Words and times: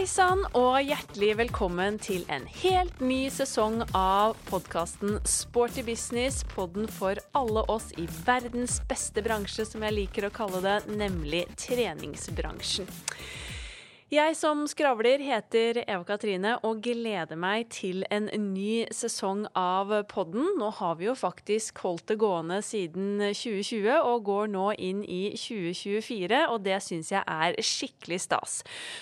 Hei 0.00 0.06
sann 0.08 0.46
og 0.56 0.78
hjertelig 0.80 1.34
velkommen 1.36 1.98
til 2.00 2.22
en 2.32 2.46
helt 2.62 3.02
ny 3.04 3.26
sesong 3.28 3.82
av 3.92 4.32
podkasten 4.46 5.18
Sporty 5.28 5.84
business. 5.84 6.38
Podden 6.54 6.88
for 6.88 7.20
alle 7.36 7.66
oss 7.68 7.90
i 8.00 8.06
verdens 8.24 8.78
beste 8.88 9.20
bransje, 9.20 9.68
som 9.68 9.84
jeg 9.84 9.98
liker 9.98 10.30
å 10.30 10.32
kalle 10.32 10.64
det, 10.64 10.78
nemlig 10.96 11.42
treningsbransjen. 11.60 12.88
Jeg 14.10 14.34
som 14.34 14.64
skravler 14.66 15.22
heter 15.22 15.84
Eva 15.84 16.02
Katrine 16.02 16.56
og 16.66 16.80
gleder 16.82 17.38
meg 17.38 17.68
til 17.70 18.00
en 18.10 18.24
ny 18.42 18.88
sesong 18.90 19.44
av 19.54 19.92
podden. 20.10 20.48
Nå 20.58 20.66
har 20.80 20.96
vi 20.98 21.06
jo 21.06 21.12
faktisk 21.14 21.78
holdt 21.84 22.08
det 22.10 22.16
gående 22.18 22.56
siden 22.66 23.20
2020 23.22 23.86
og 23.94 24.24
går 24.26 24.50
nå 24.50 24.64
inn 24.82 25.04
i 25.06 25.20
2024, 25.38 26.40
og 26.50 26.64
det 26.64 26.80
syns 26.82 27.12
jeg 27.14 27.22
er 27.22 27.54
skikkelig 27.62 28.18
stas. 28.24 28.56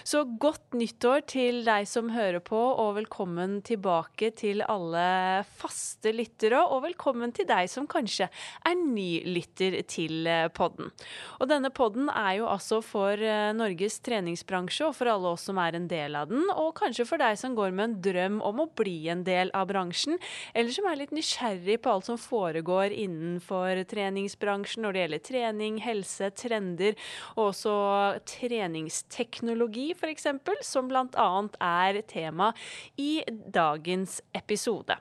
Så 0.04 0.26
godt 0.28 0.76
nyttår 0.76 1.24
til 1.32 1.62
deg 1.64 1.88
som 1.88 2.12
hører 2.12 2.44
på, 2.44 2.60
og 2.60 2.98
velkommen 2.98 3.62
tilbake 3.64 4.34
til 4.36 4.60
alle 4.68 5.06
faste 5.56 6.12
lyttere, 6.12 6.60
og 6.60 6.84
velkommen 6.84 7.32
til 7.32 7.48
deg 7.48 7.72
som 7.72 7.88
kanskje 7.88 8.28
er 8.28 8.76
ny 8.76 9.24
lytter 9.24 9.80
til 9.88 10.28
podden. 10.52 10.92
Og 11.40 11.48
denne 11.48 11.72
podden 11.72 12.12
er 12.12 12.42
jo 12.42 12.52
altså 12.52 12.84
for 12.84 13.16
eh, 13.16 13.56
Norges 13.56 14.02
treningsbransje 14.04 14.84
og 14.84 14.97
for 14.98 15.10
alle 15.10 15.32
oss 15.32 15.46
som 15.48 15.58
er 15.62 15.78
en 15.78 15.88
del 15.90 16.16
av 16.18 16.28
den, 16.32 16.44
og 16.52 16.74
kanskje 16.80 17.06
for 17.08 17.22
deg 17.22 17.38
som 17.40 17.54
går 17.58 17.72
med 17.74 17.84
en 17.86 17.96
drøm 18.04 18.38
om 18.44 18.62
å 18.64 18.68
bli 18.78 18.96
en 19.12 19.24
del 19.26 19.52
av 19.56 19.68
bransjen, 19.70 20.18
eller 20.54 20.74
som 20.74 20.88
er 20.90 21.00
litt 21.00 21.14
nysgjerrig 21.16 21.78
på 21.84 21.94
alt 21.94 22.10
som 22.10 22.20
foregår 22.20 22.94
innenfor 22.94 23.84
treningsbransjen 23.88 24.84
når 24.84 24.94
det 24.94 25.04
gjelder 25.04 25.26
trening, 25.30 25.80
helse, 25.84 26.30
trender, 26.38 26.98
og 27.36 27.50
også 27.52 27.74
treningsteknologi 28.28 29.90
f.eks., 29.96 30.28
som 30.66 30.88
bl.a. 30.90 31.28
er 31.62 32.02
tema 32.08 32.52
i 33.00 33.12
dagens 33.28 34.20
episode. 34.36 34.98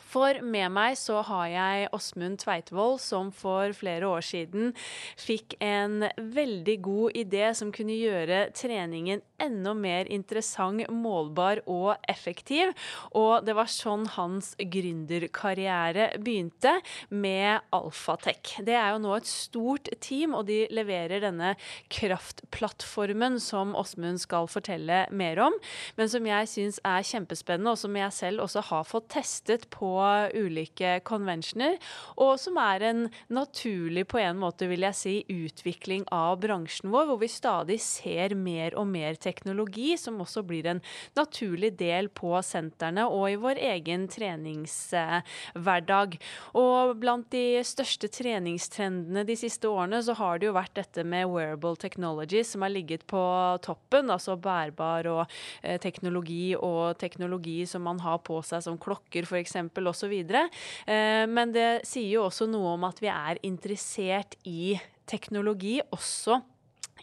For 0.00 0.38
med 0.44 0.72
meg 0.72 0.96
så 0.96 1.18
har 1.26 1.46
jeg 1.52 1.88
Åsmund 1.92 2.40
Tveitvoll, 2.40 2.98
som 3.00 3.28
for 3.32 3.74
flere 3.76 4.08
år 4.08 4.24
siden 4.24 4.72
fikk 5.20 5.58
en 5.60 6.06
veldig 6.16 6.76
god 6.84 7.18
idé 7.20 7.50
som 7.56 7.72
kunne 7.74 7.96
gjøre 7.98 8.46
treningen 8.56 9.20
enda 9.42 9.74
mer 9.76 10.08
interessant, 10.12 10.84
målbar 10.88 11.60
og 11.70 11.96
effektiv. 12.08 12.70
Og 13.18 13.44
det 13.44 13.56
var 13.58 13.68
sånn 13.68 14.06
hans 14.14 14.52
gründerkarriere 14.56 16.12
begynte, 16.22 16.78
med 17.10 17.60
Alfatek. 17.74 18.54
Det 18.64 18.76
er 18.78 18.92
jo 18.94 19.00
nå 19.02 19.16
et 19.16 19.28
stort 19.28 19.90
team, 20.04 20.36
og 20.38 20.46
de 20.48 20.62
leverer 20.72 21.22
denne 21.24 21.54
kraftplattformen 21.92 23.38
som 23.42 23.74
Åsmund 23.78 24.22
skal 24.22 24.48
fortelle 24.50 25.04
mer 25.12 25.40
om, 25.42 25.56
men 25.98 26.10
som 26.10 26.26
jeg 26.28 26.50
syns 26.50 26.80
er 26.86 27.04
kjempespennende, 27.06 27.74
og 27.74 27.80
som 27.80 27.96
jeg 27.98 28.16
selv 28.16 28.46
også 28.46 28.64
har 28.70 28.88
fått 28.88 29.10
testet 29.16 29.68
på 29.74 29.81
på 29.82 29.92
ulike 30.38 31.00
conventioner, 31.06 31.78
og 32.22 32.36
som 32.40 32.58
er 32.62 32.84
en 32.86 33.02
naturlig, 33.32 34.06
på 34.10 34.20
en 34.22 34.38
måte 34.38 34.68
vil 34.70 34.84
jeg 34.86 34.98
si, 34.98 35.14
utvikling 35.32 36.04
av 36.14 36.38
bransjen 36.42 36.92
vår, 36.92 37.08
hvor 37.08 37.18
vi 37.22 37.30
stadig 37.32 37.78
ser 37.82 38.36
mer 38.38 38.76
og 38.78 38.86
mer 38.92 39.18
teknologi 39.18 39.96
som 39.98 40.20
også 40.22 40.44
blir 40.46 40.68
en 40.70 40.82
naturlig 41.18 41.72
del 41.80 42.10
på 42.14 42.36
sentrene 42.46 43.08
og 43.10 43.26
i 43.32 43.40
vår 43.40 43.60
egen 43.72 44.06
treningshverdag. 44.12 46.18
Og 46.58 46.94
blant 47.02 47.28
de 47.34 47.62
største 47.66 48.10
treningstrendene 48.12 49.26
de 49.26 49.36
siste 49.38 49.70
årene, 49.70 50.02
så 50.04 50.14
har 50.18 50.38
det 50.38 50.50
jo 50.50 50.56
vært 50.56 50.76
dette 50.78 51.04
med 51.06 51.30
wearable 51.32 51.78
technology 51.80 52.44
som 52.46 52.66
har 52.66 52.74
ligget 52.74 53.06
på 53.10 53.22
toppen, 53.64 54.12
altså 54.12 54.38
bærbar 54.38 55.08
og 55.10 55.22
eh, 55.62 55.78
teknologi 55.82 56.54
og 56.58 56.98
teknologi 57.02 57.62
som 57.66 57.82
man 57.86 58.02
har 58.04 58.20
på 58.22 58.38
seg 58.46 58.62
som 58.64 58.78
klokker 58.80 59.26
f.eks 59.26 59.56
osv. 59.80 60.12
Eh, 60.12 61.24
men 61.28 61.52
det 61.54 61.82
sier 61.88 62.18
jo 62.18 62.26
også 62.28 62.48
noe 62.50 62.76
om 62.76 62.84
at 62.88 63.00
vi 63.02 63.08
er 63.12 63.40
interessert 63.42 64.36
i 64.44 64.76
teknologi 65.08 65.80
også 65.90 66.40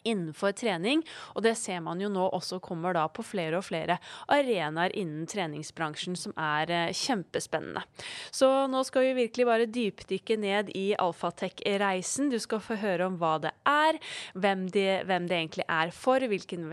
innenfor 0.03 0.55
trening. 0.57 1.03
Og 1.35 1.43
det 1.45 1.55
ser 1.59 1.81
man 1.85 2.01
jo 2.01 2.09
nå 2.11 2.27
også 2.35 2.59
kommer 2.63 2.95
da 2.97 3.07
på 3.11 3.25
flere 3.25 3.59
og 3.59 3.67
flere 3.67 3.99
arenaer 4.31 4.95
innen 4.97 5.27
treningsbransjen, 5.29 6.17
som 6.19 6.35
er 6.39 6.73
eh, 6.73 6.93
kjempespennende. 6.95 7.83
Så 8.31 8.49
nå 8.71 8.83
skal 8.87 9.09
vi 9.09 9.25
virkelig 9.25 9.47
bare 9.49 9.69
dypdykke 9.69 10.39
ned 10.39 10.73
i 10.77 10.93
Alfatek-reisen. 10.99 12.31
Du 12.33 12.39
skal 12.41 12.63
få 12.63 12.79
høre 12.79 13.09
om 13.09 13.19
hva 13.21 13.35
det 13.43 13.53
er, 13.69 13.99
hvem 14.33 14.67
det, 14.73 14.89
det 15.07 15.37
egentlig 15.37 15.65
er 15.67 15.93
for, 15.95 16.23
hvilken 16.29 16.67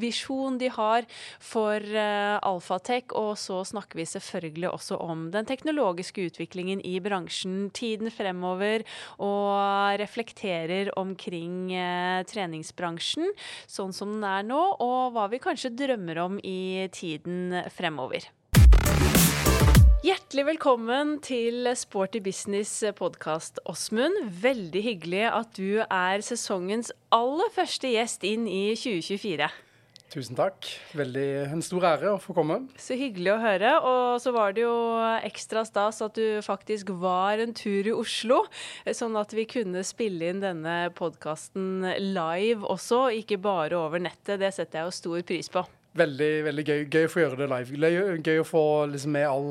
visjon 0.00 0.58
de 0.60 0.70
har 0.74 1.06
for 1.42 1.80
Alfatek, 1.80 3.14
og 3.18 3.34
så 3.40 3.60
snakker 3.66 4.00
vi 4.00 4.06
selvfølgelig 4.08 4.70
også 4.70 4.98
om 5.00 5.28
den 5.34 5.48
teknologiske 5.48 6.28
utviklingen 6.30 6.82
i 6.86 6.98
bransjen, 7.02 7.70
tiden 7.74 8.10
fremover, 8.14 8.84
og 9.22 10.00
reflekterer 10.00 10.92
omkring 10.98 11.72
uh, 11.72 12.22
trening 12.28 12.59
treningsbransjen 12.60 13.32
sånn 13.68 13.92
som 13.92 14.12
den 14.18 14.24
er 14.24 14.44
nå, 14.44 14.60
og 14.80 15.14
hva 15.14 15.28
vi 15.30 15.40
kanskje 15.40 15.72
drømmer 15.72 16.18
om 16.18 16.38
i 16.42 16.88
tiden 16.92 17.54
fremover. 17.72 18.28
Hjertelig 20.00 20.46
velkommen 20.54 21.18
til 21.20 21.68
Sporty 21.76 22.20
Business 22.24 22.82
podkast, 22.96 23.60
Åsmund. 23.68 24.16
Veldig 24.42 24.82
hyggelig 24.82 25.26
at 25.28 25.52
du 25.58 25.82
er 25.84 26.24
sesongens 26.24 26.92
aller 27.12 27.52
første 27.52 27.90
gjest 27.92 28.24
inn 28.24 28.48
i 28.48 28.72
2024. 28.80 29.50
Tusen 30.10 30.34
takk. 30.34 30.66
Veldig 30.98 31.26
en 31.54 31.62
stor 31.62 31.84
ære 31.92 32.08
å 32.10 32.18
få 32.18 32.34
komme. 32.34 32.56
Så 32.80 32.96
hyggelig 32.98 33.30
å 33.30 33.38
høre. 33.38 33.74
Og 33.86 34.18
så 34.22 34.32
var 34.34 34.56
det 34.56 34.64
jo 34.64 34.74
ekstra 35.22 35.62
stas 35.68 36.02
at 36.02 36.18
du 36.18 36.40
faktisk 36.42 36.90
var 36.98 37.38
en 37.38 37.54
tur 37.54 37.86
i 37.86 37.94
Oslo, 37.94 38.42
sånn 38.90 39.14
at 39.20 39.30
vi 39.36 39.46
kunne 39.50 39.84
spille 39.86 40.32
inn 40.32 40.42
denne 40.42 40.90
podkasten 40.98 41.86
live 42.10 42.66
også, 42.66 43.06
ikke 43.22 43.38
bare 43.38 43.78
over 43.78 44.02
nettet. 44.02 44.40
Det 44.42 44.50
setter 44.56 44.82
jeg 44.82 44.90
jo 44.90 44.98
stor 44.98 45.26
pris 45.30 45.52
på. 45.52 45.62
Veldig 46.00 46.30
veldig 46.46 46.64
gøy, 46.66 46.84
gøy 46.90 47.06
å 47.06 47.10
få 47.10 47.24
gjøre 47.24 47.38
det 47.40 47.50
live. 47.50 48.20
Gøy 48.22 48.42
å 48.42 48.46
få 48.46 48.64
liksom 48.90 49.14
med 49.14 49.30
all 49.30 49.50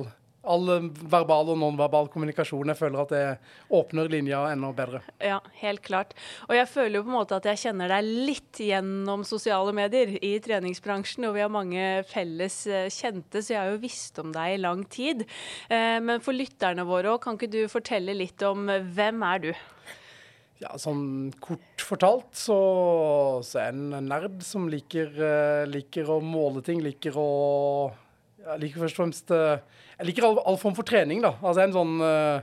all 0.49 0.89
verbal 1.11 1.51
og 1.53 1.59
nonverbal 1.61 2.09
kommunikasjon. 2.11 2.71
Jeg 2.71 2.79
føler 2.79 3.03
at 3.03 3.13
det 3.13 3.23
åpner 3.75 4.09
linja 4.11 4.41
enda 4.51 4.71
bedre. 4.75 5.01
Ja, 5.21 5.39
helt 5.61 5.83
klart. 5.85 6.15
Og 6.47 6.55
jeg 6.57 6.69
føler 6.71 6.99
jo 6.99 7.05
på 7.05 7.13
en 7.13 7.17
måte 7.19 7.37
at 7.37 7.47
jeg 7.51 7.61
kjenner 7.65 7.91
deg 7.93 8.09
litt 8.29 8.61
gjennom 8.63 9.25
sosiale 9.27 9.73
medier 9.75 10.15
i 10.25 10.33
treningsbransjen, 10.43 11.27
og 11.29 11.37
vi 11.37 11.43
har 11.45 11.53
mange 11.53 11.87
felles 12.09 12.61
eh, 12.67 12.89
kjente, 12.93 13.43
så 13.43 13.55
jeg 13.55 13.61
har 13.61 13.73
jo 13.73 13.83
visst 13.83 14.19
om 14.21 14.33
deg 14.35 14.55
i 14.55 14.61
lang 14.61 14.85
tid. 14.89 15.25
Eh, 15.69 15.99
men 16.03 16.23
for 16.25 16.35
lytterne 16.35 16.87
våre 16.87 17.13
òg, 17.13 17.21
kan 17.23 17.37
ikke 17.37 17.51
du 17.53 17.61
fortelle 17.71 18.17
litt 18.17 18.41
om 18.47 18.69
eh, 18.71 18.85
hvem 18.95 19.25
er 19.29 19.45
du? 19.45 19.51
Ja, 20.59 20.73
sånn 20.75 21.29
kort 21.39 21.79
fortalt 21.79 22.33
så, 22.35 22.57
så 23.47 23.61
er 23.61 23.69
jeg 23.69 23.77
en 23.77 24.09
nerd 24.09 24.41
som 24.43 24.65
liker, 24.67 25.13
liker 25.71 26.09
å 26.11 26.17
måle 26.19 26.59
ting, 26.65 26.81
liker 26.83 27.15
å 27.15 27.29
Jeg 28.49 28.63
liker 28.65 28.83
først 28.83 28.97
og 28.97 29.03
fremst 29.03 29.35
jeg 29.99 30.07
liker 30.07 30.25
all, 30.29 30.39
all, 30.47 30.57
form 30.59 30.75
for 30.77 30.87
trening, 30.87 31.19
da. 31.23 31.33
Altså 31.43 31.65
en 31.65 31.75
sånn 31.75 31.97
uh, 31.99 32.39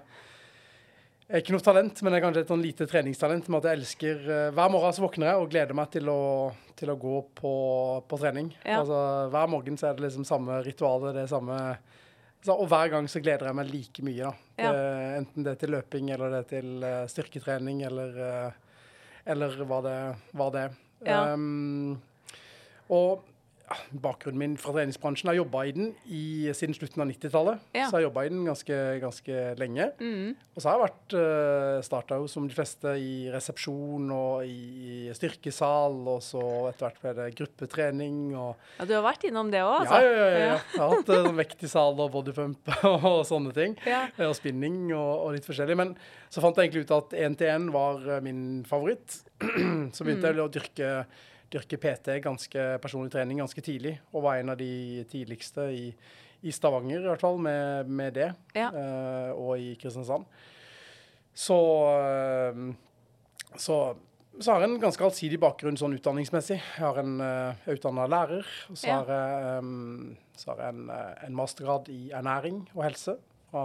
Jeg 1.25 1.39
er 1.39 1.43
ikke 1.43 1.55
noe 1.55 1.65
talent, 1.65 2.01
men 2.05 2.13
jeg 2.13 2.21
er 2.21 2.25
kanskje 2.27 2.43
et 2.45 2.51
sånn 2.53 2.65
lite 2.65 2.87
treningstalent 2.91 3.47
med 3.49 3.63
at 3.63 3.69
jeg 3.71 3.81
elsker 3.81 4.19
uh, 4.27 4.49
Hver 4.57 4.73
morgen 4.75 4.97
så 4.97 5.05
våkner 5.07 5.31
jeg 5.31 5.41
og 5.41 5.53
gleder 5.55 5.79
meg 5.79 5.89
til 5.95 6.11
å, 6.13 6.21
til 6.77 6.93
å 6.93 6.99
gå 7.01 7.21
på, 7.39 7.53
på 8.05 8.19
trening. 8.21 8.51
Ja. 8.61 8.83
Altså 8.83 8.99
Hver 9.33 9.49
morgen 9.55 9.81
så 9.81 9.89
er 9.89 9.97
det 9.97 10.05
liksom 10.05 10.27
samme 10.29 10.59
ritualet, 10.67 11.17
det 11.17 11.23
er 11.25 11.33
samme 11.33 11.61
Og 12.53 12.67
hver 12.69 12.93
gang 12.93 13.09
så 13.09 13.23
gleder 13.25 13.49
jeg 13.49 13.59
meg 13.59 13.73
like 13.73 14.05
mye, 14.05 14.29
da. 14.29 14.51
Ja. 14.61 14.75
Uh, 14.77 15.07
enten 15.23 15.47
det 15.47 15.55
er 15.55 15.63
til 15.63 15.73
løping 15.79 16.11
eller 16.13 16.35
det 16.35 16.43
er 16.43 16.51
til 16.51 16.85
styrketrening 17.15 17.81
eller, 17.89 18.21
eller 19.25 19.57
hva 19.65 19.81
det, 19.87 19.97
hva 20.37 20.51
det 20.53 20.67
er. 20.67 20.77
Ja. 21.09 21.23
Um, 21.33 21.97
og 22.93 23.25
bakgrunnen 23.91 24.39
min 24.39 24.57
fra 24.61 24.73
treningsbransjen. 24.75 25.31
Har 25.31 25.39
jobba 25.41 25.65
i 25.67 25.73
den 25.75 25.89
i, 26.07 26.53
siden 26.55 26.77
slutten 26.77 27.03
av 27.03 27.11
90-tallet. 27.11 27.65
Ja. 27.75 27.89
Så 27.89 27.97
jeg 27.97 27.99
har 27.99 28.05
jobba 28.07 28.25
i 28.27 28.31
den 28.31 28.45
ganske, 28.47 28.79
ganske 29.03 29.43
lenge. 29.59 29.89
Mm. 29.99 30.37
Og 30.55 30.63
så 30.63 30.69
har 30.69 30.77
jeg 30.77 30.85
vært 30.85 31.17
uh, 31.19 31.81
starta 31.87 32.21
jo 32.21 32.29
som 32.31 32.47
de 32.49 32.57
fleste 32.57 32.95
i 33.03 33.13
resepsjon 33.35 34.13
og 34.15 34.47
i 34.47 35.11
styrkesal, 35.17 35.99
og 36.15 36.23
så 36.25 36.43
etter 36.71 36.87
hvert 36.87 37.03
ble 37.03 37.15
det 37.19 37.29
gruppetrening 37.41 38.21
og 38.33 38.55
Ja, 38.79 38.89
du 38.89 38.97
har 38.99 39.07
vært 39.07 39.27
innom 39.29 39.51
det 39.53 39.63
òg, 39.67 39.75
altså? 39.83 40.01
Ja, 40.01 40.07
ja, 40.07 40.17
ja, 40.17 40.41
ja. 40.47 40.57
Jeg 40.77 40.83
har 40.83 40.95
hatt 40.95 41.15
uh, 41.17 41.31
vekt 41.43 41.67
i 41.67 41.73
sal 41.73 42.03
og 42.07 42.13
bodypump 42.15 42.75
og 43.13 43.23
sånne 43.29 43.55
ting. 43.57 43.79
Ja. 43.89 44.07
Og 44.29 44.37
spinning 44.39 44.85
og, 44.93 45.13
og, 45.27 45.31
litt 45.37 45.49
forskjellig. 45.49 45.79
Men 45.79 45.97
så 46.31 46.43
fant 46.45 46.59
jeg 46.59 46.71
egentlig 46.71 46.87
ut 46.87 46.99
at 47.01 47.17
1-til-1 47.27 47.73
var 47.75 48.05
uh, 48.07 48.21
min 48.25 48.45
favoritt. 48.69 49.23
så 49.95 50.07
begynte 50.07 50.23
mm. 50.23 50.31
jeg 50.31 50.45
å 50.45 50.53
dyrke 50.53 50.93
dyrke 51.53 51.79
PT, 51.81 52.19
ganske 52.25 52.65
personlig 52.83 53.13
trening, 53.15 53.41
ganske 53.43 53.63
tidlig. 53.65 53.97
Og 54.13 54.25
var 54.27 54.41
en 54.41 54.55
av 54.55 54.59
de 54.61 55.05
tidligste 55.11 55.69
i, 55.75 55.87
i 56.43 56.55
Stavanger, 56.55 57.05
i 57.05 57.11
hvert 57.11 57.23
fall, 57.23 57.39
med, 57.43 57.89
med 57.89 58.17
det. 58.19 58.33
Ja. 58.57 58.71
Uh, 58.75 59.31
og 59.37 59.63
i 59.63 59.75
Kristiansand. 59.81 60.27
Så, 61.37 61.57
uh, 61.57 62.75
så 63.57 63.81
så 64.37 64.53
har 64.53 64.61
jeg 64.61 64.69
en 64.69 64.81
ganske 64.83 65.01
allsidig 65.01 65.39
bakgrunn 65.41 65.79
sånn 65.81 65.95
utdanningsmessig. 65.97 66.59
Jeg 66.61 66.83
har 66.83 66.99
en 67.01 67.15
uh, 67.25 67.69
utdanna 67.73 68.05
lærer. 68.05 68.45
Og 68.69 68.77
så 68.77 68.91
Ja. 68.91 68.99
har 68.99 69.13
jeg, 69.15 69.63
um, 69.65 70.11
så 70.37 70.51
har 70.51 70.59
jeg 70.61 70.75
en, 70.75 70.91
en 71.25 71.39
mastergrad 71.39 71.89
i 71.89 72.11
ernæring 72.13 72.59
og 72.75 72.83
helse 72.85 73.15
fra 73.49 73.63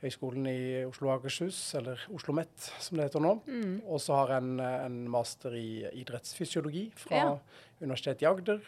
Høgskolen 0.00 0.46
i 0.48 0.84
Oslo 0.88 1.10
og 1.10 1.18
Akershus, 1.18 1.58
eller 1.76 2.00
Oslo 2.08 2.16
OsloMet 2.16 2.68
som 2.80 2.96
det 2.96 3.08
heter 3.08 3.20
nå. 3.24 3.34
Mm. 3.46 3.74
Og 3.84 4.00
så 4.00 4.16
har 4.16 4.34
jeg 4.34 4.44
en, 4.46 4.60
uh, 4.60 4.84
en 4.86 5.00
master 5.12 5.56
i 5.58 5.84
idrettsfysiologi 6.00 6.86
fra 6.96 7.16
Ja. 7.16 7.34
Universitetet 7.80 8.22
i 8.24 8.30
Agder. 8.30 8.60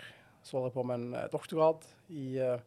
Så 0.43 0.57
holder 0.59 0.71
jeg 0.71 0.77
på 0.77 0.87
med 0.91 1.01
en 1.01 1.15
uh, 1.15 1.29
doktorgrad 1.33 1.87
i 2.11 2.27
uh, 2.41 2.59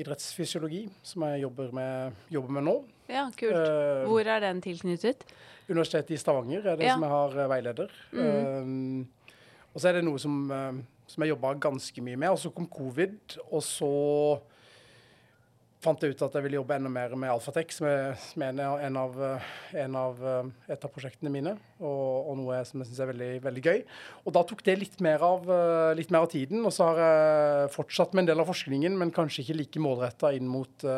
idrettsfysiologi, 0.00 0.86
som 1.02 1.22
jeg 1.28 1.44
jobber 1.44 1.72
med, 1.76 2.24
jobber 2.32 2.56
med 2.56 2.66
nå. 2.66 2.76
Ja, 3.08 3.26
kult. 3.36 3.52
Uh, 3.52 4.08
Hvor 4.08 4.26
er 4.26 4.40
den 4.40 4.62
tilknyttet? 4.64 5.26
Universitetet 5.68 6.16
i 6.16 6.20
Stavanger 6.20 6.66
er 6.72 6.76
det 6.76 6.88
Ja. 6.88 6.94
som 6.94 7.04
jeg 7.04 7.10
har 7.10 7.38
eh, 7.38 7.48
veileder. 7.48 7.92
Mm. 8.12 9.00
Uh, 9.00 9.30
og 9.74 9.80
så 9.80 9.88
er 9.88 9.98
det 9.98 10.04
noe 10.04 10.18
som, 10.22 10.50
eh, 10.52 10.74
som 11.10 11.22
jeg 11.24 11.32
jobba 11.32 11.54
ganske 11.58 12.02
mye 12.04 12.16
med. 12.16 12.30
Og 12.30 12.38
så 12.38 12.50
kom 12.54 12.68
covid, 12.70 13.38
og 13.50 13.62
så 13.62 14.40
fant 15.84 16.00
jeg 16.02 16.14
ut 16.16 16.22
at 16.26 16.34
jeg 16.38 16.44
ville 16.46 16.56
jobbe 16.58 16.74
enda 16.78 16.90
mer 16.92 17.12
med 17.20 17.30
Alfatek, 17.30 17.72
som 17.76 17.86
er, 17.90 18.14
som 18.20 18.42
er 18.42 18.52
en, 18.54 18.62
av- 18.64 18.80
en 18.84 18.96
av, 19.00 19.20
eh, 19.28 19.48
eh, 19.76 20.50
et 20.74 20.84
av 20.88 20.92
prosjektene 20.94 21.30
mine, 21.32 21.52
og, 21.80 22.30
og 22.32 22.38
noe 22.40 22.58
som 22.68 22.80
jeg 22.82 22.88
syns 22.90 23.02
er 23.04 23.10
veldig, 23.12 23.30
veldig 23.44 23.64
gøy. 23.68 23.80
Og 24.24 24.34
da 24.36 24.42
tok 24.48 24.64
det 24.66 24.78
litt 24.80 24.98
mer, 25.04 25.22
av, 25.22 25.44
eh, 25.46 25.92
litt 26.00 26.10
mer 26.14 26.24
av 26.26 26.30
tiden, 26.32 26.64
og 26.66 26.72
så 26.74 26.88
har 26.90 27.02
jeg 27.04 27.72
fortsatt 27.76 28.14
med 28.16 28.24
en 28.24 28.32
del 28.32 28.42
av 28.44 28.48
forskningen, 28.50 28.96
men 28.98 29.12
kanskje 29.14 29.44
ikke 29.44 29.58
like 29.60 29.82
målretta 29.84 30.32
inn 30.34 30.48
mot 30.50 30.88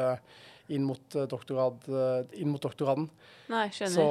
inn 0.69 0.83
mot, 0.83 1.15
eh, 1.15 2.25
inn 2.43 2.51
mot 2.51 2.65
doktoraden. 2.65 3.05
Nei, 3.53 3.69
skjønner. 3.71 3.95
Så, 3.95 4.07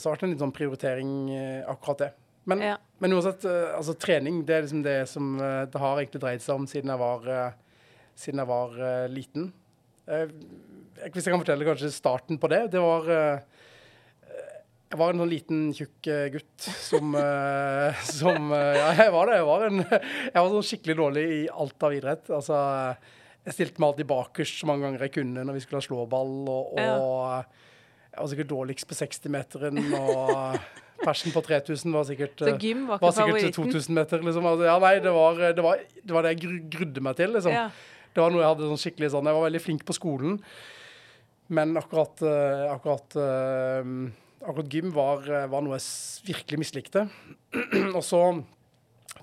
så 0.00 0.08
har 0.08 0.14
det 0.16 0.16
vært 0.16 0.22
en 0.24 0.30
litt 0.32 0.40
sånn 0.40 0.54
prioritering 0.56 1.10
akkurat 1.68 1.98
det. 2.06 2.12
Men, 2.48 2.62
Ja. 2.64 2.76
men 2.98 3.12
uansett, 3.12 3.44
altså 3.76 3.92
trening 4.00 4.40
det 4.48 4.54
er 4.56 4.62
liksom 4.64 4.80
det 4.82 4.94
som 5.10 5.36
det 5.36 5.78
har 5.78 6.00
egentlig 6.00 6.22
dreid 6.24 6.40
seg 6.42 6.56
om 6.56 6.64
siden 6.66 6.88
jeg 6.90 6.98
var, 6.98 7.28
siden 8.18 8.40
jeg 8.40 8.48
var 8.48 8.72
liten. 9.12 9.52
Eh, 10.10 10.26
hvis 11.12 11.26
jeg 11.26 11.32
kan 11.32 11.42
fortelle 11.42 11.66
kanskje 11.66 11.92
starten 11.94 12.38
på 12.42 12.50
det. 12.52 12.64
Det 12.74 12.82
var 12.82 13.08
eh, 13.10 13.62
Jeg 14.92 15.00
var 15.00 15.14
en 15.14 15.22
sånn 15.22 15.32
liten, 15.32 15.62
tjukk 15.76 16.10
eh, 16.12 16.28
gutt 16.34 16.68
som, 16.82 17.16
som 18.20 18.52
Ja, 18.52 18.92
jeg 18.98 19.14
var 19.14 19.30
det. 19.30 19.40
Jeg 19.40 19.48
var, 19.48 19.66
en, 19.70 19.82
jeg 19.86 20.36
var 20.36 20.52
sånn 20.52 20.68
skikkelig 20.70 20.98
dårlig 21.00 21.26
i 21.38 21.42
alt 21.64 21.88
av 21.88 21.96
idrett. 21.96 22.30
Altså, 22.30 22.60
jeg 23.42 23.56
stilte 23.56 23.82
meg 23.82 23.92
alltid 23.92 24.10
bakerst 24.12 24.60
så 24.60 24.70
mange 24.70 24.86
ganger 24.86 25.08
jeg 25.08 25.16
kunne 25.16 25.46
når 25.48 25.58
vi 25.58 25.64
skulle 25.64 25.82
ha 25.82 25.88
slåball. 25.88 26.36
Og, 26.52 26.78
og 26.78 28.12
jeg 28.12 28.20
var 28.20 28.32
sikkert 28.34 28.52
dårligst 28.52 28.88
på 28.90 28.98
60-meteren. 29.00 29.80
Og 29.98 30.58
persen 31.06 31.34
på 31.34 31.42
3000 31.42 31.96
var 31.96 32.04
sikkert 32.06 32.44
Så 32.44 32.52
gym 32.62 32.84
var 32.90 33.00
var 33.02 33.10
ikke 33.10 33.16
sikkert 33.16 33.56
favoritten? 33.56 33.72
2000 33.80 33.96
meter, 33.96 34.22
liksom. 34.28 34.46
Altså, 34.52 34.68
ja, 34.68 34.76
nei, 34.84 34.92
det 35.02 35.14
var 35.16 35.40
det, 35.42 35.64
var, 35.64 35.80
det 36.02 36.14
var 36.14 36.26
det 36.26 36.34
jeg 36.36 36.60
grudde 36.76 37.02
meg 37.08 37.18
til, 37.18 37.34
liksom. 37.38 37.56
Ja. 37.56 37.64
Det 38.12 38.20
var 38.20 38.32
noe 38.32 38.42
jeg 38.42 38.52
hadde 38.52 38.68
sånn 38.68 38.80
skikkelig 38.80 39.12
sånn 39.14 39.28
Jeg 39.28 39.38
var 39.38 39.46
veldig 39.46 39.62
flink 39.64 39.84
på 39.88 39.96
skolen, 39.96 40.36
men 41.52 41.72
akkurat 41.80 42.20
eh, 42.24 42.66
akkurat, 42.72 43.16
eh, 43.20 43.88
akkurat 44.44 44.72
gym 44.72 44.92
var, 44.94 45.24
eh, 45.28 45.48
var 45.52 45.64
noe 45.64 45.78
jeg 45.78 46.28
virkelig 46.28 46.60
mislikte. 46.60 47.06
og 47.96 48.02
så 48.04 48.22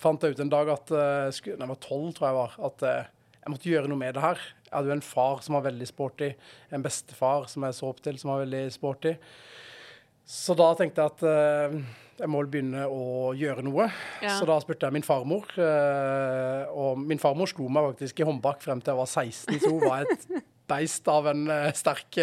fant 0.01 0.23
jeg 0.23 0.35
ut 0.35 0.43
en 0.45 0.51
dag 0.51 0.69
at 0.73 0.91
da 0.93 1.29
jeg 1.33 1.69
var 1.69 1.79
tolv, 1.83 2.11
tror 2.15 2.29
jeg 2.29 2.37
var, 2.37 2.57
at 2.69 2.85
jeg 2.85 3.53
måtte 3.53 3.71
gjøre 3.71 3.89
noe 3.91 3.99
med 3.99 4.13
det 4.15 4.23
her. 4.23 4.41
Jeg 4.67 4.75
hadde 4.75 4.91
jo 4.91 4.97
en 4.99 5.05
far 5.05 5.41
som 5.45 5.57
var 5.57 5.65
veldig 5.65 5.87
sporty, 5.89 6.29
en 6.69 6.85
bestefar 6.85 7.49
som 7.51 7.65
jeg 7.65 7.77
så 7.77 7.89
opp 7.89 8.03
til, 8.05 8.19
som 8.21 8.31
var 8.33 8.43
veldig 8.45 8.63
sporty. 8.73 9.15
Så 10.29 10.53
da 10.57 10.67
tenkte 10.77 11.01
jeg 11.01 11.09
at 11.09 11.23
uh, 11.25 11.95
jeg 12.19 12.29
må 12.29 12.43
begynne 12.51 12.83
å 12.85 13.31
gjøre 13.37 13.63
noe. 13.65 13.87
Ja. 14.21 14.35
Så 14.37 14.45
da 14.45 14.59
spurte 14.61 14.85
jeg 14.85 14.99
min 14.99 15.07
farmor, 15.07 15.49
Uh, 15.57 16.69
og 16.69 17.01
min 17.01 17.21
farmor 17.21 17.49
slo 17.49 17.65
meg 17.71 17.87
faktisk 17.93 18.21
i 18.21 18.27
håndbak 18.27 18.61
frem 18.61 18.81
til 18.83 18.93
jeg 18.93 18.99
var 18.99 19.09
16, 19.09 19.57
så 19.63 19.71
hun 19.71 19.81
var 19.81 20.05
et 20.05 20.27
beist 20.69 21.07
av 21.09 21.31
en 21.31 21.47
uh, 21.49 21.71
sterk, 21.73 22.19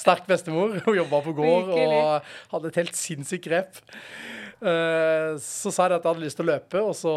sterk 0.00 0.26
bestemor. 0.26 0.80
Hun 0.82 0.98
jobba 0.98 1.22
på 1.28 1.36
gård 1.38 1.70
Virkelig. 1.70 2.02
og 2.02 2.56
hadde 2.56 2.72
et 2.72 2.80
helt 2.82 2.98
sinnssykt 2.98 3.46
grep. 3.46 3.80
Så 4.60 5.70
sa 5.72 5.86
jeg 5.86 5.94
at 5.96 6.02
jeg 6.04 6.10
hadde 6.10 6.20
lyst 6.20 6.36
til 6.36 6.44
å 6.44 6.50
løpe, 6.50 6.80
og 6.84 6.90
så 6.98 7.12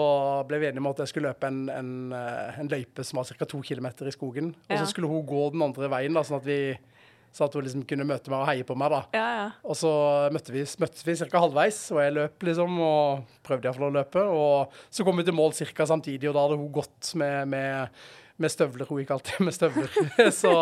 ble 0.48 0.62
vi 0.62 0.70
enige 0.70 0.80
om 0.80 0.88
at 0.94 1.02
jeg 1.04 1.12
skulle 1.12 1.34
løpe 1.34 1.50
en, 1.50 1.66
en, 1.74 1.90
en 2.16 2.70
løype 2.72 3.04
som 3.04 3.20
var 3.20 3.28
ca. 3.28 3.48
to 3.50 3.60
km 3.66 3.90
i 3.92 4.14
skogen. 4.16 4.54
Og 4.70 4.78
så 4.80 4.86
skulle 4.88 5.10
hun 5.12 5.26
gå 5.28 5.50
den 5.52 5.66
andre 5.66 5.90
veien, 5.92 6.16
da, 6.16 6.24
sånn 6.24 6.40
at, 6.40 6.48
vi, 6.48 6.78
sånn 7.34 7.50
at 7.50 7.56
hun 7.58 7.66
liksom 7.66 7.86
kunne 7.90 8.06
møte 8.08 8.32
meg 8.32 8.44
og 8.44 8.50
heie 8.50 8.66
på 8.68 8.78
meg. 8.78 8.94
da. 8.94 9.02
Ja, 9.18 9.28
ja. 9.40 9.46
Og 9.66 9.78
så 9.80 9.92
møtte 10.34 10.54
vi, 10.54 10.64
møttes 10.84 11.06
vi 11.08 11.16
ca. 11.24 11.42
halvveis, 11.42 11.80
og 11.96 12.02
jeg 12.04 12.16
løp 12.20 12.46
liksom, 12.50 12.78
og 12.86 13.40
prøvde 13.46 13.70
iallfall 13.70 13.90
å 13.90 13.96
løpe. 13.98 14.26
Og 14.30 14.78
så 14.94 15.06
kom 15.08 15.20
vi 15.20 15.26
til 15.28 15.38
mål 15.38 15.56
ca. 15.58 15.88
samtidig, 15.90 16.30
og 16.30 16.38
da 16.38 16.46
hadde 16.46 16.60
hun 16.62 16.72
gått 16.78 17.14
med, 17.20 17.50
med, 17.56 18.06
med 18.38 18.54
støvler. 18.54 18.88
Hun 18.90 19.02
gikk 19.02 19.14
alltid 19.18 19.46
med 19.48 19.58
støvler. 19.58 19.92
så, 20.42 20.56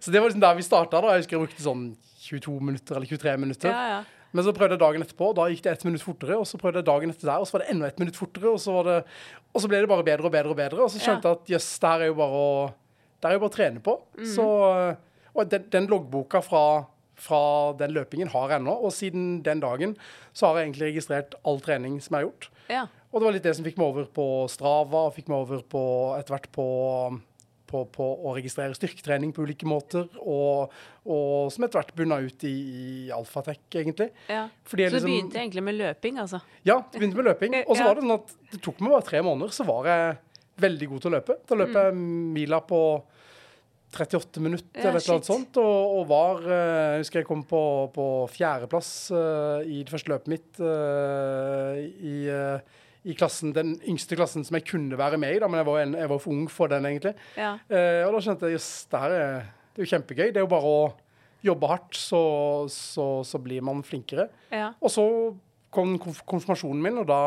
så 0.00 0.12
det 0.12 0.22
var 0.22 0.30
liksom 0.30 0.44
der 0.46 0.58
vi 0.58 0.66
starta. 0.66 1.04
da. 1.04 1.14
Jeg 1.14 1.26
husker 1.26 1.38
jeg 1.38 1.46
brukte 1.46 1.66
sånn 1.68 1.88
22 2.26 2.58
minutter 2.64 2.98
eller 2.98 3.12
23 3.12 3.40
minutter. 3.44 3.72
ja, 3.72 3.88
ja. 3.96 4.04
Men 4.36 4.44
så 4.44 4.52
prøvde 4.52 4.74
jeg 4.74 4.82
dagen 4.82 5.04
etterpå, 5.04 5.30
og 5.30 5.36
da 5.38 5.46
gikk 5.48 5.62
det 5.64 5.70
ett 5.72 5.84
minutt 5.86 6.02
fortere. 6.04 6.36
Og 6.36 6.44
så 6.48 6.58
prøvde 6.60 6.82
jeg 6.82 6.88
dagen 6.88 7.12
etter 7.12 7.28
der, 7.30 7.40
og 7.40 7.48
så 7.48 7.56
var 7.56 7.62
det 7.62 7.70
enda 7.72 7.88
ett 7.88 8.00
minutt 8.02 8.18
fortere. 8.18 8.50
Og 8.52 8.60
så, 8.60 8.74
var 8.74 8.88
det, 8.88 8.96
og 9.52 9.62
så 9.62 9.70
ble 9.70 9.80
det 9.80 9.88
bare 9.88 10.04
bedre 10.04 10.28
og 10.28 10.34
bedre 10.34 10.52
og 10.52 10.58
bedre. 10.58 10.82
Og 10.84 10.92
så 10.92 11.00
skjønte 11.00 11.30
jeg 11.30 11.38
at 11.38 11.52
jøss, 11.54 11.68
det 11.80 11.92
her 11.92 12.04
er 12.04 12.10
jo 12.10 12.16
bare 12.18 12.40
å, 12.42 12.50
det 13.16 13.30
er 13.30 13.36
jo 13.36 13.42
bare 13.44 13.52
å 13.52 13.56
trene 13.56 13.84
på. 13.86 13.94
Så, 14.34 14.46
og 15.36 15.48
den, 15.52 15.64
den 15.70 15.86
loggboka 15.90 16.40
fra, 16.42 16.64
fra 17.16 17.40
den 17.78 17.94
løpingen 17.96 18.28
har 18.32 18.48
jeg 18.50 18.60
ennå. 18.62 18.74
Og 18.84 18.92
siden 18.96 19.42
den 19.46 19.60
dagen 19.60 19.96
så 20.32 20.48
har 20.50 20.58
jeg 20.60 20.68
egentlig 20.70 20.90
registrert 20.94 21.34
all 21.44 21.60
trening 21.64 22.00
som 22.00 22.16
jeg 22.16 22.24
har 22.24 22.30
gjort. 22.30 22.50
ja. 22.72 22.86
Og 23.16 23.20
det 23.22 23.24
var 23.30 23.32
litt 23.36 23.44
det 23.46 23.52
som 23.56 23.64
fikk 23.64 23.78
meg 23.80 23.86
over 23.86 24.04
på 24.12 24.24
Strava, 24.52 25.06
og 25.06 25.14
fikk 25.16 25.28
meg 25.32 25.38
over 25.46 25.62
på 25.72 25.80
etter 26.18 26.34
hvert 26.34 26.48
på, 26.52 26.64
på, 27.70 27.80
på 27.94 28.08
å 28.28 28.34
registrere 28.36 28.74
styrketrening 28.76 29.30
på 29.32 29.46
ulike 29.46 29.64
måter, 29.70 30.04
og, 30.20 30.74
og 31.08 31.46
som 31.54 31.64
etter 31.64 31.80
hvert 31.80 31.94
bunna 31.96 32.18
ut 32.26 32.44
i, 32.44 32.52
i 32.52 32.88
Alfatek, 33.16 33.62
egentlig. 33.80 34.10
ja. 34.28 34.42
Så 34.68 34.76
du 34.76 34.82
liksom- 34.82 35.08
begynte 35.08 35.40
egentlig 35.40 35.64
med 35.64 35.78
løping, 35.78 36.18
altså? 36.20 36.42
Ja, 36.68 36.82
det 36.92 37.00
begynte 37.00 37.16
med 37.22 37.30
løping. 37.30 37.56
Og 37.70 37.72
så 37.78 37.80
Ja. 37.80 37.88
var 37.88 37.94
det 37.94 38.04
sånn 38.04 38.16
at 38.18 38.36
det 38.52 38.60
tok 38.66 38.84
meg 38.84 38.92
bare 38.98 39.08
tre 39.08 39.22
måneder, 39.24 39.54
så 39.56 39.64
var 39.70 39.88
jeg 39.94 40.18
veldig 40.66 40.88
god 40.92 41.00
til 41.06 41.10
å 41.10 41.16
løpe. 41.16 41.38
Da 41.48 41.54
løp 41.62 41.72
jeg 41.80 41.94
mila 42.36 42.60
på 42.68 42.82
38 43.94 44.42
minutter 44.42 44.80
Ja, 44.80 44.88
eller 44.90 44.98
et 44.98 45.06
eller 45.06 45.18
annet 45.20 45.28
sånt, 45.28 45.58
og, 45.62 45.98
og 46.00 46.08
var 46.10 46.42
eh, 46.42 46.96
Jeg 46.96 47.04
husker 47.04 47.22
jeg 47.22 47.28
kom 47.28 47.44
på, 47.48 47.60
på 47.94 48.06
fjerdeplass 48.32 48.90
uh, 49.14 49.62
i 49.62 49.82
det 49.84 49.92
første 49.92 50.12
løpet 50.12 50.32
mitt 50.32 50.60
uh, 50.60 51.78
i, 51.80 52.16
uh, 52.28 52.82
i 53.06 53.14
klassen, 53.14 53.52
den 53.54 53.76
yngste 53.86 54.18
klassen 54.18 54.44
som 54.46 54.56
jeg 54.58 54.66
kunne 54.66 54.98
være 54.98 55.18
med 55.22 55.36
i, 55.36 55.40
da, 55.42 55.48
men 55.50 55.60
jeg 55.60 55.68
var, 55.68 55.80
en, 55.84 55.94
jeg 56.00 56.10
var 56.10 56.22
for 56.22 56.34
ung 56.34 56.46
for 56.50 56.70
den, 56.72 56.88
egentlig. 56.88 57.12
Ja. 57.38 57.52
Eh, 57.70 58.02
og 58.02 58.16
da 58.16 58.22
skjønte 58.24 58.48
jeg 58.50 58.56
jøss, 58.56 58.70
det 58.90 59.02
her 59.04 59.14
er, 59.14 59.36
det 59.70 59.78
er 59.78 59.84
jo 59.84 59.90
kjempegøy. 59.92 60.24
Det 60.24 60.40
er 60.40 60.42
jo 60.42 60.50
bare 60.50 60.72
å 60.72 60.80
jobbe 61.46 61.70
hardt, 61.70 61.94
så, 61.94 62.22
så, 62.72 63.06
så 63.26 63.38
blir 63.42 63.62
man 63.66 63.84
flinkere. 63.86 64.26
ja. 64.50 64.72
Og 64.82 64.90
så 64.90 65.06
kom 65.76 65.94
konf 66.00 66.22
konfirmasjonen 66.26 66.82
min, 66.82 66.98
og 67.02 67.06
da 67.10 67.20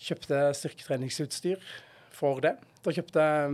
kjøpte 0.00 0.38
jeg 0.40 0.58
styrketreningsutstyr 0.62 1.70
for 2.14 2.42
det. 2.42 2.56
Da 2.88 2.94
kjøpte 2.96 3.20
jeg 3.20 3.48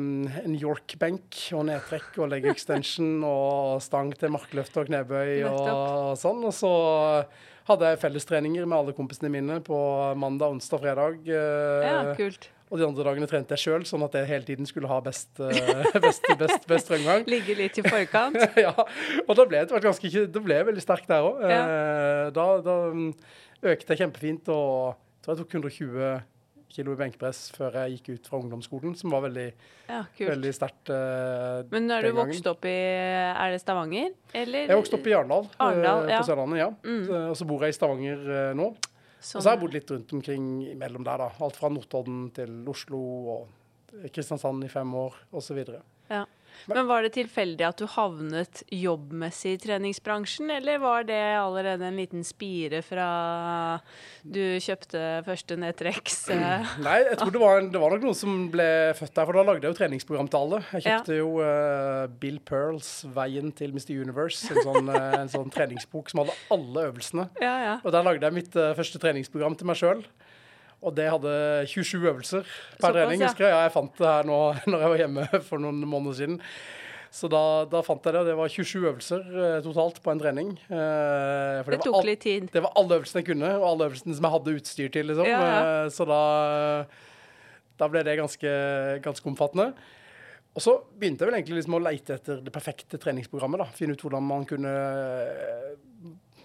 en 0.46 0.52
York-benk 0.54 1.38
og 1.58 1.64
nedtrekk 1.66 2.20
og 2.22 2.28
leg 2.30 2.44
extension 2.52 3.16
og 3.26 3.80
stang 3.82 4.12
til 4.14 4.30
markløft 4.30 4.76
og 4.78 4.86
knebøy 4.86 5.40
og 5.48 6.12
sånn. 6.20 6.44
Og 6.46 6.52
så 6.54 6.70
hadde 7.66 7.88
jeg 7.90 7.98
fellestreninger 8.04 8.68
med 8.68 8.76
alle 8.76 8.92
kompisene 8.94 9.32
mine 9.34 9.56
på 9.66 9.78
mandag, 10.22 10.54
onsdag, 10.54 10.84
fredag. 10.84 11.16
eh, 11.26 11.82
ja, 11.82 12.12
kult. 12.14 12.46
og 12.68 12.78
de 12.78 12.86
andre 12.86 13.06
dagene 13.08 13.26
trente 13.32 13.58
jeg 13.58 13.64
sjøl, 13.64 13.86
sånn 13.90 14.04
at 14.06 14.14
jeg 14.20 14.28
hele 14.28 14.46
tiden 14.46 14.70
skulle 14.70 14.92
ha 14.92 15.00
best, 15.02 15.32
eh, 15.42 15.82
best, 16.04 16.30
best, 16.38 16.68
best 16.70 16.92
fremgang. 16.92 17.26
Ligge 17.34 17.56
litt 17.58 17.80
i 17.80 17.84
forkant. 17.88 18.38
ja, 18.62 18.70
og 19.24 19.32
da 19.34 19.48
ble 19.50 19.64
etter 19.64 19.82
ganske 19.82 20.12
det 20.30 20.44
ble 20.44 20.60
veldig 20.70 20.84
sterk 20.84 21.10
der 21.10 21.26
òg. 21.26 21.42
Da, 22.38 22.46
da 22.62 22.76
mm, 22.94 23.10
økte 23.74 23.96
jeg 23.96 24.04
kjempefint 24.04 24.52
og 24.54 24.94
jeg 24.94 25.26
tror 25.26 25.34
jeg 25.34 25.42
tok 25.42 25.58
120 25.58 26.22
kilo 26.74 26.92
i 26.92 26.98
benkpress 26.98 27.40
før 27.54 27.76
jeg 27.80 27.96
gikk 27.98 28.08
ut 28.18 28.26
fra 28.30 28.38
ungdomsskolen, 28.42 28.96
som 28.98 29.10
var 29.14 29.22
veldig, 29.28 29.46
Ja, 29.88 30.00
veldig 30.18 30.52
sterkt. 30.56 30.90
eh, 30.90 31.62
Men 31.70 31.86
når 31.88 32.02
du 32.02 32.12
vokst 32.18 32.42
gangen. 32.42 32.50
opp 32.52 32.64
i 32.64 32.74
Er 32.74 33.50
det 33.54 33.60
Stavanger, 33.62 34.10
eller? 34.34 34.66
Jeg 34.68 34.76
vokste 34.82 34.98
opp 34.98 35.06
i 35.06 35.14
Arendal, 35.14 35.44
eh, 35.44 35.60
Arendal, 35.68 36.08
ja. 36.10 36.18
på 36.20 36.26
Sørlandet, 36.28 36.58
ja. 36.58 36.70
Mm. 36.82 37.06
Så- 37.06 37.30
Og 37.30 37.36
så 37.36 37.46
bor 37.46 37.60
jeg 37.60 37.68
i 37.68 37.78
Stavanger 37.78 38.18
uh, 38.50 38.54
nå. 38.54 38.74
Sånn, 39.24 39.36
Og 39.38 39.42
så 39.42 39.48
har 39.48 39.56
jeg 39.56 39.60
bodd 39.64 39.72
litt 39.72 39.90
rundt 39.90 40.12
omkring 40.12 40.44
imellom 40.74 41.04
der, 41.04 41.16
da. 41.16 41.30
Alt 41.40 41.56
fra 41.56 41.68
Notodden 41.70 42.30
til 42.34 42.64
Oslo 42.68 42.98
og 43.38 43.48
Kristiansand 44.12 44.64
i 44.64 44.68
fem 44.68 44.92
år, 44.94 45.14
osv. 45.32 45.64
Ja. 46.10 46.24
Men 46.70 46.88
var 46.88 47.04
det 47.04 47.14
tilfeldig 47.16 47.66
at 47.66 47.80
du 47.80 47.86
havnet 47.90 48.62
jobbmessig 48.72 49.54
i 49.56 49.60
treningsbransjen, 49.62 50.50
eller 50.56 50.80
var 50.82 51.06
det 51.08 51.20
allerede 51.38 51.88
en 51.88 51.98
liten 52.00 52.24
spire 52.26 52.80
fra 52.84 53.08
du 54.22 54.40
kjøpte 54.62 55.02
første 55.26 55.58
Netrex? 55.60 56.20
Nei, 56.86 56.98
jeg 57.10 57.18
tror 57.20 57.34
det 57.34 57.42
var, 57.42 57.60
en, 57.60 57.70
det 57.74 57.82
var 57.82 57.94
nok 57.94 58.06
noen 58.08 58.18
som 58.18 58.46
ble 58.52 58.68
født 58.98 59.14
der, 59.14 59.28
for 59.28 59.38
da 59.38 59.46
lagde 59.50 59.66
jeg 59.66 59.74
jo 59.74 59.80
treningsprogram 59.80 60.30
til 60.32 60.40
alle. 60.40 60.62
Jeg 60.76 60.86
kjøpte 60.86 61.18
jo 61.18 61.30
uh, 61.40 62.04
Bill 62.22 62.40
Pearls 62.44 62.92
'Veien 63.14 63.52
til 63.56 63.74
Mr. 63.76 63.92
Universe', 64.00 64.48
en 64.52 64.62
sånn, 64.64 64.92
eh, 64.94 65.18
en 65.20 65.32
sånn 65.32 65.52
treningsbok 65.52 66.12
som 66.12 66.22
hadde 66.22 66.36
alle 66.54 66.88
øvelsene. 66.90 67.28
Ja, 67.42 67.54
ja. 67.64 67.74
Og 67.82 67.92
der 67.94 68.06
lagde 68.06 68.28
jeg 68.28 68.38
mitt 68.40 68.56
uh, 68.58 68.72
første 68.78 69.00
treningsprogram 69.02 69.58
til 69.58 69.68
meg 69.70 69.80
sjøl. 69.80 70.04
Og 70.84 70.92
det 70.94 71.06
hadde 71.08 71.34
27 71.70 71.98
øvelser 72.10 72.42
per 72.44 72.78
Såpass, 72.78 72.92
trening. 72.92 73.20
ja. 73.22 73.28
husker 73.30 73.46
jeg. 73.48 73.52
Ja, 73.56 73.60
jeg 73.66 73.72
fant 73.72 73.96
det 73.98 74.08
her 74.10 74.26
nå 74.28 74.38
når 74.70 74.82
jeg 74.84 74.92
var 74.94 75.02
hjemme 75.04 75.28
for 75.48 75.62
noen 75.64 75.80
måneder 75.88 76.18
siden. 76.20 76.40
Så 77.14 77.28
da, 77.30 77.40
da 77.70 77.78
fant 77.86 78.02
jeg 78.04 78.16
det. 78.16 78.24
Det 78.26 78.34
var 78.36 78.48
27 78.50 78.84
øvelser 78.90 79.20
eh, 79.38 79.58
totalt 79.62 80.00
på 80.02 80.10
en 80.10 80.18
trening. 80.20 80.48
Eh, 80.66 81.62
Det 81.62 81.68
var 81.78 81.82
tok 81.86 81.98
all, 82.00 82.08
litt 82.10 82.24
tid. 82.26 82.48
det 82.52 82.62
var 82.64 82.72
alle 82.80 82.96
øvelsene 82.98 83.22
jeg 83.22 83.28
kunne, 83.32 83.52
og 83.60 83.66
alle 83.68 83.86
øvelsene 83.88 84.16
som 84.18 84.26
jeg 84.26 84.34
hadde 84.34 84.54
utstyr 84.58 84.88
til. 84.96 85.06
liksom. 85.12 85.28
Ja, 85.30 85.42
ja. 85.46 85.60
Eh, 85.84 85.90
Så 85.94 86.06
da, 86.10 86.20
da 87.78 87.88
ble 87.92 88.02
det 88.06 88.16
ganske, 88.18 88.50
ganske 89.06 89.30
omfattende. 89.30 89.70
Og 90.54 90.62
så 90.62 90.74
begynte 90.98 91.22
jeg 91.24 91.30
vel 91.30 91.38
egentlig 91.38 91.56
liksom 91.60 91.78
å 91.78 91.82
leite 91.86 92.14
etter 92.18 92.42
det 92.42 92.52
perfekte 92.54 92.98
treningsprogrammet. 93.02 93.62
da. 93.62 93.70
Finne 93.78 93.94
ut 93.96 94.02
hvordan 94.04 94.22
man 94.22 94.44
kunne 94.50 94.74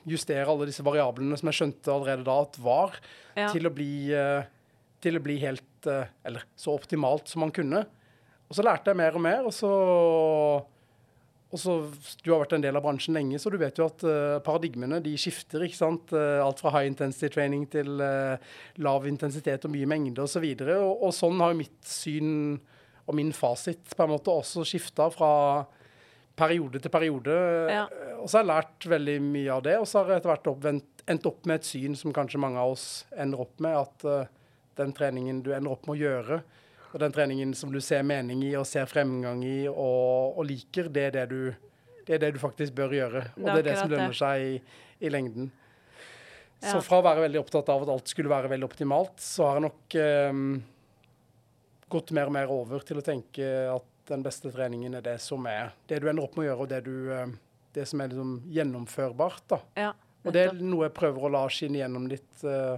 justere 0.08 0.48
alle 0.48 0.68
disse 0.70 0.84
variablene 0.86 1.38
som 1.40 1.50
jeg 1.50 1.58
skjønte 1.60 1.94
allerede 1.94 2.26
da 2.28 2.40
at 2.46 2.60
var, 2.64 2.98
Ja. 3.38 3.52
til, 3.54 3.68
å 3.68 3.74
bli, 3.74 4.12
eh, 4.12 4.44
til 5.02 5.16
å 5.16 5.24
bli 5.24 5.38
helt 5.40 5.88
eh, 5.88 6.08
Eller 6.26 6.44
så 6.58 6.74
optimalt 6.76 7.28
som 7.28 7.40
man 7.42 7.52
kunne. 7.52 7.86
Og 8.50 8.56
så 8.58 8.64
lærte 8.66 8.92
jeg 8.92 8.98
mer 8.98 9.16
og 9.16 9.22
mer, 9.22 9.46
og 9.46 9.54
så 9.54 9.70
og 11.52 11.58
så, 11.58 11.92
Du 12.24 12.32
har 12.32 12.44
vært 12.44 12.54
en 12.54 12.62
del 12.62 12.76
av 12.78 12.84
bransjen 12.84 13.16
lenge, 13.16 13.40
så 13.42 13.50
du 13.50 13.58
vet 13.58 13.76
jo 13.80 13.88
at 13.88 14.04
eh, 14.04 14.40
paradigmene 14.46 15.02
de 15.02 15.16
skifter. 15.18 15.64
ikke 15.66 15.80
sant? 15.80 16.14
Alt 16.14 16.60
fra 16.60 16.70
high 16.76 16.86
intensity 16.88 17.30
training 17.34 17.66
til 17.72 17.98
lav 18.78 19.08
intensitet 19.08 19.66
og 19.66 19.72
mye 19.74 19.88
mengde 19.90 20.22
osv. 20.22 20.44
Og, 20.46 20.60
så 20.60 20.76
og, 20.78 21.04
og 21.08 21.14
sånn 21.14 21.40
har 21.42 21.54
jo 21.54 21.62
mitt 21.64 21.82
syn 21.84 22.60
og 23.10 23.16
min 23.18 23.32
fasit 23.34 23.96
på 23.96 24.06
en 24.06 24.12
måte 24.14 24.30
også 24.30 24.62
skifta 24.68 25.10
fra 25.10 25.66
periode 26.40 26.80
til 26.82 26.92
periode. 26.94 27.36
Ja. 27.70 27.84
Eh, 27.92 28.16
Og 28.20 28.28
så 28.30 28.40
har 28.40 28.46
jeg 28.46 28.52
lært 28.54 28.88
veldig 28.96 29.18
mye 29.24 29.52
av 29.54 29.62
det, 29.68 29.76
og 29.80 29.86
så 29.88 30.02
har 30.02 30.16
jeg 30.16 30.24
etter 30.24 30.34
hvert 30.34 30.68
endt 31.10 31.28
opp 31.30 31.46
med 31.50 31.60
et 31.60 31.68
syn 31.68 31.96
som 32.00 32.16
kanskje 32.16 32.42
mange 32.42 32.60
av 32.62 32.74
oss 32.74 32.88
ender 33.16 33.44
opp 33.46 33.62
med, 33.64 33.78
at 33.80 34.04
uh, 34.06 34.50
den 34.80 34.92
treningen 34.96 35.40
du 35.46 35.54
ender 35.56 35.72
opp 35.74 35.88
med 35.88 35.96
å 35.96 36.02
gjøre, 36.02 36.42
og 36.90 37.00
den 37.04 37.14
treningen 37.16 37.54
som 37.58 37.72
du 37.74 37.80
ser 37.84 38.04
mening 38.08 38.42
i 38.48 38.56
og 38.58 38.66
ser 38.68 38.90
fremgang 38.90 39.44
i 39.46 39.68
og, 39.70 40.38
og 40.40 40.46
liker, 40.50 40.90
det 40.90 41.04
er 41.10 41.16
det, 41.20 41.26
du, 41.30 42.04
det 42.08 42.16
er 42.18 42.22
det 42.24 42.32
du 42.36 42.40
faktisk 42.42 42.74
bør 42.78 42.96
gjøre. 42.98 43.24
Og 43.38 43.46
Det 43.46 43.52
det 43.52 43.56
er 43.56 43.60
er 43.60 43.68
det 43.70 43.78
som 43.80 43.92
lønner 43.94 44.18
seg 44.18 44.46
i, 44.48 44.56
i 45.06 45.12
lengden. 45.14 45.52
Ja. 46.60 46.74
Så 46.74 46.82
fra 46.84 47.00
å 47.00 47.06
være 47.06 47.24
veldig 47.28 47.40
opptatt 47.40 47.70
av 47.72 47.86
at 47.86 47.94
alt 47.94 48.10
skulle 48.12 48.32
være 48.32 48.50
veldig 48.52 48.68
optimalt, 48.68 49.22
så 49.24 49.48
har 49.48 49.60
jeg 49.60 49.68
nok 49.70 50.00
um, 50.34 50.58
gått 51.90 52.12
mer 52.18 52.30
og 52.30 52.36
mer 52.36 52.52
over 52.52 52.84
til 52.86 53.00
å 53.00 53.06
tenke 53.06 53.46
at 53.72 53.88
den 54.10 54.24
beste 54.26 54.50
treningen 54.54 54.94
er 54.98 55.04
det 55.06 55.20
som 55.24 55.46
er 55.50 55.66
det 55.90 55.98
du 56.02 56.08
ender 56.10 56.24
opp 56.26 56.36
med 56.38 56.44
å 56.46 56.48
gjøre, 56.50 56.62
og 56.66 56.70
det, 56.72 56.80
du, 56.88 56.96
eh, 57.14 57.30
det 57.78 57.86
som 57.90 57.98
er 58.02 58.08
liksom 58.12 58.32
gjennomførbart. 58.56 59.44
da. 59.52 59.60
Ja, 59.80 59.92
Og 60.26 60.30
det 60.36 60.42
er 60.50 60.54
noe 60.60 60.86
jeg 60.88 60.98
prøver 60.98 61.20
å 61.26 61.32
la 61.32 61.44
skinne 61.54 61.80
gjennom 61.80 62.06
litt 62.12 62.36
uh, 62.44 62.78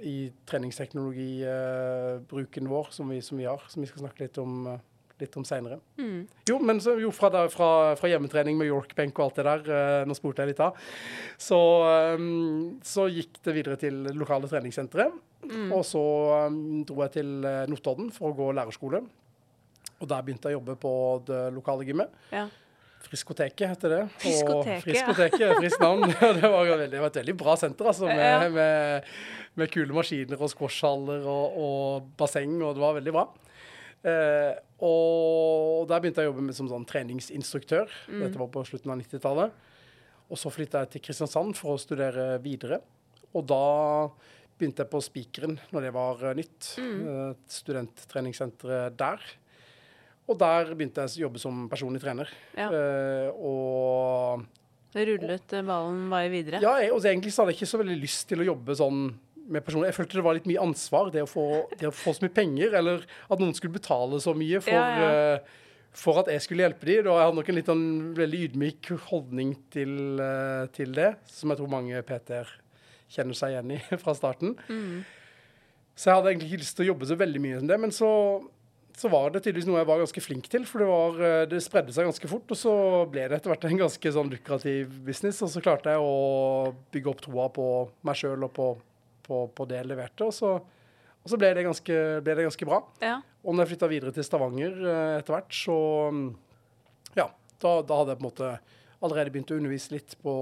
i 0.00 0.32
treningsteknologibruken 0.48 2.64
vår 2.70 2.86
som 2.94 3.06
vi, 3.12 3.18
som 3.24 3.38
vi 3.40 3.46
har, 3.48 3.60
som 3.68 3.82
vi 3.82 3.88
skal 3.90 4.02
snakke 4.06 4.24
litt 4.24 4.38
om, 4.40 4.52
uh, 4.66 4.78
litt 5.20 5.36
om 5.36 5.44
seinere. 5.44 5.78
Mm. 5.98 6.26
Jo, 6.48 6.58
men 6.62 6.80
så, 6.80 7.00
jo, 7.02 7.10
fra, 7.12 7.28
der, 7.34 7.48
fra, 7.52 7.96
fra 8.00 8.08
hjemmetrening 8.08 8.58
med 8.58 8.66
York-benk 8.70 9.18
og 9.18 9.24
alt 9.26 9.36
det 9.40 9.46
der, 9.48 9.60
eh, 9.74 10.06
nå 10.06 10.14
spurte 10.16 10.40
jeg 10.44 10.50
litt 10.52 10.62
av, 10.62 10.72
så, 11.42 11.60
um, 12.14 12.80
så 12.86 13.02
gikk 13.10 13.32
det 13.44 13.52
videre 13.56 13.76
til 13.80 13.94
det 14.06 14.14
lokale 14.16 14.48
treningssenteret. 14.50 15.12
Mm. 15.48 15.70
Og 15.74 15.82
så 15.86 16.04
um, 16.48 16.84
dro 16.86 16.96
jeg 17.04 17.12
til 17.18 17.28
Notodden 17.70 18.08
for 18.14 18.24
å 18.30 18.36
gå 18.38 18.46
lærerskole. 18.58 19.00
Og 19.98 20.08
der 20.10 20.22
begynte 20.24 20.50
jeg 20.50 20.56
å 20.56 20.60
jobbe 20.60 20.76
på 20.80 20.92
det 21.26 21.42
lokale 21.56 21.86
gymmet. 21.88 22.12
Ja. 22.30 22.46
Friskoteket 23.08 23.70
heter 23.70 23.92
det. 23.94 24.00
Og 24.04 24.22
Friskoteket, 24.22 24.74
ja. 24.74 24.84
Friskoteket, 24.84 25.56
Friskt 25.60 25.82
navn. 25.82 26.06
det, 26.40 26.42
var, 26.50 26.64
veldig, 26.66 26.88
det 26.92 27.02
var 27.02 27.12
et 27.12 27.20
veldig 27.20 27.34
bra 27.38 27.54
senter, 27.58 27.90
altså, 27.92 28.08
med, 28.10 28.22
Ja. 28.22 28.48
med, 28.52 29.10
med 29.58 29.70
kule 29.74 29.94
maskiner 29.94 30.40
og 30.42 30.50
squashhaller 30.52 31.26
og, 31.26 31.58
og 31.62 32.08
basseng, 32.18 32.56
og 32.62 32.74
det 32.76 32.82
var 32.82 32.96
veldig 32.98 33.14
bra. 33.14 33.26
Eh, 34.06 34.52
og 34.86 35.88
der 35.90 36.02
begynte 36.02 36.22
jeg 36.22 36.30
å 36.30 36.32
jobbe 36.32 36.44
med, 36.48 36.56
som 36.58 36.70
sånn 36.70 36.86
treningsinstruktør. 36.90 37.90
Mm. 38.10 38.20
Dette 38.26 38.42
var 38.42 38.50
på 38.54 38.62
slutten 38.68 38.92
av 38.94 39.00
90-tallet. 39.02 39.64
Og 40.28 40.38
så 40.38 40.52
flytta 40.52 40.82
jeg 40.84 40.92
til 40.94 41.06
Kristiansand 41.08 41.56
for 41.58 41.74
å 41.74 41.80
studere 41.80 42.34
videre. 42.44 42.82
Og 43.34 43.46
da 43.48 43.62
begynte 44.58 44.84
jeg 44.84 44.90
på 44.92 45.00
Spikeren 45.02 45.56
når 45.74 45.86
det 45.88 45.92
var 45.96 46.22
nytt. 46.38 46.72
Mm. 46.82 46.96
eh, 47.14 47.34
Studenttreningssenteret 47.58 48.98
der. 49.00 49.22
Og 50.28 50.36
der 50.40 50.74
begynte 50.74 51.04
jeg 51.04 51.22
å 51.22 51.26
jobbe 51.26 51.40
som 51.40 51.66
personlig 51.72 52.02
trener. 52.02 52.30
Ja. 52.58 52.68
Uh, 52.68 53.28
og 53.48 54.46
Rullet 54.98 55.52
eh, 55.52 55.64
ballen 55.64 56.06
bare 56.08 56.30
videre? 56.32 56.60
ja, 56.64 56.72
jeg, 56.80 56.92
og 56.94 57.04
egentlig 57.04 57.30
så 57.34 57.42
hadde 57.42 57.52
jeg 57.52 57.60
ikke 57.60 57.70
så 57.70 57.80
veldig 57.82 57.96
lyst 58.00 58.24
til 58.30 58.40
å 58.40 58.46
jobbe 58.48 58.76
sånn 58.76 59.02
med 59.48 59.64
personer. 59.64 59.90
Jeg 59.90 59.96
følte 59.98 60.18
det 60.18 60.24
var 60.24 60.36
litt 60.36 60.48
mye 60.48 60.64
ansvar, 60.64 61.10
det 61.12 61.24
å 61.24 61.28
få, 61.28 61.46
det 61.80 61.88
å 61.88 61.94
få 61.94 62.14
så 62.16 62.24
mye 62.24 62.34
penger, 62.36 62.76
eller 62.80 63.04
at 63.04 63.40
noen 63.40 63.54
skulle 63.56 63.76
betale 63.76 64.20
så 64.24 64.34
mye 64.36 64.60
for, 64.64 64.76
Ja, 64.76 65.00
ja. 65.00 65.34
Uh, 65.38 65.64
for 65.98 66.20
at 66.20 66.28
jeg 66.30 66.44
skulle 66.44 66.66
hjelpe 66.66 66.86
dem. 66.86 67.06
Og 67.08 67.16
jeg 67.16 67.26
hadde 67.26 67.38
nok 67.40 67.50
en 67.50 67.56
litt 67.58 67.70
sånn 67.70 67.86
veldig 68.18 68.40
ydmyk 68.48 68.90
holdning 69.08 69.54
til, 69.72 69.92
uh, 70.20 70.68
til 70.74 70.92
det, 70.96 71.14
som 71.32 71.52
jeg 71.52 71.60
tror 71.60 71.72
mange 71.72 72.02
PT-er 72.06 72.50
kjenner 73.08 73.38
seg 73.38 73.54
igjen 73.54 73.72
i 73.78 73.80
fra 74.02 74.14
starten. 74.16 74.54
Mm. 74.68 75.00
Så 75.98 76.10
jeg 76.10 76.20
hadde 76.20 76.30
egentlig 76.32 76.52
ikke 76.52 76.62
lyst 76.62 76.76
til 76.78 76.86
å 76.86 76.90
jobbe 76.92 77.08
så 77.10 77.18
veldig 77.18 77.42
mye 77.42 77.58
som 77.58 77.70
det, 77.70 77.78
men 77.82 77.94
så, 77.94 78.10
så 78.98 79.10
var 79.12 79.30
det 79.30 79.44
tydeligvis 79.44 79.68
noe 79.68 79.78
jeg 79.78 79.88
var 79.88 80.00
ganske 80.02 80.22
flink 80.24 80.48
til, 80.50 80.64
for 80.66 80.82
det, 80.82 80.88
var, 80.90 81.20
eh, 81.22 81.44
det 81.50 81.60
spredde 81.62 81.94
seg 81.94 82.08
ganske 82.08 82.30
fort, 82.30 82.50
og 82.50 82.58
så 82.58 82.72
ble 83.10 83.28
det 83.28 83.38
etter 83.38 83.52
hvert 83.52 83.66
en 83.68 83.82
ganske 83.84 84.12
sånn 84.16 84.32
lukrativ 84.32 84.96
business, 85.06 85.38
og 85.46 85.52
så 85.52 85.62
klarte 85.62 85.94
jeg 85.94 86.02
å 86.02 86.72
bygge 86.94 87.12
opp 87.12 87.22
troa 87.22 87.46
på 87.54 87.68
meg 88.08 88.18
sjøl 88.18 88.48
og 88.48 88.52
på, 88.56 88.72
på, 89.28 89.44
på 89.54 89.68
det 89.70 89.78
jeg 89.78 89.90
leverte, 89.92 90.26
og 90.26 90.34
så, 90.34 90.56
og 90.58 91.30
så 91.30 91.38
ble, 91.38 91.52
det 91.54 91.66
ganske, 91.68 92.00
ble 92.26 92.38
det 92.40 92.48
ganske 92.48 92.68
bra. 92.68 92.82
Ja. 93.04 93.20
Og 93.44 93.54
når 93.54 93.64
jeg 93.64 93.74
flytta 93.74 93.92
videre 93.94 94.16
til 94.16 94.26
Stavanger 94.26 94.82
eh, 94.82 95.14
etter 95.20 95.36
hvert, 95.36 95.54
så 95.54 95.78
mm, 96.14 96.26
ja, 97.20 97.30
da, 97.62 97.78
da 97.86 98.02
hadde 98.02 98.16
jeg 98.16 98.20
på 98.20 98.26
en 98.26 98.30
måte 98.32 98.52
allerede 98.98 99.30
begynt 99.30 99.52
å 99.54 99.58
undervise 99.60 99.94
litt 99.94 100.16
på 100.24 100.32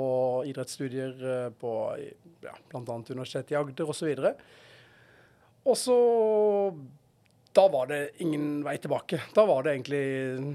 idrettsstudier 0.49 1.27
eh, 1.33 1.49
på 1.61 1.73
ja, 2.01 2.55
bl.a. 2.73 2.81
Universitetet 2.87 3.53
i 3.53 3.59
Agder 3.61 3.93
osv. 3.93 4.15
Og 5.67 5.77
så 5.77 5.97
da 7.57 7.63
var 7.73 7.87
det 7.89 7.99
ingen 8.21 8.61
vei 8.67 8.75
tilbake. 8.83 9.19
Da 9.35 9.47
var 9.49 9.63
det 9.65 9.73
egentlig 9.77 10.01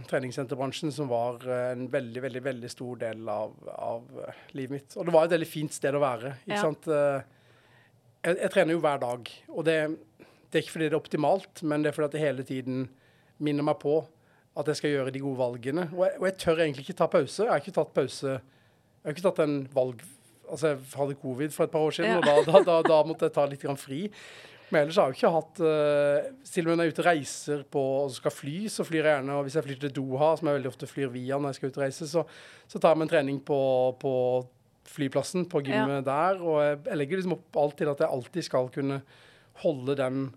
treningssenterbransjen 0.10 0.92
som 0.94 1.10
var 1.10 1.42
eh, 1.50 1.72
en 1.74 1.88
veldig, 1.92 2.22
veldig 2.28 2.44
veldig 2.46 2.70
stor 2.72 3.00
del 3.02 3.28
av, 3.32 3.56
av 3.74 4.22
eh, 4.28 4.42
livet 4.58 4.76
mitt. 4.78 4.98
Og 5.02 5.08
det 5.08 5.16
var 5.16 5.26
et 5.28 5.34
veldig 5.36 5.50
fint 5.50 5.74
sted 5.74 5.98
å 5.98 6.02
være. 6.04 6.36
ikke 6.46 6.58
Ja. 6.58 6.62
sant? 6.68 6.88
Eh, 6.88 7.22
Jeg, 8.22 8.38
jeg 8.38 8.52
trener 8.54 8.76
jo 8.76 8.82
hver 8.84 9.00
dag. 9.02 9.30
Og 9.50 9.66
det, 9.66 9.78
det 10.22 10.60
er 10.60 10.62
ikke 10.62 10.76
fordi 10.76 10.90
det 10.92 10.94
er 10.94 11.00
optimalt, 11.02 11.64
men 11.66 11.82
det 11.82 11.90
er 11.90 11.96
fordi 11.98 12.06
at 12.12 12.18
det 12.20 12.22
hele 12.22 12.44
tiden 12.46 12.84
minner 13.42 13.66
meg 13.66 13.80
på 13.82 13.96
at 14.62 14.68
jeg 14.70 14.78
skal 14.78 14.92
gjøre 14.94 15.14
de 15.16 15.24
gode 15.24 15.40
valgene. 15.40 15.88
Og 15.96 16.04
jeg, 16.06 16.20
og 16.20 16.26
jeg 16.30 16.38
tør 16.44 16.60
egentlig 16.62 16.86
ikke 16.86 17.00
ta 17.02 17.08
pause. 17.10 17.42
Jeg 17.48 17.50
har 17.50 17.64
ikke 17.64 17.74
tatt 17.80 17.94
pause 17.96 18.28
Jeg 18.36 19.08
har 19.08 19.16
ikke 19.16 19.26
tatt 19.32 19.40
en 19.48 19.56
valg 19.74 20.04
Altså, 20.52 20.68
jeg 20.74 20.80
hadde 21.00 21.16
covid 21.16 21.54
for 21.56 21.64
et 21.64 21.72
par 21.72 21.80
år 21.88 21.94
siden, 21.96 22.12
Ja. 22.12 22.18
og 22.20 22.26
da, 22.28 22.34
da, 22.52 22.60
da, 22.68 22.74
da 22.84 22.96
måtte 23.08 23.24
jeg 23.30 23.32
ta 23.38 23.46
litt 23.48 23.62
fri. 23.80 24.02
Men 24.72 24.86
ellers 24.86 24.98
har 25.02 25.12
jeg 25.12 25.20
ikke 25.20 25.34
hatt 25.36 25.60
uh, 25.66 26.30
Selv 26.48 26.72
om 26.72 26.80
jeg 26.80 26.88
er 26.90 26.94
ute 26.96 27.04
og 27.04 27.08
reiser 27.10 27.64
på, 27.76 27.82
og 28.06 28.14
skal 28.16 28.34
fly, 28.34 28.56
så 28.72 28.86
flyr 28.88 29.02
jeg 29.02 29.18
gjerne 29.18 29.36
Og 29.36 29.46
hvis 29.46 29.58
jeg 29.60 29.68
flyr 29.68 29.82
til 29.84 29.94
Doha, 29.98 30.32
som 30.40 30.48
jeg 30.50 30.60
veldig 30.60 30.72
ofte 30.72 30.90
flyr 30.90 31.12
via 31.14 31.40
når 31.40 31.52
jeg 31.52 31.60
skal 31.60 31.74
ut 31.74 31.80
og 31.82 31.86
reise, 31.86 32.10
så, 32.10 32.24
så 32.72 32.80
tar 32.80 32.96
jeg 32.96 33.02
meg 33.02 33.10
en 33.10 33.14
trening 33.16 33.42
på, 33.46 33.60
på 34.02 34.14
flyplassen, 34.92 35.46
på 35.52 35.62
gymmet 35.68 36.06
der. 36.08 36.40
Og 36.42 36.62
jeg, 36.64 36.80
jeg 36.88 37.00
legger 37.02 37.22
liksom 37.22 37.36
opp 37.38 37.60
alt 37.62 37.78
til 37.80 37.92
at 37.92 38.04
jeg 38.04 38.16
alltid 38.18 38.48
skal 38.48 38.72
kunne 38.74 39.02
holde 39.62 39.98
den 40.00 40.30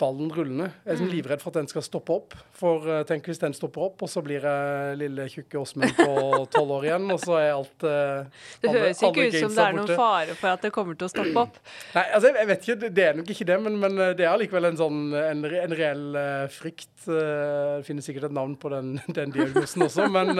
ballen 0.00 0.28
rullende. 0.32 0.66
Jeg 0.84 0.90
er 0.90 0.96
liksom 0.98 1.12
livredd 1.12 1.40
for 1.42 1.52
at 1.52 1.58
den 1.60 1.68
skal 1.70 1.84
stoppe 1.84 2.12
opp. 2.12 2.34
For 2.56 2.84
uh, 2.84 2.98
tenk 3.08 3.28
hvis 3.30 3.40
den 3.40 3.54
stopper 3.56 3.86
opp, 3.88 4.02
og 4.04 4.10
så 4.12 4.20
blir 4.24 4.44
jeg 4.44 4.98
lille 5.00 5.24
tjukke 5.32 5.58
Åsmund 5.60 5.94
på 5.96 6.08
tolv 6.54 6.74
år 6.78 6.88
igjen, 6.90 7.06
og 7.14 7.20
så 7.22 7.38
er 7.40 7.48
alt 7.54 7.86
uh, 7.86 8.44
Det 8.60 8.70
alle- 8.70 8.82
høres 8.84 9.00
ikke 9.08 9.26
ut 9.26 9.38
som 9.38 9.56
det 9.56 9.64
er 9.64 9.78
noen 9.78 9.92
fare 9.96 10.36
for 10.36 10.52
at 10.52 10.66
det 10.66 10.72
kommer 10.76 10.98
til 11.00 11.08
å 11.08 11.12
stoppe 11.14 11.46
opp. 11.46 11.56
Nei, 11.96 12.04
altså 12.10 12.28
jeg, 12.30 12.36
jeg 12.42 12.50
vet 12.52 12.68
ikke, 12.68 12.78
det- 12.86 13.06
er 13.06 13.18
nok 13.20 13.32
ikke 13.36 13.48
det, 13.48 13.58
men, 13.66 13.80
men 13.86 13.98
eh, 14.02 14.12
det 14.18 14.26
er 14.26 14.32
allikevel 14.34 14.70
en 14.70 14.80
sånn 14.82 15.00
en, 15.22 15.44
en 15.62 15.76
reell 15.80 16.06
uh, 16.18 16.46
frykt. 16.52 16.92
Uh, 17.06 17.80
det 17.80 17.86
finnes 17.88 18.08
sikkert 18.08 18.28
et 18.28 18.36
navn 18.36 18.56
på 18.60 18.72
den, 18.72 18.96
den 19.16 19.32
diagnosen 19.34 19.86
også, 19.86 20.10
men, 20.12 20.34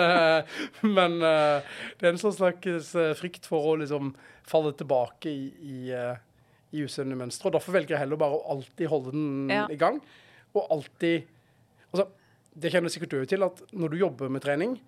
men 0.84 1.18
det 1.22 2.04
er 2.04 2.12
en 2.12 2.20
sånn 2.20 2.34
slags 2.36 2.92
frykt 3.18 3.46
for 3.48 3.72
å 3.72 3.76
liksom 3.80 4.12
falle 4.46 4.72
tilbake 4.78 5.30
i, 5.30 5.46
i, 5.62 5.80
i 6.72 6.82
usunne 6.86 7.16
mønstre. 7.18 7.46
Og 7.50 7.52
derfor 7.58 7.72
velger 7.76 7.94
jeg 7.96 8.02
heller 8.04 8.16
bare 8.20 8.38
å 8.38 8.44
alltid 8.56 8.88
holde 8.90 9.12
den 9.12 9.48
Ja. 9.50 9.66
i 9.70 9.76
gang, 9.76 10.00
og 10.54 10.66
alltid 10.70 11.24
Altså, 11.94 12.08
det 12.58 12.72
kjenner 12.72 12.90
sikkert 12.90 13.10
du 13.14 13.24
til, 13.24 13.42
at 13.46 13.60
når 13.72 13.88
du 13.90 13.96
jobber 13.96 14.28
med 14.28 14.42
trening, 14.42 14.80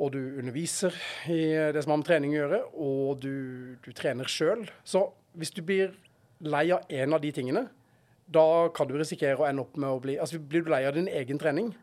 og 0.00 0.12
du 0.12 0.18
underviser 0.40 0.94
i 1.28 1.72
det 1.74 1.82
som 1.84 1.92
har 1.92 1.98
med 2.00 2.06
trening 2.08 2.32
å 2.32 2.38
gjøre, 2.40 2.60
og 2.74 3.20
du, 3.20 3.76
du 3.84 3.92
trener 3.92 4.24
sjøl, 4.24 4.64
så 4.82 5.04
hvis 5.36 5.52
du 5.54 5.60
blir 5.62 5.92
lei 6.40 6.70
av 6.72 6.80
en 6.88 7.12
av 7.14 7.20
de 7.20 7.30
tingene, 7.36 7.66
da 8.26 8.68
kan 8.74 8.88
du 8.88 8.96
risikere 8.96 9.36
å 9.38 9.46
ende 9.46 9.62
opp 9.62 9.76
med 9.76 9.90
å 9.90 10.00
bli 10.00 10.16
Altså 10.18 10.38
blir 10.40 10.62
du 10.64 10.70
lei 10.70 10.84
av 10.88 10.94
din 10.96 11.06
egen 11.08 11.38
trening, 11.38 11.74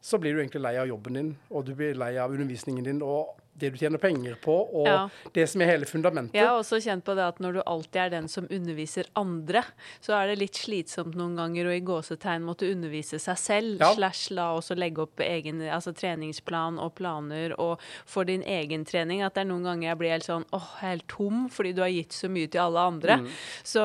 så 0.00 0.18
blir 0.18 0.34
du 0.34 0.40
egentlig 0.40 0.62
lei 0.64 0.76
av 0.80 0.88
jobben 0.88 1.18
din, 1.18 1.30
og 1.50 1.66
du 1.68 1.74
blir 1.74 1.94
lei 1.98 2.16
av 2.16 2.32
undervisningen 2.32 2.84
din, 2.86 3.02
og 3.02 3.36
det 3.58 3.70
du 3.72 3.78
tjener 3.80 3.98
penger 3.98 4.34
på, 4.42 4.52
og 4.74 4.86
Ja. 4.86 5.08
det 5.32 5.48
som 5.48 5.60
er 5.62 5.66
hele 5.72 5.86
fundamentet. 5.88 6.34
Jeg 6.34 6.46
har 6.46 6.58
også 6.60 6.76
kjent 6.84 7.04
på 7.04 7.14
det 7.16 7.24
at 7.24 7.38
når 7.40 7.52
du 7.54 7.62
alltid 7.66 7.96
er 7.96 8.10
den 8.10 8.28
som 8.28 8.46
underviser 8.52 9.06
andre, 9.16 9.62
så 10.00 10.12
er 10.12 10.26
det 10.28 10.38
litt 10.42 10.54
slitsomt 10.60 11.14
noen 11.16 11.36
ganger 11.36 11.66
å 11.70 11.76
i 11.76 11.80
gåsetegn 11.80 12.44
måtte 12.44 12.68
undervise 12.70 13.18
seg 13.18 13.36
selv, 13.38 13.80
Ja. 13.80 13.94
slash 13.94 14.30
la 14.36 14.50
også 14.58 14.76
legge 14.76 14.98
opp 15.02 15.16
egen 15.20 15.60
altså 15.62 15.94
treningsplan 15.96 16.78
og 16.78 16.94
planer 16.96 17.54
og 17.58 17.80
for 18.04 18.24
din 18.24 18.42
egen 18.42 18.84
trening. 18.84 19.22
At 19.22 19.34
det 19.34 19.40
er 19.46 19.50
noen 19.50 19.64
ganger 19.64 19.88
jeg 19.88 19.98
blir 19.98 20.10
helt 20.10 20.24
sånn 20.24 20.44
åh, 20.52 20.68
jeg 20.80 20.84
er 20.84 20.90
helt 20.96 21.08
tom 21.08 21.48
fordi 21.48 21.72
du 21.74 21.80
har 21.80 21.88
gitt 21.90 22.10
så 22.12 22.28
mye 22.28 22.50
til 22.50 22.60
alle 22.60 22.78
andre. 22.78 23.16
Mm. 23.22 23.28
Så 23.64 23.80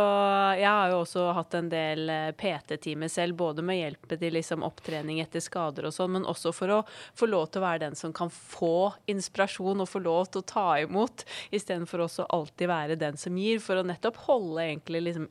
jeg 0.57 0.67
har 0.67 0.89
jo 0.91 0.99
også 1.05 1.33
hatt 1.33 1.53
en 1.55 1.69
del 1.69 2.09
eh, 2.09 2.31
PT-timer 2.31 3.09
selv, 3.09 3.37
både 3.37 3.61
med 3.63 3.77
hjelp 3.79 4.19
til 4.19 4.33
liksom 4.33 4.63
opptrening 4.63 5.21
etter 5.21 5.39
skader 5.39 5.85
og 5.85 5.93
sånn, 5.93 6.11
men 6.11 6.25
også 6.25 6.53
for 6.53 6.67
å 6.67 6.85
få 7.15 7.27
lov 7.29 7.49
til 7.51 7.61
å 7.61 7.65
være 7.65 7.79
den 7.85 7.95
som 7.95 8.11
kan 8.13 8.29
få 8.29 8.93
inspirasjon 9.07 9.60
og 9.83 9.87
få 9.89 10.01
lov 10.03 10.27
til 10.33 10.41
å 10.41 10.47
ta 10.51 10.65
imot, 10.81 11.23
istedenfor 11.53 12.03
også 12.07 12.25
alltid 12.33 12.67
være 12.71 12.97
den 12.99 13.17
som 13.21 13.37
gir, 13.37 13.59
for 13.63 13.77
å 13.79 13.85
nettopp 13.85 14.17
holde 14.27 14.61
egentlig 14.65 15.01
liksom 15.07 15.27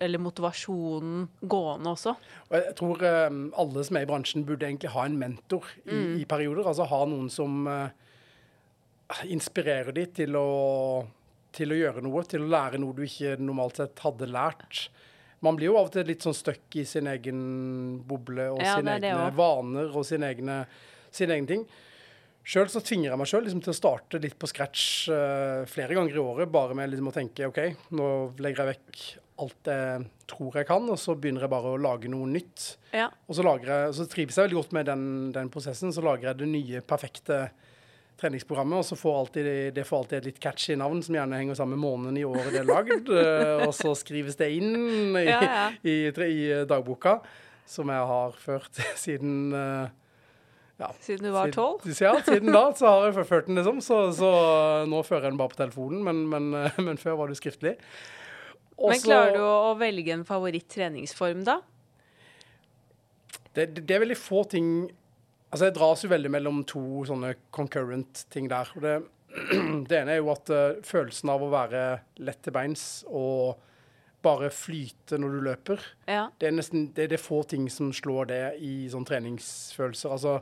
eller 0.00 0.18
motivasjonen 0.18 1.28
gående 1.42 1.92
også. 1.96 2.16
Og 2.50 2.56
jeg 2.58 2.74
tror 2.78 3.02
eh, 3.02 3.38
alle 3.62 3.84
som 3.88 3.96
er 3.96 4.06
i 4.06 4.10
bransjen, 4.10 4.44
burde 4.46 4.66
egentlig 4.68 4.92
ha 4.94 5.04
en 5.08 5.18
mentor 5.18 5.64
i, 5.86 5.92
Mm. 5.96 6.20
i 6.20 6.24
perioder. 6.24 6.66
Altså 6.66 6.84
ha 6.90 7.04
noen 7.06 7.30
som 7.32 7.66
eh, 7.66 7.88
inspirerer 9.30 9.92
de 9.94 10.06
til 10.20 10.36
å, 10.38 10.46
til 11.56 11.72
å 11.72 11.78
gjøre 11.78 12.02
noe, 12.04 12.24
til 12.28 12.42
å 12.44 12.50
lære 12.50 12.80
noe 12.82 12.94
du 12.96 13.04
ikke 13.06 13.36
normalt 13.38 13.76
sett 13.80 14.02
hadde 14.04 14.28
lært. 14.30 14.88
Man 15.44 15.56
blir 15.58 15.68
jo 15.70 15.76
av 15.78 15.90
og 15.90 15.92
til 15.94 16.06
litt 16.08 16.24
sånn 16.24 16.34
stuck 16.34 16.74
i 16.80 16.84
sin 16.88 17.06
egen 17.12 17.40
boble 18.08 18.48
og 18.54 18.62
Ja, 18.64 18.78
sine 18.78 18.96
egne 18.98 19.30
vaner 19.36 19.92
og 19.92 20.06
sine 20.08 20.30
egne, 20.32 20.62
sine 21.14 21.36
egne 21.36 21.50
ting. 21.50 21.66
Sjøl 22.46 22.68
så 22.70 22.78
tvinger 22.84 23.10
jeg 23.10 23.18
meg 23.18 23.26
sjøl 23.30 23.42
liksom, 23.42 23.60
til 23.64 23.72
å 23.72 23.76
starte 23.76 24.20
litt 24.22 24.36
på 24.38 24.46
scratch 24.46 24.82
uh, 25.10 25.64
flere 25.66 25.96
ganger 25.98 26.14
i 26.14 26.22
året, 26.22 26.50
bare 26.54 26.76
med 26.78 26.92
liksom, 26.92 27.08
å 27.10 27.14
tenke 27.16 27.48
OK, 27.50 27.58
nå 27.98 28.10
legger 28.38 28.62
jeg 28.62 28.76
vekk 28.76 29.00
alt 29.42 29.68
jeg 29.68 30.04
tror 30.30 30.54
jeg 30.60 30.66
kan, 30.68 30.86
og 30.88 30.96
så 31.00 31.12
begynner 31.18 31.44
jeg 31.44 31.52
bare 31.52 31.74
å 31.74 31.80
lage 31.80 32.08
noe 32.08 32.24
nytt. 32.30 32.70
Ja. 32.94 33.10
Og 33.28 33.36
så, 33.36 33.44
jeg, 33.44 33.90
så 33.98 34.06
trives 34.08 34.38
jeg 34.38 34.46
veldig 34.46 34.56
godt 34.62 34.72
med 34.78 34.88
den, 34.88 35.02
den 35.34 35.50
prosessen. 35.52 35.92
Så 35.92 36.00
lager 36.06 36.30
jeg 36.30 36.38
det 36.40 36.48
nye, 36.48 36.80
perfekte 36.88 37.42
treningsprogrammet, 38.16 38.78
og 38.80 38.86
så 38.88 38.96
får 38.96 39.18
alltid, 39.18 39.50
det- 39.76 39.84
får 39.84 39.98
alltid 39.98 40.18
et 40.18 40.28
litt 40.30 40.40
catchy 40.40 40.76
navn, 40.80 41.02
som 41.04 41.18
gjerne 41.18 41.36
henger 41.36 41.58
sammen 41.58 41.76
med 41.76 41.84
måneden 41.84 42.16
i 42.16 42.24
året 42.24 42.48
det 42.54 42.62
er 42.62 42.70
lagd. 42.70 43.10
eh, 43.20 43.66
og 43.66 43.74
så 43.76 43.92
skrives 43.98 44.38
det 44.40 44.48
inn 44.56 45.12
i, 45.20 45.26
Ja, 45.28 45.42
ja. 45.44 45.68
i, 45.84 45.98
i, 46.08 46.32
i 46.32 46.64
dagboka, 46.64 47.18
som 47.68 47.92
jeg 47.92 48.08
har 48.14 48.32
ført 48.40 48.80
siden 49.04 49.52
eh, 49.52 49.92
ja, 50.76 50.90
Siden 51.00 51.24
du 51.24 51.32
var 51.32 51.52
tolv? 51.54 51.86
Ja, 52.04 52.12
siden 52.26 52.52
da 52.52 52.66
så 52.76 52.90
har 52.90 53.06
jeg 53.08 53.26
ført 53.30 53.48
den, 53.48 53.56
liksom. 53.60 53.80
Så, 53.84 54.02
så 54.18 54.30
nå 54.88 55.00
fører 55.06 55.28
jeg 55.28 55.32
den 55.32 55.40
bare 55.40 55.54
på 55.54 55.60
telefonen, 55.62 56.02
men, 56.04 56.26
men, 56.28 56.50
men 56.86 57.00
før 57.00 57.16
var 57.22 57.32
det 57.32 57.38
skriftlig. 57.40 57.76
Også, 58.76 58.90
Men 58.92 59.00
klarer 59.06 59.38
du 59.38 59.40
å 59.46 59.72
velge 59.80 60.12
en 60.12 60.26
favoritt-treningsform 60.28 61.46
da? 61.48 61.60
det, 63.56 63.66
det, 63.72 63.86
det 63.88 63.94
er 63.96 64.02
veldig 64.04 64.18
få 64.20 64.44
ting 64.52 64.70
Altså, 65.46 65.68
jeg 65.68 65.76
dras 65.76 66.02
jo 66.02 66.08
veldig 66.10 66.30
mellom 66.34 66.56
to 66.68 66.80
sånne 67.06 67.28
concurrent 67.54 68.24
ting 68.34 68.48
der. 68.50 68.68
Og 68.76 68.82
det, 68.82 68.96
det 69.88 70.00
ene 70.00 70.16
er 70.16 70.18
jo 70.18 70.32
at 70.34 70.50
uh, 70.52 70.80
følelsen 70.84 71.30
av 71.32 71.44
å 71.46 71.50
være 71.52 71.84
lett 72.26 72.40
til 72.44 72.52
beins 72.52 72.82
og 73.06 73.62
bare 74.26 74.50
flyte 74.52 75.16
når 75.22 75.36
du 75.36 75.40
løper, 75.46 75.84
Ja. 76.10 76.26
det 76.42 76.48
er 76.48 76.56
nesten 76.58 76.88
det, 76.96 77.06
det 77.12 77.16
er 77.20 77.22
få 77.22 77.44
ting 77.48 77.68
som 77.72 77.92
slår 77.94 78.28
det 78.32 78.40
i 78.58 78.74
sånn 78.92 79.06
treningsfølelser. 79.06 80.16
Altså, 80.18 80.34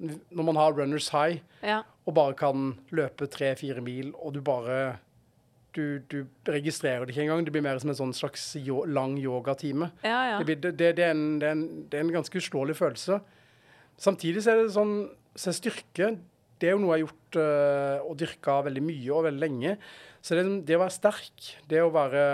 når 0.00 0.46
man 0.48 0.56
har 0.56 0.72
runners 0.76 1.10
high 1.12 1.40
Ja. 1.62 1.82
og 2.06 2.14
bare 2.16 2.34
kan 2.34 2.74
løpe 2.90 3.28
tre-fire 3.28 3.82
mil, 3.84 4.14
og 4.16 4.34
du 4.34 4.40
bare 4.40 4.98
du, 5.76 6.00
du 6.10 6.24
registrerer 6.48 7.04
det 7.06 7.14
ikke 7.14 7.22
engang. 7.28 7.44
Det 7.46 7.52
blir 7.54 7.62
mer 7.62 7.78
som 7.78 7.92
en 7.92 7.98
sånn 7.98 8.14
slags 8.16 8.56
yo 8.58 8.80
lang 8.90 9.16
yogatime. 9.20 9.90
Ja, 10.02 10.18
ja. 10.32 10.40
Det, 10.42 10.56
det, 10.64 10.72
det, 10.80 10.88
det, 10.98 11.04
er 11.06 11.14
en, 11.14 11.38
det, 11.38 11.52
det 11.92 12.00
en 12.00 12.10
ganske 12.10 12.40
uslåelig 12.42 12.74
følelse. 12.80 13.20
Samtidig 14.00 14.42
så 14.42 14.54
er 14.54 14.62
det 14.64 14.72
sånn 14.74 14.96
så 15.38 15.52
styrke 15.54 16.16
Det 16.58 16.68
er 16.68 16.74
jo 16.74 16.80
noe 16.82 16.96
jeg 16.96 17.04
har 17.04 17.06
gjort 17.06 17.36
øh, 17.40 18.08
og 18.10 18.16
dyrka 18.20 18.56
veldig 18.66 18.82
mye 18.82 19.12
og 19.14 19.24
veldig 19.28 19.40
lenge. 19.40 19.76
Så 20.20 20.36
det, 20.36 20.44
det 20.68 20.76
å 20.76 20.82
være 20.82 20.96
sterk, 20.96 21.46
det 21.70 21.84
å 21.84 21.92
være 21.94 22.24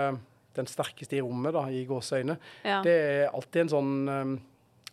den 0.57 0.67
sterkeste 0.67 1.19
i 1.19 1.21
rommet, 1.21 1.53
da, 1.53 1.67
i 1.69 1.83
gåseøyne, 1.87 2.35
ja. 2.65 2.81
det 2.83 2.95
er 2.97 3.29
alltid 3.29 3.61
en 3.61 3.71
sånn 3.71 3.93
øh, 4.11 4.33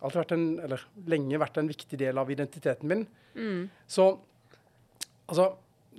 alltid 0.05 0.21
vært 0.21 0.33
en, 0.35 0.47
eller 0.65 0.87
lenge 1.11 1.41
vært 1.41 1.59
en 1.61 1.69
viktig 1.69 1.99
del 1.99 2.21
av 2.21 2.31
identiteten 2.31 2.91
min. 2.91 3.05
Mm. 3.35 3.61
Så 3.89 4.09
altså 5.25 5.53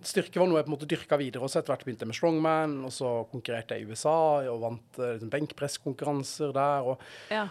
Styrke 0.05 0.37
var 0.37 0.49
noe 0.51 0.59
jeg 0.61 0.67
på 0.67 0.69
en 0.69 0.75
måte 0.75 0.89
dyrka 0.91 1.17
videre. 1.17 1.41
og 1.47 1.49
så 1.49 1.63
Etter 1.63 1.73
hvert 1.73 1.85
begynte 1.87 2.05
jeg 2.05 2.11
med 2.11 2.19
strongman, 2.19 2.75
og 2.85 2.93
så 2.93 3.13
konkurrerte 3.31 3.79
jeg 3.79 3.87
i 3.87 3.93
USA 3.93 4.17
og 4.53 4.59
vant 4.61 4.99
eh, 5.01 5.15
liksom, 5.15 5.31
benkpresskonkurranser 5.33 6.53
der. 6.53 6.91
Og, 6.91 7.07
ja. 7.33 7.47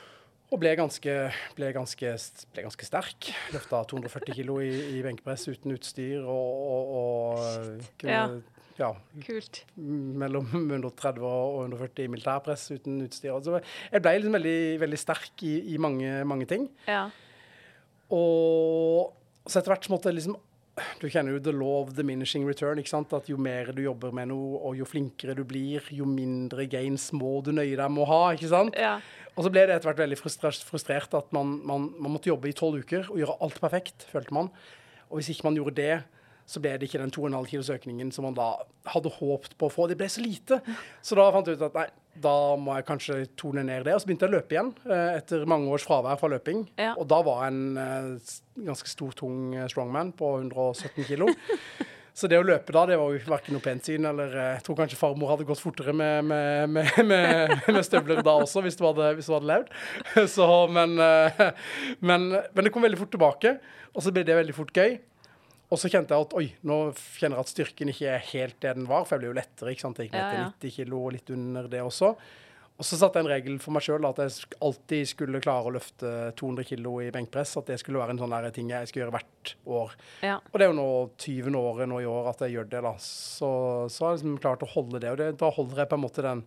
og 0.53 0.61
ble, 0.61 0.75
ganske, 0.77 1.15
ble, 1.57 1.71
ganske, 1.73 2.11
ble 2.53 2.65
ganske 2.67 2.85
sterk. 2.85 3.31
Løfta 3.55 3.81
240 3.89 4.37
kilo 4.37 4.59
i, 4.61 4.69
i 4.93 5.01
benkpress 5.05 5.47
uten 5.49 5.73
utstyr 5.73 6.21
og, 6.21 6.61
og, 6.69 6.93
og 6.99 7.89
kunne 8.03 8.19
ja. 8.19 8.27
Kult. 9.25 9.61
mellom 9.75 10.49
130 10.51 11.23
og 11.23 11.61
140 11.65 12.03
i 12.03 12.09
militærpress 12.11 12.65
uten 12.73 12.97
utstyr. 13.05 13.35
Altså, 13.35 13.61
jeg 13.91 14.03
ble 14.03 14.17
liksom 14.17 14.35
veldig, 14.35 14.57
veldig 14.81 14.99
sterk 14.99 15.45
i, 15.47 15.53
i 15.75 15.77
mange, 15.81 16.17
mange 16.27 16.47
ting. 16.49 16.67
Ja. 16.89 17.05
Og 18.13 19.15
så 19.45 19.61
etter 19.61 19.73
hvert 19.73 19.87
så 19.87 19.93
måtte 19.93 20.11
jeg 20.11 20.19
liksom 20.19 20.35
Du 20.99 21.05
kjenner 21.07 21.31
jo 21.31 21.39
the 21.39 21.53
law 21.55 21.85
of 21.85 21.93
diminishing 21.95 22.43
return. 22.43 22.81
ikke 22.81 22.91
sant? 22.91 23.13
At 23.15 23.29
jo 23.31 23.37
mer 23.39 23.69
du 23.71 23.79
jobber 23.79 24.11
med 24.11 24.27
noe, 24.27 24.57
og 24.59 24.75
jo 24.75 24.83
flinkere 24.83 25.31
du 25.37 25.45
blir, 25.47 25.85
jo 25.95 26.03
mindre 26.03 26.65
gains 26.67 27.13
må 27.15 27.37
du 27.45 27.53
nøye 27.55 27.77
deg 27.79 27.93
med 27.93 28.03
å 28.03 28.09
ha. 28.09 28.23
ikke 28.35 28.51
sant? 28.51 28.75
ja. 28.75 28.97
Og 29.35 29.43
så 29.43 29.51
ble 29.51 29.65
det 29.67 29.75
etter 29.75 29.89
hvert 29.89 29.99
veldig 29.99 30.17
frustrert 30.19 31.15
at 31.15 31.31
man, 31.35 31.57
man, 31.67 31.89
man 31.99 32.13
måtte 32.13 32.29
jobbe 32.31 32.47
i 32.47 32.55
tolv 32.55 32.83
uker 32.83 33.07
og 33.07 33.19
gjøre 33.19 33.37
alt 33.43 33.57
perfekt, 33.63 34.05
følte 34.11 34.35
man. 34.35 34.51
Og 35.09 35.19
hvis 35.19 35.31
ikke 35.33 35.47
man 35.47 35.59
gjorde 35.59 35.75
det, 35.79 35.97
så 36.45 36.61
ble 36.61 36.75
det 36.77 36.87
ikke 36.87 37.01
den 37.01 37.13
2,5 37.13 37.49
kilos 37.49 37.71
økningen 37.73 38.11
som 38.13 38.27
man 38.27 38.37
da 38.37 38.51
hadde 38.93 39.13
håpet 39.17 39.55
på 39.57 39.67
å 39.67 39.73
få. 39.73 39.87
Det 39.89 39.97
ble 39.97 40.09
så 40.11 40.21
lite. 40.21 40.59
Så 41.01 41.17
da 41.17 41.25
fant 41.33 41.49
jeg 41.49 41.57
ut 41.57 41.65
at 41.65 41.77
nei, 41.77 41.87
da 42.21 42.35
må 42.59 42.75
jeg 42.77 42.87
kanskje 42.87 43.17
tone 43.39 43.63
ned 43.65 43.87
det. 43.87 43.95
Og 43.95 44.03
så 44.03 44.09
begynte 44.09 44.27
jeg 44.27 44.33
å 44.33 44.37
løpe 44.37 44.55
igjen 44.55 44.71
eh, 44.85 45.17
etter 45.17 45.47
mange 45.49 45.71
års 45.73 45.85
fravær 45.87 46.19
fra 46.21 46.29
løping. 46.31 46.63
Ja. 46.79 46.93
Og 47.01 47.09
da 47.11 47.19
var 47.25 47.43
jeg 47.43 47.55
en 47.55 47.81
eh, 47.81 48.35
ganske 48.69 48.91
stor, 48.91 49.15
tung 49.17 49.55
eh, 49.55 49.67
strongman 49.71 50.13
på 50.17 50.35
117 50.43 51.07
kilo. 51.09 51.31
Så 52.15 52.29
det 52.31 52.37
å 52.39 52.45
løpe 52.47 52.71
da, 52.71 52.85
det 52.87 52.95
var 52.95 53.11
jo 53.11 53.19
verken 53.27 53.57
noe 53.57 53.63
pent 53.63 53.89
syn, 53.89 54.05
eller 54.07 54.31
jeg 54.39 54.61
tror 54.63 54.77
kanskje 54.77 54.95
farmor 54.95 55.33
hadde 55.33 55.47
gått 55.49 55.59
fortere 55.59 55.91
med, 55.91 56.29
med, 56.29 56.69
med, 57.09 57.57
med, 57.67 57.81
støvler 57.83 58.21
da 58.23 58.37
også, 58.39 58.63
hvis 58.63 58.79
du 58.79 58.85
hadde, 58.85 59.09
hvis 59.17 59.27
du 59.27 59.33
hadde 59.35 59.49
levd. 59.49 59.73
Så, 60.37 60.47
men, 60.71 60.95
men, 60.95 62.29
men 62.31 62.61
det 62.63 62.71
kom 62.71 62.87
veldig 62.87 63.01
fort 63.01 63.11
tilbake, 63.17 63.57
og 63.91 64.05
så 64.05 64.15
ble 64.15 64.23
det 64.27 64.39
veldig 64.39 64.55
fort 64.55 64.71
gøy. 64.71 64.95
Og 65.75 65.79
så 65.81 65.89
kjente 65.91 66.15
jeg 66.15 66.23
at 66.23 66.33
oi, 66.39 66.45
nå 66.63 66.79
kjenner 67.19 67.35
jeg 67.35 67.43
at 67.43 67.51
styrken 67.51 67.89
ikke 67.91 68.07
er 68.13 68.25
helt 68.29 68.57
det 68.63 68.71
den 68.77 68.87
var, 68.87 69.03
for 69.03 69.17
jeg 69.17 69.25
ble 69.25 69.31
jo 69.33 69.35
lettere. 69.41 69.73
ikke 69.75 69.83
sant? 69.83 69.97
Jeg 69.99 70.07
gikk 70.07 70.15
ned 70.15 70.31
til 70.31 70.39
ja. 70.39 70.49
90 70.53 70.75
kilo 70.77 70.99
og 71.03 71.15
litt 71.17 71.31
under 71.35 71.67
det 71.71 71.81
også. 71.83 72.13
Og 72.75 72.83
så 72.83 72.97
satte 72.99 73.19
jeg 73.19 73.25
en 73.25 73.31
regel 73.31 73.57
for 73.63 73.75
meg 73.75 73.83
sjøl 73.85 74.03
at 74.07 74.17
jeg 74.19 74.47
alltid 74.63 75.07
skulle 75.07 75.39
klare 75.43 75.69
å 75.69 75.73
løfte 75.75 76.09
200 76.39 76.67
kilo 76.67 76.97
i 77.03 77.09
benkpress. 77.15 77.57
At 77.59 77.71
det 77.71 77.77
skulle 77.79 77.99
være 78.01 78.15
en 78.15 78.21
sånn 78.23 78.35
der 78.35 78.47
ting 78.55 78.71
jeg 78.71 78.87
skulle 78.91 79.05
gjøre 79.05 79.15
hvert 79.15 79.53
år. 79.79 79.97
ja. 80.27 80.37
Og 80.51 80.55
det 80.59 80.67
er 80.67 80.71
jo 80.71 80.77
nå 80.79 80.87
20. 81.23 81.59
året 81.59 81.91
nå 81.91 81.99
i 82.03 82.09
år 82.11 82.31
at 82.31 82.43
jeg 82.43 82.55
gjør 82.55 82.71
det, 82.71 82.81
da. 82.87 82.93
Så, 83.03 83.49
så 83.91 84.07
har 84.07 84.15
jeg 84.15 84.21
liksom 84.21 84.39
klart 84.43 84.63
å 84.67 84.71
holde 84.77 85.03
det. 85.03 85.11
Og 85.11 85.19
det, 85.19 85.29
da 85.43 85.51
holder 85.55 85.83
jeg 85.83 85.91
på 85.91 85.99
en 85.99 86.03
måte 86.03 86.25
den 86.25 86.45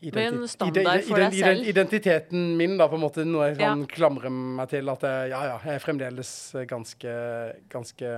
Med 0.00 0.26
en 0.30 0.48
standard 0.48 1.04
for 1.04 1.20
deg 1.20 1.34
selv. 1.36 1.66
Identiteten 1.68 2.56
min, 2.56 2.78
da, 2.80 2.88
på 2.88 2.96
en 2.96 3.02
måte, 3.04 3.24
noe 3.28 3.50
jeg 3.50 3.60
Ja. 3.60 3.74
klamre 3.90 4.30
meg 4.32 4.70
til. 4.72 4.88
At 4.88 5.04
jeg, 5.04 5.30
ja, 5.34 5.40
ja, 5.52 5.56
jeg 5.66 5.76
er 5.76 5.84
fremdeles 5.84 6.30
ganske, 6.68 7.16
ganske, 7.68 8.12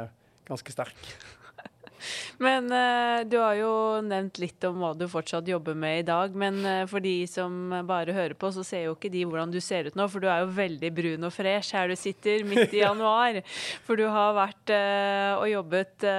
ganske 0.46 0.74
sterk. 0.74 1.00
Men 2.42 2.66
uh, 2.70 3.22
du 3.26 3.36
har 3.38 3.54
jo 3.58 3.72
nevnt 4.02 4.38
litt 4.42 4.64
om 4.66 4.80
hva 4.82 4.92
du 4.98 5.04
fortsatt 5.10 5.46
jobber 5.46 5.74
med 5.74 6.00
i 6.00 6.06
dag. 6.06 6.34
Men 6.38 6.62
uh, 6.62 6.86
for 6.90 7.02
de 7.02 7.26
som 7.30 7.74
bare 7.86 8.14
hører 8.14 8.34
på, 8.38 8.50
så 8.54 8.64
ser 8.66 8.86
jo 8.86 8.96
ikke 8.96 9.10
de 9.12 9.26
hvordan 9.26 9.52
du 9.54 9.60
ser 9.62 9.90
ut 9.90 9.98
nå. 9.98 10.06
For 10.10 10.22
du 10.22 10.30
er 10.30 10.42
jo 10.42 10.54
veldig 10.54 10.94
brun 10.94 11.28
og 11.28 11.34
fresh 11.34 11.74
her 11.74 11.90
du 11.90 11.98
sitter 11.98 12.46
midt 12.46 12.74
i 12.74 12.82
januar. 12.86 13.42
For 13.86 13.98
du 13.98 14.06
har 14.06 14.34
vært 14.38 14.74
uh, 14.74 15.42
og 15.42 15.46
jobbet 15.50 16.10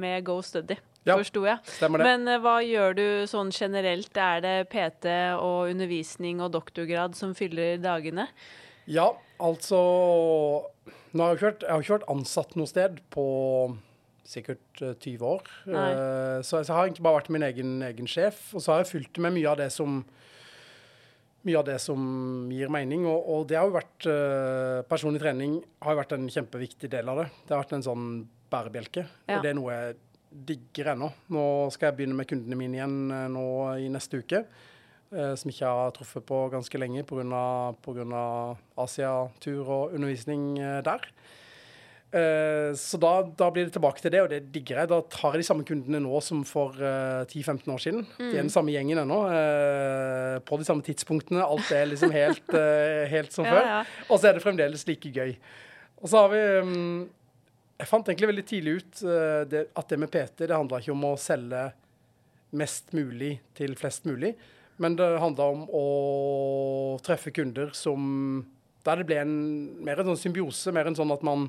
med 0.00 0.24
Go 0.24 0.40
Study. 0.44 0.76
Ja, 1.06 1.14
Forsto 1.14 1.44
jeg. 1.46 1.62
Stemmer 1.76 2.02
det. 2.02 2.06
Men 2.08 2.30
eh, 2.30 2.40
hva 2.42 2.56
gjør 2.66 2.96
du 2.98 3.06
sånn 3.30 3.52
generelt? 3.54 4.10
Er 4.18 4.42
det 4.42 4.54
PT 4.72 5.10
og 5.38 5.70
undervisning 5.70 6.42
og 6.42 6.50
doktorgrad 6.56 7.14
som 7.18 7.34
fyller 7.38 7.78
dagene? 7.82 8.26
Ja, 8.90 9.12
altså 9.42 9.78
Nå 11.16 11.22
har 11.22 11.32
jeg, 11.32 11.38
ikke 11.38 11.46
vært, 11.46 11.62
jeg 11.64 11.72
har 11.72 11.84
ikke 11.84 11.96
vært 11.96 12.10
ansatt 12.12 12.56
noe 12.58 12.70
sted 12.70 12.98
på 13.14 13.26
sikkert 14.26 14.82
uh, 14.82 14.92
20 14.98 15.22
år. 15.24 15.48
Uh, 15.70 16.42
så 16.44 16.60
jeg 16.60 16.74
har 16.74 16.84
egentlig 16.84 17.06
bare 17.06 17.20
vært 17.20 17.32
min 17.32 17.46
egen, 17.46 17.76
egen, 17.86 18.10
sjef. 18.10 18.50
Og 18.52 18.62
så 18.62 18.74
har 18.74 18.82
jeg 18.82 18.90
fulgt 18.90 19.20
med 19.22 19.36
mye 19.38 19.48
av 19.52 19.60
det 19.62 19.70
som 19.74 20.00
mye 21.46 21.60
av 21.60 21.66
det 21.68 21.78
som 21.78 22.00
gir 22.50 22.72
mening. 22.74 23.06
Og, 23.08 23.30
og 23.32 23.46
det 23.48 23.58
har 23.58 23.70
jo 23.70 23.76
vært 23.78 24.08
uh, 24.10 24.82
Personlig 24.90 25.22
trening 25.22 25.60
har 25.86 25.94
jo 25.94 26.02
vært 26.02 26.16
en 26.18 26.26
kjempeviktig 26.34 26.90
del 26.92 27.12
av 27.12 27.22
det. 27.22 27.28
Det 27.46 27.54
har 27.54 27.62
vært 27.62 27.76
en 27.78 27.86
sånn 27.86 28.10
bærebjelke. 28.52 29.06
Ja. 29.26 29.38
Og 29.38 29.46
det 29.46 29.52
er 29.52 29.58
noe 29.58 29.78
jeg 29.78 29.96
digger 30.48 30.92
ennå. 30.92 31.10
Nå 31.32 31.44
skal 31.74 31.90
jeg 31.90 31.98
begynne 32.00 32.18
med 32.18 32.28
kundene 32.30 32.58
mine 32.58 32.78
igjen 32.78 32.98
nå 33.32 33.46
i 33.80 33.88
neste 33.92 34.20
uke. 34.22 34.44
som 35.10 35.50
ikke 35.50 35.70
har 35.70 35.92
truffet 35.94 36.24
på 36.26 36.38
ganske 36.50 36.78
lenge 36.78 37.04
pga. 37.06 38.26
Asia-tur 38.76 39.64
og 39.64 39.94
undervisning 39.94 40.56
der. 40.58 41.06
Uh, 42.14 42.70
så 42.78 42.96
da, 43.02 43.10
da, 43.34 43.48
blir 43.50 43.66
det 43.66 43.74
tilbake 43.74 44.00
til 44.00 44.12
det, 44.14 44.20
og 44.22 44.30
det 44.30 44.46
digger 44.54 44.80
jeg. 44.80 44.90
Da 44.92 45.00
tar 45.10 45.34
jeg 45.34 45.42
de 45.42 45.48
samme 45.48 45.66
kundene 45.66 46.00
nå 46.04 46.20
som 46.24 46.44
for 46.46 46.76
uh, 46.78 47.26
eh, 47.26 47.34
10-15 47.42 47.72
år 47.74 47.82
siden. 47.82 48.06
Mm. 48.16 48.22
De 48.22 48.30
er 48.30 48.44
den 48.44 48.52
samme 48.52 48.72
gjengen 48.72 49.02
ennå. 49.02 49.18
På 50.46 50.60
de 50.60 50.68
samme 50.68 50.86
tidspunktene. 50.86 51.44
Alt 51.44 51.72
er 51.74 51.90
liksom 51.90 52.14
helt, 52.14 52.56
helt 53.12 53.34
som 53.34 53.48
før. 53.52 53.62
Ja. 53.64 53.80
Og 54.08 54.20
så 54.20 54.30
er 54.30 54.38
det 54.38 54.44
fremdeles 54.44 54.86
like 54.88 55.12
gøy. 55.12 55.34
Og 56.02 56.12
så 56.12 56.22
har 56.22 56.32
vi 56.32 56.42
um, 56.62 57.06
Jeg 57.76 57.90
fant 57.90 58.08
egentlig 58.08 58.30
veldig 58.30 58.44
tidlig 58.48 58.76
ut 58.78 59.00
det, 59.52 59.66
at 59.76 59.90
det 59.92 59.98
med 60.00 60.10
PT 60.12 60.46
det 60.46 60.56
handla 60.56 60.80
ikke 60.80 60.94
om 60.94 61.04
å 61.10 61.16
selge 61.20 61.66
mest 62.56 62.94
mulig 62.96 63.34
til 63.56 63.74
flest 63.76 64.06
mulig, 64.08 64.32
men 64.80 64.96
det 64.96 65.06
handla 65.20 65.48
om 65.52 65.66
å 65.68 65.84
treffe 67.04 67.32
kunder 67.36 67.72
som 67.76 68.46
Der 68.86 69.00
det 69.00 69.06
ble 69.08 69.16
en, 69.18 69.36
mer 69.82 69.98
en 69.98 70.12
sånn 70.12 70.20
symbiose, 70.28 70.72
mer 70.72 70.86
en 70.86 70.96
sånn 70.96 71.10
at 71.10 71.24
man 71.26 71.48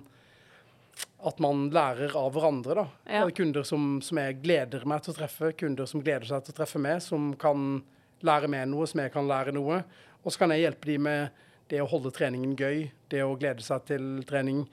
at 1.27 1.39
man 1.43 1.67
lærer 1.73 2.15
av 2.17 2.31
hverandre. 2.33 2.75
da. 2.77 2.85
Ja. 3.05 3.29
Kunder 3.29 3.65
som, 3.67 3.99
som, 4.01 4.19
jeg 4.21 4.39
gleder 4.43 4.85
meg 4.89 5.03
til 5.03 5.13
å 5.13 5.17
treffe, 5.17 5.51
kunder 5.57 5.85
som 5.89 6.01
gleder 6.01 6.27
seg 6.29 6.45
til 6.45 6.55
å 6.55 6.57
treffe 6.59 6.81
meg, 6.81 7.01
som 7.05 7.31
kan 7.39 7.81
lære 8.25 8.49
meg 8.49 8.67
noe, 8.71 8.87
som 8.89 9.01
jeg 9.03 9.13
kan 9.13 9.29
lære 9.29 9.53
noe. 9.55 9.81
Og 10.23 10.33
så 10.33 10.43
kan 10.43 10.53
jeg 10.53 10.65
hjelpe 10.65 10.89
dem 10.89 11.07
med 11.07 11.43
det 11.71 11.81
å 11.83 11.89
holde 11.89 12.13
treningen 12.15 12.55
gøy, 12.57 12.87
det 13.11 13.23
å 13.25 13.35
glede 13.39 13.65
seg 13.65 13.85
til 13.89 14.07
trening, 14.29 14.63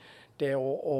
det 0.42 0.54
å, 0.58 0.70
å 0.94 0.98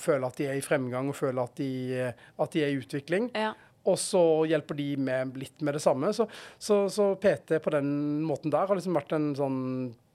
føle 0.00 0.28
at 0.28 0.40
de 0.40 0.48
er 0.50 0.58
i 0.58 0.64
fremgang 0.64 1.08
og 1.10 1.16
føle 1.18 1.44
at 1.44 1.56
de, 1.60 1.70
at 2.12 2.56
de 2.56 2.64
er 2.64 2.72
i 2.72 2.80
utvikling. 2.80 3.30
Ja. 3.34 3.52
Og 3.84 3.98
så 4.00 4.22
hjelper 4.48 4.78
de 4.78 4.86
med 4.96 5.34
litt 5.36 5.60
med 5.64 5.76
det 5.76 5.82
samme. 5.84 6.12
Så, 6.16 6.26
så, 6.58 6.84
så 6.92 7.10
PT 7.20 7.58
på 7.64 7.72
den 7.74 7.90
måten 8.24 8.52
der 8.52 8.68
har 8.68 8.78
liksom 8.78 8.96
vært 8.96 9.12
en 9.16 9.32
sånn 9.36 9.58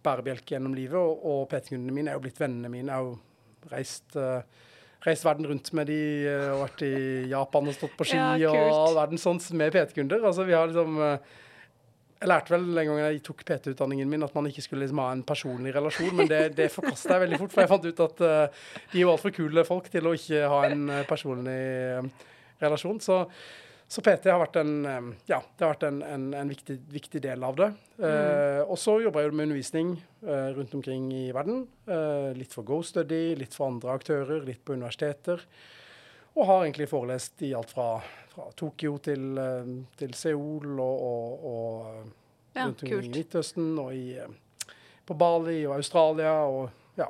bærebjelke 0.06 0.56
gjennom 0.56 0.74
livet. 0.78 0.98
Og, 0.98 1.22
og 1.22 1.44
PT-kundene 1.52 1.94
mine 1.94 2.14
er 2.14 2.18
jo 2.18 2.24
blitt 2.26 2.42
vennene 2.42 2.72
mine. 2.74 2.96
er 2.96 3.06
jo 3.06 3.70
reist, 3.70 4.08
uh, 4.18 4.42
reist 5.06 5.28
verden 5.28 5.50
rundt 5.52 5.70
med 5.78 5.92
de 5.92 6.00
uh, 6.26 6.56
vært 6.64 6.86
i 6.88 6.96
Japan 7.30 7.70
og 7.70 7.78
stått 7.78 7.94
på 8.00 8.10
ski 8.10 8.18
ja, 8.18 8.50
og 8.50 8.72
all 8.72 8.98
verden 9.04 9.22
sånn 9.22 9.42
med 9.60 9.76
PT-kunder. 9.76 10.26
Altså, 10.32 10.48
vi 10.50 10.58
har 10.58 10.72
liksom 10.72 10.98
uh, 10.98 11.38
jeg 12.20 12.30
lærte 12.32 12.52
vel 12.52 12.68
en 12.68 12.90
gang 12.92 13.00
jeg 13.00 13.22
tok 13.24 13.46
PT-utdanningen 13.48 14.10
min 14.12 14.26
at 14.26 14.36
man 14.36 14.50
ikke 14.50 14.66
skulle 14.66 14.84
liksom 14.84 15.00
ha 15.04 15.08
en 15.16 15.24
personlig 15.28 15.72
relasjon, 15.76 16.12
men 16.18 16.28
det, 16.28 16.42
det 16.58 16.68
forkasta 16.74 17.16
jeg 17.16 17.24
veldig 17.24 17.40
fort, 17.44 17.54
for 17.54 17.64
jeg 17.64 17.72
fant 17.72 17.88
ut 17.88 18.04
at 18.06 18.26
uh, 18.26 18.68
de 18.92 19.00
er 19.00 19.06
jo 19.06 19.14
altfor 19.14 19.36
kule 19.38 19.64
folk 19.68 19.88
til 19.94 20.10
å 20.10 20.14
ikke 20.18 20.44
ha 20.52 20.60
en 20.68 20.86
personlig 21.08 21.60
relasjon. 22.60 23.00
Så 23.04 23.24
så 23.90 24.04
PT 24.06 24.30
har 24.30 24.38
vært 24.38 24.60
en, 24.62 24.74
ja, 25.26 25.40
det 25.42 25.66
har 25.66 25.72
vært 25.72 25.88
en, 25.88 26.04
en, 26.06 26.26
en 26.38 26.50
viktig, 26.52 26.76
viktig, 26.94 27.24
del 27.24 27.42
av 27.42 27.56
det. 27.58 27.72
Mm. 27.98 28.04
Uh, 28.04 28.60
og 28.70 28.78
så 28.78 29.00
jobber 29.02 29.26
jeg 29.26 29.34
med 29.34 29.48
undervisning 29.48 29.96
uh, 30.28 30.52
rundt 30.54 30.76
omkring 30.78 31.08
i 31.10 31.24
verden. 31.34 31.64
Uh, 31.90 32.30
litt 32.38 32.54
for 32.54 32.68
Go 32.68 32.84
Study, 32.86 33.34
litt 33.40 33.58
for 33.58 33.72
andre 33.74 33.96
aktører, 33.98 34.46
litt 34.46 34.62
på 34.62 34.78
universiteter. 34.78 35.42
Og 36.36 36.46
har 36.46 36.68
egentlig 36.68 36.86
forelest 36.92 37.42
i 37.48 37.50
alt 37.58 37.74
fra, 37.74 37.96
fra 38.40 38.52
Tokyo 38.56 38.98
til, 39.04 39.40
til, 40.00 40.14
Seoul 40.16 40.80
og, 40.80 41.02
og, 41.10 41.48
og 41.50 42.06
ja, 42.54 42.66
rundt 42.66 42.84
omkring 42.84 43.10
i 43.10 43.18
Midtøsten 43.18 43.74
og 43.80 43.96
i, 43.96 44.16
på 45.06 45.18
Bali 45.18 45.66
og 45.68 45.76
Australia. 45.80 46.34
Og 46.48 46.70
ja, 47.00 47.10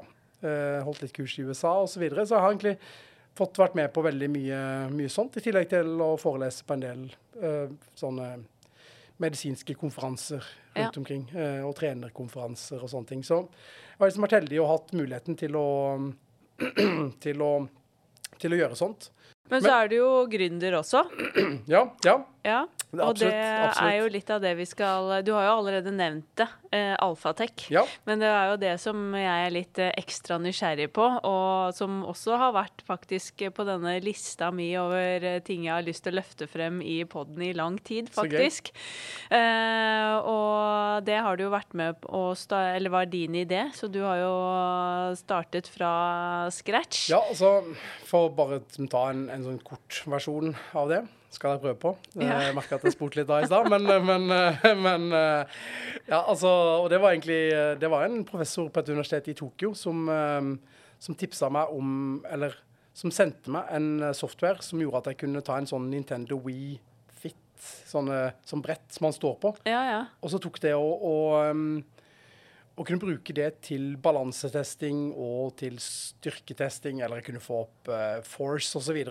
holdt 0.86 1.04
litt 1.04 1.13
kurs 1.15 1.38
i 1.39 1.46
USA 1.46 1.76
osv. 1.84 1.94
Så, 1.94 2.02
videre. 2.02 2.26
så 2.26 2.38
jeg 2.38 2.46
har 2.46 2.54
egentlig 2.56 2.76
fått 3.39 3.60
vært 3.60 3.76
med 3.78 3.92
på 3.96 4.04
veldig 4.04 4.30
mye, 4.32 4.62
mye, 4.94 5.12
sånt, 5.12 5.38
i 5.39 5.44
tillegg 5.44 5.70
til 5.72 6.00
å 6.04 6.13
forelese 6.20 6.65
på 6.68 6.76
en 6.76 6.84
del 6.84 7.04
uh, 7.42 7.68
sånne 7.98 8.32
medisinske 9.20 9.76
konferanser 9.80 10.44
rundt 10.76 10.82
ja. 10.82 11.00
omkring. 11.02 11.28
Uh, 11.36 11.62
og 11.68 11.76
trenerkonferanser 11.80 12.84
og 12.84 12.92
sånne 12.92 13.13
ting. 13.13 13.24
Så 13.28 13.42
jeg 13.44 14.02
har 14.02 14.12
liksom 14.12 14.28
vært 14.28 14.39
heldig 14.39 14.60
og 14.63 14.72
hatt 14.74 14.96
muligheten 14.98 15.39
til 15.39 15.60
å, 15.60 15.70
til 17.26 17.46
å, 17.46 17.54
til 18.39 18.56
å 18.56 18.62
gjøre 18.63 18.80
sånt. 18.80 19.12
Men 19.50 19.64
så 19.66 19.72
er 19.74 19.90
du 19.90 19.96
jo 19.98 20.10
gründer 20.30 20.80
også. 20.80 21.04
Ja. 21.70 21.84
ja. 22.06 22.16
ja. 22.46 22.60
Og 22.94 23.02
absolutt, 23.12 23.34
det 23.34 23.40
absolutt. 23.40 23.84
er 23.86 23.96
jo 24.00 24.10
litt 24.14 24.30
av 24.34 24.42
det 24.42 24.52
vi 24.58 24.66
skal 24.66 25.12
Du 25.26 25.34
har 25.36 25.46
jo 25.46 25.58
allerede 25.60 25.94
nevnt 25.94 26.30
det, 26.40 26.48
eh, 26.76 26.96
Alfatek. 27.00 27.66
Ja. 27.74 27.84
Men 28.08 28.22
det 28.22 28.30
er 28.30 28.52
jo 28.52 28.58
det 28.62 28.74
som 28.82 29.16
jeg 29.18 29.46
er 29.46 29.54
litt 29.54 29.82
eh, 29.82 29.92
ekstra 30.00 30.40
nysgjerrig 30.42 30.90
på, 30.96 31.06
og 31.28 31.76
som 31.76 32.02
også 32.08 32.38
har 32.42 32.56
vært 32.56 32.84
faktisk 32.88 33.46
på 33.56 33.66
denne 33.68 33.96
lista 34.04 34.52
mi 34.56 34.70
over 34.80 35.26
eh, 35.26 35.42
ting 35.46 35.66
jeg 35.68 35.76
har 35.76 35.86
lyst 35.86 36.06
til 36.06 36.16
å 36.16 36.20
løfte 36.20 36.50
frem 36.50 36.82
i 36.86 37.02
poden 37.10 37.44
i 37.46 37.52
lang 37.58 37.80
tid, 37.86 38.12
faktisk. 38.14 38.72
Eh, 39.34 40.16
og 40.20 41.06
det 41.08 41.20
har 41.26 41.38
du 41.38 41.46
jo 41.48 41.54
vært 41.54 41.76
med 41.78 42.00
på 42.04 42.30
Eller 42.60 42.94
var 42.94 43.10
din 43.10 43.36
idé, 43.36 43.68
så 43.76 43.88
du 43.92 44.02
har 44.04 44.20
jo 44.22 44.34
startet 45.20 45.70
fra 45.70 46.50
scratch. 46.54 47.10
Ja, 47.12 47.22
altså 47.22 47.60
for 48.08 48.34
bare 48.36 48.60
å 48.60 48.90
ta 48.90 49.10
en, 49.14 49.28
en 49.34 49.46
sånn 49.46 49.64
kort 49.66 50.04
versjon 50.10 50.54
av 50.78 50.92
det 50.92 51.04
skal 51.34 51.56
jeg 51.56 51.62
prøve 51.63 51.78
på. 51.82 51.92
Ja. 52.18 52.39
Jeg 52.48 52.56
merka 52.58 52.80
at 52.80 52.86
jeg 52.88 52.96
spurte 52.96 53.20
litt 53.20 53.30
da 53.30 53.42
i 53.44 53.50
stad, 53.50 53.70
men, 53.72 53.86
men, 54.06 54.26
men, 54.86 55.10
Ja, 56.10 56.24
altså 56.24 56.50
Og 56.84 56.89
det 56.89 56.98
var 57.02 57.13
egentlig 57.13 57.78
Det 57.80 57.89
var 57.92 58.08
en 58.08 58.24
professor 58.26 58.72
på 58.74 58.82
et 58.82 58.89
universitet 58.89 59.30
i 59.30 59.36
Tokyo 59.38 59.76
som, 59.78 60.10
som 60.98 61.18
tipsa 61.20 61.52
meg 61.54 61.76
om 61.76 61.92
Eller 62.30 62.58
som 62.98 63.13
sendte 63.13 63.54
meg 63.54 63.70
en 63.78 64.10
software 64.18 64.65
som 64.65 64.82
gjorde 64.82 65.04
at 65.04 65.12
jeg 65.12 65.22
kunne 65.22 65.44
ta 65.46 65.60
en 65.60 65.70
sånn 65.70 65.86
Nintendo 65.92 66.39
Wii 66.44 66.74
Fit, 67.22 67.38
sånne, 67.88 68.34
sånn 68.48 68.63
brett 68.65 68.89
som 68.92 69.06
man 69.08 69.15
står 69.15 69.38
på. 69.39 69.54
Ja, 69.70 69.84
ja. 69.88 70.02
Og 70.26 70.34
så 70.34 70.42
tok 70.42 70.58
det 70.63 70.74
å, 70.76 70.84
å 70.84 71.13
å 72.80 72.86
kunne 72.88 73.02
bruke 73.02 73.36
det 73.36 73.50
til 73.68 73.92
balansetesting 74.00 75.10
og 75.12 75.58
til 75.60 75.76
styrketesting, 75.84 77.02
eller 77.04 77.20
jeg 77.20 77.30
kunne 77.30 77.44
få 77.44 77.63
opp 77.65 77.92
uh, 77.92 78.22
force 78.24 78.72
osv 78.80 79.02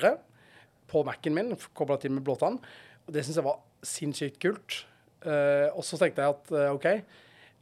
på 0.89 1.05
Mac-en 1.07 1.37
min, 1.37 1.55
kobla 1.77 1.99
til 2.01 2.15
med 2.17 2.25
blåtann. 2.27 2.59
Og 3.07 3.15
det 3.15 3.25
syns 3.25 3.41
jeg 3.41 3.47
var 3.47 3.63
sinnssykt 3.87 4.41
kult. 4.43 4.83
Uh, 5.25 5.69
og 5.75 5.83
så 5.87 5.99
tenkte 5.99 6.23
jeg 6.23 6.37
at 6.37 6.53
uh, 6.55 6.77
OK 6.77 6.87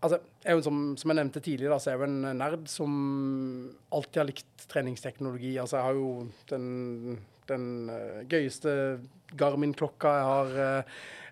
altså, 0.04 0.18
jeg 0.44 0.52
er 0.52 0.64
som, 0.66 0.80
som, 1.00 1.08
jeg 1.08 1.16
nevnte 1.16 1.40
tidligere, 1.40 1.78
så 1.80 1.88
er 1.88 1.94
jeg 1.94 2.02
jo 2.02 2.08
en 2.10 2.38
nerd 2.38 2.66
som 2.68 2.90
alltid 3.96 4.20
har 4.20 4.28
likt 4.28 4.66
treningsteknologi. 4.70 5.54
Altså, 5.62 5.78
jeg 5.78 5.86
har 5.86 5.96
jo 5.96 6.10
den, 6.52 6.66
den 7.48 7.66
uh, 7.88 8.20
gøyeste 8.28 8.74
Garmin-klokka. 9.40 10.12
Jeg 10.18 10.28
har 10.32 10.84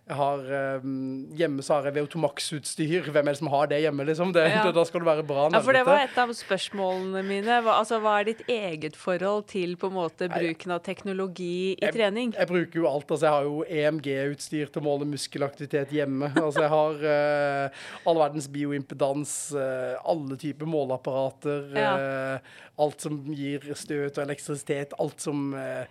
jeg 0.04 0.16
har, 0.18 0.40
um, 0.84 1.30
hjemme 1.32 1.62
så 1.64 1.78
har 1.78 1.86
jeg 1.88 1.94
VO2 1.96 2.18
Max-utstyr. 2.20 3.06
Hvem 3.08 3.24
er 3.24 3.32
det 3.32 3.38
som 3.38 3.48
har 3.48 3.70
det 3.70 3.78
hjemme? 3.86 4.04
liksom? 4.04 4.34
Det, 4.36 4.42
ja. 4.52 4.66
Da 4.76 4.84
skal 4.84 5.00
du 5.00 5.06
være 5.08 5.24
bra 5.24 5.46
Ja, 5.48 5.62
for 5.64 5.72
Det 5.72 5.80
var 5.86 6.02
et 6.04 6.18
av 6.20 6.32
spørsmålene 6.36 7.22
mine. 7.24 7.56
Hva, 7.64 7.78
altså, 7.80 8.02
hva 8.04 8.18
er 8.20 8.28
ditt 8.28 8.42
eget 8.52 8.98
forhold 9.00 9.46
til 9.48 9.78
på 9.80 9.88
en 9.88 9.96
måte 9.96 10.28
bruken 10.28 10.76
av 10.76 10.84
teknologi 10.84 11.72
i 11.72 11.80
jeg, 11.80 11.96
trening? 11.96 12.36
Jeg 12.36 12.52
bruker 12.52 12.82
jo 12.82 12.88
alt. 12.90 13.08
altså 13.08 13.30
Jeg 13.30 13.32
har 13.38 13.48
jo 13.48 13.64
EMG-utstyr 13.64 14.74
til 14.74 14.84
å 14.84 14.86
måle 14.90 15.08
muskelaktivitet 15.08 15.96
hjemme. 15.96 16.34
altså 16.44 16.66
Jeg 16.66 16.74
har 16.76 17.04
uh, 17.08 17.84
all 18.04 18.24
verdens 18.26 18.52
bioimpedans, 18.52 19.36
uh, 19.56 19.96
alle 20.04 20.36
typer 20.36 20.68
måleapparater. 20.68 21.70
Ja. 21.80 21.94
Uh, 21.96 22.56
alt 22.84 23.00
som 23.00 23.22
gir 23.32 23.70
støt 23.72 24.18
og 24.18 24.26
elektrisitet. 24.28 24.92
Alt 25.00 25.24
som 25.24 25.54
uh, 25.56 25.88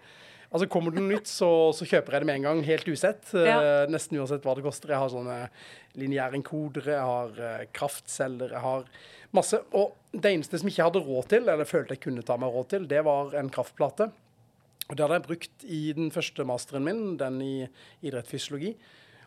Altså 0.54 0.68
Kommer 0.70 0.94
det 0.94 1.02
noe 1.02 1.16
nytt, 1.16 1.30
så, 1.30 1.50
så, 1.74 1.86
kjøper 1.90 2.14
jeg 2.14 2.24
det 2.24 2.30
med 2.30 2.38
en 2.38 2.46
gang, 2.46 2.60
helt 2.68 2.90
usett. 2.90 3.32
Ja. 3.34 3.58
Uh, 3.58 3.86
nesten 3.90 4.20
uansett 4.22 4.44
hva 4.46 4.54
det 4.54 4.66
koster. 4.66 4.94
Jeg 4.94 5.02
har 5.02 5.10
sånne 5.10 5.38
lineærenkodere, 5.98 6.94
jeg 6.94 7.08
har 7.10 7.40
uh, 7.42 7.64
kraftceller, 7.74 8.54
jeg 8.54 8.62
har 8.62 8.86
masse. 9.34 9.58
Og 9.74 9.96
det 10.14 10.30
eneste 10.30 10.60
som 10.62 10.70
jeg 10.70 10.78
ikke 10.78 10.90
hadde 10.92 11.06
råd 11.08 11.30
til, 11.32 11.50
eller 11.50 11.70
følte 11.70 11.98
jeg 11.98 12.04
kunne 12.06 12.26
ta 12.26 12.38
meg 12.38 12.54
råd 12.54 12.70
til, 12.76 12.86
det 12.92 13.02
var 13.08 13.34
en 13.40 13.50
kraftplate. 13.54 14.12
Og 14.90 14.94
det 14.94 15.06
hadde 15.06 15.18
jeg 15.18 15.26
brukt 15.26 15.66
i 15.66 15.82
den 15.98 16.14
første 16.14 16.46
masteren 16.46 16.86
min, 16.86 17.04
den 17.18 17.40
i 17.42 17.54
idrettsfysiologi. 18.06 18.76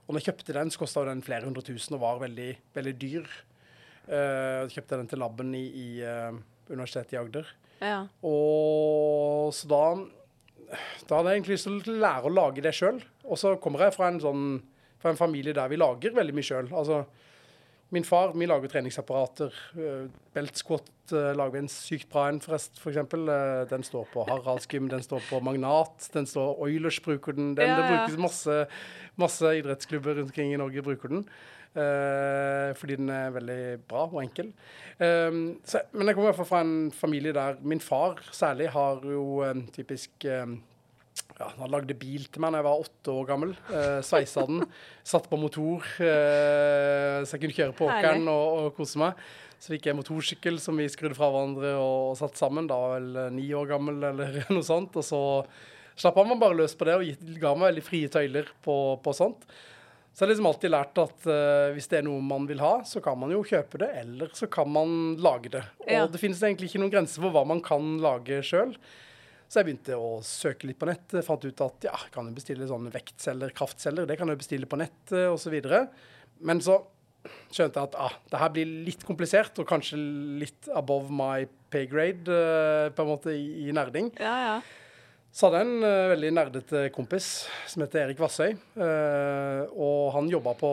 Og 0.07 0.15
når 0.15 0.23
jeg 0.23 0.29
kjøpte 0.31 0.55
den, 0.55 0.71
så 0.71 0.83
kosta 0.85 1.07
den 1.09 1.25
flere 1.27 1.49
hundre 1.49 1.65
tusen 1.67 1.97
og 1.97 2.05
var 2.05 2.21
veldig, 2.23 2.53
veldig 2.77 2.95
dyr. 3.03 3.33
Uh, 4.07 4.69
kjøpte 4.71 5.01
den 5.01 5.11
til 5.11 5.19
laben 5.19 5.51
i, 5.59 5.65
i 5.67 5.89
uh, 6.07 6.37
Universitetet 6.71 7.17
i 7.17 7.19
Agder. 7.19 7.51
Ja. 7.83 8.05
Og 8.23 9.51
så 9.57 9.67
da 9.71 9.83
da 11.07 11.19
hadde 11.19 11.31
jeg 11.31 11.41
egentlig 11.41 11.57
lyst 11.57 11.69
til 11.69 11.95
å 11.95 12.01
lære 12.03 12.29
å 12.29 12.35
lage 12.35 12.65
det 12.65 12.75
sjøl. 12.77 12.99
Og 13.27 13.39
så 13.41 13.55
kommer 13.63 13.87
jeg 13.87 13.95
fra 13.97 14.11
en, 14.11 14.21
sånn, 14.23 14.45
fra 15.03 15.13
en 15.13 15.21
familie 15.21 15.55
der 15.57 15.71
vi 15.73 15.79
lager 15.81 16.17
veldig 16.17 16.37
mye 16.37 16.47
sjøl. 16.47 16.71
Altså, 16.75 17.05
Min 17.95 18.03
far 18.03 18.33
vi 18.35 18.49
lager 18.51 18.67
treningsapparater. 18.67 19.53
Uh, 19.79 20.09
belt 20.35 20.59
squat 20.59 20.89
uh, 21.15 21.31
lager 21.39 21.53
vi 21.55 21.61
en 21.63 21.71
sykt 21.71 22.09
bra 22.11 22.25
en, 22.27 22.41
f.eks. 22.43 22.67
for 22.83 22.91
eksempel. 22.91 23.29
Uh, 23.31 23.63
den 23.71 23.87
står 23.87 24.09
på 24.11 24.25
Haraldsgym, 24.27 24.89
den 24.91 25.05
står 25.07 25.23
på 25.29 25.39
Magnat, 25.47 26.09
den 26.15 26.27
står 26.27 26.59
Oilers 26.67 26.99
bruker 27.05 27.37
den. 27.37 27.53
Den, 27.55 27.71
Ja, 27.71 27.77
det 27.79 27.93
brukes 27.93 28.19
masse, 28.19 28.57
masse 29.15 29.55
idrettsklubber 29.61 30.19
rundt 30.19 30.33
omkring 30.33 30.51
i 30.51 30.59
Norge 30.59 30.83
bruker 30.83 31.15
den. 31.15 31.23
Uh, 31.77 32.73
fordi 32.79 32.97
den 32.97 33.11
er 33.13 33.35
veldig 33.35 33.61
bra 33.89 34.07
og 34.07 34.23
enkel. 34.23 34.53
Um, 34.97 35.59
så, 35.67 35.83
men 35.93 36.09
jeg 36.09 36.17
kommer 36.17 36.31
i 36.31 36.33
hvert 36.33 36.41
fall 36.41 36.49
fra 36.49 36.63
en 36.65 36.91
familie 36.95 37.37
der 37.37 37.59
min 37.61 37.83
far 37.85 38.23
særlig 38.33 38.71
har 38.73 39.05
jo 39.05 39.43
en 39.45 39.67
typisk 39.75 40.25
um, 40.25 40.57
ja, 41.37 41.51
Han 41.59 41.73
lagde 41.73 41.97
bil 41.99 42.25
til 42.33 42.41
meg 42.41 42.55
da 42.55 42.61
jeg 42.63 42.67
var 42.69 42.85
åtte 42.85 43.13
år 43.13 43.27
gammel. 43.29 43.53
Uh, 43.69 44.01
Sveisa 44.05 44.47
den. 44.49 44.65
Satt 45.13 45.29
på 45.31 45.39
motor, 45.41 45.85
eh, 46.03 47.21
så 47.23 47.37
jeg 47.37 47.43
kunne 47.45 47.57
kjøre 47.57 47.77
på 47.79 47.87
åkeren 47.87 48.25
og, 48.33 48.47
og 48.59 48.73
kose 48.79 48.99
meg. 48.99 49.21
Så 49.63 49.73
fikk 49.73 49.89
jeg 49.89 49.97
motorsykkel 49.97 50.59
som 50.61 50.77
vi 50.77 50.89
skrudde 50.93 51.17
fra 51.17 51.31
hverandre 51.33 51.77
og 51.81 52.17
satt 52.19 52.37
sammen. 52.39 52.69
Da 52.69 52.77
var 52.81 52.97
jeg 52.97 53.07
vel 53.07 53.21
eh, 53.23 53.33
ni 53.39 53.47
år 53.57 53.71
gammel 53.71 54.03
eller 54.11 54.43
noe 54.55 54.67
sånt. 54.67 54.97
Og 54.99 55.07
så 55.07 55.23
slapp 55.97 56.19
han 56.21 56.29
meg 56.33 56.43
bare 56.43 56.59
løs 56.59 56.77
på 56.77 56.89
det 56.89 56.99
og 56.99 57.33
ga 57.41 57.55
meg 57.55 57.71
veldig 57.71 57.87
frie 57.87 58.13
tøyler 58.13 58.51
på, 58.65 58.77
på 59.03 59.17
sånt. 59.17 59.47
Så 60.17 60.23
jeg 60.25 60.31
har 60.31 60.31
liksom 60.33 60.47
alltid 60.49 60.73
lært 60.73 60.99
at 61.03 61.27
uh, 61.29 61.75
hvis 61.77 61.91
det 61.93 61.99
er 61.99 62.07
noe 62.07 62.23
man 62.25 62.47
vil 62.49 62.63
ha, 62.65 62.79
så 62.89 63.03
kan 63.05 63.19
man 63.21 63.35
jo 63.35 63.43
kjøpe 63.45 63.77
det, 63.83 63.91
eller 64.01 64.31
så 64.33 64.47
kan 64.49 64.71
man 64.73 64.95
lage 65.21 65.51
det. 65.53 65.61
Og 65.85 65.91
Ja. 65.93 66.07
det 66.09 66.21
finnes 66.23 66.41
egentlig 66.41 66.71
ikke 66.71 66.81
noen 66.81 66.95
grenser 66.95 67.21
for 67.21 67.35
hva 67.35 67.43
man 67.45 67.61
kan 67.61 67.99
lage 68.01 68.39
sjøl. 68.49 68.73
Så 69.47 69.61
jeg 69.61 69.69
begynte 69.69 69.99
å 70.01 70.15
søke 70.25 70.67
litt 70.71 70.79
på 70.81 70.89
nett. 70.89 71.13
Fant 71.23 71.45
ut 71.45 71.61
at 71.67 71.85
ja, 71.87 71.99
kan 72.15 72.27
jeg 72.31 72.39
bestille 72.39 72.67
sånne 72.67 72.91
vektceller, 72.95 73.53
kraftceller. 73.55 74.09
Det 74.09 74.17
kan 74.19 74.33
jeg 74.33 74.41
bestille 74.41 74.67
på 74.67 74.79
nett 74.81 75.13
eh, 75.15 75.29
osv. 75.31 75.55
Men 76.49 76.63
så 76.65 76.81
skjønte 77.53 77.77
jeg 77.79 77.91
at 77.93 78.01
ah, 78.01 78.17
det 78.33 78.41
her 78.41 78.51
blir 78.57 78.73
litt 78.89 79.05
komplisert, 79.07 79.61
og 79.61 79.69
kanskje 79.69 80.01
litt 80.41 80.73
above 80.75 81.13
my 81.15 81.45
pay 81.71 81.87
grade 81.91 82.25
uh, 82.27 82.89
på 82.97 83.05
en 83.05 83.13
måte 83.13 83.37
i, 83.37 83.69
i 83.69 83.77
nerding. 83.77 84.11
Ja, 84.19 84.35
ja. 84.49 84.59
Så 85.37 85.51
hadde 85.51 85.61
jeg 85.61 85.69
en 85.69 85.85
uh, 85.85 86.11
veldig 86.15 86.31
nerdete 86.33 86.87
kompis 86.95 87.27
som 87.69 87.83
heter 87.85 88.07
Erik 88.07 88.21
Vassøy. 88.23 88.55
Uh, 88.79 89.69
og 89.77 90.15
han 90.15 90.31
jobba 90.33 90.55
på 90.57 90.71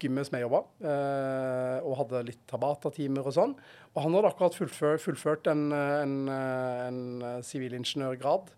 gymmet 0.00 0.28
som 0.28 0.36
jeg 0.38 0.46
jobba, 0.46 0.60
uh, 0.86 1.78
og 1.84 1.96
hadde 1.98 2.22
litt 2.30 2.40
Tabata-timer 2.48 3.26
og 3.26 3.34
sånn. 3.36 3.56
Og 3.90 3.98
han 4.04 4.14
hadde 4.16 4.30
akkurat 4.30 4.54
fullført, 4.56 5.02
fullført 5.02 5.50
en, 5.50 5.64
eh, 5.74 5.94
en, 6.04 6.12
eh, 6.30 6.82
en 6.86 7.00
eh, 7.26 7.40
sivilingeniørgrad 7.42 8.52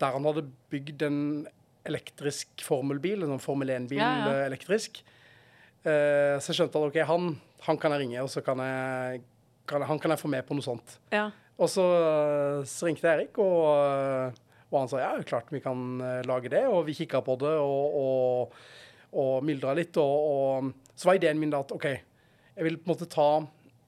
der 0.00 0.14
han 0.14 0.28
hadde 0.28 0.44
bygd 0.70 1.02
en 1.02 1.18
elektrisk 1.90 2.62
formelbil, 2.62 3.24
en 3.24 3.32
sånn 3.34 3.42
Formel 3.42 3.72
1-bil 3.74 3.98
Ja, 3.98 4.12
ja. 4.22 4.28
eh, 4.30 4.44
elektrisk. 4.46 5.02
Eh, 5.82 6.36
så 6.38 6.52
jeg 6.52 6.60
skjønte 6.60 6.78
at 6.78 6.86
OK, 6.92 7.00
han, 7.10 7.26
han 7.66 7.80
kan 7.82 7.96
jeg 7.96 8.04
ringe, 8.04 8.22
og 8.22 8.30
så 8.30 8.44
kan 8.46 8.62
jeg, 8.62 9.24
kan, 9.68 9.82
han 9.90 9.98
kan 10.00 10.14
jeg 10.14 10.22
få 10.22 10.30
med 10.30 10.46
på 10.46 10.56
noe 10.56 10.68
sånt. 10.70 11.00
ja. 11.12 11.26
Og 11.60 11.68
så, 11.68 11.82
eh, 11.84 12.62
så 12.70 12.86
ringte 12.88 13.04
jeg 13.04 13.18
Erik, 13.18 13.42
og, 13.42 13.66
eh, 13.74 14.46
og 14.70 14.78
han 14.78 14.90
sa 14.90 15.00
ja, 15.02 15.10
klart 15.26 15.50
vi 15.50 15.62
kan 15.64 16.00
eh, 16.04 16.20
lage 16.28 16.52
det. 16.52 16.62
Og 16.70 16.84
vi 16.86 16.96
kikka 17.02 17.22
på 17.26 17.36
det 17.42 17.56
og, 17.58 17.96
og, 18.00 18.60
og 19.18 19.46
myldra 19.46 19.74
litt. 19.78 19.98
Og, 19.98 20.30
og 20.30 20.94
så 20.94 21.10
var 21.10 21.18
ideen 21.18 21.40
min 21.42 21.52
da 21.52 21.62
at 21.64 21.74
OK, 21.74 21.88
jeg 21.90 22.66
vil 22.66 22.78
på 22.78 22.86
en 22.88 22.94
måte 22.94 23.10
ta, 23.10 23.30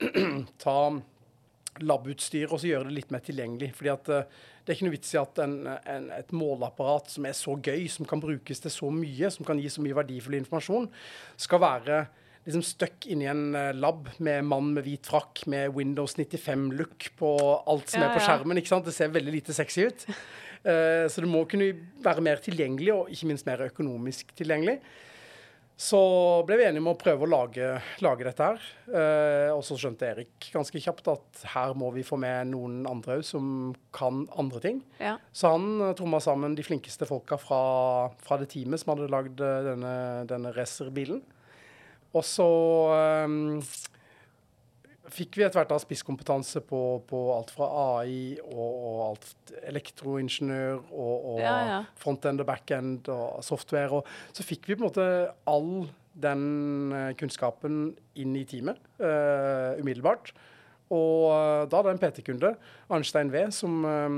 ta 0.64 0.78
labutstyr 1.82 2.50
og 2.50 2.60
så 2.60 2.68
gjøre 2.68 2.90
det 2.90 2.96
litt 2.98 3.12
mer 3.14 3.22
tilgjengelig. 3.24 3.70
fordi 3.78 3.92
at 3.92 4.10
eh, 4.12 4.40
det 4.62 4.70
er 4.72 4.76
ikke 4.78 4.86
noe 4.86 4.94
vits 4.94 5.14
i 5.14 5.18
at 5.18 5.38
en, 5.42 5.54
en, 5.66 6.08
et 6.14 6.34
måleapparat 6.36 7.14
som 7.14 7.26
er 7.26 7.34
så 7.34 7.56
gøy, 7.58 7.86
som 7.90 8.06
kan 8.06 8.20
brukes 8.22 8.62
til 8.62 8.70
så 8.74 8.90
mye, 8.94 9.30
som 9.34 9.46
kan 9.46 9.58
gi 9.58 9.70
så 9.72 9.82
mye 9.82 9.96
verdifull 9.96 10.36
informasjon, 10.38 10.86
skal 11.40 11.62
være 11.62 12.02
liksom 12.46 12.62
stuck 12.66 13.06
inni 13.10 13.28
en 13.30 13.54
eh, 13.58 13.72
lab 13.78 14.08
med 14.22 14.46
mann 14.50 14.72
med 14.76 14.86
hvit 14.86 15.06
frakk 15.10 15.44
med 15.50 15.74
Windows 15.76 16.16
95-look 16.18 17.12
på 17.18 17.32
alt 17.70 17.92
som 17.92 18.02
Ja, 18.02 18.10
er 18.10 18.16
på 18.18 18.24
skjermen. 18.24 18.58
ikke 18.58 18.72
sant? 18.74 18.88
Det 18.88 18.94
ser 18.96 19.14
veldig 19.14 19.34
lite 19.40 19.54
sexy 19.56 19.86
ut. 19.90 20.06
Eh, 20.62 21.06
så 21.10 21.24
det 21.24 21.30
må 21.30 21.44
kunne 21.50 21.72
være 22.02 22.24
mer 22.24 22.42
tilgjengelig, 22.42 22.92
og 22.94 23.14
ikke 23.14 23.30
minst 23.32 23.48
mer 23.48 23.64
økonomisk 23.70 24.34
tilgjengelig. 24.38 24.78
Så 25.82 25.98
ble 26.46 26.58
vi 26.60 26.66
enige 26.68 26.82
om 26.82 26.90
å 26.92 26.98
prøve 26.98 27.24
å 27.24 27.30
lage, 27.30 27.66
lage 28.04 28.26
dette 28.26 28.46
her. 28.46 28.66
Eh, 28.86 29.48
og 29.50 29.64
så 29.66 29.74
skjønte 29.80 30.06
Erik 30.12 30.50
ganske 30.52 30.82
kjapt 30.84 31.08
at 31.10 31.44
her 31.54 31.72
må 31.78 31.88
vi 31.94 32.04
få 32.06 32.18
med 32.22 32.52
noen 32.52 32.82
andre 32.86 33.18
òg 33.18 33.24
som 33.26 33.72
kan 33.94 34.26
andre 34.38 34.62
ting. 34.62 34.82
ja. 35.02 35.16
Så 35.34 35.50
han 35.54 35.80
uh, 35.80 35.90
tromma 35.98 36.20
sammen 36.22 36.54
de 36.54 36.66
flinkeste 36.66 37.08
folka 37.08 37.38
fra, 37.40 37.62
fra 38.22 38.38
det 38.38 38.52
teamet 38.52 38.82
som 38.82 38.92
hadde 38.92 39.10
lagd 39.10 39.42
eh, 39.42 39.62
denne, 39.72 39.94
denne 40.30 40.52
racerbilen. 40.54 41.22
Og 42.12 42.24
så 42.28 42.46
um, 43.24 43.58
fikk 45.12 45.38
vi 45.38 45.44
etter 45.46 45.60
hvert 45.60 45.72
da 45.72 45.78
spisskompetanse 45.82 46.62
på, 46.66 46.82
på 47.08 47.22
alt 47.34 47.52
fra 47.54 47.68
AI 47.98 48.38
og, 48.44 48.60
og 48.60 49.00
alt 49.06 49.52
elektroingeniør 49.68 50.78
og, 50.90 51.26
og 51.34 51.42
Ja, 51.42 51.56
ja. 51.68 51.80
frontend 52.00 52.42
og 52.44 52.48
backend 52.48 53.10
og 53.12 53.42
software. 53.46 54.00
Og 54.00 54.36
så 54.36 54.46
fikk 54.46 54.70
vi 54.70 54.76
på 54.76 54.82
en 54.82 54.88
måte 54.88 55.10
all 55.50 55.74
den 56.22 56.92
eh, 56.92 57.12
kunnskapen 57.16 57.94
inn 58.20 58.34
i 58.36 58.42
teamet 58.44 58.80
uh, 59.00 59.78
umiddelbart. 59.80 60.34
Og 60.92 61.30
eh, 61.32 61.64
da 61.70 61.78
hadde 61.78 61.92
jeg 61.92 61.98
en 61.98 62.02
PT-kunde, 62.02 62.54
Arnstein 62.92 63.32
V, 63.32 63.46
som, 63.54 63.78
eh, 63.88 64.16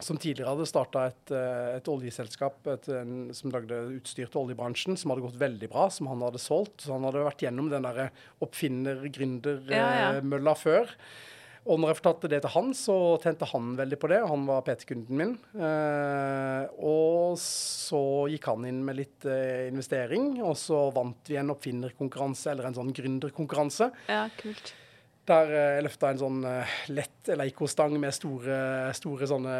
som 0.00 0.16
tidligere 0.20 0.52
hadde 0.52 0.66
starta 0.70 1.06
et, 1.10 1.30
eh, 1.34 1.76
et 1.78 1.88
oljeselskap 1.90 2.66
et, 2.70 2.86
en, 2.94 3.14
som 3.34 3.50
lagde 3.50 3.74
utstyr 3.96 4.28
til 4.30 4.40
oljebransjen, 4.44 4.94
som 4.98 5.10
hadde 5.10 5.24
gått 5.26 5.40
veldig 5.40 5.68
bra, 5.72 5.88
som 5.90 6.06
han 6.10 6.22
hadde 6.22 6.38
solgt. 6.42 6.84
Så 6.84 6.92
han 6.94 7.04
hadde 7.08 7.24
vært 7.26 7.42
gjennom 7.42 7.70
den 7.72 7.82
der 7.88 7.96
Ja, 7.98 8.04
ja. 8.06 8.12
oppfinner-gründer-mølla 8.46 10.54
før. 10.58 10.86
Og 11.68 11.76
når 11.82 11.88
jeg 11.90 11.98
fortalte 11.98 12.28
det 12.32 12.38
til 12.44 12.52
han, 12.54 12.68
så 12.78 12.94
tente 13.20 13.44
han 13.50 13.64
veldig 13.76 13.98
på 14.00 14.08
det. 14.08 14.20
og 14.22 14.30
Han 14.30 14.46
var 14.48 14.62
PT-kunden 14.64 15.16
min. 15.20 15.34
Eh, 15.58 16.62
og 16.80 17.34
så 17.42 18.00
gikk 18.32 18.44
han 18.48 18.64
inn 18.70 18.78
med 18.86 18.96
litt 19.02 19.20
eh, 19.28 19.66
investering, 19.68 20.38
og 20.46 20.54
så 20.56 20.86
vant 20.94 21.28
vi 21.28 21.36
en 21.36 21.52
oppfinnerkonkurranse, 21.52 22.46
eller 22.54 22.64
en 22.70 22.78
sånn 22.78 22.94
gründerkonkurranse. 22.96 23.90
ja, 24.08 24.22
kult. 24.40 24.72
Der 25.28 25.50
eh, 25.52 25.70
jeg 25.78 25.84
løfta 25.84 26.08
en 26.14 26.20
sånn 26.22 26.38
eh, 26.48 26.74
lett 26.96 27.28
Leico-stang 27.36 27.92
med 28.00 28.14
store, 28.16 28.58
store 28.96 29.26
sånne 29.28 29.54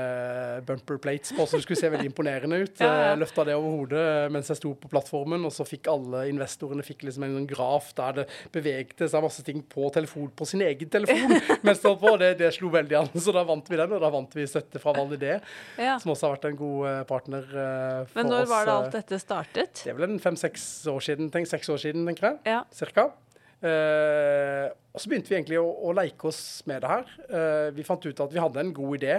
bumper 0.65 0.97
plates 1.05 1.35
på, 1.37 1.45
så 1.45 1.59
det 1.59 1.67
skulle 1.67 1.81
se 1.83 1.91
veldig 1.93 2.09
imponerende 2.09 2.57
ut. 2.63 2.81
Jeg 2.89 3.19
løfta 3.21 3.45
det 3.45 3.57
over 3.59 3.75
hodet 3.77 4.05
mens 4.33 4.49
jeg 4.49 4.57
sto 4.61 4.71
på 4.81 4.89
plattformen, 4.89 5.45
og 5.45 5.53
så 5.53 5.67
fikk 5.69 5.91
alle 5.93 6.23
investorene 6.31 6.85
fikk 6.87 7.05
liksom 7.07 7.27
en 7.27 7.35
sånn 7.37 7.49
graf 7.51 7.91
der 7.99 8.17
det 8.23 8.25
bevegte 8.55 9.09
seg 9.13 9.25
masse 9.25 9.45
ting 9.45 9.61
på 9.69 9.91
telefon, 9.95 10.31
på 10.37 10.47
sin 10.49 10.63
egen 10.65 10.89
telefon 10.93 11.37
mens 11.67 11.83
det 11.85 11.93
på. 12.01 12.15
Det, 12.23 12.31
det 12.41 12.51
slo 12.57 12.71
veldig 12.73 12.99
an, 13.03 13.11
så 13.21 13.35
da 13.37 13.45
vant 13.49 13.69
vi 13.69 13.77
den, 13.81 13.93
og 13.99 14.03
da 14.05 14.11
vant 14.15 14.37
vi 14.39 14.47
støtte 14.49 14.81
fra 14.83 14.97
Validé, 14.97 15.39
Ja. 15.77 15.99
som 16.01 16.15
også 16.15 16.29
har 16.31 16.37
vært 16.39 16.49
en 16.55 16.59
god 16.65 16.89
eh, 16.95 17.01
partner 17.13 17.45
for 17.53 18.09
oss. 18.09 18.17
Men 18.17 18.33
når 18.33 18.47
oss. 18.47 18.53
var 18.55 18.65
det 18.65 18.73
eh, 18.73 18.81
alt 18.81 18.99
dette 19.03 19.21
startet? 19.23 19.85
Det 19.85 19.93
er 19.93 19.99
vel 20.01 20.09
en 20.11 20.21
fem-seks 20.25 20.65
år 20.93 21.05
siden, 21.11 21.29
tenk, 21.35 21.51
seks 21.53 21.69
år 21.77 21.83
siden, 21.85 22.09
tenker 22.09 22.31
jeg 22.33 22.55
Ja. 22.57 22.63
cirka. 22.75 23.11
Eh, 23.59 24.69
og 24.95 25.01
så 25.03 25.11
begynte 25.11 25.31
vi 25.33 25.39
egentlig 25.39 25.59
å, 25.61 25.67
å 25.89 25.95
leke 25.97 26.29
oss 26.31 26.41
med 26.71 26.85
det 26.85 26.93
her. 26.93 27.11
Eh, 27.29 27.67
vi 27.77 27.87
fant 27.87 28.05
ut 28.07 28.23
at 28.25 28.35
vi 28.35 28.43
hadde 28.43 28.63
en 28.63 28.73
god 28.77 28.99
idé. 29.01 29.17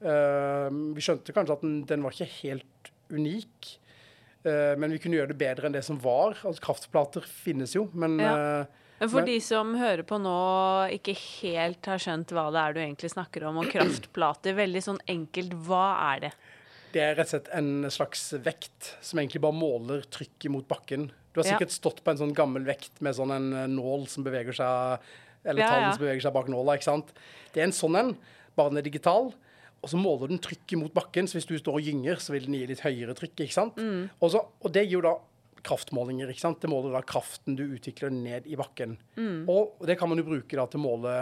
Eh, 0.00 0.68
vi 0.96 1.04
skjønte 1.04 1.34
kanskje 1.36 1.58
at 1.58 1.64
den, 1.66 1.78
den 1.88 2.04
var 2.04 2.14
ikke 2.14 2.30
helt 2.42 2.90
unik, 3.12 3.70
eh, 4.46 4.74
men 4.78 4.92
vi 4.92 5.00
kunne 5.02 5.18
gjøre 5.18 5.32
det 5.32 5.40
bedre 5.40 5.68
enn 5.68 5.76
det 5.76 5.84
som 5.86 6.00
var. 6.02 6.36
Altså, 6.42 6.64
kraftplater 6.64 7.24
finnes 7.28 7.74
jo, 7.76 7.88
men 7.92 8.18
Ja. 8.20 8.66
for 9.00 9.20
Men- 9.22 9.26
de 9.26 9.38
som 9.40 9.74
hører 9.78 10.04
på 10.04 10.20
nå, 10.20 10.36
ikke 10.98 11.16
helt 11.42 11.86
har 11.86 11.98
skjønt 11.98 12.32
hva 12.34 12.48
det 12.52 12.60
er 12.62 12.72
du 12.76 12.80
egentlig 12.80 13.12
snakker 13.14 13.48
om, 13.48 13.58
og 13.58 13.72
kraftplater, 13.72 14.56
veldig 14.58 14.82
sånn 14.84 15.00
enkelt, 15.08 15.52
hva 15.66 16.14
er 16.14 16.20
det? 16.28 16.32
det 16.92 17.02
er 17.04 17.14
rett 17.18 17.28
og 17.28 17.34
slett 17.34 17.48
en 17.52 17.82
slags 17.92 18.22
vekt 18.42 18.94
som 19.04 19.18
egentlig 19.20 19.42
bare 19.44 19.52
måler 19.52 20.06
trykket 20.08 20.48
mot 20.50 20.66
bakken. 20.66 21.10
Du 21.38 21.44
har 21.44 21.54
sikkert 21.54 21.74
stått 21.74 22.02
på 22.04 22.12
en 22.12 22.20
sånn 22.20 22.34
gammel 22.36 22.66
vekt 22.66 22.98
med 23.04 23.16
sånn 23.16 23.32
en 23.34 23.48
eh, 23.54 23.68
nål 23.70 24.08
som 24.10 24.26
beveger 24.26 24.56
seg, 24.58 25.04
eller 25.46 25.62
Ja, 25.62 25.68
tall 25.70 25.84
ja. 25.84 25.92
som 25.94 26.02
beveger 26.02 26.26
seg 26.26 26.34
bak 26.34 26.50
nåla, 26.50 26.74
ikke 26.78 26.90
sant? 26.90 27.12
Det 27.54 27.62
er 27.62 27.68
en 27.68 27.76
sånn 27.76 27.98
en, 28.00 28.16
bare 28.58 28.74
den 28.74 28.82
er 28.82 28.88
digital. 28.88 29.30
Og 29.78 29.92
så 29.92 29.98
måler 30.00 30.32
den 30.32 30.42
trykket 30.42 30.80
mot 30.80 30.94
bakken, 30.94 31.28
så 31.30 31.38
hvis 31.38 31.46
du 31.46 31.54
står 31.60 31.78
og 31.78 31.86
gynger, 31.86 32.18
så 32.18 32.34
vil 32.34 32.48
den 32.48 32.56
gi 32.58 32.66
litt 32.66 32.82
høyere 32.82 33.14
trykk, 33.14 33.44
ikke 33.44 33.54
sant? 33.54 33.78
Mm. 33.78 34.08
Og, 34.18 34.32
så, 34.34 34.42
og 34.42 34.74
det 34.74 34.88
gir 34.88 34.98
jo 34.98 35.04
da 35.06 35.14
kraftmålinger, 35.68 36.30
ikke 36.32 36.42
sant? 36.42 36.60
Det 36.62 36.70
måler 36.70 36.96
da 36.96 37.04
kraften 37.06 37.54
du 37.58 37.64
utvikler 37.68 38.10
ned 38.14 38.46
i 38.50 38.58
bakken. 38.58 38.96
Mm. 39.18 39.46
Og 39.50 39.86
det 39.86 39.98
kan 40.00 40.10
man 40.10 40.18
jo 40.18 40.26
bruke 40.26 40.58
da 40.58 40.66
til 40.66 40.82
å 40.82 40.86
måle 40.88 41.16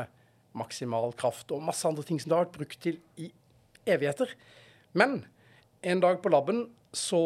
maksimal 0.56 1.12
kraft 1.20 1.52
og 1.52 1.64
masse 1.64 1.84
andre 1.84 2.04
ting 2.06 2.20
som 2.20 2.32
det 2.32 2.38
har 2.38 2.46
vært 2.46 2.56
brukt 2.56 2.80
til 2.80 2.96
i 3.20 3.28
evigheter. 3.84 4.32
Men 4.96 5.20
en 5.86 6.02
dag 6.02 6.18
på 6.22 6.32
laben 6.32 6.64
så, 6.96 7.20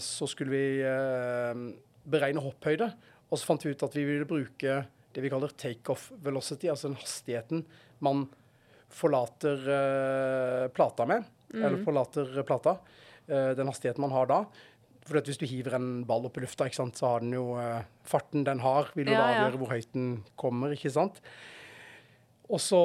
så 0.00 0.28
skulle 0.30 0.52
vi 0.54 0.64
eh, 0.86 1.62
beregne 2.10 2.42
hopphøyde, 2.44 2.90
og 3.30 3.38
så 3.38 3.48
fant 3.48 3.66
vi 3.66 3.74
ut 3.74 3.84
at 3.86 3.96
vi 3.98 4.06
ville 4.06 4.28
bruke 4.28 4.80
det 5.10 5.24
vi 5.24 5.30
kaller 5.32 5.52
takeoff 5.58 6.08
velocity, 6.22 6.70
altså 6.70 6.88
den 6.90 7.00
hastigheten 7.00 7.64
man 8.04 8.28
forlater 8.94 9.66
eh, 9.74 10.66
plata 10.74 11.06
med, 11.10 11.26
eller 11.54 11.82
forlater 11.84 12.30
plata, 12.46 12.76
eh, 13.26 13.52
den 13.58 13.70
hastigheten 13.70 14.06
man 14.06 14.14
har 14.14 14.30
da. 14.30 14.40
For 15.06 15.18
hvis 15.26 15.40
du 15.40 15.46
hiver 15.50 15.74
en 15.78 16.04
ball 16.06 16.28
opp 16.28 16.38
i 16.38 16.44
lufta, 16.44 16.68
så 16.70 16.90
har 17.08 17.24
den 17.24 17.32
jo 17.34 17.46
farten 18.06 18.44
den 18.46 18.60
har, 18.62 18.92
vil 18.94 19.08
jo 19.10 19.16
Ja, 19.16 19.24
ja. 19.24 19.30
avgjøre 19.40 19.58
hvor 19.62 19.72
høyt 19.72 19.94
den 19.96 20.10
kommer, 20.38 20.76
ikke 20.76 20.92
sant. 20.94 21.18
Og 22.50 22.58
så 22.58 22.78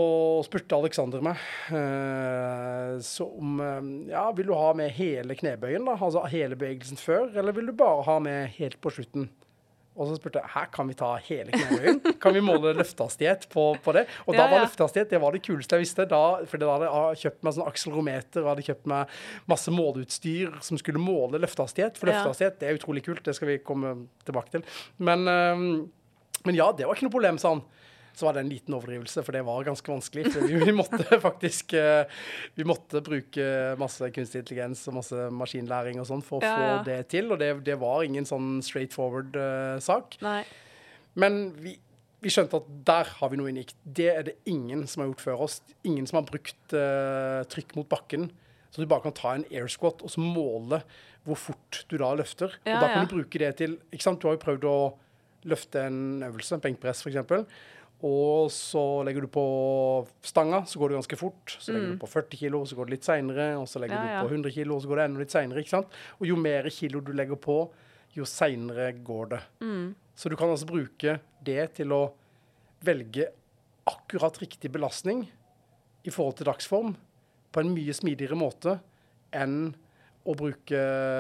spurte 0.46 0.78
Alexander 0.78 1.24
meg 1.26 1.40
eh, 1.74 2.92
så 3.02 3.26
om 3.26 3.58
eh, 3.64 4.12
Ja, 4.12 4.28
vil 4.38 4.52
du 4.52 4.54
ha 4.58 4.70
med 4.78 4.94
hele 4.94 5.38
knebøyen, 5.38 5.88
da? 5.88 5.96
Altså 5.98 6.22
hele 6.30 6.58
bevegelsen 6.60 7.02
før, 7.02 7.32
eller 7.34 7.56
vil 7.56 7.72
du 7.72 7.74
bare 7.78 8.06
ha 8.06 8.20
med 8.22 8.54
helt 8.60 8.78
på 8.84 8.94
slutten? 8.94 9.26
Og 9.96 10.10
så 10.10 10.18
spurte 10.18 10.42
jeg 10.44 10.52
her 10.52 10.66
kan 10.76 10.90
vi 10.92 10.96
ta 11.00 11.14
hele 11.24 11.56
knebøyen. 11.56 12.02
Kan 12.22 12.36
vi 12.36 12.42
måle 12.44 12.74
løftehastighet 12.76 13.46
på, 13.52 13.64
på 13.80 13.94
det? 13.96 14.04
Og 14.26 14.36
da 14.36 14.44
var 14.44 14.60
ja. 14.60 14.66
løftehastighet 14.66 15.14
det 15.16 15.22
var 15.24 15.32
det 15.32 15.42
kuleste 15.46 15.78
jeg 15.78 15.86
visste. 15.86 16.06
Da, 16.12 16.22
for 16.52 16.60
da 16.62 16.74
hadde 16.74 16.90
jeg 16.90 17.22
kjøpt 17.24 17.48
meg 17.48 17.56
sånn 17.56 17.70
akselerometer 17.72 18.44
og 18.44 18.50
hadde 18.52 18.66
kjøpt 18.68 18.90
meg 18.92 19.14
masse 19.48 19.72
måleutstyr 19.72 20.58
som 20.68 20.82
skulle 20.82 21.00
måle 21.00 21.40
løftehastighet. 21.40 21.96
For 22.02 22.12
Ja. 22.12 22.18
løftehastighet 22.20 22.60
det 22.60 22.68
er 22.70 22.82
utrolig 22.82 23.06
kult, 23.08 23.24
det 23.24 23.38
skal 23.40 23.54
vi 23.54 23.58
komme 23.64 23.96
tilbake 24.28 24.58
til. 24.58 24.68
Men, 25.00 25.24
øhm, 25.32 25.72
men 26.44 26.60
ja, 26.60 26.68
det 26.76 26.90
var 26.90 27.00
ikke 27.00 27.08
noe 27.08 27.16
problem, 27.16 27.40
sa 27.40 27.56
han. 27.56 27.64
Så 28.16 28.28
var 28.28 28.36
det 28.38 28.46
en 28.46 28.52
liten 28.52 28.76
overdrivelse, 28.78 29.24
for 29.28 29.36
det 29.36 29.44
var 29.48 29.66
ganske 29.68 29.92
vanskelig. 29.92 30.30
For 30.32 30.48
vi, 30.48 30.60
vi 30.64 30.76
måtte 30.76 31.20
faktisk 31.28 31.74
øh, 31.76 32.06
Vi 32.56 32.68
måtte 32.68 33.02
bruke 33.04 33.48
masse 33.80 34.08
kunstig 34.16 34.44
intelligens 34.44 34.86
og 34.88 35.00
masse 35.02 35.26
maskinlæring 35.36 36.00
og 36.00 36.08
sånn 36.10 36.24
for 36.26 36.40
å 36.40 36.46
Ja, 36.46 36.54
ja. 36.56 36.78
få 36.78 36.86
det 36.88 37.00
til. 37.12 37.32
Og 37.34 37.42
det, 37.42 37.52
det 37.68 37.76
var 37.82 38.06
ingen 38.08 38.28
sånn 38.28 38.62
straight 38.66 38.96
forward 38.96 39.36
uh, 39.36 39.76
sak. 39.84 40.16
Nei. 40.24 40.42
Men 41.20 41.50
vi, 41.60 41.76
vi 42.24 42.32
skjønte 42.32 42.62
at 42.62 42.72
der 42.88 43.12
har 43.20 43.32
vi 43.32 43.40
noe 43.42 43.52
unikt. 43.52 43.76
Det 43.84 44.10
er 44.14 44.26
det 44.30 44.38
ingen 44.50 44.86
som 44.88 45.04
har 45.04 45.12
gjort 45.12 45.28
før 45.28 45.46
oss. 45.48 45.60
Ingen 45.88 46.08
som 46.08 46.22
har 46.22 46.30
brukt 46.30 46.76
uh, 46.76 47.44
trykk 47.52 47.76
mot 47.80 47.90
bakken. 47.92 48.30
Så 48.72 48.84
du 48.84 48.90
bare 48.92 49.06
kan 49.06 49.16
ta 49.16 49.36
en 49.36 49.46
air 49.52 49.70
squat 49.72 50.02
og 50.04 50.12
så 50.12 50.24
måle 50.24 50.82
hvor 51.26 51.40
fort 51.40 51.86
du 51.90 51.98
da 51.98 52.12
løfter. 52.18 52.54
Ja, 52.64 52.76
og 52.76 52.84
da 52.84 52.90
kan 52.92 53.02
ja. 53.02 53.06
du 53.08 53.16
bruke 53.16 53.42
det 53.42 53.56
til 53.62 53.80
ikke 53.90 54.06
sant? 54.06 54.22
Du 54.22 54.28
har 54.30 54.36
jo 54.36 54.44
prøvd 54.44 54.68
å 54.70 54.78
løfte 55.50 55.86
en 55.88 56.26
øvelse, 56.26 56.60
benkpress 56.62 57.06
f.eks. 57.06 57.46
Og 58.04 58.52
så 58.52 58.82
legger 59.08 59.24
du 59.24 59.30
på 59.32 59.46
stanga, 60.22 60.66
så 60.68 60.80
går 60.80 60.92
det 60.92 60.98
ganske 61.00 61.18
fort. 61.18 61.56
Så 61.60 61.72
legger 61.74 61.94
du 61.94 62.02
på 62.02 62.10
40 62.12 62.38
kilo, 62.38 62.60
så 62.68 62.76
går 62.76 62.90
det 62.90 62.98
litt 62.98 63.08
seinere. 63.08 63.48
Og 63.58 63.68
så 63.72 63.80
legger 63.80 63.96
Mm. 63.96 64.06
Ja, 64.08 64.12
ja. 64.12 64.22
du 64.22 64.28
på 64.28 64.34
100 64.34 64.52
kilo, 64.52 64.80
så 64.80 64.88
går 64.88 64.96
det 64.96 65.06
enda 65.06 65.20
litt 65.20 65.32
seinere. 65.32 65.86
Og 66.20 66.28
jo 66.28 66.36
mer 66.36 66.70
kilo 66.70 67.00
du 67.02 67.14
legger 67.14 67.36
på, 67.36 67.72
jo 68.14 68.24
seinere 68.26 68.92
går 69.04 69.26
det. 69.30 69.42
Mm. 69.62 69.96
Så 70.16 70.30
du 70.30 70.36
kan 70.36 70.50
altså 70.50 70.66
bruke 70.68 71.20
det 71.44 71.74
til 71.74 71.92
å 71.92 72.14
velge 72.84 73.30
akkurat 73.88 74.38
riktig 74.42 74.72
belastning 74.72 75.26
i 76.04 76.10
forhold 76.10 76.38
til 76.38 76.46
dagsform 76.46 76.96
på 77.52 77.60
en 77.64 77.74
mye 77.74 77.94
smidigere 77.96 78.38
måte 78.38 78.80
enn 79.36 79.74
å 80.26 80.34
bruke 80.38 80.80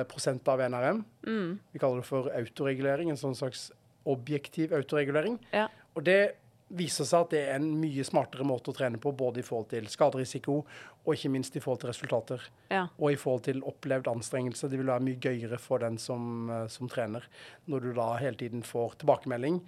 prosent 0.09 0.47
av 0.47 0.59
NRM. 0.65 1.03
Mm. 1.27 1.59
Vi 1.71 1.79
kaller 1.79 2.01
det 2.01 2.07
for 2.09 2.29
autoregulering, 2.33 3.09
en 3.09 3.19
sånn 3.19 3.37
slags 3.37 3.71
objektiv 4.05 4.73
autoregulering. 4.73 5.37
Ja. 5.53 5.67
Og 5.95 6.05
det 6.07 6.35
viser 6.73 7.05
seg 7.05 7.27
at 7.27 7.33
det 7.35 7.41
er 7.45 7.59
en 7.59 7.67
mye 7.77 8.03
smartere 8.07 8.45
måte 8.47 8.71
å 8.71 8.75
trene 8.75 8.97
på, 9.01 9.11
både 9.13 9.41
i 9.41 9.45
forhold 9.45 9.69
til 9.73 9.89
skaderisiko 9.91 10.59
og 11.05 11.11
ikke 11.13 11.29
minst 11.33 11.55
i 11.55 11.61
forhold 11.61 11.83
til 11.83 11.91
resultater. 11.91 12.45
Ja. 12.71 12.87
Og 12.97 13.13
i 13.13 13.19
forhold 13.21 13.45
til 13.45 13.61
opplevd 13.67 14.09
anstrengelse. 14.09 14.69
Det 14.71 14.79
vil 14.81 14.89
være 14.89 15.05
mye 15.05 15.21
gøyere 15.21 15.59
for 15.61 15.85
den 15.85 15.99
som, 16.01 16.49
eh, 16.49 16.65
som 16.73 16.89
trener, 16.89 17.27
når 17.69 17.85
du 17.85 17.91
da 17.93 18.15
hele 18.17 18.39
tiden 18.39 18.65
får 18.65 18.97
tilbakemelding 19.03 19.61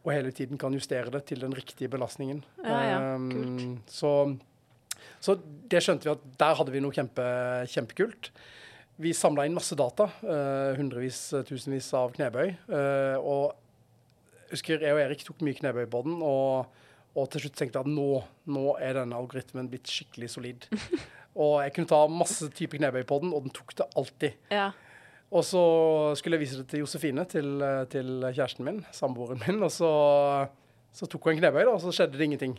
og 0.00 0.14
hele 0.14 0.32
tiden 0.32 0.60
kan 0.60 0.74
justere 0.74 1.12
det 1.12 1.26
til 1.28 1.42
den 1.44 1.54
riktige 1.56 1.90
belastningen. 1.92 2.40
Ja, 2.64 2.78
ja. 2.88 3.00
Um, 3.16 3.80
så, 3.90 4.36
så 5.20 5.36
det 5.70 5.82
skjønte 5.84 6.08
vi 6.08 6.14
at 6.14 6.24
der 6.40 6.56
hadde 6.56 6.72
vi 6.72 6.80
noe 6.80 6.96
kjempe, 6.96 7.26
kjempekult. 7.68 8.30
Vi 9.00 9.12
samla 9.16 9.46
inn 9.48 9.56
masse 9.56 9.76
data, 9.76 10.08
uh, 10.24 10.72
hundrevis, 10.76 11.20
tusenvis 11.48 11.90
av 11.96 12.14
knebøy. 12.16 12.54
Uh, 12.68 13.16
og 13.20 13.59
husker 14.50 14.82
jeg 14.84 14.96
og 14.96 15.02
Erik 15.02 15.24
tok 15.26 15.42
mye 15.46 15.56
knebøy 15.58 15.86
på 15.90 16.02
den, 16.06 16.20
og, 16.26 16.68
og 17.14 17.30
til 17.32 17.44
slutt 17.44 17.58
tenkte 17.60 17.80
jeg 17.80 17.88
at 17.88 17.94
nå, 17.94 18.20
nå 18.50 18.66
er 18.82 19.00
denne 19.00 19.18
algoritmen 19.18 19.70
blitt 19.70 19.90
skikkelig 19.90 20.30
solid. 20.34 20.68
og 21.42 21.60
jeg 21.64 21.74
kunne 21.76 21.90
ta 21.90 22.04
masse 22.12 22.50
typer 22.56 22.82
knebøy 22.82 23.04
på 23.08 23.20
den, 23.24 23.34
og 23.36 23.46
den 23.46 23.54
tok 23.56 23.76
det 23.80 23.88
alltid. 24.00 24.40
Ja. 24.54 24.70
Og 25.30 25.46
så 25.46 25.62
skulle 26.18 26.36
jeg 26.36 26.42
vise 26.42 26.58
det 26.58 26.66
til 26.72 26.82
Josefine, 26.82 27.24
til, 27.30 27.62
til 27.92 28.26
kjæresten 28.26 28.66
min, 28.66 28.82
samboeren 28.94 29.38
min, 29.44 29.62
og 29.62 29.70
så, 29.70 29.90
så 30.90 31.06
tok 31.06 31.28
hun 31.28 31.36
en 31.36 31.44
knebøy, 31.44 31.62
da, 31.62 31.76
og 31.76 31.84
så 31.84 31.94
skjedde 31.94 32.18
det 32.18 32.26
ingenting. 32.26 32.58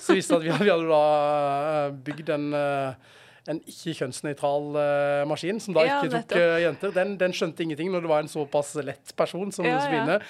Så 0.00 0.16
viste 0.16 0.34
det 0.34 0.42
at 0.42 0.44
vi 0.44 0.50
hadde, 0.52 0.64
vi 0.66 0.72
hadde 0.72 0.90
da 0.90 1.04
eh, 1.86 1.94
bygd 2.06 2.32
en, 2.34 2.48
eh, 2.58 3.20
en 3.50 3.58
ikke-kjønnsnøytral 3.66 4.68
uh, 4.76 5.24
maskin, 5.30 5.58
som 5.62 5.74
da 5.74 5.86
Ja, 5.86 5.98
ikke 5.98 6.20
tok 6.20 6.36
eh, 6.38 6.60
jenter. 6.62 6.94
Den, 6.94 7.16
den 7.18 7.34
skjønte 7.34 7.64
ingenting 7.64 7.90
når 7.90 8.04
det 8.04 8.12
var 8.12 8.22
en 8.22 8.30
såpass 8.30 8.74
lett 8.86 9.14
person 9.18 9.50
som 9.54 9.66
Ja, 9.66 9.80
ja. 9.82 10.20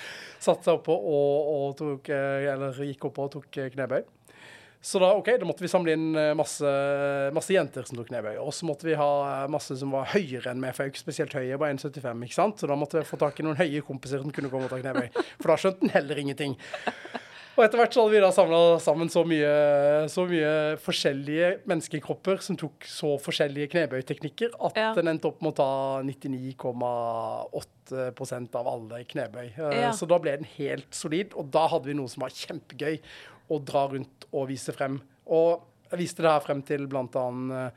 Satte 0.41 0.71
seg 0.71 0.81
oppå 0.81 0.97
og, 0.97 1.53
og 1.53 1.77
tok, 1.81 2.09
uh, 2.09 2.51
eller 2.55 2.83
gikk 2.89 3.11
oppå 3.11 3.29
og 3.29 3.35
tok 3.37 3.61
eh, 3.61 3.73
knebøy. 3.75 4.03
Så 4.85 4.99
da, 4.99 5.13
ok, 5.15 5.29
da 5.39 5.47
måtte 5.47 5.63
vi 5.63 5.69
samle 5.71 5.93
inn 5.95 6.09
eh, 6.19 6.33
masse, 6.35 6.67
masse 7.37 7.55
jenter 7.55 7.87
som 7.87 8.01
tok 8.01 8.09
knebøy. 8.09 8.35
Og 8.43 8.51
så 8.57 8.67
måtte 8.67 8.89
vi 8.89 8.97
ha 8.99 9.11
eh, 9.29 9.51
masse 9.55 9.77
som 9.79 9.95
var 9.95 10.09
høyere 10.11 10.51
enn 10.51 10.59
meg, 10.59 10.75
for 10.75 10.83
jeg 10.83 10.91
er 10.91 10.95
ikke 10.97 11.03
spesielt 11.05 11.37
høy, 11.39 11.45
jeg 11.47 11.61
bare 11.63 11.77
1,75. 11.77 12.25
ikke 12.27 12.35
sant? 12.35 12.59
Så 12.59 12.67
da 12.67 12.79
måtte 12.79 12.99
vi 12.99 13.07
få 13.07 13.19
tak 13.21 13.39
i 13.39 13.47
noen 13.47 13.61
høye 13.61 13.85
kompiser 13.87 14.25
som 14.25 14.35
kunne 14.35 14.51
komme 14.51 14.67
og 14.67 14.75
ta 14.75 14.81
knebøy. 14.83 15.13
For 15.37 15.53
da 15.53 15.59
skjønte 15.63 15.85
den 15.85 15.95
heller 15.95 16.23
ingenting. 16.25 16.57
Og 17.53 17.61
etter 17.67 17.77
hvert 17.77 17.93
så 17.93 18.01
hadde 18.07 18.15
vi 18.15 18.21
da 18.25 18.31
samla 18.33 18.59
sammen 18.81 19.11
så 19.13 19.23
mye, 19.29 19.49
så 20.09 20.23
mye 20.29 20.53
forskjellige 20.81 21.49
menneskekropper 21.69 22.39
som 22.41 22.57
tok 22.57 22.81
så 22.89 23.11
forskjellige 23.21 23.69
knebøyteknikker 23.75 24.55
at 24.69 24.73
Ja. 24.81 24.95
den 24.97 25.09
endte 25.13 25.29
opp 25.29 25.43
med 25.45 25.53
å 25.53 25.59
ta 25.61 25.69
99,8% 26.03 28.57
av 28.57 28.67
alle 28.73 29.03
knebøy. 29.05 29.47
Eh, 29.59 29.81
Ja. 29.83 29.91
Så 29.93 30.07
da 30.09 30.19
ble 30.19 30.31
den 30.37 30.45
helt 30.57 30.95
solid, 30.95 31.33
og 31.37 31.51
da 31.51 31.67
hadde 31.69 31.85
vi 31.87 31.93
noe 31.95 32.09
som 32.09 32.21
var 32.23 32.31
kjempegøy 32.31 32.99
å 33.51 33.59
dra 33.65 33.87
rundt 33.89 34.25
og 34.33 34.49
vise 34.49 34.73
frem. 34.73 35.01
Og 35.27 35.61
jeg 35.91 35.99
viste 36.01 36.23
det 36.23 36.31
her 36.31 36.41
frem 36.41 36.63
til 36.65 36.87
blant 36.87 37.13
annet 37.15 37.53
eh, 37.53 37.71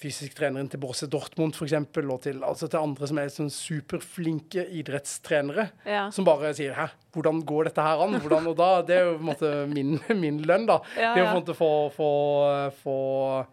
fysisk 0.00 0.34
treneren 0.36 0.68
til 0.68 0.80
Borse 0.82 1.06
Dortmund 1.08 1.54
for 1.56 1.64
eksempel, 1.64 2.10
og 2.12 2.20
til, 2.26 2.42
altså 2.44 2.68
til 2.68 2.78
andre 2.82 3.06
som 3.08 3.18
er 3.22 3.30
sånn 3.32 3.48
superflinke 3.52 4.66
idrettstrenere, 4.76 5.70
Ja. 5.86 6.10
som 6.10 6.24
bare 6.24 6.52
sier 6.54 6.74
'hæ, 6.74 6.88
hvordan 7.12 7.42
går 7.44 7.64
dette 7.64 7.82
her 7.82 8.02
an?' 8.04 8.20
Hvordan, 8.20 8.46
og 8.48 8.56
da, 8.56 8.82
Det 8.82 8.96
er 8.96 9.04
jo 9.04 9.16
på 9.18 9.20
en 9.20 9.30
måte 9.34 9.66
min, 9.72 10.00
min 10.20 10.42
lønn, 10.42 10.66
da. 10.66 10.80
Ja, 10.96 11.14
Det 11.14 11.22
å 11.22 11.24
ja. 11.24 11.32
på 11.32 11.36
en 11.36 11.42
måte 11.42 11.54
få, 11.56 11.90
få, 11.92 12.72
få 12.82 13.46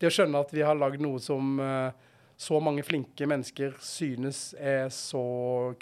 Det 0.00 0.08
å 0.08 0.10
skjønne 0.10 0.40
at 0.40 0.50
vi 0.52 0.62
har 0.62 0.74
lagd 0.74 1.00
noe 1.00 1.18
som 1.20 1.60
eh, 1.60 1.90
så 2.40 2.56
mange 2.62 2.80
flinke 2.86 3.26
mennesker 3.28 3.74
synes 3.84 4.54
er 4.56 4.86
så 4.94 5.20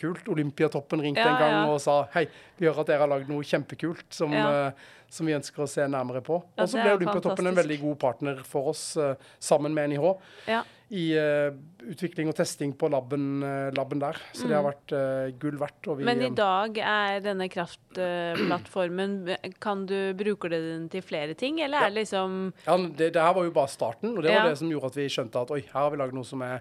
kult. 0.01 0.27
Olympiatoppen 0.33 1.03
ringte 1.05 1.23
Ja, 1.23 1.31
en 1.37 1.39
gang 1.39 1.53
ja. 1.55 1.67
og 1.71 1.81
sa 1.81 2.09
'hei, 2.13 2.27
vi 2.59 2.67
hører 2.67 2.81
at 2.81 2.87
dere 2.91 2.99
har 3.05 3.13
lagd 3.13 3.29
noe 3.31 3.45
kjempekult 3.47 4.09
som, 4.11 4.33
Ja. 4.33 4.67
uh, 4.67 4.73
som 5.09 5.27
vi 5.27 5.37
ønsker 5.39 5.63
å 5.63 5.69
se 5.69 5.87
nærmere 5.87 6.21
på'. 6.21 6.43
Og 6.59 6.69
så 6.69 6.83
ble 6.83 6.97
Olympiatoppen 6.97 7.47
Olympiatoppen 7.47 7.47
en 7.47 7.55
veldig 7.55 7.81
god 7.81 7.99
partner 7.99 8.43
for 8.43 8.71
oss, 8.71 8.97
uh, 8.97 9.15
sammen 9.39 9.73
med 9.73 9.91
NIH 9.91 10.17
Ja. 10.49 10.63
I 10.89 11.11
uh, 11.21 11.53
utvikling 11.85 12.31
og 12.31 12.37
testing 12.39 12.71
på 12.81 12.89
laben, 12.89 13.43
uh, 13.45 13.69
laben 13.77 14.01
der. 14.01 14.17
Så 14.33 14.49
det 14.49 14.57
har 14.57 14.65
vært 14.65 14.95
uh, 14.97 15.29
gull 15.41 15.59
verdt. 15.61 15.85
Og 15.91 15.99
vi, 15.99 16.07
Mm. 16.07 16.09
Men 16.09 16.23
i 16.23 16.29
eh, 16.31 16.37
dag 16.39 16.79
er 16.81 17.19
denne 17.27 17.49
kraftplattformen 17.53 19.19
Kan 19.65 19.85
du 19.91 20.15
bruke 20.17 20.49
den 20.53 20.89
til 20.93 21.03
flere 21.05 21.35
ting, 21.39 21.61
eller 21.61 21.85
er 21.85 21.93
det 21.93 22.05
liksom 22.05 22.39
ja, 22.67 22.77
det, 22.89 23.13
det 23.17 23.23
her 23.23 23.35
var 23.37 23.45
jo 23.49 23.53
bare 23.55 23.69
starten, 23.73 24.17
og 24.17 24.23
det 24.25 24.33
var 24.33 24.47
Ja. 24.47 24.49
det 24.53 24.59
som 24.63 24.71
gjorde 24.73 24.87
at 24.93 24.97
vi 25.01 25.09
skjønte 25.13 25.43
at 25.45 25.53
oi, 25.55 25.61
her 25.67 25.81
har 25.81 25.91
vi 25.93 26.01
lagd 26.01 26.17
noe 26.17 26.25
som 26.29 26.43
er 26.47 26.61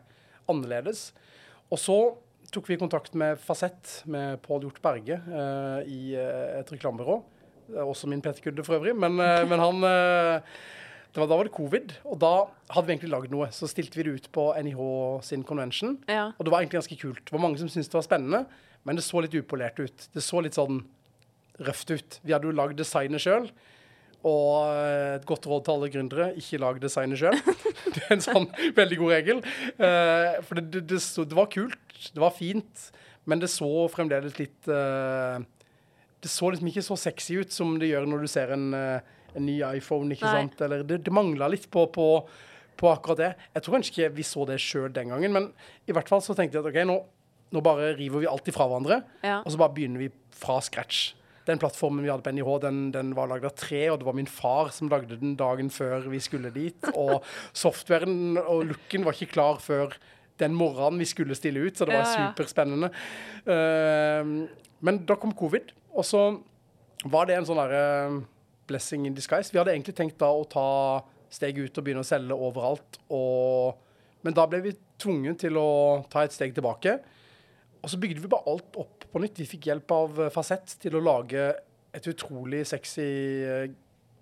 annerledes. 0.49 1.11
Og 1.71 1.79
så 1.79 1.97
tok 2.51 2.67
vi 2.71 2.77
kontakt 2.79 3.15
med 3.19 3.39
Fasett, 3.43 4.01
med 4.07 4.41
Pål 4.43 4.67
Hjort 4.67 4.81
Berge, 4.83 5.17
eh, 5.19 5.79
i 5.87 6.01
eh, 6.15 6.59
et 6.61 6.69
reklamebyrå. 6.71 7.17
Også 7.83 8.07
min 8.07 8.21
Peter 8.23 8.39
Kudde 8.45 8.63
for 8.63 8.77
øvrig, 8.79 8.93
men, 8.95 9.19
eh, 9.19 9.43
men 9.47 9.59
han 9.59 9.83
eh, 9.83 10.41
det 11.17 11.23
var, 11.23 11.29
Da 11.31 11.37
var 11.39 11.47
det 11.47 11.55
covid, 11.55 11.93
og 12.05 12.19
da 12.21 12.31
hadde 12.75 12.85
vi 12.85 12.93
egentlig 12.93 13.09
lagd 13.09 13.31
noe. 13.33 13.47
Så 13.49 13.65
stilte 13.65 13.97
vi 13.97 14.03
det 14.05 14.11
ut 14.13 14.27
på 14.37 14.43
NIH 14.53 14.81
sin 15.25 15.41
convention. 15.47 15.95
Ja. 16.05 16.27
Og 16.37 16.45
det 16.45 16.53
var 16.53 16.61
egentlig 16.61 16.77
ganske 16.77 16.97
kult. 17.01 17.23
Det 17.25 17.33
var 17.33 17.41
mange 17.41 17.57
som 17.57 17.71
syntes 17.73 17.89
det 17.89 17.97
var 17.97 18.05
spennende, 18.05 18.43
men 18.85 18.99
det 18.99 19.05
så 19.07 19.23
litt 19.25 19.33
upolert 19.33 19.81
ut. 19.81 20.05
Det 20.13 20.21
så 20.21 20.43
litt 20.45 20.59
sånn 20.59 20.83
røft 21.65 21.89
ut. 21.89 22.19
Vi 22.21 22.35
hadde 22.35 22.45
jo 22.45 22.53
lagd 22.53 22.77
designet 22.77 23.25
sjøl. 23.25 23.49
Og 24.27 24.69
eh, 24.77 25.15
et 25.17 25.25
godt 25.25 25.49
råd 25.49 25.65
til 25.65 25.73
alle 25.73 25.89
gründere, 25.93 26.29
ikke 26.37 26.61
lag 26.61 26.77
designet 26.85 27.17
sjøl. 27.17 27.41
Det 27.97 28.05
er 28.05 28.13
en 28.19 28.25
sånn 28.29 28.47
veldig 28.77 29.01
god 29.01 29.13
regel. 29.17 29.43
Eh, 29.73 30.39
For 30.45 30.61
det, 30.61 30.67
det, 30.77 30.85
det, 30.93 31.01
så, 31.01 31.25
det 31.25 31.37
var 31.37 31.49
kult, 31.49 31.81
det 32.13 32.21
var 32.21 32.37
fint, 32.37 32.87
men 33.25 33.41
det 33.41 33.49
så 33.49 33.71
fremdeles 33.89 34.37
litt 34.37 34.69
eh, 34.69 35.41
Det 36.21 36.29
så 36.31 36.53
liksom 36.53 36.69
ikke 36.69 36.85
så 36.85 36.97
sexy 37.09 37.41
ut 37.41 37.53
som 37.53 37.73
det 37.81 37.89
gjør 37.89 38.05
når 38.09 38.25
du 38.25 38.29
ser 38.31 38.53
en, 38.53 38.69
en 39.35 39.45
ny 39.45 39.57
iPhone, 39.75 40.11
ikke 40.15 40.25
Nei. 40.29 40.41
sant? 40.47 40.61
Eller 40.61 40.83
det, 40.87 41.01
det 41.05 41.13
mangla 41.13 41.47
litt 41.51 41.67
på, 41.73 41.85
på, 41.93 42.07
på 42.77 42.89
akkurat 42.93 43.17
det. 43.17 43.31
Jeg 43.53 43.63
tror 43.65 43.77
kanskje 43.77 43.93
ikke 43.95 44.15
vi 44.15 44.23
så 44.23 44.45
det 44.49 44.59
sjøl 44.63 44.89
den 44.93 45.09
gangen, 45.13 45.33
men 45.35 45.51
i 45.87 45.95
hvert 45.95 46.09
fall 46.09 46.21
så 46.25 46.35
tenkte 46.37 46.57
jeg 46.59 46.65
at 46.65 46.71
OK, 46.71 46.81
nå, 46.87 46.97
nå 47.55 47.61
bare 47.65 47.93
river 47.97 48.23
vi 48.23 48.27
alt 48.31 48.47
ifra 48.51 48.67
hverandre, 48.69 49.01
Ja. 49.23 49.41
og 49.43 49.51
så 49.53 49.57
bare 49.61 49.73
begynner 49.75 49.99
vi 50.05 50.11
fra 50.37 50.59
scratch. 50.61 51.13
Den 51.47 51.61
plattformen 51.61 52.03
vi 52.03 52.09
hadde 52.11 52.25
på 52.25 52.31
NIH, 52.35 52.47
den, 52.65 52.79
den 52.91 53.13
var 53.15 53.29
lagd 53.31 53.45
av 53.47 53.53
tre, 53.55 53.85
og 53.93 54.01
det 54.01 54.05
var 54.09 54.15
min 54.17 54.27
far 54.27 54.67
som 54.75 54.89
lagde 54.91 55.15
den 55.21 55.37
dagen 55.39 55.69
før 55.71 56.09
vi 56.11 56.19
skulle 56.19 56.51
dit. 56.51 56.89
Og 56.99 57.23
softwaren 57.55 58.35
og 58.41 58.65
looken 58.73 59.05
var 59.07 59.15
ikke 59.15 59.31
klar 59.37 59.61
før 59.63 59.95
den 60.43 60.51
morgenen 60.53 60.99
vi 60.99 61.07
skulle 61.07 61.33
stille 61.39 61.63
ut, 61.63 61.79
så 61.79 61.87
det 61.87 61.95
var 61.95 62.03
Ja, 62.03 62.11
ja. 62.11 62.25
superspennende. 62.35 62.89
Uh, 63.47 64.45
men 64.83 64.99
da 65.07 65.15
kom 65.17 65.31
covid, 65.33 65.71
og 65.95 66.05
så 66.05 66.25
var 67.09 67.25
det 67.29 67.37
en 67.39 67.47
sånn 67.47 67.57
derre 67.63 67.85
blessing 68.67 69.07
in 69.07 69.15
disguise. 69.17 69.53
Vi 69.53 69.59
hadde 69.59 69.73
egentlig 69.75 69.95
tenkt 69.97 70.19
da 70.21 70.29
å 70.33 70.45
ta 70.49 70.67
steget 71.33 71.67
ut 71.67 71.79
og 71.79 71.85
begynne 71.85 72.03
å 72.05 72.07
selge 72.07 72.35
overalt, 72.35 72.99
og, 73.13 73.79
men 74.23 74.35
da 74.35 74.47
ble 74.49 74.61
vi 74.63 74.75
tvunget 75.01 75.41
til 75.45 75.59
å 75.59 75.69
ta 76.11 76.23
et 76.25 76.35
steg 76.35 76.55
tilbake. 76.55 76.97
Og 77.83 77.91
så 77.91 77.99
bygde 78.01 78.23
vi 78.23 78.31
bare 78.31 78.49
alt 78.49 78.79
opp 78.79 79.05
på 79.11 79.21
nytt. 79.21 79.39
Vi 79.39 79.47
fikk 79.47 79.69
hjelp 79.69 79.91
av 79.93 80.21
eh, 80.23 80.31
Fasett 80.33 80.73
til 80.81 80.97
å 80.97 81.03
lage 81.03 81.51
et 81.95 82.09
utrolig 82.09 82.63
sexy 82.67 83.05
eh, 83.45 83.67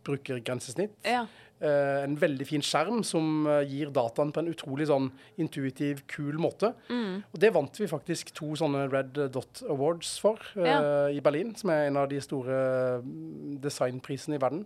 brukergrensesnitt. 0.06 0.98
Ja. 1.08 1.26
Eh, 1.64 2.01
en 2.03 2.18
veldig 2.20 2.45
fin 2.49 2.64
skjerm 2.66 2.99
som 3.08 3.45
eh, 3.47 3.62
gir 3.72 3.93
dataen 3.95 4.34
på 4.36 4.41
en 4.43 4.51
utrolig 4.51 4.89
sånn 4.89 5.08
intuitiv, 5.41 6.03
kul 6.12 6.36
måte. 6.41 6.74
Mm. 6.89 7.24
Og 7.32 7.39
det 7.41 7.53
vant 7.56 7.80
vi 7.80 7.88
faktisk 7.89 8.34
to 8.36 8.51
sånne 8.60 8.86
Red 8.91 9.16
Dot 9.34 9.64
Awards 9.72 10.18
for 10.20 10.41
ja. 10.60 10.82
uh, 10.82 11.10
i 11.16 11.24
Berlin, 11.24 11.56
som 11.56 11.72
er 11.72 11.88
en 11.88 12.01
av 12.03 12.10
de 12.12 12.20
store 12.24 12.60
mm, 13.06 13.56
designprisene 13.64 14.36
i 14.36 14.43
verden. 14.43 14.66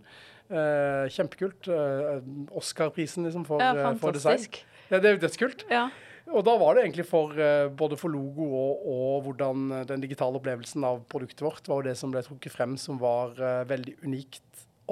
Uh, 0.50 1.06
kjempekult. 1.14 1.70
Uh, 1.70 2.18
Oscar-prisen 2.58 3.28
liksom 3.28 3.46
for, 3.46 3.62
ja, 3.62 3.70
eh, 3.76 3.98
for 4.02 4.16
design. 4.16 4.48
Ja, 4.90 4.98
det 4.98 5.06
er 5.06 5.18
jo 5.18 5.24
dødskult. 5.28 5.68
Ja. 5.70 5.88
Og 6.30 6.44
da 6.46 6.54
var 6.60 6.76
det 6.76 6.84
egentlig 6.84 7.06
for 7.08 7.34
eh, 7.38 7.66
både 7.74 7.96
for 7.98 8.12
logo 8.12 8.46
og, 8.54 8.84
og 8.86 9.24
hvordan 9.26 9.70
eh, 9.74 9.86
den 9.88 10.02
digitale 10.02 10.38
opplevelsen 10.38 10.84
av 10.86 11.02
produktet 11.10 11.42
vårt 11.42 11.70
var 11.70 11.80
jo 11.80 11.88
det 11.88 11.96
som 11.98 12.12
ble 12.12 12.22
trukket 12.26 12.54
frem 12.54 12.76
som 12.78 13.00
var 13.02 13.34
eh, 13.38 13.62
veldig 13.70 13.96
unikt. 14.04 14.44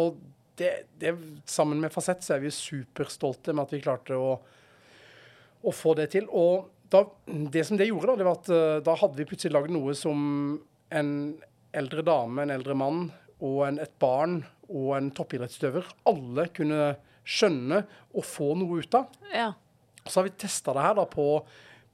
Og 0.03 0.19
det, 0.59 0.73
det, 1.01 1.15
sammen 1.49 1.81
med 1.83 1.93
Fasett 1.95 2.25
så 2.25 2.37
er 2.37 2.43
vi 2.43 2.55
superstolte 2.55 3.55
med 3.55 3.69
at 3.69 3.75
vi 3.77 3.83
klarte 3.85 4.19
å, 4.19 4.33
å 5.63 5.75
få 5.75 5.95
det 5.99 6.11
til. 6.15 6.29
Og 6.31 6.69
da, 6.93 7.05
det 7.27 7.65
som 7.69 7.79
det 7.79 7.89
gjorde, 7.91 8.13
da, 8.13 8.19
det 8.19 8.29
var 8.29 8.41
at 8.41 8.51
eh, 8.55 8.81
da 8.87 8.97
hadde 8.99 9.21
vi 9.21 9.29
plutselig 9.29 9.55
lagd 9.55 9.73
noe 9.75 9.95
som 9.99 10.21
en 10.89 11.13
eldre 11.77 12.05
dame, 12.07 12.43
en 12.43 12.55
eldre 12.55 12.77
mann 12.79 13.09
og 13.45 13.63
en, 13.69 13.81
et 13.83 13.95
barn 14.01 14.41
og 14.69 14.93
en 14.97 15.11
toppidrettsutøver 15.15 15.87
alle 16.09 16.49
kunne 16.57 16.93
skjønne 17.29 17.83
og 18.17 18.25
få 18.25 18.55
noe 18.59 18.83
ut 18.83 18.99
av. 18.99 19.17
ja. 19.35 19.53
Så 20.09 20.23
har 20.23 20.29
vi 20.31 20.39
testa 20.41 20.73
det 20.73 20.81
her 20.81 20.95
da 20.97 21.05
på, 21.11 21.25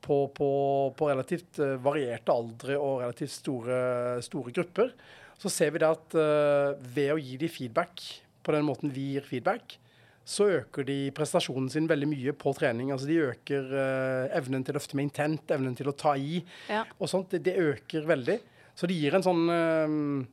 på, 0.05 0.17
på, 0.37 0.49
på 0.95 1.09
relativt 1.11 1.59
eh, 1.59 1.75
varierte 1.83 2.31
aldre 2.31 2.77
og 2.79 3.01
relativt 3.03 3.33
store, 3.35 3.79
store 4.23 4.55
grupper. 4.55 4.93
Så 5.41 5.51
ser 5.51 5.73
vi 5.75 5.81
det 5.83 5.89
at 5.91 6.15
uh, 6.15 6.77
ved 6.95 7.11
å 7.11 7.19
gi 7.19 7.35
de 7.41 7.49
feedback 7.51 8.05
på 8.45 8.55
den 8.55 8.67
måten 8.69 8.93
vi 8.95 9.15
gir 9.15 9.25
feedback, 9.27 9.79
så 10.25 10.47
øker 10.49 10.87
de 10.89 10.99
prestasjonen 11.13 11.67
sin 11.73 11.89
veldig 11.91 12.07
mye 12.09 12.33
på 12.41 12.55
trening. 12.57 12.93
Altså 12.95 13.09
de 13.11 13.19
øker 13.27 13.67
uh, 13.75 14.37
evnen 14.39 14.65
til 14.65 14.73
å 14.73 14.79
løfte 14.79 14.97
med 14.97 15.11
intent, 15.11 15.51
evnen 15.53 15.75
til 15.77 15.91
å 15.91 15.97
ta 15.97 16.15
i 16.17 16.39
Ja. 16.71 16.85
og 16.97 17.11
sånt. 17.13 17.35
Det, 17.35 17.43
det 17.45 17.59
øker 17.61 18.07
veldig. 18.09 18.39
Så 18.75 18.89
det 18.89 18.97
gir 18.97 19.15
en 19.15 19.23
sånn 19.27 19.43
uh, 19.53 20.25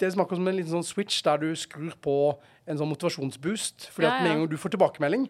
Det 0.00 0.08
smaker 0.14 0.38
som 0.40 0.48
en 0.48 0.56
liten 0.56 0.72
sånn 0.72 0.86
switch 0.86 1.20
der 1.26 1.42
du 1.42 1.50
skrur 1.60 1.92
på 2.02 2.14
en 2.66 2.80
sånn 2.80 2.88
motivasjonsboost. 2.94 3.90
Fordi 3.92 4.08
Ja, 4.08 4.14
at 4.16 4.24
med 4.24 4.32
en 4.32 4.38
gang 4.44 4.48
du 4.50 4.56
får 4.56 4.72
tilbakemelding 4.78 5.28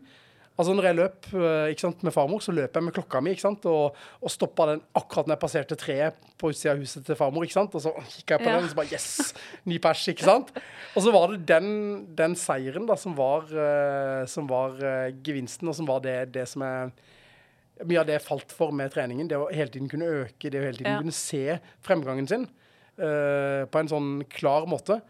Altså 0.54 0.74
Når 0.76 0.86
jeg 0.86 0.96
løp 1.00 1.28
eh, 1.34 1.72
sant, 1.80 2.02
med 2.06 2.14
farmor, 2.14 2.42
så 2.44 2.52
løp 2.54 2.76
jeg 2.78 2.86
med 2.86 2.94
klokka 2.94 3.20
mi 3.24 3.32
sant, 3.40 3.64
og, 3.66 3.96
og 4.22 4.30
stoppa 4.30 4.68
den 4.70 4.82
akkurat 4.94 5.26
når 5.26 5.34
jeg 5.34 5.42
passerte 5.42 5.78
treet 5.80 6.28
på 6.38 6.52
utsida 6.52 6.76
av 6.76 6.82
huset 6.84 7.02
til 7.08 7.18
farmor. 7.18 7.42
Og 7.42 7.80
så 7.82 7.90
kikka 7.96 8.36
jeg 8.36 8.44
på 8.44 8.50
Ja. 8.52 8.60
den, 8.60 8.68
og 8.68 8.70
så 8.70 8.78
bare 8.78 8.92
Yes! 8.94 9.34
Ny 9.66 9.80
pers, 9.82 10.04
ikke 10.12 10.28
sant? 10.28 10.52
Og 10.94 11.02
så 11.02 11.10
var 11.14 11.32
det 11.34 11.40
den, 11.50 11.66
den 12.14 12.36
seieren 12.38 12.86
da 12.86 12.94
som 12.94 13.16
var, 13.18 13.50
eh, 13.50 14.22
som 14.30 14.46
var 14.46 14.78
eh, 14.78 15.10
gevinsten, 15.26 15.68
og 15.68 15.74
som 15.74 15.90
var 15.90 16.04
det, 16.06 16.18
det 16.36 16.46
som 16.52 16.62
jeg 16.62 16.92
mye 17.82 17.98
av 17.98 18.06
det 18.06 18.14
jeg 18.20 18.22
falt 18.28 18.52
for 18.54 18.70
med 18.70 18.92
treningen. 18.94 19.26
Det 19.26 19.34
å 19.40 19.48
hele 19.50 19.72
tiden 19.74 19.90
kunne 19.90 20.06
øke, 20.22 20.46
det 20.52 20.60
å 20.60 20.66
hele 20.68 20.78
tiden 20.78 20.92
Ja. 20.92 21.00
kunne 21.02 21.16
se 21.18 21.58
fremgangen 21.82 22.28
sin 22.30 22.46
uh, 23.02 23.66
på 23.66 23.80
en 23.80 23.90
sånn 23.90 24.12
klar 24.30 24.68
måte. 24.70 25.00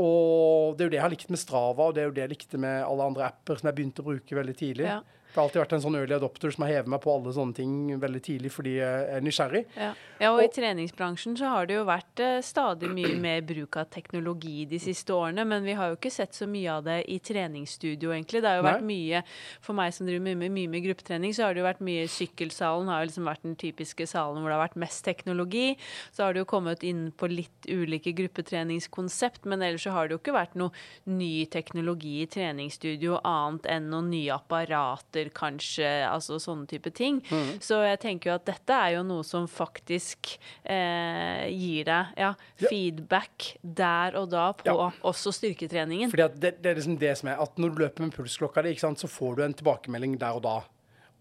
Og 0.00 0.76
det 0.76 0.84
er 0.84 0.88
jo 0.88 0.92
det 0.94 0.98
jeg 0.98 1.04
har 1.04 1.12
likt 1.12 1.32
med 1.32 1.40
Strava, 1.40 1.88
og 1.88 1.96
det 1.96 2.02
er 2.02 2.08
jo 2.08 2.14
det 2.16 2.24
jeg 2.24 2.32
likte 2.32 2.60
med 2.60 2.78
alle 2.86 3.08
andre 3.10 3.26
apper 3.28 3.60
som 3.60 3.68
jeg 3.68 3.76
begynte 3.76 4.04
å 4.04 4.08
bruke 4.08 4.38
veldig 4.38 4.54
tidlig. 4.56 4.88
Ja. 4.88 5.00
Det 5.32 5.40
har 5.40 5.46
alltid 5.46 5.62
vært 5.62 5.72
en 5.72 5.82
sånn 5.86 5.96
early 5.96 6.16
adopter 6.18 6.52
som 6.52 6.66
har 6.66 6.74
hevet 6.74 6.90
meg 6.92 7.00
på 7.00 7.12
alle 7.14 7.32
sånne 7.32 7.56
ting 7.56 7.76
veldig 8.00 8.20
tidlig 8.24 8.50
fordi 8.52 8.74
jeg 8.76 9.06
er 9.16 9.24
nysgjerrig. 9.24 9.62
Ja. 9.80 9.90
ja, 10.20 10.32
og 10.34 10.42
i 10.44 10.50
treningsbransjen 10.52 11.38
så 11.40 11.54
har 11.54 11.68
det 11.70 11.78
jo 11.78 11.86
vært 11.88 12.20
eh, 12.20 12.40
stadig 12.44 12.90
mye 12.92 13.14
mer 13.20 13.40
bruk 13.48 13.78
av 13.80 13.88
teknologi 13.92 14.66
de 14.68 14.80
siste 14.82 15.14
årene, 15.16 15.46
men 15.48 15.64
vi 15.64 15.76
har 15.78 15.88
jo 15.88 15.96
ikke 15.96 16.12
sett 16.12 16.36
så 16.36 16.48
mye 16.50 16.74
av 16.74 16.84
det 16.84 16.98
i 17.08 17.16
treningsstudio, 17.24 18.12
egentlig. 18.12 18.42
Det 18.44 18.50
har 18.50 18.60
jo 18.60 18.66
Nei. 18.66 18.74
vært 18.74 18.86
mye, 18.90 19.22
for 19.64 19.78
meg 19.78 19.96
som 19.96 20.08
driver 20.08 20.26
mye 20.26 20.40
med, 20.42 20.54
mye 20.58 20.72
med 20.74 20.84
gruppetrening, 20.86 21.32
så 21.32 21.46
har 21.46 21.56
det 21.56 21.62
jo 21.62 21.68
vært 21.70 21.84
mye 21.88 22.04
Sykkelsalen 22.12 22.92
har 22.92 23.02
jo 23.02 23.10
liksom 23.10 23.30
vært 23.30 23.46
den 23.46 23.56
typiske 23.60 24.06
salen 24.10 24.42
hvor 24.42 24.52
det 24.52 24.58
har 24.58 24.64
vært 24.66 24.80
mest 24.84 25.04
teknologi. 25.06 25.64
Så 26.12 26.26
har 26.26 26.36
det 26.36 26.44
jo 26.44 26.50
kommet 26.52 26.84
inn 26.86 27.06
på 27.16 27.30
litt 27.30 27.70
ulike 27.70 28.12
gruppetreningskonsept, 28.20 29.46
men 29.48 29.64
ellers 29.64 29.86
så 29.86 29.96
har 29.96 30.08
det 30.08 30.16
jo 30.16 30.22
ikke 30.22 30.36
vært 30.36 30.58
noe 30.60 30.76
ny 31.08 31.46
teknologi 31.52 32.18
i 32.22 32.28
treningsstudio 32.30 33.20
annet 33.26 33.68
enn 33.70 33.90
noen 33.92 34.10
nye 34.12 34.34
apparater, 34.34 35.21
kanskje, 35.30 35.86
altså 36.08 36.38
sånne 36.42 36.66
type 36.66 36.90
ting. 36.90 37.20
Mm. 37.30 37.60
Så 37.62 37.78
jeg 37.86 38.00
tenker 38.02 38.30
jo 38.30 38.34
at 38.34 38.44
dette 38.48 38.72
er 38.74 38.96
jo 38.96 39.04
noe 39.06 39.22
som 39.22 39.46
faktisk 39.46 40.34
eh, 40.64 41.46
gir 41.52 41.84
deg 41.88 42.18
ja, 42.18 42.32
feedback 42.66 43.52
der 43.62 44.18
og 44.18 44.30
da 44.32 44.48
på 44.58 44.66
Ja. 44.66 44.90
også 45.06 45.32
styrketreningen. 45.32 46.10
Fordi 46.10 46.28
det, 46.40 46.56
det 46.62 46.70
er 46.70 46.80
liksom 46.80 46.98
det 46.98 47.16
som 47.18 47.28
er 47.28 47.40
at 47.42 47.58
når 47.58 47.70
du 47.74 47.82
løper 47.84 48.06
med 48.06 48.14
pulsklokka 48.16 48.62
di, 48.66 48.74
så 48.76 49.08
får 49.08 49.36
du 49.36 49.42
en 49.44 49.54
tilbakemelding 49.54 50.18
der 50.18 50.38
og 50.38 50.42
da. 50.42 50.60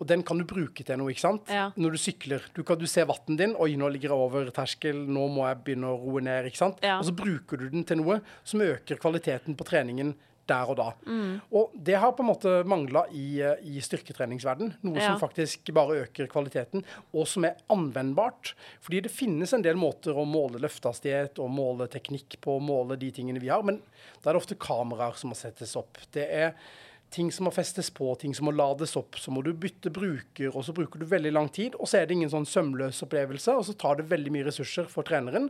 Og 0.01 0.07
den 0.09 0.23
kan 0.25 0.39
du 0.39 0.45
bruke 0.49 0.81
til 0.81 0.97
noe, 0.97 1.11
ikke 1.13 1.21
sant? 1.21 1.49
Ja. 1.53 1.67
Når 1.77 1.93
du 1.93 1.97
sykler. 2.01 2.41
Du, 2.55 2.63
kan, 2.65 2.79
du 2.81 2.87
ser 2.89 3.05
vatten 3.05 3.37
din. 3.37 3.53
Oi, 3.61 3.75
nå 3.77 3.85
ligger 3.93 4.09
jeg 4.09 4.17
over 4.17 4.49
terskel. 4.49 4.97
Nå 4.97 5.27
må 5.29 5.45
jeg 5.45 5.59
begynne 5.61 5.91
å 5.91 5.99
roe 6.01 6.23
ned. 6.25 6.47
ikke 6.49 6.57
sant? 6.57 6.81
Ja. 6.81 6.95
Og 6.97 7.05
så 7.05 7.13
bruker 7.13 7.61
du 7.61 7.67
den 7.69 7.85
til 7.85 8.01
noe 8.01 8.17
som 8.41 8.63
øker 8.65 8.97
kvaliteten 8.97 9.53
på 9.59 9.67
treningen 9.69 10.15
der 10.49 10.69
og 10.71 10.77
da. 10.79 10.87
Mm. 11.07 11.41
Og 11.53 11.71
det 11.75 11.95
har 12.01 12.11
på 12.17 12.23
en 12.23 12.29
måte 12.31 12.53
mangla 12.67 13.05
i, 13.13 13.41
eh, 13.41 13.55
i 13.63 13.79
styrketreningsverden. 13.83 14.73
Noe 14.83 14.95
Ja. 14.97 15.11
som 15.11 15.19
faktisk 15.29 15.71
bare 15.73 16.01
øker 16.05 16.27
kvaliteten, 16.27 16.83
og 17.13 17.27
som 17.27 17.45
er 17.45 17.55
anvendbart. 17.69 18.53
Fordi 18.81 19.01
det 19.03 19.11
finnes 19.11 19.53
en 19.53 19.61
del 19.61 19.75
måter 19.75 20.13
å 20.13 20.25
måle 20.27 20.59
løftehastighet 20.59 21.39
og 21.39 21.49
måle 21.51 21.87
teknikk 21.87 22.39
på, 22.41 22.59
måle 22.61 22.97
de 22.99 23.11
tingene 23.11 23.39
vi 23.39 23.47
har, 23.49 23.63
men 23.63 23.81
da 24.21 24.29
er 24.29 24.33
det 24.33 24.41
ofte 24.41 24.59
kameraer 24.59 25.15
som 25.15 25.29
må 25.31 25.35
settes 25.35 25.75
opp. 25.75 25.97
Det 26.11 26.27
er 26.29 26.53
ting 27.11 27.29
som 27.29 27.45
må 27.45 27.51
festes 27.51 27.89
på, 27.89 28.17
ting 28.17 28.33
som 28.33 28.45
må 28.45 28.53
lades 28.55 28.95
opp. 28.95 29.17
Så 29.19 29.31
må 29.31 29.43
du 29.43 29.51
bytte 29.53 29.91
bruker, 29.91 30.55
og 30.55 30.63
så 30.63 30.73
bruker 30.73 30.97
du 30.97 31.05
veldig 31.05 31.33
lang 31.33 31.49
tid. 31.49 31.75
Og 31.75 31.85
så 31.85 31.99
er 31.99 32.05
det 32.07 32.15
ingen 32.15 32.29
sånn 32.31 32.47
sømløs 32.47 33.01
opplevelse, 33.03 33.51
og 33.51 33.65
så 33.67 33.77
tar 33.77 33.95
det 33.99 34.07
veldig 34.07 34.31
mye 34.31 34.45
ressurser 34.47 34.87
for 34.87 35.03
treneren, 35.03 35.49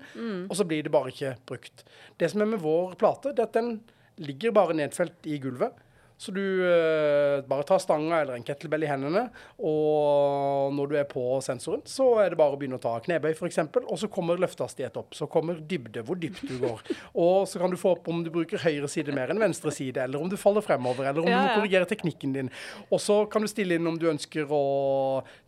og 0.50 0.56
så 0.58 0.66
blir 0.68 0.82
det 0.84 0.92
bare 0.92 1.12
ikke 1.14 1.36
brukt. 1.46 1.84
Det 2.18 2.32
som 2.32 2.42
er 2.42 2.46
med 2.46 2.60
vår 2.62 2.96
plate, 2.96 3.36
det 3.36 3.39
er 3.39 3.44
at 3.44 3.54
den 3.54 3.80
ligger 4.22 4.53
bare 4.55 4.78
nedfelt 4.78 5.30
i 5.30 5.39
gulvet. 5.41 5.78
Så 6.22 6.30
du 6.32 6.41
eh, 6.69 7.41
bare 7.49 7.63
tar 7.65 7.80
stanga 7.82 8.19
eller 8.22 8.36
en 8.38 8.43
kettlebell 8.45 8.84
i 8.86 8.89
hendene, 8.91 9.24
og 9.57 10.69
når 10.78 10.91
du 10.91 10.97
er 10.99 11.07
på 11.09 11.24
sensoren, 11.41 11.82
så 11.89 12.05
er 12.22 12.30
det 12.30 12.38
bare 12.38 12.53
å 12.53 12.59
begynne 12.61 12.78
å 12.78 12.84
ta 12.84 12.91
knebøy 13.01 13.32
f.eks., 13.32 13.57
og 13.82 13.97
så 13.97 14.09
kommer 14.13 14.38
løftehastighet 14.43 14.99
opp. 15.01 15.15
Så 15.17 15.26
kommer 15.34 15.57
dybde, 15.57 16.03
hvor 16.05 16.19
dypt 16.22 16.43
du 16.45 16.59
går. 16.61 16.84
Og 17.24 17.47
så 17.49 17.57
kan 17.57 17.74
du 17.74 17.78
få 17.80 17.95
opp 17.95 18.11
om 18.13 18.22
du 18.22 18.30
bruker 18.34 18.61
høyre 18.61 18.89
side 18.91 19.15
mer 19.17 19.34
enn 19.34 19.41
venstre 19.41 19.74
side, 19.74 20.03
eller 20.03 20.22
om 20.22 20.30
du 20.30 20.38
faller 20.38 20.61
fremover, 20.61 21.09
eller 21.09 21.26
om 21.26 21.32
Ja, 21.32 21.39
du 21.41 21.47
må 21.47 21.63
korrigere 21.63 21.89
teknikken 21.89 22.38
din. 22.38 22.53
Og 22.91 23.01
så 23.01 23.17
kan 23.32 23.41
du 23.41 23.49
stille 23.49 23.80
inn 23.80 23.89
om 23.89 23.97
du 23.97 24.05
ønsker 24.11 24.53
å 24.53 24.61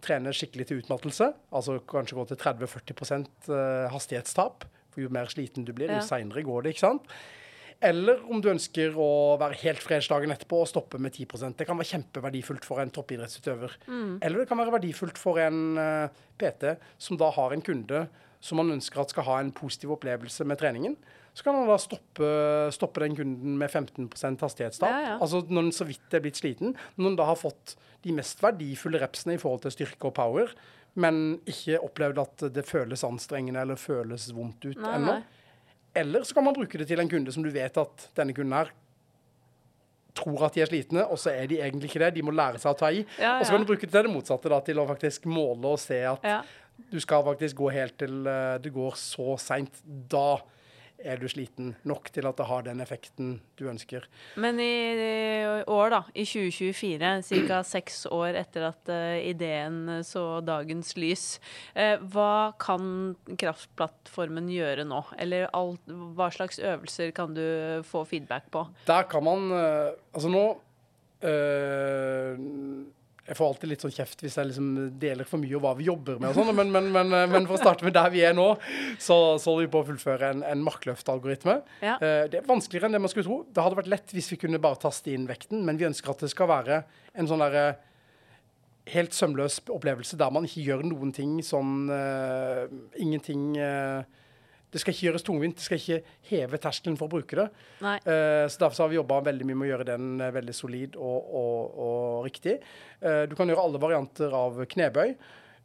trene 0.02 0.34
skikkelig 0.34 0.72
til 0.72 0.82
utmattelse, 0.82 1.30
altså 1.54 1.78
kanskje 1.94 2.18
gå 2.18 2.28
til 2.32 2.42
30-40 2.48 3.30
eh, 3.30 3.94
hastighetstap. 3.94 4.66
For 4.94 5.06
jo 5.06 5.14
mer 5.14 5.30
sliten 5.30 5.70
du 5.70 5.74
blir, 5.78 5.94
jo 5.94 6.02
seinere 6.06 6.42
går 6.50 6.66
det, 6.66 6.74
ikke 6.74 6.88
sant? 6.88 7.14
Eller 7.84 8.22
om 8.32 8.40
du 8.42 8.50
ønsker 8.52 8.96
å 8.96 9.36
være 9.42 9.60
helt 9.66 9.84
fresh 9.84 10.12
dagen 10.12 10.32
etterpå 10.32 10.62
og 10.64 10.70
stoppe 10.72 11.00
med 11.02 11.16
10 11.16 11.58
Det 11.60 11.68
kan 11.68 11.80
være 11.80 11.92
kjempeverdifullt 11.92 12.68
for 12.68 12.80
en 12.80 12.94
toppidrettsutøver. 12.96 13.76
Eller 14.24 14.40
det 14.40 14.48
kan 14.48 14.62
være 14.62 14.78
verdifullt 14.78 15.20
for 15.20 15.42
en 15.44 15.76
uh, 15.76 16.22
PT 16.40 16.78
som 16.98 17.20
da 17.20 17.32
har 17.36 17.52
en 17.56 17.66
kunde 17.66 18.06
som 18.44 18.60
man 18.60 18.74
ønsker 18.76 19.00
at 19.00 19.14
skal 19.14 19.28
ha 19.28 19.38
en 19.40 19.54
positiv 19.56 19.94
opplevelse 19.96 20.44
med 20.48 20.60
treningen. 20.60 20.98
Så 21.34 21.46
kan 21.46 21.56
man 21.56 21.70
da 21.70 21.78
stoppe, 21.82 22.28
stoppe 22.76 23.02
den 23.02 23.16
kunden 23.18 23.56
med 23.58 23.72
15 23.72 24.10
hastighetstap. 24.42 24.90
Ja, 24.90 25.14
ja. 25.14 25.14
Altså 25.18 25.42
når 25.48 25.70
den 25.70 25.76
så 25.76 25.88
vidt 25.88 26.14
er 26.14 26.22
blitt 26.22 26.38
sliten. 26.38 26.76
Når 26.98 27.10
den 27.10 27.20
da 27.22 27.30
har 27.32 27.40
fått 27.40 27.78
de 28.04 28.14
mest 28.14 28.44
verdifulle 28.44 29.00
repsene 29.02 29.38
i 29.38 29.42
forhold 29.42 29.64
til 29.64 29.74
styrke 29.78 30.12
og 30.12 30.16
power, 30.20 30.52
men 31.00 31.40
ikke 31.50 31.80
opplevd 31.82 32.20
at 32.22 32.44
det 32.54 32.66
føles 32.68 33.06
anstrengende 33.08 33.64
eller 33.64 33.80
føles 33.80 34.28
vondt 34.36 34.68
ut 34.68 34.84
ennå. 34.92 35.22
Eller 35.96 36.24
så 36.26 36.34
kan 36.34 36.44
man 36.48 36.56
bruke 36.58 36.78
det 36.82 36.88
til 36.90 37.00
en 37.00 37.10
kunde 37.12 37.32
som 37.36 37.44
du 37.46 37.52
vet 37.54 37.78
at 37.78 38.08
denne 38.18 38.34
kunden 38.34 38.56
her 38.58 38.72
tror 40.14 40.44
at 40.46 40.54
de 40.54 40.62
er 40.62 40.70
slitne, 40.70 41.04
og 41.10 41.18
så 41.18 41.32
er 41.34 41.48
de 41.50 41.58
egentlig 41.58 41.90
ikke 41.90 42.02
det. 42.04 42.12
De 42.20 42.22
må 42.26 42.34
lære 42.38 42.60
seg 42.62 42.70
å 42.70 42.78
ta 42.78 42.92
i. 42.94 43.00
Ja, 43.18 43.40
Og 43.40 43.46
så 43.48 43.56
kan 43.56 43.64
du 43.64 43.70
bruke 43.72 43.88
det 43.88 43.94
til 43.96 44.06
det 44.06 44.12
motsatte, 44.14 44.50
da, 44.54 44.60
til 44.62 44.78
å 44.82 44.86
faktisk 44.86 45.26
måle 45.26 45.72
og 45.74 45.80
se 45.82 45.98
at 46.06 46.24
Ja. 46.30 46.42
du 46.92 47.00
skal 47.02 47.24
faktisk 47.26 47.58
gå 47.58 47.72
helt 47.74 47.98
til 47.98 48.20
uh, 48.28 48.58
det 48.62 48.72
går 48.76 48.94
så 49.02 49.34
seint. 49.42 49.74
Da 50.10 50.38
er 51.04 51.20
du 51.22 51.28
sliten 51.32 51.74
nok 51.88 52.10
til 52.14 52.28
at 52.28 52.40
det 52.40 52.48
har 52.50 52.66
den 52.66 52.82
effekten 52.84 53.36
du 53.60 53.66
ønsker. 53.72 54.08
Men 54.40 54.60
i 54.62 55.44
år, 55.68 55.94
da, 55.94 56.02
i 56.16 56.26
2024, 56.26 57.12
ca. 57.50 57.62
seks 57.68 58.04
år 58.12 58.40
etter 58.40 58.68
at 58.70 58.92
uh, 58.92 59.20
ideen 59.20 60.02
så 60.08 60.42
dagens 60.46 60.96
lys, 61.00 61.26
uh, 61.76 62.00
hva 62.14 62.54
kan 62.62 63.16
kraftplattformen 63.40 64.50
gjøre 64.54 64.88
nå? 64.90 65.04
Eller 65.22 65.50
alt, 65.54 65.84
hva 65.88 66.32
slags 66.34 66.62
øvelser 66.64 67.14
kan 67.16 67.36
du 67.38 67.46
få 67.88 68.06
feedback 68.10 68.50
på? 68.54 68.66
Der 68.90 69.08
kan 69.12 69.26
man 69.26 69.52
uh, 69.52 69.92
Altså 70.14 70.30
nå 70.30 70.44
jeg 73.24 73.38
får 73.40 73.48
alltid 73.48 73.72
litt 73.72 73.84
sånn 73.86 73.94
kjeft 73.96 74.24
hvis 74.24 74.36
jeg 74.36 74.50
liksom 74.50 74.72
deler 75.00 75.28
for 75.28 75.40
mye 75.40 75.56
av 75.56 75.64
hva 75.64 75.72
vi 75.78 75.86
jobber 75.88 76.18
med 76.20 76.34
og 76.34 76.36
sånn, 76.36 76.52
men, 76.58 76.74
men, 76.76 76.90
men, 76.92 77.14
men, 77.32 77.46
for 77.48 77.56
å 77.56 77.62
starte 77.62 77.88
med 77.88 77.96
der 77.96 78.10
vi 78.12 78.24
er 78.28 78.36
nå, 78.36 78.50
så, 79.00 79.18
så 79.40 79.54
holder 79.54 79.64
vi 79.64 79.72
på 79.72 79.80
å 79.80 79.88
fullføre 79.88 80.32
en, 80.34 80.44
en 80.44 80.66
markløftalgoritme. 80.66 81.56
Ja. 81.86 81.96
Uh, 82.02 82.26
det 82.32 82.42
er 82.42 82.50
vanskeligere 82.50 82.90
enn 82.90 82.98
det 82.98 83.04
man 83.06 83.14
skulle 83.14 83.30
tro. 83.30 83.40
Det 83.48 83.64
hadde 83.64 83.80
vært 83.80 83.92
lett 83.94 84.12
hvis 84.16 84.28
vi 84.34 84.40
kunne 84.42 84.60
bare 84.64 84.82
taste 84.84 85.14
inn 85.14 85.30
vekten, 85.30 85.64
men 85.64 85.80
vi 85.80 85.88
ønsker 85.88 86.12
at 86.12 86.26
det 86.26 86.34
skal 86.34 86.52
være 86.52 86.82
en 87.16 87.30
sånn 87.30 87.44
derre 87.46 87.66
helt 88.92 89.16
sømløs 89.16 89.62
opplevelse 89.72 90.20
der 90.20 90.34
man 90.36 90.44
ikke 90.44 90.66
gjør 90.66 90.84
noen 90.90 91.14
ting 91.16 91.38
sånn 91.46 91.88
uh, 91.88 92.66
Ingenting 93.00 93.54
uh, 93.56 94.04
det 94.74 94.82
skal 94.82 94.96
ikke 94.96 95.06
gjøres 95.08 95.26
tungvint. 95.26 95.60
Det 95.60 95.66
skal 95.68 95.82
ikke 95.82 96.16
heve 96.32 96.60
terskelen 96.62 96.98
for 96.98 97.06
å 97.06 97.14
bruke 97.14 97.38
det. 97.38 97.46
Uh, 97.84 98.50
så 98.50 98.66
Derfor 98.66 98.86
har 98.86 98.92
vi 98.92 98.98
jobba 98.98 99.22
veldig 99.30 99.48
mye 99.50 99.60
med 99.60 99.68
å 99.68 99.72
gjøre 99.72 99.88
den 99.92 100.10
uh, 100.18 100.32
veldig 100.34 100.56
solid 100.58 100.98
og, 100.98 101.30
og, 101.42 101.78
og 101.86 102.26
riktig. 102.26 102.58
Uh, 103.04 103.24
du 103.30 103.38
kan 103.38 103.50
gjøre 103.50 103.68
alle 103.68 103.82
varianter 103.84 104.34
av 104.38 104.64
knebøy. 104.74 105.14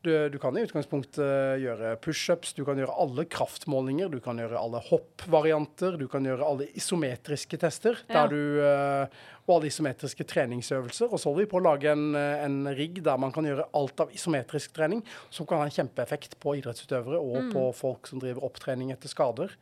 Du, 0.02 0.12
du, 0.30 0.36
kan 0.38 0.54
i 0.54 0.62
utgangspunktet 0.62 1.58
gjøre 1.58 1.96
pushups, 2.04 2.52
du 2.54 2.60
kan 2.66 2.78
gjøre 2.78 2.94
alle 3.02 3.24
kraftmålinger, 3.26 4.12
du 4.12 4.20
kan 4.22 4.38
gjøre 4.38 4.60
alle 4.60 4.78
hoppvarianter, 4.86 5.96
du 5.98 6.04
kan 6.10 6.26
gjøre 6.28 6.46
alle 6.46 6.68
isometriske 6.78 7.58
tester 7.58 7.98
ja. 8.06 8.22
du, 8.30 8.38
uh, 8.62 9.10
og 9.48 9.56
alle 9.56 9.72
isometriske 9.72 10.26
treningsøvelser. 10.30 11.10
Og 11.10 11.18
så 11.18 11.32
holder 11.32 11.42
vi 11.42 11.50
på 11.50 11.58
å 11.58 11.64
lage 11.66 11.90
en, 11.90 12.12
eh, 12.14 12.44
en, 12.44 12.60
rigg 12.78 13.00
der 13.02 13.18
man 13.18 13.34
kan 13.34 13.48
gjøre 13.48 13.66
alt 13.80 14.04
av 14.04 14.12
isometrisk 14.14 14.76
trening, 14.76 15.02
som 15.34 15.48
kan 15.48 15.64
ha 15.64 15.66
en 15.66 15.74
kjempeeffekt 15.74 16.38
på 16.42 16.54
idrettsutøvere 16.60 17.18
og 17.18 17.48
mm. 17.48 17.50
på 17.56 17.64
folk 17.80 18.06
som 18.10 18.22
driver 18.22 18.46
opptrening 18.46 18.92
etter 18.94 19.10
skader. 19.10 19.56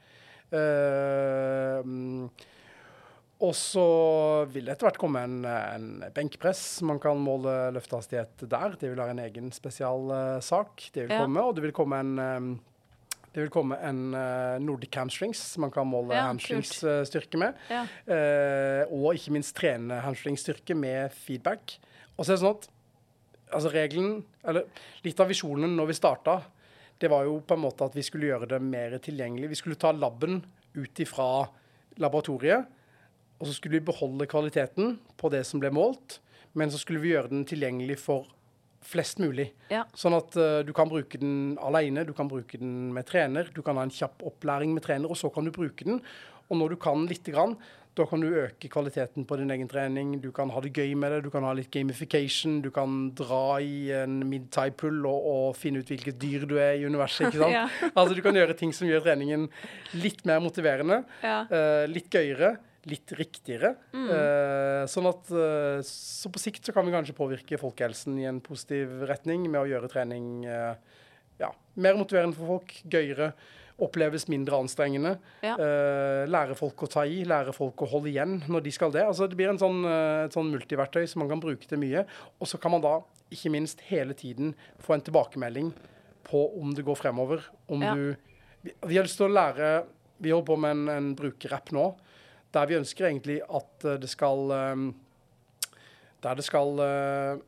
Uh, 0.53 1.81
og 3.37 3.53
så 3.53 3.89
vil 4.49 4.65
det 4.65 4.73
etter 4.73 4.89
hvert 4.89 5.01
komme 5.01 5.21
en, 5.27 5.41
en, 5.45 5.89
benkpress. 6.17 6.81
Man 6.89 7.01
kan 7.03 7.19
måle 7.21 7.53
løftehastighet 7.77 8.47
der. 8.49 8.77
Det 8.81 8.89
vil 8.89 8.97
være 8.97 9.13
en 9.13 9.21
egen 9.27 9.51
spesialsak. 9.53 10.71
Uh, 10.73 10.95
det 10.95 11.05
vil 11.05 11.13
ja. 11.13 11.21
komme. 11.21 11.43
Og 11.45 11.59
det 11.59 11.67
vil 11.67 11.75
komme 11.77 11.99
en, 12.01 12.15
um, 12.17 12.47
det 13.35 13.43
vil 13.43 13.53
komme 13.53 13.77
en 13.85 14.01
uh, 14.17 14.57
Nordic 14.65 14.97
hamstrings 14.97 15.43
man 15.61 15.75
kan 15.75 15.89
måle 15.91 16.17
ja, 16.17 16.31
hamstringsstyrke 16.31 17.41
med. 17.43 17.59
Ja. 17.69 17.83
Uh, 18.09 18.97
og 18.97 19.21
ikke 19.21 19.35
minst 19.37 19.53
trene 19.59 20.01
hamstringsstyrke 20.07 20.79
med 20.79 21.13
feedback. 21.13 21.77
Og 22.17 22.25
så 22.25 22.33
er 22.33 22.39
det 22.39 22.45
sånn 22.47 22.57
at 22.57 22.71
altså 23.53 23.75
regelen, 23.75 24.23
eller 24.49 24.65
litt 25.05 25.21
av 25.21 25.29
visjonen 25.29 25.77
når 25.77 25.91
vi 25.93 25.99
starta, 25.99 26.39
det 26.97 27.13
var 27.13 27.29
jo 27.29 27.37
på 27.45 27.53
en 27.53 27.63
måte 27.67 27.85
at 27.85 27.93
vi 27.93 28.05
skulle 28.05 28.31
gjøre 28.31 28.49
det 28.55 28.63
mer 28.65 28.97
tilgjengelig. 29.05 29.53
Vi 29.53 29.61
skulle 29.61 29.77
ta 29.77 29.93
laben 29.93 30.41
ut 30.73 31.05
ifra 31.05 31.45
laboratoriet 32.01 32.73
og 33.37 33.49
så 33.49 33.57
skulle 33.57 33.79
vi 33.79 33.89
beholde 33.89 34.29
kvaliteten 34.31 34.97
på 35.21 35.31
det 35.33 35.43
som 35.49 35.61
ble 35.63 35.73
målt, 35.75 36.21
men 36.57 36.73
så 36.73 36.81
skulle 36.81 37.03
vi 37.03 37.13
gjøre 37.13 37.33
den 37.35 37.45
tilgjengelig 37.49 37.99
for 38.01 38.31
flest 38.87 39.21
mulig. 39.21 39.51
Ja. 39.73 39.85
Sånn 39.99 40.17
at 40.17 40.37
uh, 40.39 40.61
du 40.65 40.73
kan 40.77 40.91
bruke 40.91 41.19
den 41.21 41.57
alene, 41.65 42.07
du 42.07 42.15
kan 42.17 42.31
bruke 42.31 42.61
den 42.61 42.93
med 42.95 43.09
trener, 43.09 43.51
du 43.53 43.63
kan 43.67 43.79
ha 43.79 43.87
en 43.87 43.93
kjapp 43.93 44.23
opplæring 44.31 44.73
med 44.77 44.87
trener, 44.87 45.11
og 45.11 45.19
så 45.19 45.33
kan 45.33 45.47
du 45.47 45.53
bruke 45.55 45.87
den. 45.89 46.01
Og 46.47 46.61
når 46.61 46.77
du 46.77 46.81
kan 46.81 47.03
lite 47.11 47.35
grann, 47.35 47.57
da 47.97 48.05
kan 48.05 48.21
du 48.21 48.29
øke 48.29 48.69
kvaliteten 48.69 49.25
på 49.25 49.39
din 49.41 49.51
egen 49.51 49.69
trening. 49.73 50.11
Du 50.21 50.29
kan 50.37 50.51
ha 50.53 50.61
det 50.61 50.75
gøy 50.77 50.93
med 51.01 51.15
det, 51.15 51.23
du 51.25 51.31
kan 51.33 51.47
ha 51.49 51.55
litt 51.57 51.71
gamification. 51.73 52.59
Du 52.63 52.69
kan 52.75 53.09
dra 53.17 53.57
i 53.65 53.89
en 53.97 54.19
mid-tie 54.29 54.75
pull 54.77 55.01
og, 55.09 55.29
og, 55.31 55.47
finne 55.57 55.81
ut 55.81 55.91
hvilket 55.91 56.19
dyr 56.21 56.45
du 56.49 56.59
er 56.61 56.77
i 56.77 56.85
universet. 56.85 57.31
ikke 57.31 57.41
sant? 57.41 57.57
ja. 57.59 57.65
Altså 57.95 58.15
Du 58.15 58.21
kan 58.25 58.37
gjøre 58.37 58.57
ting 58.59 58.75
som 58.77 58.89
gjør 58.89 59.07
treningen 59.09 59.49
litt 59.97 60.23
mer 60.29 60.45
motiverende, 60.45 61.03
ja. 61.25 61.41
uh, 61.49 61.85
litt 61.89 62.13
gøyere 62.13 62.59
litt 62.91 63.13
riktigere. 63.19 63.75
Mm. 63.95 64.07
Eh, 64.15 64.83
sånn 64.91 65.09
at 65.11 65.31
uh, 65.35 65.83
Så 65.87 66.31
på 66.33 66.43
sikt 66.43 66.67
så 66.67 66.75
kan 66.75 66.87
vi 66.87 66.95
kanskje 66.95 67.17
påvirke 67.17 67.59
folkehelsen 67.61 68.19
i 68.23 68.29
en 68.31 68.41
positiv 68.45 69.05
retning 69.11 69.49
med 69.51 69.63
å 69.63 69.69
gjøre 69.71 69.91
trening 69.91 70.47
eh, 70.47 70.75
ja, 71.43 71.51
mer 71.75 71.99
motiverende 71.99 72.39
for 72.39 72.57
folk, 72.57 72.77
gøyere, 72.87 73.33
oppleves 73.83 74.25
mindre 74.33 74.57
anstrengende. 74.57 75.19
Ja. 75.45 75.53
lære 76.33 76.55
folk 76.57 76.81
å 76.87 76.89
ta 76.89 77.03
i, 77.05 77.19
lære 77.29 77.53
folk 77.53 77.83
å 77.85 77.89
holde 77.91 78.09
igjen 78.09 78.39
når 78.49 78.63
de 78.65 78.73
skal 78.73 78.95
det. 78.95 79.03
Altså 79.05 79.27
Det 79.29 79.37
blir 79.37 79.51
en 79.51 79.61
sånn, 79.61 79.83
et 80.25 80.33
sånn 80.33 80.49
multiverktøy 80.49 81.05
som 81.05 81.21
man 81.21 81.29
kan 81.35 81.43
bruke 81.43 81.69
til 81.69 81.83
mye. 81.83 82.07
Og 82.41 82.49
så 82.49 82.57
kan 82.57 82.73
man 82.73 82.81
da 82.81 82.95
ikke 83.29 83.53
minst 83.53 83.85
hele 83.91 84.17
tiden 84.17 84.55
få 84.81 84.97
en 84.97 85.05
tilbakemelding 85.05 85.75
på 86.25 86.41
om 86.57 86.73
det 86.73 86.87
går 86.89 86.97
fremover. 87.03 87.45
Om 87.69 87.85
ja. 87.85 87.93
du 87.93 88.17
vi, 88.65 88.73
vi, 88.73 88.97
har 88.97 89.05
lyst 89.05 89.21
til 89.21 89.29
å 89.29 89.37
lære 89.37 89.71
Vi 90.25 90.33
holder 90.33 90.49
på 90.49 90.57
med 90.57 90.73
en, 90.73 90.89
en 90.97 91.13
brukerapp 91.19 91.69
nå 91.77 91.91
der 92.57 92.71
vi 92.71 92.79
ønsker 92.79 93.11
egentlig 93.11 93.43
at 93.45 93.85
eh, 93.87 94.01
det 94.03 94.09
skal 94.13 94.57
eh, 94.57 94.87
Der 96.25 96.39
det 96.39 96.47
skal 96.47 96.81
eh, 96.83 97.45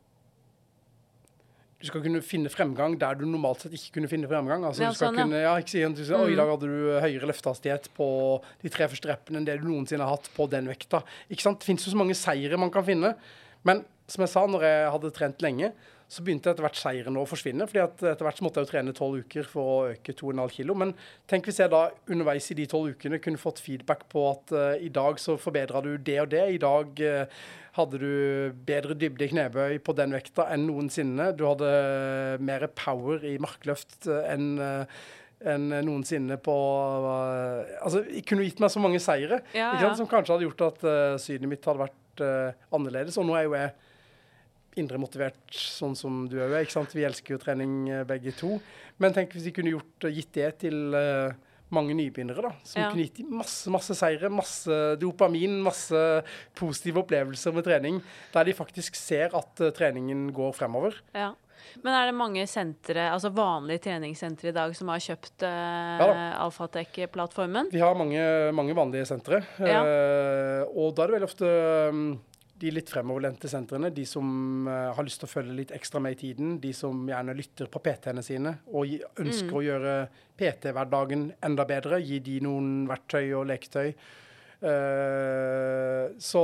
du 1.78 1.86
skal 1.86 2.02
kunne 2.02 2.20
finne 2.26 2.50
fremgang 2.50 2.96
der 2.98 3.18
du 3.20 3.22
normalt 3.22 3.62
sett 3.62 3.74
ikke 3.76 3.92
kunne 3.98 4.08
finne 4.10 4.26
fremgang. 4.26 4.64
Altså, 4.66 4.82
ja, 4.82 4.88
du 4.90 4.98
skal 4.98 5.12
sånn, 5.12 5.20
kunne, 5.22 5.42
ja, 5.44 5.52
ikke 5.62 5.70
si 5.76 5.82
en, 5.86 5.92
du 5.94 6.00
mm. 6.02 6.32
I 6.32 6.38
dag 6.40 6.48
hadde 6.50 6.70
du 6.70 6.88
høyere 7.04 7.28
løftehastighet 7.30 7.86
på 7.94 8.08
de 8.64 8.72
tre 8.74 8.88
første 8.90 9.10
reppene 9.12 9.38
enn 9.38 9.46
det 9.46 9.60
du 9.60 9.68
noensinne 9.68 10.02
har 10.02 10.18
hatt 10.18 10.26
på 10.34 10.48
den 10.50 10.66
vekta. 10.72 11.04
Ikke 11.30 11.46
sant? 11.46 11.60
Det 11.62 11.68
finnes 11.70 11.86
jo 11.86 11.94
så 11.94 12.00
mange 12.00 12.16
seire 12.18 12.58
man 12.58 12.72
kan 12.74 12.86
finne. 12.86 13.12
Men 13.62 13.84
som 14.10 14.24
jeg 14.26 14.32
sa, 14.32 14.42
når 14.50 14.66
jeg 14.66 14.90
hadde 14.96 15.12
trent 15.14 15.46
lenge, 15.46 15.70
så 16.08 16.24
begynte 16.24 16.48
etter 16.48 16.64
hvert 16.64 16.78
seieren 16.80 17.18
å 17.20 17.26
forsvinne. 17.28 17.66
fordi 17.68 17.82
at 17.82 18.02
etter 18.14 18.24
hvert 18.24 18.40
så 18.40 18.46
måtte 18.46 18.62
jeg 18.62 18.66
jo 18.66 18.70
trene 18.70 18.94
tolv 18.96 19.20
uker 19.26 19.48
for 19.48 19.72
å 19.72 19.76
øke 19.92 20.14
2,5 20.16 20.54
kilo. 20.56 20.76
Men 20.80 20.94
tenk 21.28 21.48
hvis 21.48 21.60
jeg 21.60 21.72
da 21.72 21.82
underveis 22.08 22.48
i 22.48 22.56
de 22.56 22.64
tolv 22.70 22.94
ukene 22.96 23.20
kunne 23.20 23.40
fått 23.40 23.60
feedback 23.60 24.06
på 24.08 24.24
at 24.30 24.54
uh, 24.56 24.74
i 24.80 24.88
dag 24.88 25.20
så 25.20 25.36
forbedra 25.40 25.82
du 25.84 25.92
det 26.00 26.16
og 26.22 26.30
det. 26.32 26.44
I 26.54 26.60
dag 26.62 27.02
uh, 27.04 27.42
hadde 27.76 28.00
du 28.00 28.56
bedre 28.66 28.96
dybde 28.96 29.26
i 29.26 29.32
knebøy 29.34 29.76
på 29.84 29.94
den 29.98 30.16
vekta 30.16 30.48
enn 30.54 30.64
noensinne. 30.70 31.28
Du 31.36 31.44
hadde 31.50 31.68
mer 32.40 32.64
power 32.72 33.28
i 33.28 33.36
markløft 33.42 34.08
uh, 34.08 34.24
enn 34.32 34.56
enn 35.38 35.68
noensinne 35.86 36.34
på 36.42 36.54
Altså, 36.98 38.00
jeg 38.10 38.24
kunne 38.26 38.42
gitt 38.42 38.58
meg 38.58 38.72
så 38.74 38.80
mange 38.82 38.98
seire 38.98 39.36
ja, 39.54 39.68
ja. 39.78 39.92
som 39.94 40.08
kanskje 40.10 40.34
hadde 40.34 40.48
gjort 40.48 40.64
at 40.66 40.82
synet 41.22 41.46
mitt 41.46 41.68
hadde 41.68 41.84
vært 41.84 42.24
annerledes. 42.74 43.20
Og 43.22 43.28
nå 43.28 43.36
er 43.38 43.46
jo 43.46 43.54
jeg 43.54 43.70
indre 44.80 45.00
motivert, 45.00 45.42
sånn 45.52 45.96
som 45.98 46.24
du 46.30 46.38
òg 46.40 46.52
er. 46.52 46.64
ikke 46.64 46.76
sant? 46.76 46.94
Vi 46.96 47.06
elsker 47.06 47.36
jo 47.36 47.42
trening 47.42 47.74
eh, 47.90 48.06
begge 48.08 48.34
to. 48.38 48.56
Men 49.02 49.14
tenk 49.16 49.34
hvis 49.34 49.48
vi 49.48 49.54
kunne 49.56 49.74
gjort, 49.74 50.08
eh, 50.08 50.14
gitt 50.18 50.32
det 50.38 50.50
til 50.64 50.96
uh, 50.96 51.34
mange 51.74 51.96
nybegynnere, 51.98 52.48
da. 52.48 52.52
Som 52.66 52.82
ja. 52.82 52.92
kunne 52.92 53.06
gitt 53.06 53.20
dem 53.20 53.34
masse, 53.40 53.72
masse 53.72 53.96
seire, 53.98 54.30
masse 54.32 54.78
dopamin, 55.02 55.58
masse 55.64 56.04
positive 56.58 57.04
opplevelser 57.04 57.54
med 57.56 57.66
trening. 57.68 58.00
Der 58.34 58.48
de 58.48 58.56
faktisk 58.56 58.98
ser 58.98 59.34
at 59.36 59.64
uh, 59.64 59.74
treningen 59.74 60.28
går 60.36 60.56
fremover. 60.56 60.98
Ja. 61.16 61.34
Men 61.82 61.94
er 61.94 62.08
det 62.08 62.14
mange 62.16 62.44
sentre, 62.50 63.08
altså 63.12 63.30
vanlige 63.34 63.84
treningssentre 63.88 64.50
i 64.50 64.56
dag 64.56 64.72
som 64.76 64.90
har 64.92 65.02
kjøpt 65.02 65.44
uh, 65.44 66.00
ja, 66.02 66.08
Alfatek-plattformen? 66.44 67.70
Vi 67.74 67.82
har 67.82 67.98
mange, 67.98 68.22
mange 68.56 68.76
vanlige 68.78 69.06
sentre. 69.10 69.42
Ja. 69.62 69.82
Uh, 69.84 70.62
og 70.72 70.96
da 70.96 71.04
er 71.04 71.10
det 71.10 71.18
veldig 71.18 71.28
ofte 71.28 71.52
um, 71.92 72.02
de 72.58 72.70
litt 72.74 72.90
fremoverlente 72.90 73.48
sentrene, 73.50 73.90
de 73.94 74.04
som 74.08 74.68
uh, 74.68 74.90
har 74.96 75.06
lyst 75.06 75.22
til 75.22 75.28
å 75.28 75.32
følge 75.32 75.56
litt 75.60 75.74
ekstra 75.76 76.02
med 76.02 76.16
i 76.16 76.20
tiden, 76.26 76.56
de 76.62 76.72
som 76.76 77.00
gjerne 77.08 77.36
lytter 77.38 77.70
på 77.70 77.82
PT-ene 77.84 78.24
sine 78.26 78.58
og 78.72 78.96
ønsker 79.20 79.52
mm. 79.52 79.58
å 79.58 79.66
gjøre 79.66 79.98
PT-hverdagen 80.38 81.28
enda 81.44 81.66
bedre, 81.68 82.00
gi 82.02 82.22
de 82.24 82.40
noen 82.44 82.88
verktøy 82.90 83.26
og 83.38 83.46
leketøy. 83.50 83.92
Uh, 84.58 86.10
så 86.18 86.40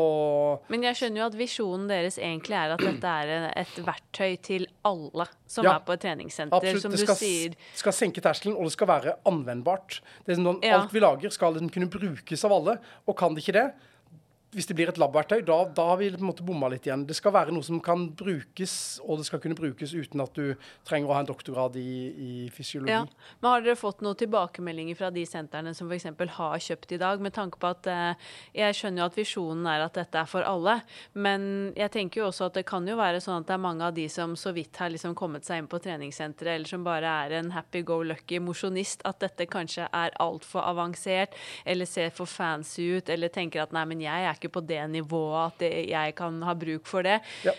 Men 0.70 0.84
jeg 0.86 1.00
skjønner 1.00 1.18
jo 1.18 1.24
at 1.32 1.34
visjonen 1.34 1.88
deres 1.90 2.14
egentlig 2.22 2.54
er 2.54 2.74
at 2.76 2.84
dette 2.86 3.14
er 3.24 3.48
et 3.50 3.80
verktøy 3.82 4.36
til 4.38 4.68
alle 4.86 5.26
som 5.50 5.66
ja, 5.66 5.72
er 5.74 5.82
på 5.82 5.96
et 5.96 6.04
treningssenter, 6.04 6.54
absolutt. 6.54 6.84
som 6.84 6.94
det 6.94 7.00
skal, 7.02 7.18
du 7.18 7.24
sier. 7.24 7.56
Det 7.58 7.82
skal 7.82 7.96
senke 7.96 8.22
terskelen, 8.22 8.54
og 8.54 8.70
det 8.70 8.76
skal 8.76 8.90
være 8.92 9.16
anvendbart. 9.26 9.98
Det 10.22 10.36
er 10.36 10.38
sånn, 10.38 10.62
ja. 10.62 10.78
Alt 10.78 10.94
vi 10.94 11.02
lager, 11.02 11.34
skal 11.34 11.58
kunne 11.74 11.90
brukes 11.90 12.46
av 12.46 12.54
alle. 12.54 12.78
Og 13.10 13.18
kan 13.18 13.34
det 13.34 13.42
ikke 13.42 13.56
det, 13.58 13.66
hvis 14.54 14.68
det 14.70 14.76
blir 14.78 14.90
et 14.90 14.98
labverktøy, 15.00 15.42
da, 15.46 15.58
da 15.74 15.86
har 15.90 15.98
vi 16.00 16.10
på 16.14 16.20
en 16.22 16.28
måte 16.28 16.46
bomma 16.46 16.70
litt 16.72 16.86
igjen. 16.86 17.04
Det 17.08 17.16
skal 17.18 17.34
være 17.34 17.54
noe 17.54 17.66
som 17.66 17.80
kan 17.82 18.06
brukes, 18.16 18.74
og 19.04 19.20
det 19.20 19.28
skal 19.28 19.42
kunne 19.42 19.58
brukes 19.58 19.94
uten 19.94 20.22
at 20.22 20.34
du 20.36 20.54
trenger 20.86 21.10
å 21.10 21.16
ha 21.16 21.22
en 21.24 21.30
doktorgrad 21.30 21.78
i, 21.80 21.94
i 22.10 22.32
fysiologi. 22.54 22.94
Ja. 22.94 23.02
Men 23.40 23.50
Har 23.50 23.64
dere 23.64 23.78
fått 23.78 24.04
noen 24.04 24.18
tilbakemeldinger 24.20 24.98
fra 24.98 25.10
de 25.14 25.24
sentrene 25.28 25.74
som 25.76 25.90
f.eks. 25.90 26.06
har 26.38 26.64
kjøpt 26.68 26.94
i 26.94 27.00
dag, 27.02 27.22
med 27.24 27.34
tanke 27.36 27.60
på 27.60 27.70
at 27.70 27.90
eh, 27.90 28.30
jeg 28.56 28.78
skjønner 28.78 29.04
jo 29.04 29.08
at 29.10 29.18
visjonen 29.18 29.68
er 29.70 29.84
at 29.86 29.98
dette 29.98 30.22
er 30.22 30.30
for 30.30 30.46
alle, 30.46 30.78
men 31.14 31.72
jeg 31.78 31.92
tenker 31.94 32.22
jo 32.22 32.28
også 32.30 32.48
at 32.48 32.60
det 32.60 32.66
kan 32.68 32.86
jo 32.88 32.98
være 33.00 33.22
sånn 33.24 33.42
at 33.42 33.50
det 33.50 33.56
er 33.56 33.64
mange 33.64 33.88
av 33.88 33.96
de 33.96 34.06
som 34.12 34.36
så 34.38 34.54
vidt 34.56 34.78
har 34.80 34.92
liksom 34.92 35.16
kommet 35.18 35.46
seg 35.46 35.62
inn 35.62 35.70
på 35.70 35.80
treningssenteret, 35.82 36.58
eller 36.58 36.70
som 36.70 36.86
bare 36.86 37.10
er 37.24 37.38
en 37.40 37.52
happy 37.54 37.84
go 37.86 38.00
lucky 38.06 38.40
mosjonist, 38.42 39.04
at 39.08 39.20
dette 39.24 39.48
kanskje 39.50 39.88
er 39.90 40.14
altfor 40.22 40.64
avansert, 40.64 41.34
eller 41.64 41.88
ser 41.88 42.14
for 42.14 42.30
fancy 42.30 42.90
ut, 42.98 43.10
eller 43.10 43.32
tenker 43.32 43.64
at 43.64 43.74
nei, 43.74 43.84
men 43.90 44.02
jeg 44.04 44.28
er 44.28 44.36
ikke 44.36 44.43
ikke 44.44 44.58
på 44.58 44.64
det 44.68 44.82
nivået 44.92 45.38
at 45.42 45.64
det, 45.64 45.72
jeg 45.90 46.16
kan 46.18 46.36
ha 46.46 46.54
bruk 46.58 46.86
for 46.90 47.06
det. 47.06 47.20
Ja. 47.46 47.56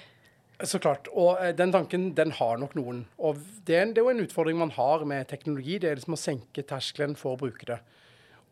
Så 0.63 0.79
klart. 0.79 1.09
Og 1.11 1.35
eh, 1.41 1.51
den 1.57 1.73
tanken 1.75 2.13
den 2.15 2.31
har 2.37 2.61
nok 2.61 2.77
noen. 2.79 3.03
Og 3.19 3.41
det 3.67 3.75
er, 3.75 3.91
det 3.91 3.99
er 3.99 4.07
jo 4.07 4.13
en 4.13 4.23
utfordring 4.23 4.61
man 4.61 4.71
har 4.77 5.03
med 5.07 5.27
teknologi. 5.27 5.79
Det 5.81 5.91
er 5.91 5.99
liksom 5.99 6.15
å 6.15 6.21
senke 6.21 6.63
terskelen 6.63 7.17
for 7.19 7.35
å 7.35 7.41
bruke 7.41 7.67
det. 7.67 7.81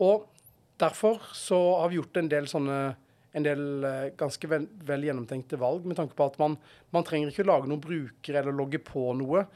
Og 0.03 0.27
derfor 0.81 1.21
så 1.37 1.59
har 1.79 1.91
vi 1.91 2.01
gjort 2.01 2.19
en 2.19 2.31
del 2.31 2.49
sånne 2.51 2.81
en 3.33 3.45
del 3.45 3.85
eh, 3.87 4.09
ganske 4.17 4.49
vel, 4.49 4.67
vel 4.85 5.07
gjennomtenkte 5.07 5.57
valg 5.57 5.87
med 5.89 5.97
tanke 5.97 6.13
på 6.17 6.25
at 6.29 6.35
man, 6.41 6.57
man 6.93 7.05
trenger 7.07 7.31
ikke 7.31 7.47
lage 7.47 7.69
noen 7.69 7.81
bruker 7.81 8.37
eller 8.37 8.53
logge 8.53 8.81
på 8.85 9.07
noe. 9.17 9.47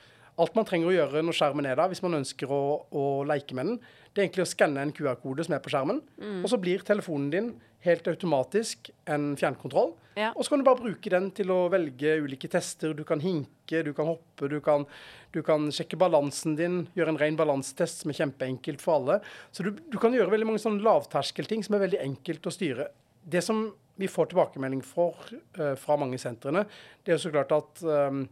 Alt 0.41 0.57
man 0.57 0.65
trenger 0.69 0.89
å 0.89 0.95
gjøre 0.95 1.23
når 1.25 1.37
skjermen 1.37 1.67
er 1.69 1.77
der, 1.77 1.89
hvis 1.91 2.01
man 2.05 2.17
ønsker 2.19 2.51
å, 2.53 2.61
å 2.89 3.03
leke 3.29 3.57
med 3.57 3.71
den, 3.71 3.79
det 4.13 4.21
er 4.21 4.27
egentlig 4.27 4.45
å 4.45 4.49
skanne 4.49 4.81
en 4.81 4.93
QR-kode 4.97 5.45
som 5.45 5.55
er 5.57 5.61
på 5.61 5.73
skjermen. 5.73 6.01
Mm. 6.17 6.41
Og 6.41 6.49
så 6.49 6.59
blir 6.61 6.85
telefonen 6.85 7.31
din 7.33 7.51
helt 7.87 8.07
automatisk 8.11 8.91
en 9.09 9.31
fjernkontroll. 9.39 9.95
Ja. 10.17 10.31
Og 10.33 10.43
så 10.43 10.53
kan 10.53 10.61
du 10.61 10.65
bare 10.65 10.81
bruke 10.81 11.11
den 11.13 11.29
til 11.37 11.51
å 11.53 11.67
velge 11.69 12.15
ulike 12.23 12.49
tester. 12.49 12.95
Du 12.97 13.03
kan 13.07 13.21
hinke, 13.21 13.83
du 13.85 13.91
kan 13.97 14.09
hoppe, 14.09 14.49
du 14.49 14.57
kan, 14.65 14.87
du 15.35 15.43
kan 15.45 15.67
sjekke 15.73 15.99
balansen 16.01 16.55
din, 16.57 16.79
gjøre 16.97 17.13
en 17.13 17.19
ren 17.21 17.37
balansetest 17.37 18.01
som 18.01 18.13
er 18.13 18.17
kjempeenkelt 18.23 18.81
for 18.81 18.97
alle. 18.97 19.19
Så 19.53 19.65
du, 19.67 19.75
du 19.77 19.99
kan 20.01 20.15
gjøre 20.15 20.33
veldig 20.33 20.49
mange 20.49 20.63
sånne 20.63 20.81
lavterskelting 20.85 21.65
som 21.65 21.77
er 21.77 21.85
veldig 21.85 22.01
enkelt 22.01 22.49
å 22.49 22.55
styre. 22.55 22.89
Det 23.27 23.43
som 23.45 23.67
vi 23.97 24.09
får 24.09 24.31
tilbakemelding 24.31 24.81
for 24.85 25.17
uh, 25.59 25.75
fra 25.77 25.97
mange 26.01 26.19
sentrene, 26.21 26.65
det 27.03 27.13
er 27.13 27.17
jo 27.17 27.25
så 27.27 27.33
klart 27.33 27.53
at 27.55 27.85
um, 27.85 28.25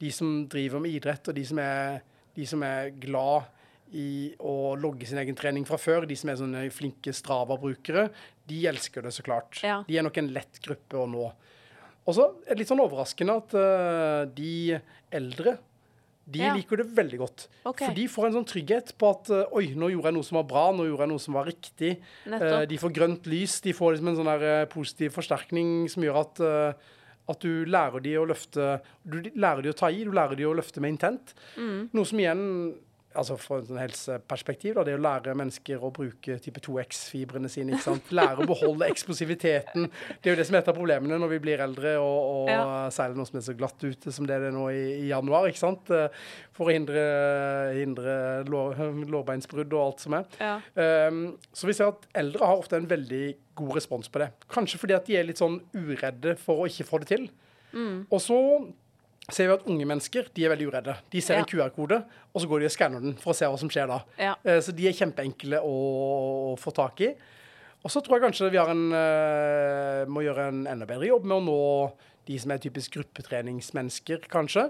de 0.00 0.10
som 0.14 0.44
driver 0.50 0.82
med 0.82 0.98
idrett, 0.98 1.30
og 1.30 1.36
de 1.36 1.46
som 1.46 1.58
er, 1.62 2.00
de 2.34 2.46
som 2.48 2.62
er 2.66 2.94
glad 3.02 3.50
i 3.96 4.32
å 4.38 4.74
logge 4.78 5.08
sin 5.08 5.20
egen 5.22 5.38
trening 5.38 5.64
fra 5.68 5.78
før, 5.80 6.06
de 6.08 6.16
som 6.18 6.30
er 6.30 6.38
sånne 6.40 6.66
flinke 6.74 7.14
Strava-brukere, 7.16 8.08
de 8.50 8.60
elsker 8.70 9.06
det 9.06 9.14
så 9.16 9.24
klart. 9.26 9.62
Ja. 9.66 9.80
De 9.86 9.98
er 9.98 10.06
nok 10.06 10.20
en 10.20 10.30
lett 10.34 10.60
gruppe 10.64 11.00
å 11.00 11.08
nå. 11.10 11.26
Og 12.06 12.16
så 12.16 12.28
er 12.46 12.54
det 12.54 12.62
litt 12.62 12.70
sånn 12.70 12.82
overraskende 12.82 13.36
at 13.42 13.56
uh, 13.58 14.22
de 14.34 14.78
eldre 15.14 15.58
de 16.30 16.44
ja. 16.44 16.52
liker 16.54 16.78
det 16.78 16.86
veldig 16.94 17.18
godt. 17.18 17.44
Okay. 17.66 17.88
For 17.88 17.96
de 17.96 18.04
får 18.10 18.28
en 18.28 18.36
sånn 18.38 18.46
trygghet 18.46 18.92
på 19.00 19.10
at 19.10 19.32
uh, 19.34 19.56
oi, 19.58 19.72
nå 19.74 19.90
gjorde 19.90 20.12
jeg 20.12 20.18
noe 20.18 20.28
som 20.28 20.38
var 20.38 20.46
bra, 20.52 20.64
nå 20.74 20.86
gjorde 20.86 21.06
jeg 21.06 21.12
noe 21.12 21.24
som 21.26 21.38
var 21.38 21.50
riktig. 21.50 21.96
Uh, 22.30 22.62
de 22.70 22.78
får 22.80 22.94
grønt 22.94 23.26
lys, 23.30 23.58
de 23.64 23.74
får 23.74 23.96
liksom 23.96 24.12
en 24.12 24.20
sånn 24.20 24.30
der, 24.30 24.70
positiv 24.70 25.14
forsterkning 25.18 25.90
som 25.90 26.06
gjør 26.06 26.22
at 26.24 26.42
at 27.30 27.44
du 27.44 27.66
lærer 27.68 28.02
de 28.02 28.14
å 28.18 28.26
løfte 28.26 28.80
Du 29.06 29.20
lærer 29.38 29.62
de 29.62 29.72
å 29.72 29.76
ta 29.76 29.90
i, 29.92 30.02
du 30.06 30.10
lærer 30.14 30.38
de 30.38 30.46
å 30.48 30.54
løfte 30.56 30.82
med 30.82 30.96
intent. 30.96 31.34
Mm. 31.54 31.90
Noe 31.94 32.08
som 32.08 32.18
igjen 32.18 32.42
altså 33.18 33.36
Fra 33.40 33.58
et 33.58 33.66
sånn 33.66 33.80
helseperspektiv, 33.80 34.76
da, 34.76 34.84
det 34.86 34.94
å 34.94 35.02
lære 35.02 35.34
mennesker 35.38 35.82
å 35.82 35.90
bruke 35.94 36.36
type 36.42 36.62
2X-fibrene 36.62 37.50
sine. 37.50 37.74
ikke 37.74 37.86
sant? 37.88 38.12
Lære 38.14 38.44
å 38.44 38.48
beholde 38.48 38.86
eksplosiviteten. 38.90 39.88
Det 40.20 40.30
er 40.30 40.36
jo 40.36 40.38
det 40.38 40.46
som 40.46 40.56
er 40.56 40.62
et 40.62 40.70
av 40.70 40.76
problemene 40.78 41.18
når 41.18 41.32
vi 41.34 41.40
blir 41.46 41.62
eldre, 41.64 41.96
og, 41.98 42.20
og 42.44 42.52
ja. 42.52 42.62
særlig 42.94 43.18
noe 43.18 43.30
som 43.30 43.40
er 43.40 43.46
så 43.48 43.56
glatt 43.58 43.82
ute 43.82 44.14
som 44.14 44.28
det 44.28 44.36
er 44.36 44.46
det 44.46 44.52
nå 44.54 44.68
i, 44.70 44.84
i 45.00 45.10
januar. 45.10 45.48
ikke 45.50 45.62
sant? 45.62 45.90
For 46.56 46.70
å 46.70 46.74
hindre, 46.76 47.04
hindre 47.80 48.16
lår, 48.50 48.84
lårbeinsbrudd 49.10 49.74
og 49.74 49.84
alt 49.88 50.06
som 50.06 50.18
er. 50.20 50.38
Ja. 50.38 50.56
Um, 51.10 51.22
så 51.56 51.70
vi 51.70 51.76
ser 51.76 51.90
at 51.90 52.06
eldre 52.20 52.46
har 52.46 52.62
ofte 52.62 52.78
en 52.78 52.90
veldig 52.90 53.24
god 53.60 53.74
respons 53.80 54.12
på 54.12 54.22
det. 54.22 54.30
Kanskje 54.52 54.80
fordi 54.80 54.96
at 54.96 55.08
de 55.08 55.18
er 55.18 55.26
litt 55.26 55.40
sånn 55.42 55.58
uredde 55.74 56.36
for 56.40 56.62
å 56.62 56.70
ikke 56.70 56.86
få 56.88 57.02
det 57.02 57.10
til. 57.10 57.26
Mm. 57.74 58.06
Og 58.10 58.22
så 58.22 58.38
ser 59.28 59.50
vi 59.50 59.54
at 59.54 59.66
unge 59.70 59.86
mennesker 59.88 60.30
de 60.34 60.44
er 60.46 60.52
veldig 60.54 60.68
uredde. 60.70 60.94
De 61.12 61.22
ser 61.22 61.38
ja. 61.38 61.44
en 61.44 61.48
QR-kode, 61.50 62.00
og 62.32 62.42
så 62.42 62.50
går 62.50 62.62
de 62.62 62.70
og 62.70 62.74
skanner 62.74 63.04
den 63.04 63.18
for 63.20 63.34
å 63.34 63.36
se 63.36 63.48
hva 63.50 63.58
som 63.60 63.70
skjer 63.72 63.90
da. 63.90 64.00
Ja. 64.20 64.36
Uh, 64.46 64.58
så 64.64 64.74
de 64.76 64.88
er 64.88 64.96
kjempeenkle 64.96 65.60
å, 65.66 65.74
få 66.60 66.72
tak 66.76 67.04
i. 67.06 67.12
Og 67.80 67.92
så 67.92 68.02
tror 68.04 68.18
jeg 68.18 68.26
kanskje 68.26 68.50
vi 68.52 68.60
en, 68.60 68.86
uh, 68.92 70.06
må 70.10 70.24
gjøre 70.26 70.50
en 70.52 70.64
enda 70.70 70.88
bedre 70.88 71.08
jobb 71.08 71.28
med 71.28 71.38
å 71.38 71.44
nå 71.46 71.60
de 72.28 72.38
som 72.40 72.52
er 72.52 72.62
typisk 72.62 72.98
gruppetreningsmennesker, 72.98 74.26
kanskje. 74.30 74.68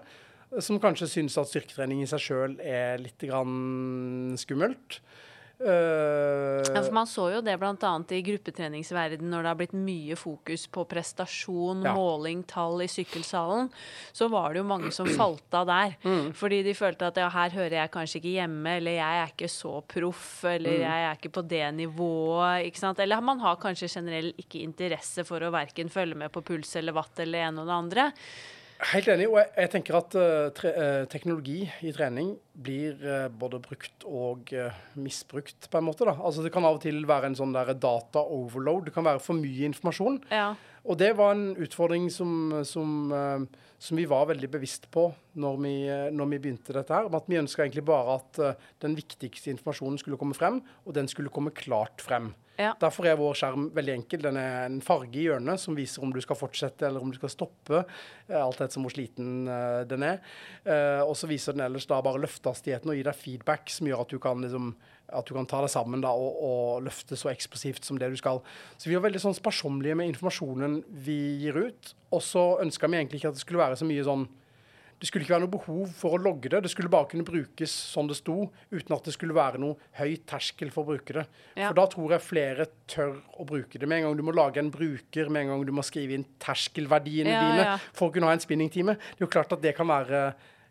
Som 0.63 0.81
kanskje 0.83 1.09
syns 1.11 1.37
at 1.39 1.51
styrketrening 1.51 2.03
i 2.03 2.11
seg 2.11 2.23
sjøl 2.23 2.55
er 2.65 2.99
litt 3.03 3.23
skummelt. 4.41 5.01
Uh, 5.61 6.65
ja, 6.65 6.81
for 6.81 6.95
Man 6.97 7.09
så 7.09 7.27
jo 7.35 7.41
det 7.45 7.59
bl.a. 7.61 7.91
i 8.17 8.21
gruppetreningsverden 8.25 9.29
når 9.29 9.43
det 9.45 9.51
har 9.51 9.59
blitt 9.59 9.75
mye 9.77 10.17
fokus 10.17 10.65
på 10.73 10.87
prestasjon, 10.89 11.83
ja. 11.85 11.93
måling, 11.97 12.47
tall 12.49 12.81
i 12.81 12.89
sykkelsalen. 12.89 13.69
Så 14.17 14.31
var 14.33 14.55
det 14.55 14.63
jo 14.63 14.69
mange 14.71 14.93
som 14.95 15.09
falt 15.19 15.57
av 15.59 15.67
der. 15.69 15.97
Mm. 16.01 16.31
Fordi 16.37 16.63
de 16.65 16.75
følte 16.77 17.11
at 17.11 17.21
ja, 17.21 17.29
her 17.35 17.53
hører 17.59 17.77
jeg 17.83 17.93
kanskje 17.93 18.23
ikke 18.23 18.37
hjemme, 18.39 18.77
eller 18.81 18.97
jeg 18.97 19.25
er 19.25 19.35
ikke 19.35 19.51
så 19.53 19.75
proff, 19.85 20.31
eller 20.49 20.79
mm. 20.79 20.85
jeg 20.87 21.09
er 21.09 21.21
ikke 21.21 21.35
på 21.37 21.45
det 21.53 21.67
nivået. 21.83 22.71
ikke 22.71 22.85
sant? 22.85 23.03
Eller 23.05 23.21
man 23.25 23.45
har 23.45 23.61
kanskje 23.61 23.91
generelt 23.93 24.41
ikke 24.41 24.65
interesse 24.65 25.27
for 25.29 25.45
å 25.45 25.53
verken 25.53 25.93
følge 25.93 26.17
med 26.25 26.33
på 26.33 26.45
puls 26.47 26.73
eller 26.81 26.97
watt 26.97 27.21
eller 27.21 27.51
en 27.51 27.61
og 27.61 27.69
det 27.69 27.77
andre. 27.77 28.09
Helt 28.89 29.11
enig. 29.13 29.27
Og 29.29 29.37
jeg, 29.37 29.51
jeg 29.59 29.71
tenker 29.75 29.97
at 29.99 30.15
uh, 30.17 30.49
tre, 30.57 30.71
uh, 30.73 31.03
teknologi 31.11 31.59
i 31.85 31.93
trening 31.93 32.33
blir 32.65 32.97
uh, 33.05 33.27
både 33.29 33.61
brukt 33.63 34.07
og 34.09 34.53
misbrukt, 34.97 35.69
på 35.69 35.81
en 35.81 35.87
måte. 35.87 36.07
da. 36.09 36.17
Altså 36.17 36.45
Det 36.45 36.53
kan 36.55 36.65
av 36.65 36.79
og 36.79 36.83
til 36.85 37.05
være 37.09 37.31
en 37.31 37.37
sånn 37.37 37.53
der 37.57 37.75
data 37.77 38.25
overload. 38.25 38.89
Det 38.89 38.97
kan 38.97 39.07
være 39.07 39.23
for 39.23 39.37
mye 39.37 39.69
informasjon. 39.69 40.21
Ja. 40.33 40.55
Og 40.89 40.97
det 40.97 41.13
var 41.19 41.35
en 41.37 41.51
utfordring 41.61 42.09
som, 42.13 42.63
som, 42.65 43.11
som, 43.77 43.99
vi 43.99 44.07
var 44.09 44.31
veldig 44.31 44.49
bevisst 44.49 44.87
på 44.89 45.11
når 45.37 45.59
vi, 45.61 45.75
når 46.17 46.31
vi 46.31 46.39
begynte 46.41 46.73
dette 46.73 46.95
her. 46.97 47.11
At 47.13 47.29
vi 47.29 47.37
ønska 47.37 47.67
egentlig 47.67 47.85
bare 47.85 48.17
at 48.17 48.41
den 48.81 48.97
viktigste 48.97 49.53
informasjonen 49.53 50.01
skulle 50.01 50.17
komme 50.17 50.39
frem, 50.39 50.63
og 50.89 50.97
den 50.97 51.11
skulle 51.13 51.33
komme 51.35 51.53
klart 51.53 52.01
frem. 52.01 52.33
Ja. 52.61 52.75
Derfor 52.81 53.09
er 53.09 53.17
vår 53.17 53.39
skjerm 53.41 53.69
veldig 53.75 53.95
enkel. 53.95 54.23
Den 54.25 54.39
er 54.41 54.67
en 54.67 54.81
farge 54.85 55.17
i 55.17 55.27
hjørnet 55.29 55.63
som 55.63 55.77
viser 55.79 56.05
om 56.05 56.13
du 56.13 56.21
skal 56.21 56.37
fortsette 56.37 56.87
eller 56.89 57.03
om 57.03 57.13
du 57.13 57.17
skal 57.17 57.33
stoppe. 57.33 57.83
Eh, 58.29 58.37
alt 58.37 58.61
etter 58.61 58.83
hvor 58.83 58.93
sliten 58.93 59.49
uh, 59.49 59.83
den 59.89 60.05
er. 60.07 60.21
Uh, 60.67 61.03
og 61.07 61.15
så 61.19 61.31
viser 61.31 61.57
den 61.57 61.65
ellers 61.65 61.89
da 61.89 62.03
bare 62.05 62.21
løftehastigheten 62.21 62.93
og 62.93 62.99
gir 62.99 63.09
deg 63.09 63.17
feedback 63.17 63.73
som 63.73 63.89
gjør 63.89 64.05
at 64.05 64.13
du 64.13 64.21
kan, 64.23 64.45
liksom, 64.45 64.75
at 65.09 65.31
du 65.31 65.35
kan 65.37 65.49
ta 65.49 65.63
det 65.65 65.73
sammen 65.73 66.05
da, 66.05 66.13
og, 66.13 66.43
og, 66.45 66.85
løfte 66.85 67.17
så 67.19 67.33
eksplosivt 67.33 67.89
som 67.89 68.01
det 68.01 68.11
du 68.13 68.19
skal. 68.21 68.43
Så 68.77 68.91
vi 68.91 68.99
er 68.99 69.05
veldig 69.05 69.23
sånn 69.25 69.39
sparsommelige 69.39 69.97
med 69.97 70.13
informasjonen 70.13 70.83
vi 71.07 71.19
gir 71.47 71.63
ut. 71.65 71.95
Og 72.13 72.25
så 72.27 72.45
ønska 72.61 72.91
vi 72.91 73.01
egentlig 73.01 73.23
ikke 73.23 73.33
at 73.33 73.41
det 73.41 73.45
skulle 73.47 73.65
være 73.65 73.81
så 73.81 73.89
mye 73.89 74.05
sånn 74.07 74.29
det 75.01 75.09
skulle 75.09 75.25
ikke 75.25 75.33
være 75.33 75.47
noe 75.47 75.53
behov 75.55 75.93
for 75.97 76.13
å 76.13 76.21
logge 76.21 76.51
det. 76.53 76.59
Det 76.67 76.71
skulle 76.75 76.91
bare 76.93 77.09
kunne 77.09 77.25
brukes 77.25 77.73
som 77.73 78.09
det 78.09 78.19
sto, 78.19 78.35
uten 78.69 78.93
at 78.93 79.07
det 79.09 79.15
skulle 79.15 79.37
være 79.37 79.61
noe 79.63 79.79
høy 79.97 80.19
terskel 80.29 80.69
for 80.75 80.85
å 80.85 80.93
bruke 80.93 81.15
det. 81.17 81.25
Ja. 81.55 81.71
For 81.71 81.79
da 81.79 81.87
tror 81.95 82.13
jeg 82.13 82.25
flere 82.27 82.67
tør 82.91 83.15
å 83.41 83.47
bruke 83.49 83.81
det. 83.81 83.89
Med 83.89 84.03
en 84.03 84.11
gang 84.11 84.19
du 84.19 84.25
må 84.29 84.35
lage 84.37 84.61
en 84.61 84.69
bruker, 84.75 85.31
med 85.33 85.47
en 85.47 85.55
gang 85.55 85.65
du 85.65 85.73
må 85.73 85.85
skrive 85.89 86.19
inn 86.19 86.27
terskelverdiene 86.45 87.33
ja, 87.33 87.47
dine 87.47 87.65
ja. 87.65 87.79
for 87.97 88.11
å 88.11 88.15
kunne 88.15 88.29
ha 88.29 88.37
en 88.37 88.45
spinningtime, 88.45 88.99
det 89.01 89.23
er 89.23 89.25
jo 89.25 89.31
klart 89.33 89.57
at 89.57 89.65
det 89.65 89.73
kan 89.79 89.89
være 89.89 90.25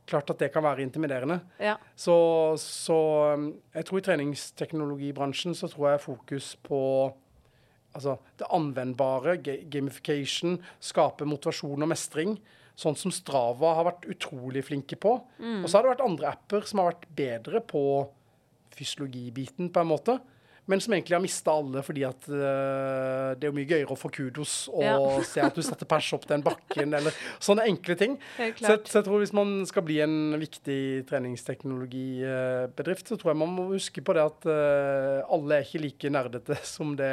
klart 0.10 0.30
at 0.34 0.40
det 0.42 0.52
kan 0.54 0.66
være 0.66 0.82
intimiderende. 0.82 1.40
Ja. 1.62 1.76
Så, 1.98 2.14
så, 2.62 3.00
um, 3.34 3.50
jeg 3.76 3.86
tror 3.86 4.02
i 4.02 4.06
treningsteknologibransjen 4.08 5.58
så 5.58 5.70
tror 5.70 5.92
jeg 5.92 6.06
fokus 6.06 6.54
på 6.66 6.80
altså, 7.98 8.18
det 8.38 8.50
anvendbare, 8.54 9.38
gamification, 9.42 10.58
skape 10.82 11.30
motivasjon 11.30 11.86
og 11.86 11.94
mestring 11.94 12.38
sånn 12.80 12.98
som 13.00 13.12
Strava 13.14 13.74
har 13.78 13.88
vært 13.90 14.08
utrolig 14.14 14.64
flinke 14.70 14.98
på. 15.00 15.18
Mm. 15.42 15.62
Og 15.64 15.68
så 15.68 15.78
har 15.78 15.86
det 15.86 15.94
vært 15.96 16.06
andre 16.06 16.32
apper 16.32 16.68
som 16.70 16.82
har 16.82 16.94
vært 16.94 17.08
bedre 17.20 17.62
på 17.68 17.84
fysiologibiten, 18.78 19.72
på 19.74 19.84
en 19.84 19.90
måte. 19.90 20.20
Men 20.70 20.82
som 20.84 20.94
egentlig 20.94 21.18
har 21.18 21.24
mista 21.24 21.56
alle 21.58 21.82
fordi 21.86 22.04
at 22.06 22.28
uh, 22.30 23.34
det 23.34 23.48
er 23.48 23.50
jo 23.50 23.58
mye 23.58 23.70
gøyere 23.70 23.96
å 23.96 23.98
få 23.98 24.12
kudos 24.14 24.54
og 24.70 24.86
ja. 24.86 24.98
se 25.32 25.42
at 25.42 25.58
du 25.58 25.64
setter 25.66 25.90
pers 25.90 26.12
opp 26.14 26.28
den 26.30 26.46
bakken, 26.46 26.94
eller 27.00 27.16
sånne 27.42 27.66
enkle 27.72 27.98
ting. 28.00 28.20
Så, 28.38 28.78
så, 28.86 29.00
jeg 29.00 29.08
tror 29.08 29.24
hvis 29.24 29.34
man 29.36 29.56
skal 29.70 29.86
bli 29.88 30.00
en 30.06 30.38
viktig 30.40 30.80
treningsteknologibedrift, 31.10 33.10
så 33.10 33.18
tror 33.18 33.34
jeg 33.34 33.42
man 33.42 33.58
må 33.58 33.68
huske 33.74 34.06
på 34.06 34.16
det 34.18 34.28
at 34.30 34.50
uh, 34.50 35.26
alle 35.26 35.60
er 35.60 35.68
ikke 35.68 35.84
like 35.88 36.14
nerdete 36.14 36.62
som 36.76 36.94
det, 37.00 37.12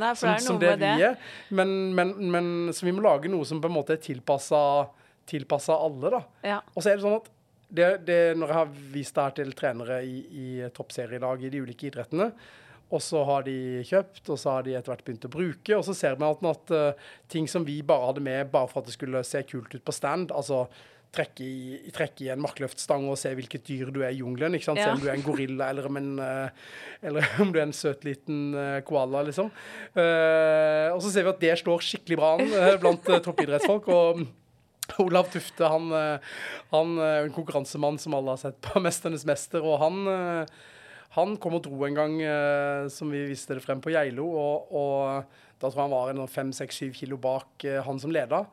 Nei, 0.00 0.12
som, 0.12 0.34
det, 0.34 0.44
som 0.44 0.60
det 0.60 0.76
vi 0.82 1.08
er. 1.08 1.20
Men, 1.56 1.76
men, 1.96 2.14
men, 2.30 2.54
så 2.76 2.88
vi 2.88 2.96
må 2.96 3.04
lage 3.06 3.32
noe 3.32 3.48
som 3.48 3.62
på 3.62 3.70
en 3.70 3.78
måte 3.80 3.96
er 3.96 4.04
tilpassa 4.04 4.60
tilpassa 5.30 5.76
alle. 5.78 6.10
da. 6.10 6.18
Ja. 6.42 6.56
Og 6.74 6.82
så 6.82 6.90
er 6.90 6.98
det 6.98 7.04
sånn 7.04 7.20
at 7.20 7.28
det, 7.70 7.90
det, 8.06 8.18
når 8.38 8.50
jeg 8.50 8.58
har 8.58 8.72
vist 8.94 9.14
det 9.14 9.26
her 9.26 9.36
til 9.36 9.52
trenere 9.58 10.00
i, 10.02 10.16
i 10.26 10.48
toppserielag 10.74 11.44
i 11.46 11.52
de 11.52 11.62
ulike 11.62 11.90
idrettene, 11.90 12.30
Og 12.90 13.02
så 13.04 13.22
har 13.26 13.44
de 13.46 13.56
kjøpt, 13.86 14.24
og 14.26 14.38
så 14.40 14.56
har 14.56 14.66
de 14.66 14.74
etter 14.74 14.90
hvert 14.90 15.04
begynt 15.06 15.26
å 15.28 15.32
bruke. 15.32 15.76
Og 15.76 15.84
så 15.86 15.94
ser 15.96 16.16
vi 16.18 16.26
at, 16.26 16.46
at 16.50 16.72
uh, 16.74 17.10
ting 17.30 17.46
som 17.50 17.66
vi 17.66 17.80
bare 17.86 18.08
hadde 18.10 18.24
med 18.24 18.50
bare 18.50 18.70
for 18.70 18.82
at 18.82 18.88
det 18.88 18.96
skulle 18.96 19.22
se 19.26 19.42
kult 19.46 19.74
ut 19.76 19.84
på 19.86 19.94
stand, 19.94 20.34
altså 20.34 20.64
trekke 21.10 21.42
i, 21.42 21.90
trekke 21.90 22.22
i 22.22 22.28
en 22.30 22.42
markløftstang 22.42 23.08
og 23.10 23.16
se 23.18 23.32
hvilket 23.34 23.64
dyr 23.66 23.88
du 23.90 23.98
er 24.04 24.12
i 24.14 24.20
jungelen. 24.20 24.54
ikke 24.54 24.68
sant? 24.68 24.78
Ja. 24.78 24.90
Se 24.90 24.98
om 24.98 25.02
du 25.02 25.08
er 25.08 25.16
en 25.16 25.24
gorilla 25.26 25.70
eller 25.72 25.88
om, 25.88 25.98
en, 25.98 26.10
uh, 26.22 26.74
eller 27.06 27.30
om 27.42 27.54
du 27.54 27.58
er 27.58 27.68
en 27.68 27.74
søt 27.74 28.06
liten 28.06 28.50
uh, 28.54 28.78
koala, 28.86 29.24
liksom. 29.26 29.50
og 29.94 31.00
så 31.02 31.10
ser 31.10 31.26
vi 31.26 31.32
at 31.32 31.42
det 31.42 31.56
slår 31.62 31.82
skikkelig 31.86 32.18
bra 32.18 32.34
an 32.38 32.52
blant 32.82 33.10
toppidrettsfolk. 33.26 33.90
og 33.90 34.26
Olav 35.02 35.28
Tufte 35.30 35.68
han, 35.70 35.92
han 36.72 36.94
er 36.98 37.20
en 37.22 37.34
konkurransemann 37.34 37.98
som 38.02 38.16
alle 38.18 38.34
har 38.34 38.40
sett 38.42 38.56
på 38.66 38.82
'Mesternes 38.82 39.22
mester'. 39.26 39.62
og 39.62 39.78
han 39.78 40.48
han 41.16 41.36
kom 41.42 41.56
og 41.58 41.64
dro 41.66 41.86
en 41.86 41.96
gang, 41.96 42.12
eh, 42.22 42.88
som 42.92 43.10
vi 43.10 43.24
viste 43.32 43.56
det 43.58 43.64
frem 43.64 43.80
på 43.82 43.90
Geilo, 43.90 44.28
og, 44.30 44.74
og, 44.78 45.40
da 45.58 45.68
tror 45.68 45.82
jeg 45.82 45.88
han 45.88 45.96
var 45.96 46.12
en 46.12 46.30
fem, 46.30 46.52
seks, 46.54 46.78
syv 46.82 46.94
kilo 47.00 47.18
bak 47.20 47.66
eh, 47.66 47.80
han 47.82 47.98
som 47.98 48.14
leda. 48.14 48.44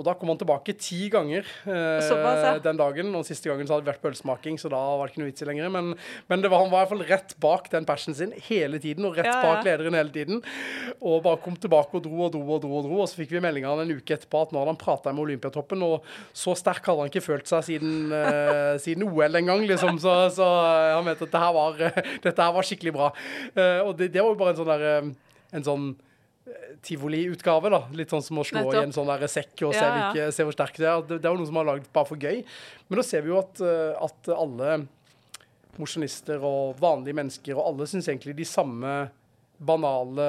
Og 0.00 0.06
da 0.06 0.14
kom 0.16 0.30
han 0.32 0.38
tilbake 0.40 0.72
ti 0.80 1.10
ganger 1.12 1.44
eh, 1.68 2.06
ja. 2.08 2.52
den 2.64 2.78
dagen. 2.80 3.10
Og 3.18 3.26
siste 3.28 3.50
gangen 3.50 3.68
så 3.68 3.76
hadde 3.76 3.84
det 3.84 3.92
vært 3.92 4.04
pølsemaking, 4.06 4.56
så 4.60 4.70
da 4.72 4.80
var 4.80 5.04
det 5.04 5.12
ikke 5.12 5.20
noe 5.20 5.28
vits 5.28 5.44
i 5.44 5.48
lenger. 5.50 5.68
Men, 5.74 5.90
men 6.32 6.46
var, 6.46 6.62
han 6.62 6.70
var 6.72 6.86
i 6.86 6.86
hvert 6.86 6.92
fall 6.94 7.04
rett 7.10 7.34
bak 7.44 7.68
den 7.74 7.86
passionen 7.88 8.16
sin 8.16 8.32
hele 8.48 8.80
tiden, 8.80 9.04
og 9.04 9.18
rett 9.18 9.28
ja, 9.28 9.40
bak 9.44 9.66
lederen 9.68 9.98
hele 9.98 10.14
tiden. 10.14 10.40
Og 10.96 11.20
bare 11.26 11.42
kom 11.44 11.58
tilbake 11.60 11.98
og 11.98 12.06
dro 12.06 12.24
og 12.24 12.32
dro 12.32 12.40
og 12.46 12.62
dro. 12.64 12.70
Og 12.78 12.86
dro, 12.86 13.00
og 13.04 13.10
så 13.10 13.20
fikk 13.20 13.34
vi 13.36 13.42
melding 13.44 13.66
av 13.68 13.82
en 13.82 13.92
uke 13.92 14.16
etterpå 14.16 14.46
at 14.46 14.54
nå 14.54 14.62
hadde 14.62 14.72
han 14.72 14.80
prata 14.80 15.12
med 15.12 15.26
Olympiatoppen, 15.26 15.84
og 15.84 16.08
så 16.32 16.56
sterk 16.56 16.88
hadde 16.88 17.04
han 17.04 17.12
ikke 17.12 17.24
følt 17.26 17.52
seg 17.52 17.66
siden, 17.68 18.14
eh, 18.16 18.78
siden 18.84 19.04
OL 19.10 19.42
en 19.42 19.52
gang, 19.52 19.66
liksom. 19.68 20.00
Så, 20.00 20.14
så 20.38 20.48
han 20.96 21.04
mente 21.04 21.28
at 21.28 21.36
det 21.36 21.44
her 21.44 21.52
var, 21.58 21.84
dette 22.24 22.48
her 22.48 22.56
var 22.56 22.70
skikkelig 22.70 22.96
bra. 22.96 23.12
Eh, 23.52 23.84
og 23.84 23.92
det, 24.00 24.08
det, 24.16 24.24
var 24.24 24.32
jo 24.32 24.40
bare 24.40 24.56
en 24.56 24.62
sånn 24.62 24.72
der, 24.72 25.12
en 25.52 25.68
sånn 25.68 25.92
tivoliutgave. 26.82 27.70
da, 27.70 27.82
Litt 27.96 28.12
sånn 28.12 28.24
som 28.24 28.40
å 28.42 28.46
slå 28.46 28.64
Nettopp. 28.64 28.78
i 28.80 28.86
en 28.88 28.96
sånn 28.96 29.10
der 29.12 29.28
sekk 29.30 29.54
og 29.68 29.76
se, 29.76 29.84
hvilke, 29.84 30.30
se, 30.34 30.46
hvor 30.46 30.56
sterk 30.56 30.80
det 30.80 30.88
er. 30.88 31.04
Det, 31.06 31.20
det 31.22 31.28
er 31.28 31.36
jo 31.36 31.42
noe 31.42 31.50
som 31.50 31.60
har 31.60 31.68
lagd 31.68 31.86
bare 31.94 32.08
for 32.08 32.18
gøy. 32.20 32.42
Men 32.88 33.00
nå 33.00 33.06
ser 33.06 33.22
vi 33.24 33.32
jo 33.32 33.38
at, 33.42 33.62
eh, 33.62 33.92
at 34.08 34.32
alle 34.34 34.80
mosjonister 35.78 36.42
og 36.44 36.74
vanlige 36.80 37.16
mennesker 37.16 37.56
og 37.56 37.70
alle 37.70 37.88
syns 37.88 38.10
egentlig 38.10 38.34
de 38.36 38.48
samme 38.48 38.96
banale 39.62 40.26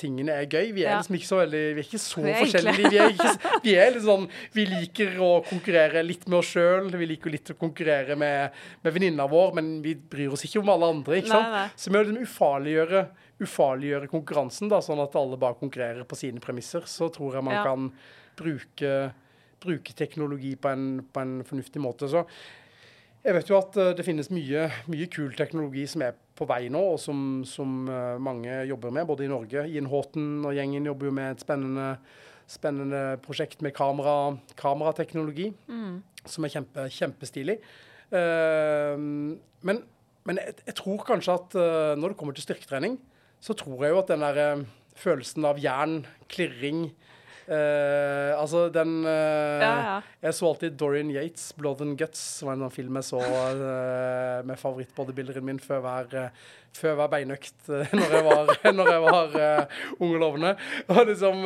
tingene 0.00 0.34
er 0.40 0.48
gøy. 0.48 0.70
Vi 0.76 0.84
er 0.84 0.94
ja. 0.94 0.98
liksom 1.00 1.16
ikke 1.18 1.28
så 1.28 1.40
veldig, 1.42 1.62
vi 1.76 1.82
er 1.82 1.88
ikke 1.88 2.00
så 2.02 2.22
er 2.24 2.38
forskjellige. 2.40 2.90
Vi 2.90 3.00
er, 3.00 3.14
ikke, 3.14 3.56
vi 3.64 3.74
er 3.76 3.94
litt 3.94 4.06
sånn, 4.06 4.26
vi 4.56 4.66
liker 4.70 5.18
å 5.22 5.30
konkurrere 5.46 6.04
litt 6.06 6.26
med 6.28 6.38
oss 6.40 6.52
sjøl. 6.54 6.90
Vi 6.94 7.08
liker 7.10 7.34
litt 7.34 7.52
å 7.52 7.58
konkurrere 7.60 8.16
med, 8.20 8.60
med 8.84 8.96
venninna 8.96 9.26
vår, 9.30 9.52
men 9.58 9.72
vi 9.84 9.94
bryr 9.94 10.36
oss 10.36 10.46
ikke 10.48 10.62
om 10.62 10.72
alle 10.74 10.92
andre. 10.96 11.20
ikke 11.20 11.32
sant? 11.32 11.50
Nei, 11.50 11.66
nei. 11.66 11.74
Så 11.76 11.90
vi 11.90 11.96
må 11.96 12.04
liksom 12.04 12.28
ufarliggjøre, 12.28 13.04
ufarliggjøre 13.40 14.10
konkurransen, 14.12 14.70
da, 14.72 14.82
sånn 14.84 15.00
at 15.02 15.16
alle 15.18 15.38
bare 15.40 15.58
konkurrerer 15.60 16.06
på 16.08 16.18
sine 16.18 16.42
premisser. 16.44 16.86
Så 16.90 17.10
tror 17.14 17.38
jeg 17.38 17.46
man 17.46 17.56
ja. 17.56 17.66
kan 17.66 17.90
bruke, 18.40 18.94
bruke 19.62 19.96
teknologi 19.96 20.54
på 20.60 20.72
en, 20.72 20.88
på 21.08 21.24
en 21.24 21.38
fornuftig 21.48 21.82
måte. 21.82 22.08
Så 22.10 22.24
jeg 23.20 23.36
vet 23.36 23.50
jo 23.50 23.58
at 23.58 23.76
uh, 23.76 23.90
det 23.96 24.04
finnes 24.06 24.30
mye, 24.32 24.64
mye, 24.88 25.08
kul 25.12 25.34
teknologi 25.36 25.84
som 25.90 26.06
er 26.06 26.16
på 26.38 26.46
vei 26.48 26.70
nå, 26.72 26.80
og 26.94 27.00
som, 27.02 27.42
som 27.48 27.84
uh, 27.90 28.16
mange 28.22 28.62
jobber 28.70 28.94
med, 28.96 29.06
både 29.10 29.26
i 29.26 29.30
Norge. 29.32 29.66
Ian 29.68 29.90
Horton 29.92 30.46
og 30.48 30.56
gjengen 30.56 30.88
jobber 30.88 31.10
jo 31.10 31.16
med 31.18 31.34
et 31.34 31.44
spennende, 31.44 31.90
spennende 32.48 33.02
prosjekt 33.24 33.60
med 33.64 33.76
kamera, 33.76 34.38
kamerateknologi, 34.60 35.50
mm. 35.68 36.00
som 36.24 36.48
er 36.48 36.54
kjempe, 36.56 36.88
kjempestilig. 36.96 37.60
Uh, 38.10 38.96
men, 39.68 39.84
men 40.24 40.40
jeg, 40.40 40.56
jeg, 40.64 40.78
tror 40.80 41.04
kanskje 41.04 41.36
at 41.36 41.60
når 42.00 42.12
det 42.12 42.20
kommer 42.20 42.36
til 42.36 42.46
styrketrening, 42.46 42.96
så 43.40 43.56
tror 43.56 43.84
jeg 43.84 43.94
jo 43.94 44.02
at 44.02 44.12
den 44.12 44.24
der 44.26 44.64
følelsen 45.00 45.46
av 45.48 45.60
jern, 45.62 46.02
klirring, 46.28 46.90
Uh, 47.50 48.30
altså, 48.38 48.68
den 48.70 49.00
uh, 49.02 49.58
ja, 49.58 49.70
ja. 49.82 49.94
Jeg 50.22 50.36
så 50.38 50.46
alltid 50.52 50.76
Dorian 50.78 51.08
Yates, 51.10 51.48
'Blood 51.58 51.80
and 51.82 51.96
Guts', 51.98 52.20
som 52.38 52.46
var 52.46 52.60
en 52.60 52.70
film 52.70 52.94
jeg 53.00 53.08
så 53.08 53.18
uh, 53.18 54.46
med 54.46 54.58
favorittbodybuilderen 54.60 55.44
min 55.44 55.58
før 55.58 55.80
hver, 55.82 56.28
før 56.78 56.94
hver 57.00 57.10
beinøkt 57.10 57.66
når 57.66 58.14
jeg 58.14 58.24
var, 58.28 58.52
når 58.78 58.92
jeg 58.92 59.02
var 59.02 59.34
ung 59.98 60.14
og 60.14 60.20
lovende. 60.22 60.54
Og 60.86 61.02
liksom, 61.10 61.42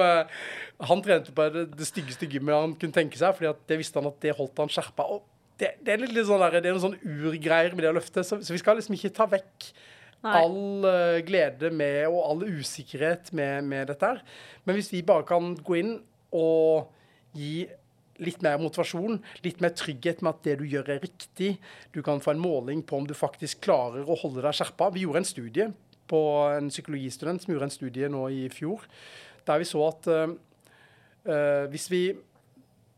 han 0.91 1.05
trente 1.07 1.33
på 1.33 1.49
det, 1.55 1.71
det 1.73 1.89
styggeste 1.89 2.29
gymmet 2.29 2.53
han 2.59 2.77
kunne 2.77 2.99
tenke 3.01 3.17
seg, 3.17 3.33
fordi 3.39 3.55
det 3.73 3.81
visste 3.81 4.03
han 4.03 4.13
at 4.13 4.21
det 4.21 4.37
holdt 4.37 4.61
han 4.61 4.77
skjerpa. 4.77 5.09
Og 5.09 5.25
det, 5.57 5.73
det, 5.81 5.95
er 5.95 6.05
litt, 6.05 6.13
litt 6.13 6.29
sånn 6.29 6.45
der, 6.45 6.59
det 6.61 6.69
er 6.69 6.77
noen 6.77 6.85
sånn 6.91 7.31
urgreier 7.31 7.73
med 7.73 7.87
det 7.87 7.95
å 7.95 7.97
løfte, 7.97 8.27
så, 8.29 8.43
så 8.45 8.53
vi 8.53 8.61
skal 8.61 8.77
liksom 8.77 8.99
ikke 8.99 9.15
ta 9.17 9.31
vekk 9.39 9.71
Nei. 10.25 10.41
all 10.41 10.87
uh, 10.89 11.21
glede 11.27 11.71
med, 11.75 12.07
og 12.09 12.21
all 12.25 12.45
usikkerhet 12.59 13.33
med, 13.37 13.65
med, 13.69 13.89
dette 13.93 14.09
her. 14.09 14.23
Men 14.65 14.79
hvis 14.79 14.93
vi 14.95 15.05
bare 15.07 15.27
kan 15.29 15.55
gå 15.61 15.79
inn 15.81 15.97
og 16.35 16.91
gi 17.37 17.67
litt 18.23 18.45
mer 18.47 18.61
motivasjon, 18.63 19.19
litt 19.43 19.63
mer 19.63 19.75
trygghet 19.75 20.23
med 20.23 20.37
at 20.37 20.45
det 20.47 20.59
du 20.61 20.69
gjør, 20.71 20.93
er 20.95 21.03
riktig. 21.03 21.57
Du 21.95 22.01
kan 22.07 22.23
få 22.23 22.35
en 22.35 22.43
måling 22.43 22.85
på 22.87 23.01
om 23.01 23.09
du 23.09 23.15
faktisk 23.17 23.65
klarer 23.67 24.07
å 24.07 24.19
holde 24.21 24.45
deg 24.45 24.55
skjerpa. 24.55 24.93
Vi 24.95 25.03
gjorde 25.03 25.25
en 25.25 25.29
studie 25.29 25.69
på 26.11 26.21
en 26.55 26.71
psykologistudent 26.71 27.43
som 27.43 27.55
gjorde 27.55 27.69
en 27.71 27.75
studie 27.75 28.11
nå 28.13 28.27
i 28.31 28.47
fjor, 28.53 28.85
der 29.49 29.61
vi 29.61 29.69
så 29.69 29.83
at 29.89 30.09
uh, 30.13 30.35
uh, 31.29 31.65
hvis 31.73 31.89
vi 31.93 32.05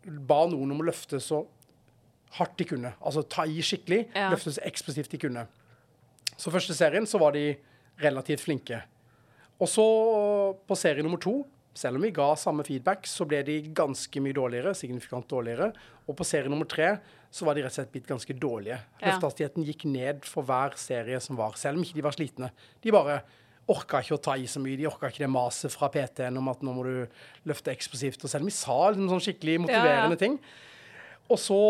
ba 0.06 0.44
noen 0.50 0.74
om 0.74 0.82
å 0.82 0.86
løfte 0.86 1.18
så 1.22 1.42
hardt 2.36 2.58
de 2.60 2.66
kunne, 2.68 2.92
altså 3.00 3.22
ta 3.30 3.46
i 3.48 3.62
skikkelig, 3.64 4.02
ja. 4.14 4.28
løfte 4.32 4.52
så 4.54 4.62
eksplosivt 4.66 5.14
de 5.14 5.20
kunne, 5.22 5.46
så 6.36 6.52
første 6.52 6.76
serien 6.76 7.08
så 7.08 7.20
var 7.22 7.36
de 7.36 7.54
relativt 8.02 8.44
flinke. 8.44 8.82
Og 9.56 9.70
så 9.70 9.84
på 10.68 10.76
serie 10.76 11.04
nummer 11.04 11.20
to, 11.22 11.40
selv 11.76 11.98
om 11.98 12.04
vi 12.04 12.12
ga 12.16 12.30
samme 12.40 12.64
feedback, 12.64 13.04
så 13.08 13.26
ble 13.28 13.42
de 13.44 13.58
ganske 13.76 14.20
mye 14.24 14.36
dårligere, 14.36 14.72
signifikant 14.76 15.28
dårligere. 15.28 15.70
Og 16.08 16.16
på 16.16 16.24
serie 16.24 16.48
nummer 16.52 16.68
tre 16.68 16.94
så 17.32 17.44
var 17.44 17.56
de 17.56 17.64
rett 17.64 17.74
og 17.74 17.76
slett 17.80 17.92
blitt 17.92 18.08
ganske 18.08 18.36
dårlige. 18.40 18.78
Løftehastigheten 19.02 19.66
gikk 19.66 19.84
ned 19.90 20.24
for 20.28 20.46
hver 20.48 20.76
serie 20.80 21.20
som 21.20 21.36
var, 21.40 21.58
selv 21.60 21.76
om 21.76 21.84
ikke 21.84 21.98
de 21.98 22.06
var 22.06 22.16
slitne. 22.16 22.52
De 22.84 22.94
bare 22.94 23.18
orka 23.72 24.00
ikke 24.00 24.16
å 24.16 24.22
ta 24.22 24.36
i 24.38 24.46
så 24.48 24.62
mye. 24.62 24.78
De 24.78 24.86
orka 24.88 25.10
ikke 25.10 25.24
det 25.24 25.32
maset 25.32 25.72
fra 25.74 25.90
PT-en 25.92 26.38
om 26.40 26.48
at 26.52 26.62
nå 26.64 26.72
må 26.76 26.86
du 26.86 27.20
løfte 27.50 27.72
eksplosivt. 27.74 28.24
Og 28.24 28.32
selv 28.32 28.46
om 28.46 28.50
vi 28.50 28.56
sa 28.56 28.78
liksom 28.88 29.12
sånn 29.12 29.24
skikkelig 29.26 29.58
motiverende 29.66 30.16
ja, 30.16 30.16
ja. 30.16 30.22
ting. 30.22 30.38
Og 31.26 31.40
så, 31.42 31.60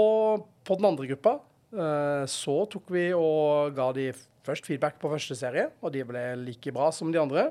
på 0.69 0.77
den 0.77 0.91
andre 0.91 1.09
gruppa, 1.11 1.39
eh, 1.73 2.25
så 2.31 2.59
tok 2.71 2.93
vi 2.93 3.09
og 3.17 3.73
ga 3.79 3.89
de 3.97 4.11
først 4.47 4.69
feedback 4.69 5.01
på 5.03 5.11
første 5.13 5.37
serie, 5.39 5.69
og 5.83 5.93
de 5.95 6.05
ble 6.07 6.23
like 6.45 6.73
bra 6.75 6.89
som 6.95 7.13
de 7.13 7.21
andre. 7.21 7.51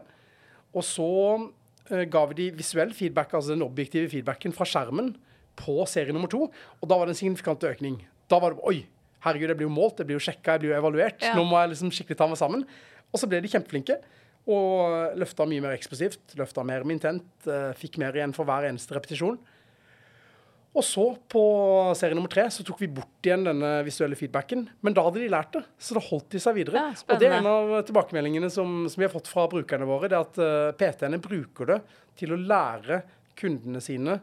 Og 0.75 0.83
så 0.85 1.11
uh, 1.35 2.03
ga 2.11 2.25
vi 2.31 2.39
de 2.41 2.49
visuell 2.57 2.93
feedback, 2.95 3.35
altså 3.35 3.53
den 3.53 3.65
objektive 3.65 4.09
feedbacken 4.11 4.55
fra 4.55 4.67
skjermen 4.69 5.13
på 5.59 5.77
serie 5.87 6.15
nummer 6.15 6.31
to, 6.31 6.49
og 6.49 6.89
da 6.89 6.97
var 6.99 7.07
det 7.07 7.15
en 7.15 7.21
signifikant 7.21 7.63
økning. 7.67 8.01
Da 8.31 8.41
var 8.43 8.55
det 8.55 8.65
Oi, 8.67 8.81
herregud, 9.25 9.51
jeg 9.53 9.59
blir 9.61 9.69
jo 9.69 9.77
målt, 9.77 10.01
jeg 10.01 10.09
blir 10.09 10.19
jo 10.19 10.25
sjekka, 10.27 10.55
jeg 10.55 10.65
blir 10.65 10.73
jo 10.73 10.79
evaluert. 10.79 11.23
Ja. 11.23 11.33
Nå 11.37 11.45
må 11.47 11.59
jeg 11.61 11.73
liksom 11.73 11.93
skikkelig 11.95 12.19
ta 12.19 12.27
meg 12.29 12.39
sammen. 12.41 12.65
Og 13.11 13.21
så 13.21 13.29
ble 13.31 13.39
de 13.41 13.51
kjempeflinke. 13.51 13.99
Og 14.51 15.15
løfta 15.17 15.47
mye 15.49 15.63
mer 15.63 15.73
eksplosivt, 15.73 16.35
løfta 16.37 16.65
mer 16.67 16.83
intent, 16.93 17.25
uh, 17.49 17.71
fikk 17.77 17.97
mer 18.01 18.17
igjen 18.17 18.35
for 18.35 18.45
hver 18.45 18.67
eneste 18.67 18.93
repetisjon. 18.97 19.39
Og 20.75 20.83
så, 20.83 21.05
på 21.31 21.41
serie 21.95 22.17
nummer 22.17 22.31
tre, 22.31 22.43
så 22.51 22.63
tok 22.67 22.81
vi 22.83 22.89
bort 22.91 23.23
igjen 23.27 23.45
denne 23.47 23.69
visuelle 23.87 24.17
feedbacken. 24.19 24.65
Men 24.83 24.95
da 24.95 25.05
hadde 25.05 25.21
de 25.23 25.29
lært 25.31 25.53
det, 25.55 25.61
så 25.79 25.95
da 25.95 26.03
holdt 26.03 26.33
de 26.35 26.41
seg 26.43 26.57
videre. 26.57 26.81
Ja, 26.81 27.03
og 27.07 27.21
det 27.21 27.29
er 27.29 27.37
en 27.37 27.47
av 27.47 27.75
tilbakemeldingene 27.87 28.49
som, 28.51 28.81
som, 28.91 28.99
vi 28.99 29.07
har 29.07 29.13
fått 29.13 29.31
fra 29.31 29.47
brukerne 29.51 29.87
våre, 29.87 30.11
det 30.11 30.17
er 30.19 30.25
at 30.25 30.39
uh, 30.41 30.47
eh, 30.67 30.73
PT-ene 30.81 31.21
bruker 31.23 31.71
det 31.71 31.79
til 32.19 32.35
å 32.35 32.41
lære 32.41 32.99
kundene 33.39 33.79
sine 33.83 34.19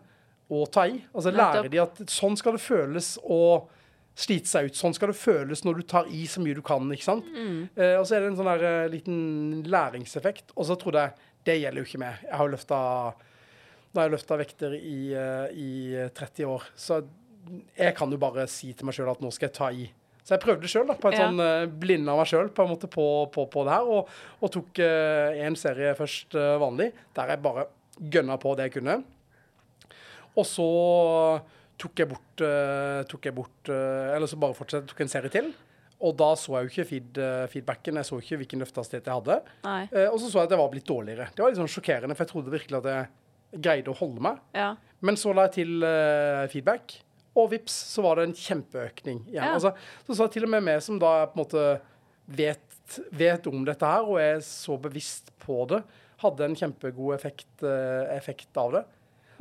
å 0.52 0.66
ta 0.68 0.84
i. 0.92 1.00
Altså 1.14 1.32
lære 1.32 1.72
de 1.72 1.80
at 1.80 2.04
sånn 2.12 2.36
skal 2.36 2.58
det 2.58 2.64
føles 2.66 3.14
å 3.24 3.40
slite 4.12 4.50
seg 4.50 4.68
ut. 4.68 4.76
Sånn 4.76 4.92
skal 4.92 5.14
det 5.14 5.16
føles 5.16 5.64
når 5.64 5.80
du 5.80 5.84
tar 5.88 6.12
i 6.12 6.26
så 6.28 6.44
mye 6.44 6.58
du 6.58 6.60
kan. 6.64 6.84
ikke 6.92 7.08
sant? 7.08 7.32
Mm. 7.32 7.60
Uh, 7.80 7.96
og 7.96 8.04
så 8.04 8.18
er 8.18 8.26
det 8.26 8.32
en 8.34 8.40
sånn 8.42 8.52
der, 8.52 8.68
uh, 8.68 8.92
liten 8.92 9.20
læringseffekt. 9.72 10.52
Og 10.52 10.68
så 10.68 10.76
trodde 10.76 11.08
jeg 11.08 11.30
det 11.48 11.62
gjelder 11.64 11.80
jo 11.80 11.88
ikke 11.88 12.04
meg. 12.04 12.24
Jeg 12.28 12.36
har 12.36 12.46
jo 12.46 12.54
løfta 12.58 12.78
har 14.00 14.08
jeg 14.08 14.14
løfta 14.14 14.38
vekter 14.40 14.76
i, 14.78 15.00
eh, 15.12 15.58
i, 15.58 15.72
30 16.16 16.48
år, 16.48 16.68
så 16.78 17.02
jeg 17.76 17.96
kan 17.98 18.12
jo 18.12 18.20
bare 18.20 18.46
si 18.48 18.70
til 18.72 18.88
meg 18.88 18.96
sjøl 18.96 19.10
at 19.12 19.20
nå 19.20 19.32
skal 19.34 19.50
jeg 19.50 19.56
ta 19.56 19.68
i. 19.74 19.88
Så 20.22 20.36
jeg 20.36 20.42
prøvde 20.44 20.70
sjøl, 20.70 20.86
på 20.86 21.10
en 21.10 21.16
ja. 21.16 21.24
sånn 21.26 21.40
blind 21.42 21.80
blinde 21.82 22.12
av 22.12 22.20
meg 22.20 22.28
sjøl, 22.30 22.52
på, 22.54 22.66
på, 22.86 23.06
på, 23.34 23.46
på 23.50 23.64
det 23.66 23.72
her. 23.74 23.88
Og, 23.90 24.12
og 24.38 24.52
tok 24.54 24.78
én 24.78 25.56
uh, 25.56 25.58
serie 25.58 25.96
først 25.98 26.36
uh, 26.38 26.54
vanlig, 26.62 26.92
der 27.16 27.32
jeg 27.34 27.42
bare 27.42 27.66
gønna 27.98 28.38
på 28.40 28.54
det 28.56 28.68
jeg 28.68 28.76
kunne. 28.76 29.00
Og 30.38 30.46
så 30.48 30.68
tok 31.82 31.98
jeg 31.98 32.08
bort, 32.08 32.42
tok 33.10 33.26
jeg 33.26 33.34
bort 33.36 33.68
Eller 33.68 34.30
så 34.30 34.38
bare 34.40 34.54
fortsatte, 34.56 34.86
tok 34.88 35.02
en 35.02 35.10
serie 35.10 35.32
til. 35.34 35.50
Og 36.06 36.14
da 36.16 36.30
så 36.38 36.54
jeg 36.54 36.64
jo 36.64 36.70
ikke 36.70 36.86
feed, 36.88 37.20
feedbacken, 37.52 37.98
jeg 38.00 38.08
så 38.08 38.20
ikke 38.22 38.38
hvilken 38.40 38.62
løftehastighet 38.62 39.10
jeg 39.10 39.18
hadde. 39.18 39.36
og 40.06 40.16
så 40.22 40.30
så 40.30 40.40
jeg 40.40 40.48
at 40.48 40.54
jeg 40.54 40.62
var 40.62 40.70
blitt 40.72 40.88
dårligere. 40.88 41.26
Det 41.34 41.44
var 41.44 41.52
litt 41.52 41.60
sånn 41.60 41.74
sjokkerende, 41.74 42.16
for 42.16 42.24
jeg 42.24 42.32
trodde 42.32 42.54
virkelig 42.54 42.80
at 42.80 42.88
jeg 42.88 43.10
greide 43.52 43.92
å 43.92 43.96
holde 43.98 44.22
meg. 44.24 44.42
Ja. 44.56 44.72
Men 45.02 45.18
så 45.18 45.34
la 45.34 45.48
jeg 45.48 45.56
til 45.60 45.84
uh, 45.84 46.44
feedback, 46.52 46.98
og 47.38 47.48
vips, 47.54 47.74
så 47.94 48.04
var 48.04 48.18
det 48.18 48.28
en 48.28 48.36
kjempeøkning 48.36 49.22
igjen. 49.30 49.40
Ja. 49.40 49.54
Altså, 49.56 49.72
så 50.06 50.18
sa 50.18 50.28
til 50.32 50.46
og 50.46 50.52
med 50.52 50.64
meg 50.66 50.82
som 50.84 50.98
da 51.00 51.22
på 51.30 51.38
en 51.38 51.42
måte 51.44 51.66
vet 52.32 52.68
vet, 53.14 53.46
om 53.48 53.62
dette 53.64 53.88
her 53.88 54.04
og 54.04 54.18
er 54.20 54.42
så 54.44 54.76
bevisst 54.80 55.30
på 55.40 55.62
det, 55.70 55.78
hadde 56.20 56.44
en 56.44 56.56
kjempegod 56.58 57.14
effekt, 57.16 57.48
uh, 57.64 58.04
effekt 58.12 58.58
av 58.60 58.76
det. 58.76 58.82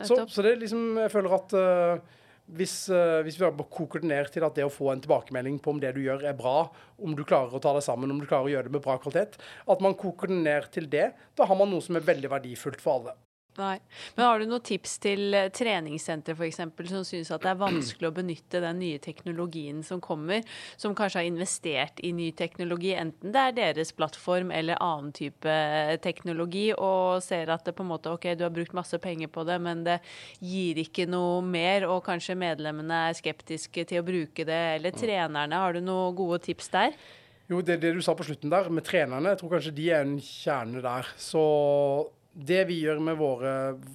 Så, 0.08 0.16
så 0.32 0.42
det 0.42 0.56
er 0.56 0.62
liksom, 0.62 0.86
jeg 1.04 1.12
føler 1.14 1.36
at 1.36 1.56
uh, 1.58 2.22
hvis, 2.52 2.76
hvis 3.24 3.38
vi 3.38 3.44
bare 3.44 3.68
koker 3.72 4.02
det 4.02 4.10
ned 4.10 4.30
til 4.34 4.44
at 4.44 4.56
det 4.58 4.66
å 4.66 4.72
få 4.72 4.90
en 4.92 5.02
tilbakemelding 5.04 5.60
på 5.64 5.76
om 5.76 5.82
det 5.84 5.94
du 5.96 6.02
gjør 6.04 6.26
er 6.28 6.38
bra, 6.38 6.66
om 7.00 7.14
du 7.16 7.22
klarer 7.28 7.54
å 7.56 7.62
ta 7.64 7.76
det 7.78 7.84
sammen, 7.86 8.12
om 8.12 8.20
du 8.20 8.28
klarer 8.28 8.50
å 8.50 8.54
gjøre 8.56 8.68
det 8.68 8.76
med 8.76 8.84
bra 8.84 8.98
kvalitet, 9.00 9.38
at 9.72 9.84
man 9.84 9.96
koker 10.00 10.32
det 10.32 10.40
ned 10.42 10.68
til 10.74 10.90
det, 10.92 11.12
da 11.38 11.48
har 11.48 11.60
man 11.60 11.72
noe 11.72 11.84
som 11.86 12.00
er 12.00 12.08
veldig 12.08 12.32
verdifullt 12.34 12.82
for 12.84 12.98
alle. 12.98 13.16
Nei. 13.60 13.78
Men 14.16 14.26
har 14.26 14.40
du 14.40 14.48
noen 14.48 14.64
tips 14.64 14.96
til 15.04 15.36
treningssenter 15.52 15.92
treningssentre 15.92 16.36
f.eks. 16.36 16.92
som 16.92 17.04
syns 17.06 17.32
at 17.34 17.44
det 17.44 17.52
er 17.52 17.60
vanskelig 17.60 18.10
å 18.10 18.16
benytte 18.16 18.62
den 18.64 18.80
nye 18.82 19.00
teknologien 19.02 19.82
som 19.84 20.02
kommer, 20.04 20.44
som 20.78 20.96
kanskje 20.96 21.22
har 21.22 21.30
investert 21.30 22.02
i 22.04 22.12
ny 22.16 22.32
teknologi, 22.32 22.94
enten 22.96 23.34
det 23.34 23.42
er 23.42 23.58
deres 23.58 23.94
plattform 23.96 24.52
eller 24.52 24.80
annen 24.82 25.12
type 25.16 25.50
eh, 25.50 25.98
teknologi, 26.02 26.72
og 26.74 27.22
ser 27.24 27.52
at 27.54 27.66
det 27.66 27.76
på 27.78 27.86
en 27.86 27.92
måte 27.92 28.12
OK, 28.12 28.32
du 28.38 28.46
har 28.46 28.54
brukt 28.54 28.76
masse 28.78 28.98
penger 29.02 29.32
på 29.32 29.46
det, 29.48 29.60
men 29.62 29.84
det 29.88 30.00
gir 30.40 30.82
ikke 30.82 31.08
noe 31.10 31.42
mer, 31.46 31.88
og 31.90 32.04
kanskje 32.06 32.38
medlemmene 32.40 33.08
er 33.10 33.18
skeptiske 33.18 33.88
til 33.90 34.02
å 34.02 34.08
bruke 34.08 34.46
det, 34.48 34.62
eller 34.78 34.96
trenerne. 34.96 35.62
Har 35.62 35.76
du 35.76 35.84
noen 35.84 36.16
gode 36.18 36.42
tips 36.46 36.72
der? 36.74 36.96
Jo, 37.52 37.60
det, 37.66 37.82
det 37.84 37.92
du 37.98 38.02
sa 38.04 38.16
på 38.16 38.24
slutten 38.24 38.52
der, 38.52 38.70
med 38.72 38.86
trenerne, 38.88 39.34
jeg 39.34 39.42
tror 39.42 39.58
kanskje 39.58 39.76
de 39.76 39.92
er 39.92 40.06
en 40.06 40.18
kjerne 40.24 40.84
der. 40.84 41.10
Så 41.20 41.42
det 42.32 42.62
vi 42.70 42.80
gjør 42.80 43.02
med 43.04 43.18
våre, 43.20 43.54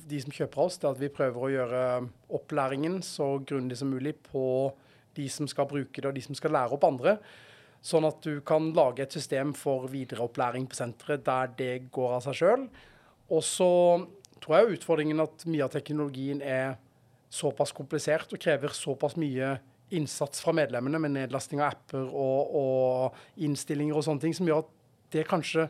de 0.08 0.20
som 0.20 0.34
kjøper 0.34 0.66
oss, 0.66 0.76
det 0.80 0.88
er 0.88 0.94
at 0.94 1.00
vi 1.00 1.12
prøver 1.12 1.42
å 1.42 1.52
gjøre 1.52 1.82
opplæringen 2.36 2.98
så 3.04 3.36
grundig 3.48 3.78
som 3.80 3.92
mulig 3.92 4.12
på 4.28 4.44
de 5.16 5.28
som 5.32 5.48
skal 5.48 5.68
bruke 5.70 6.02
det, 6.02 6.10
og 6.10 6.16
de 6.16 6.24
som 6.24 6.36
skal 6.36 6.52
lære 6.52 6.76
opp 6.76 6.84
andre. 6.84 7.16
Sånn 7.86 8.04
at 8.08 8.20
du 8.24 8.42
kan 8.44 8.68
lage 8.76 9.04
et 9.04 9.14
system 9.14 9.54
for 9.56 9.86
videreopplæring 9.88 10.66
på 10.68 10.76
senteret 10.76 11.24
der 11.24 11.52
det 11.56 11.72
går 11.94 12.18
av 12.18 12.26
seg 12.26 12.40
sjøl. 12.40 12.66
Og 13.32 13.42
så 13.46 13.70
tror 14.42 14.58
jeg 14.58 14.76
utfordringen 14.76 15.22
at 15.24 15.46
mye 15.48 15.64
av 15.64 15.72
teknologien 15.72 16.42
er 16.44 16.76
såpass 17.32 17.72
komplisert 17.74 18.32
og 18.34 18.42
krever 18.42 18.74
såpass 18.76 19.16
mye 19.18 19.56
innsats 19.96 20.42
fra 20.42 20.52
medlemmene 20.56 20.98
med 21.00 21.14
nedlasting 21.14 21.62
av 21.62 21.76
apper 21.76 22.04
og, 22.10 22.56
og 22.58 23.42
innstillinger 23.46 23.96
og 23.96 24.04
sånne 24.06 24.24
ting, 24.24 24.34
som 24.36 24.48
gjør 24.48 24.64
at 24.64 24.72
det 25.14 25.26
kanskje 25.30 25.68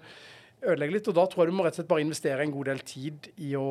ødelegger 0.66 0.98
litt. 0.98 1.10
Og 1.10 1.18
da 1.18 1.26
tror 1.30 1.44
jeg 1.44 1.52
du 1.52 1.58
må 1.58 1.66
rett 1.66 1.76
og 1.76 1.82
slett 1.82 1.90
bare 1.90 2.04
investere 2.04 2.44
en 2.44 2.54
god 2.54 2.70
del 2.70 2.82
tid 2.86 3.28
i 3.42 3.52
å 3.58 3.68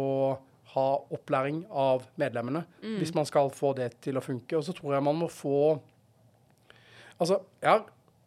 ha 0.75 0.85
opplæring 1.15 1.61
av 1.71 2.03
medlemmene, 2.19 2.65
hvis 2.99 3.13
man 3.15 3.27
skal 3.29 3.51
få 3.53 3.71
det 3.77 3.93
til 4.03 4.17
å 4.19 4.23
funke. 4.23 4.57
Og 4.57 4.65
så 4.67 4.73
tror 4.75 4.97
jeg 4.97 5.05
man 5.05 5.21
må 5.25 5.31
få 5.31 5.59
Altså, 7.15 7.37
ja, 7.63 7.77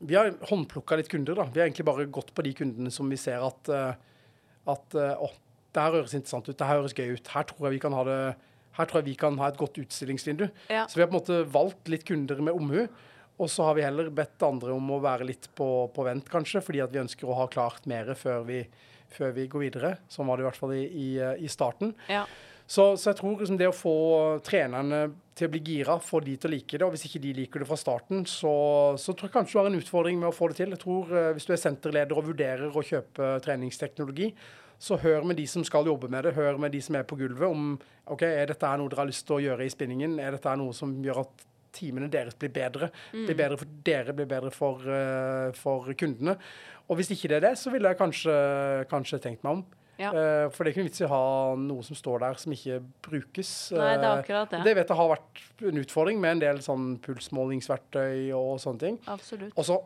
vi 0.01 0.15
har 0.17 0.31
håndplukka 0.49 0.97
litt 0.97 1.11
kunder, 1.13 1.37
da. 1.37 1.45
Vi 1.53 1.61
har 1.61 1.67
egentlig 1.67 1.85
bare 1.85 2.07
gått 2.09 2.31
på 2.33 2.41
de 2.47 2.55
kundene 2.57 2.89
som 2.89 3.11
vi 3.13 3.19
ser 3.21 3.43
at 3.45 3.69
eh, 3.69 3.99
at 4.69 4.97
eh, 4.99 5.25
å, 5.25 5.31
det 5.75 5.85
her 5.85 5.97
høres 5.97 6.15
interessant 6.17 6.49
ut, 6.49 6.57
det 6.59 6.69
her 6.69 6.81
høres 6.81 6.97
gøy 6.97 7.17
ut. 7.17 7.33
Her 7.35 7.47
tror 7.49 7.69
jeg 7.69 7.77
vi 7.77 7.83
kan 7.85 7.97
ha 7.97 8.05
det 8.09 8.19
her 8.79 8.87
tror 8.87 9.01
jeg 9.01 9.09
vi 9.09 9.19
kan 9.19 9.39
ha 9.41 9.49
et 9.51 9.59
godt 9.59 9.79
utstillingsvindu. 9.81 10.45
Ja. 10.71 10.85
Så 10.87 10.99
vi 10.99 11.03
har 11.03 11.09
på 11.11 11.17
en 11.17 11.19
måte 11.19 11.41
valgt 11.51 11.89
litt 11.91 12.05
kunder 12.07 12.39
med 12.45 12.55
omhu. 12.55 12.85
Og 13.39 13.51
så 13.51 13.69
har 13.69 13.79
vi 13.79 13.87
heller 13.87 14.11
bedt 14.15 14.43
andre 14.43 14.75
om 14.75 14.91
å 14.95 15.01
være 15.03 15.29
litt 15.29 15.49
på, 15.59 15.69
på 15.95 16.07
vent, 16.07 16.29
kanskje, 16.31 16.63
fordi 16.65 16.83
at 16.83 16.93
vi 16.95 17.03
ønsker 17.05 17.29
å 17.29 17.39
ha 17.39 17.47
klart 17.51 17.87
mer 17.91 18.11
før 18.19 18.43
vi, 18.49 18.63
før 19.15 19.35
vi 19.37 19.47
går 19.51 19.65
videre. 19.69 19.95
Sånn 20.11 20.27
var 20.27 20.39
det 20.39 20.47
i 20.47 20.49
hvert 20.49 20.61
fall 20.61 20.75
i, 20.75 20.85
i, 20.85 21.09
i 21.47 21.51
starten. 21.53 21.95
Ja. 22.11 22.25
Så, 22.69 22.91
så 23.01 23.11
jeg 23.11 23.17
tror 23.23 23.39
liksom 23.39 23.57
det 23.57 23.71
å 23.71 23.73
få 23.73 23.97
trenerne 24.45 25.07
til 25.39 25.49
å 25.49 25.53
bli 25.55 25.61
gira, 25.65 25.95
få 26.05 26.21
de 26.21 26.35
til 26.37 26.51
å 26.51 26.53
like 26.53 26.77
det, 26.77 26.85
og 26.85 26.93
hvis 26.93 27.07
ikke 27.09 27.23
de 27.23 27.31
liker 27.39 27.63
det 27.63 27.69
fra 27.71 27.79
starten, 27.81 28.27
så, 28.29 28.53
så 29.01 29.15
tror 29.15 29.31
jeg 29.31 29.37
kanskje 29.39 29.55
du 29.55 29.61
har 29.63 29.69
en 29.71 29.79
utfordring 29.79 30.19
med 30.21 30.29
å 30.29 30.37
få 30.37 30.51
det 30.51 30.59
til. 30.59 30.75
Jeg 30.75 30.83
tror 30.83 31.15
eh, 31.15 31.31
Hvis 31.37 31.49
du 31.49 31.55
er 31.55 31.63
senterleder 31.63 32.19
og 32.19 32.29
vurderer 32.29 32.75
å 32.75 32.85
kjøpe 32.85 33.31
treningsteknologi, 33.47 34.33
så 34.79 34.99
hør 35.01 35.25
med 35.27 35.41
de 35.41 35.47
som 35.49 35.65
skal 35.67 35.89
jobbe 35.89 36.11
med 36.13 36.29
det, 36.29 36.35
hør 36.37 36.61
med 36.61 36.77
de 36.77 36.83
som 36.85 36.99
er 36.99 37.09
på 37.09 37.17
gulvet 37.19 37.49
om 37.49 37.73
ok, 38.13 38.23
er 38.29 38.53
dette 38.53 38.77
noe 38.79 38.93
dere 38.93 39.01
har 39.01 39.09
lyst 39.09 39.25
til 39.27 39.39
å 39.39 39.43
gjøre 39.49 39.65
i 39.65 39.73
spinningen, 39.73 40.21
er 40.23 40.37
dette 40.37 40.55
noe 40.61 40.77
som 40.77 40.93
gjør 41.03 41.25
at 41.25 41.48
timene 41.75 42.09
deres 42.13 42.37
blir 42.39 42.53
bedre, 42.55 42.91
blir 43.13 43.37
bedre 43.39 43.59
for 43.61 43.81
dere, 43.87 44.15
blir 44.17 44.29
bedre 44.31 44.53
for, 44.55 44.85
uh, 44.85 45.51
for 45.57 45.91
kundene. 45.99 46.37
Og 46.89 46.99
hvis 46.99 47.13
ikke 47.13 47.29
det 47.33 47.41
er 47.41 47.51
det, 47.51 47.59
så 47.61 47.73
ville 47.73 47.91
jeg 47.91 48.01
kanskje, 48.01 48.39
kanskje 48.91 49.21
tenkt 49.25 49.45
meg 49.45 49.59
om. 49.59 49.67
Ja. 49.99 50.13
Uh, 50.15 50.47
for 50.55 50.63
det 50.63 50.71
er 50.71 50.73
ikke 50.73 50.83
noen 50.85 50.91
vits 50.93 51.03
i 51.03 51.07
å 51.09 51.11
ha 51.11 51.23
noe 51.59 51.85
som 51.87 51.99
står 51.99 52.23
der 52.23 52.41
som 52.41 52.55
ikke 52.55 52.81
brukes. 53.09 53.53
Nei, 53.75 53.93
det 53.99 54.07
er 54.07 54.13
Eh, 54.13 54.23
akkurat 54.23 54.53
det. 54.55 54.61
det 54.65 54.75
vet 54.79 54.93
jeg 54.93 55.01
har 55.01 55.11
vært 55.11 55.45
en 55.73 55.81
utfordring 55.83 56.21
med 56.23 56.37
en 56.37 56.43
del 56.45 56.61
sånn 56.65 56.91
pulsmålingsverktøy 57.05 58.29
og 58.39 58.53
sånne 58.63 58.85
ting. 58.85 59.01
Absolutt. 59.11 59.57
Og 59.59 59.67
så 59.67 59.81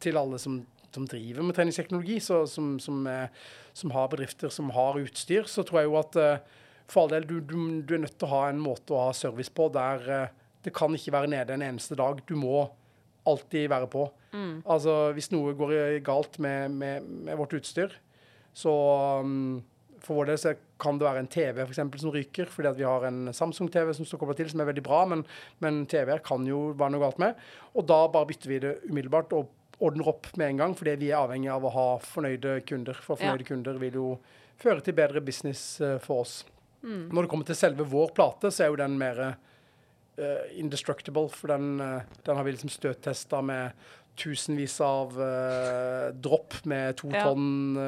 til 0.00 0.16
alle 0.16 0.38
som, 0.40 0.62
som 0.94 1.08
driver 1.10 1.44
med 1.44 1.58
treningsteknologi, 1.58 2.20
så, 2.24 2.46
som, 2.48 2.78
som, 2.80 3.02
som 3.76 3.92
har 3.92 4.08
bedrifter 4.14 4.48
som 4.54 4.70
har 4.72 4.96
utstyr, 5.02 5.44
så 5.50 5.66
tror 5.66 5.82
jeg 5.82 5.90
jo 5.90 5.98
at 6.00 6.20
for 6.90 7.04
all 7.04 7.12
del, 7.12 7.26
du, 7.28 7.36
du, 7.44 7.58
du 7.84 7.94
er 7.94 8.00
nødt 8.06 8.16
til 8.18 8.30
å 8.30 8.32
ha 8.32 8.44
en 8.48 8.62
måte 8.62 8.94
å 8.94 9.02
ha 9.04 9.10
service 9.14 9.52
på 9.52 9.68
der 9.74 10.30
det 10.64 10.72
kan 10.76 10.92
ikke 10.94 11.12
være 11.14 11.30
nede 11.32 11.54
en 11.56 11.62
eneste 11.62 11.96
dag. 11.98 12.20
Du 12.28 12.34
må 12.36 12.68
alltid 13.28 13.68
være 13.72 13.88
på. 13.90 14.06
Altså 14.64 15.12
hvis 15.16 15.30
noe 15.32 15.54
går 15.58 15.72
galt 16.06 16.38
med, 16.38 16.70
med, 16.70 17.02
med 17.26 17.36
vårt 17.40 17.54
utstyr, 17.58 17.92
så 18.54 18.70
um, 19.20 19.60
for 20.00 20.16
vår 20.20 20.30
del 20.30 20.38
så 20.40 20.52
kan 20.80 20.96
det 20.98 21.04
være 21.06 21.20
en 21.24 21.28
TV 21.30 21.58
for 21.60 21.72
eksempel, 21.74 22.00
som 22.00 22.12
ryker, 22.14 22.48
fordi 22.48 22.70
at 22.70 22.78
vi 22.78 22.86
har 22.88 23.04
en 23.08 23.28
Samsung-TV 23.36 23.92
som 23.94 24.06
står 24.08 24.22
kobla 24.22 24.36
til, 24.38 24.48
som 24.50 24.62
er 24.62 24.70
veldig 24.70 24.84
bra, 24.86 25.02
men, 25.10 25.24
men 25.60 25.82
TV-er 25.90 26.22
kan 26.24 26.46
jo 26.48 26.70
være 26.78 26.94
noe 26.94 27.02
galt 27.04 27.20
med. 27.20 27.36
Og 27.76 27.84
da 27.90 27.98
bare 28.08 28.30
bytter 28.30 28.48
vi 28.54 28.60
det 28.64 28.72
umiddelbart 28.88 29.34
og 29.36 29.50
ordner 29.80 30.08
opp 30.12 30.30
med 30.40 30.54
en 30.54 30.62
gang, 30.62 30.74
fordi 30.76 30.96
vi 31.02 31.10
er 31.12 31.20
avhengig 31.20 31.50
av 31.52 31.64
å 31.68 31.74
ha 31.74 31.86
fornøyde 32.04 32.58
kunder. 32.68 32.96
For 33.00 33.16
Ja. 33.20 33.26
fornøyde 33.26 33.48
kunder 33.48 33.78
vil 33.80 33.98
jo 34.00 34.08
føre 34.60 34.80
til 34.84 34.96
bedre 34.96 35.20
business 35.24 35.80
eh, 35.84 35.98
for 36.04 36.24
oss. 36.24 36.40
Når 36.80 37.26
det 37.26 37.28
kommer 37.32 37.44
til 37.48 37.58
selve 37.60 37.84
vår 37.84 38.14
plate, 38.16 38.48
så 38.52 38.64
er 38.64 38.70
jo 38.72 38.80
den 38.80 38.94
mer 39.00 39.18
eh, 40.20 40.58
indestructible, 40.60 41.28
for 41.32 41.52
den, 41.52 41.80
eh, 41.80 42.02
den 42.26 42.36
har 42.36 42.44
vi 42.46 42.52
liksom 42.54 42.72
støttesta 42.72 43.42
med 43.42 43.88
tusenvis 44.20 44.74
av 44.84 45.14
eh, 45.22 46.10
dropp 46.12 46.58
med 46.68 46.96
to 46.98 47.08
Ja. 47.08 47.24
tonn 47.24 47.78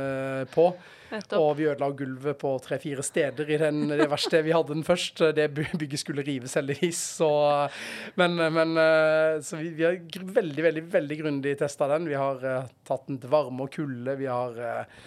på. 0.55 0.66
Nettopp. 1.12 1.39
Og 1.39 1.57
vi 1.59 1.66
ødela 1.68 1.91
gulvet 1.93 2.39
på 2.41 2.55
tre-fire 2.64 3.05
steder 3.05 3.51
i 3.51 3.59
den, 3.61 3.83
det 3.89 4.09
verste 4.09 4.41
vi 4.43 4.55
hadde 4.55 4.72
den 4.72 4.87
først. 4.87 5.20
Det 5.37 5.51
bygget 5.53 6.01
skulle 6.01 6.24
rives, 6.24 6.55
heldigvis. 6.57 7.03
Så, 7.18 7.28
men, 8.16 8.37
men 8.37 8.72
så 9.45 9.61
vi, 9.61 9.74
vi 9.76 9.85
har 9.85 10.01
veldig, 10.41 10.62
veldig 10.64 10.85
veldig 10.95 11.18
grundig 11.20 11.59
testa 11.61 11.91
den. 11.93 12.09
Vi 12.09 12.16
har 12.16 12.41
tatt 12.89 13.11
den 13.11 13.20
til 13.20 13.28
varme 13.35 13.66
og 13.66 13.74
kulde. 13.76 14.16
Vi 14.16 14.30
har 14.30 14.57
uh, 14.57 15.03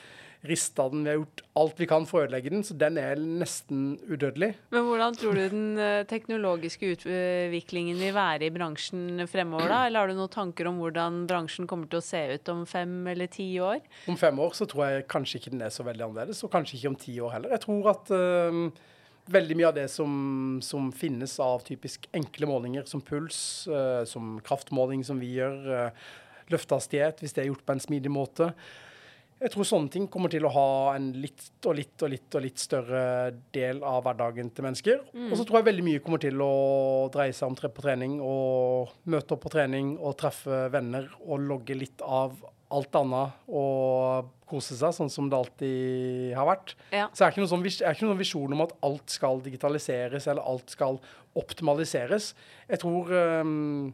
rista 0.47 0.87
den. 0.91 1.03
Vi 1.05 1.11
har 1.11 1.19
gjort 1.19 1.43
alt 1.61 1.81
vi 1.81 1.87
kan 1.89 2.07
for 2.09 2.21
å 2.21 2.25
ødelegge 2.25 2.53
den, 2.53 2.63
så 2.65 2.77
den 2.79 2.99
er 3.01 3.19
nesten 3.19 3.83
udødelig. 4.07 4.51
Men 4.75 4.87
hvordan 4.87 5.19
tror 5.19 5.37
du 5.37 5.43
den 5.53 5.81
eh, 5.81 6.05
teknologiske 6.09 6.93
utviklingen 6.95 7.99
vil 8.01 8.15
være 8.15 8.49
i 8.49 8.53
bransjen 8.55 9.25
fremover, 9.31 9.71
da? 9.71 9.83
Eller 9.87 10.03
har 10.03 10.11
du 10.11 10.17
noen 10.17 10.33
tanker 10.33 10.71
om 10.71 10.81
hvordan 10.81 11.23
bransjen 11.29 11.69
kommer 11.69 11.91
til 11.91 12.01
å 12.01 12.05
se 12.05 12.25
ut 12.35 12.53
om 12.53 12.65
fem 12.69 12.97
eller 13.13 13.31
ti 13.31 13.47
år? 13.63 13.79
Om 14.11 14.19
fem 14.19 14.43
år 14.45 14.57
så 14.57 14.67
tror 14.69 14.87
jeg 14.87 15.07
kanskje 15.11 15.41
ikke 15.41 15.55
den 15.55 15.65
er 15.67 15.73
så 15.73 15.85
veldig 15.87 16.09
annerledes, 16.09 16.43
og 16.45 16.53
kanskje 16.53 16.79
ikke 16.79 16.93
om 16.93 16.99
ti 17.05 17.17
år 17.21 17.37
heller. 17.37 17.55
Jeg 17.55 17.65
tror 17.67 17.93
at 17.95 18.13
eh, 18.15 18.61
veldig 19.31 19.57
mye 19.57 19.69
av 19.69 19.77
det 19.77 19.87
som, 19.91 20.59
som 20.63 20.91
finnes 20.93 21.33
av 21.41 21.63
typisk 21.65 22.07
enkle 22.15 22.49
målinger, 22.49 22.85
som 22.89 23.01
puls, 23.01 23.37
uh, 23.71 24.03
som 24.07 24.37
kraftmåling 24.45 25.03
som 25.07 25.19
vi 25.21 25.35
gjør, 25.39 25.57
uh, 25.65 26.09
løftehastighet, 26.53 27.23
hvis 27.23 27.33
det 27.33 27.43
er 27.43 27.49
gjort 27.49 27.65
på 27.65 27.75
en 27.75 27.81
smidig 27.81 28.11
måte. 28.13 28.51
Jeg 29.35 29.51
tror 29.51 29.67
sånne 29.67 29.91
ting 29.91 30.05
kommer 30.11 30.31
til 30.31 30.45
å 30.47 30.51
ha 30.55 30.69
en 30.95 31.09
litt 31.19 31.67
og 31.67 31.75
litt 31.75 32.03
og 32.05 32.11
litt 32.13 32.37
og 32.37 32.43
litt 32.45 32.61
større 32.61 33.03
del 33.53 33.81
av 33.83 34.05
hverdagen 34.05 34.47
til 34.55 34.63
mennesker. 34.63 35.01
Og 35.27 35.35
så 35.35 35.43
tror 35.43 35.59
jeg 35.59 35.69
veldig 35.69 35.85
mye 35.85 36.03
kommer 36.05 36.23
til 36.23 36.39
å 36.41 36.53
dreie 37.13 37.35
seg 37.35 37.51
om 37.51 37.57
tre 37.59 37.69
på 37.73 37.83
trening 37.83 38.17
og 38.23 38.95
møte 39.11 39.35
opp 39.35 39.43
på 39.43 39.51
trening 39.57 39.97
og 39.99 40.15
treffe 40.21 40.65
venner 40.71 41.09
og 41.25 41.43
logge 41.43 41.75
litt 41.75 42.05
av 42.05 42.37
alt 42.75 42.97
annet 42.97 43.51
og 43.51 44.31
kose 44.49 44.77
seg, 44.77 44.93
sånn 44.95 45.11
som 45.11 45.27
det 45.29 45.37
alltid 45.37 46.31
har 46.37 46.47
vært. 46.49 46.73
Ja. 46.93 47.09
Så 47.11 47.23
jeg 47.23 47.27
er 47.27 47.35
ikke 47.35 47.43
noen 47.43 47.51
sånn, 47.51 47.67
jeg 47.67 47.85
er 47.85 47.97
ikke 47.97 48.07
noen 48.07 48.21
visjon 48.21 48.55
om 48.55 48.63
at 48.65 48.73
alt 48.87 49.13
skal 49.13 49.43
digitaliseres 49.45 50.27
eller 50.31 50.47
alt 50.47 50.73
skal 50.73 50.99
optimaliseres. 51.37 52.31
Jeg 52.69 52.81
tror 52.81 53.11
um, 53.43 53.93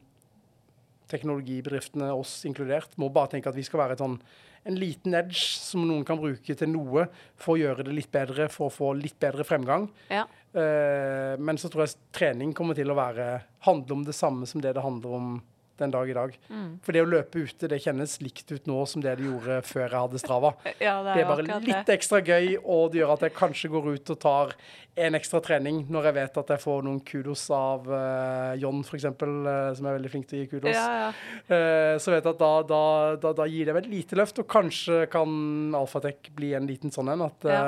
teknologibedriftene, 1.11 2.11
oss 2.15 2.41
inkludert, 2.47 2.95
må 3.01 3.11
bare 3.13 3.35
tenke 3.35 3.51
at 3.51 3.57
vi 3.57 3.65
skal 3.67 3.83
være 3.83 3.97
et 3.97 4.03
sånn, 4.03 4.19
en 4.63 4.77
liten 4.77 5.15
edge 5.17 5.41
som 5.41 5.85
noen 5.87 6.03
kan 6.05 6.19
bruke 6.21 6.55
til 6.57 6.69
noe 6.69 7.07
for 7.39 7.55
å 7.55 7.61
gjøre 7.61 7.85
det 7.87 7.95
litt 7.95 8.11
bedre, 8.13 8.49
for 8.53 8.69
å 8.69 8.73
få 8.73 8.91
litt 8.97 9.17
bedre 9.21 9.45
fremgang. 9.47 9.87
Ja. 10.11 10.27
Uh, 10.51 11.37
men 11.39 11.57
så 11.59 11.71
tror 11.71 11.85
jeg 11.85 11.97
trening 12.13 12.51
kommer 12.57 12.77
til 12.77 12.91
å 12.91 12.97
være, 12.97 13.33
handle 13.67 13.97
om 13.97 14.05
det 14.07 14.17
samme 14.17 14.49
som 14.49 14.63
det 14.63 14.75
det 14.75 14.83
handler 14.83 15.17
om 15.17 15.33
den 15.79 15.93
dag 15.93 16.09
i 16.09 16.13
dag. 16.13 16.35
Mm. 16.49 16.79
For 16.83 16.95
det 16.95 17.03
å 17.03 17.09
løpe 17.09 17.43
ute 17.45 17.69
det 17.71 17.79
kjennes 17.83 18.17
likt 18.21 18.51
ut 18.51 18.67
nå 18.69 18.83
som 18.89 19.03
det 19.03 19.15
det 19.19 19.27
gjorde 19.27 19.61
før 19.67 19.87
jeg 19.87 19.97
hadde 19.97 20.21
Strava. 20.21 20.53
Ja, 20.81 20.99
det 21.05 21.13
er, 21.13 21.15
Det 21.15 21.23
er 21.23 21.29
bare 21.29 21.45
litt 21.45 21.87
det. 21.87 21.95
ekstra 21.95 22.21
gøy, 22.25 22.55
og 22.61 22.91
det 22.91 23.01
gjør 23.01 23.15
at 23.15 23.25
jeg 23.27 23.35
kanskje 23.37 23.71
går 23.73 23.89
ut 23.95 24.13
og 24.13 24.19
tar 24.21 24.55
en 25.01 25.15
ekstra 25.15 25.39
trening 25.43 25.85
når 25.91 26.09
jeg 26.09 26.15
vet 26.17 26.37
at 26.41 26.51
jeg 26.51 26.61
får 26.65 26.83
noen 26.83 26.99
kudos 27.07 27.45
av 27.55 27.87
uh, 27.87 28.51
John, 28.59 28.81
f.eks., 28.83 29.07
uh, 29.07 29.71
som 29.77 29.87
er 29.87 29.97
veldig 29.97 30.11
flink 30.11 30.27
til 30.29 30.41
å 30.41 30.43
gi 30.43 30.51
kudos. 30.51 30.75
Ja, 30.75 31.07
ja. 31.07 31.09
Uh, 31.47 31.95
så 32.01 32.13
vet 32.13 32.25
jeg 32.25 32.35
at 32.35 32.41
da, 32.41 32.51
da, 32.67 32.83
da, 33.23 33.33
da 33.37 33.47
gir 33.49 33.69
det 33.69 33.77
meg 33.77 33.85
et 33.85 33.93
lite 33.93 34.19
løft, 34.19 34.41
og 34.43 34.49
kanskje 34.51 35.05
kan 35.11 35.75
Alfatek 35.77 36.33
bli 36.35 36.53
en 36.57 36.67
liten 36.69 36.93
sånn 36.93 37.13
en. 37.15 37.27
At 37.29 37.47
Ja. 37.51 37.65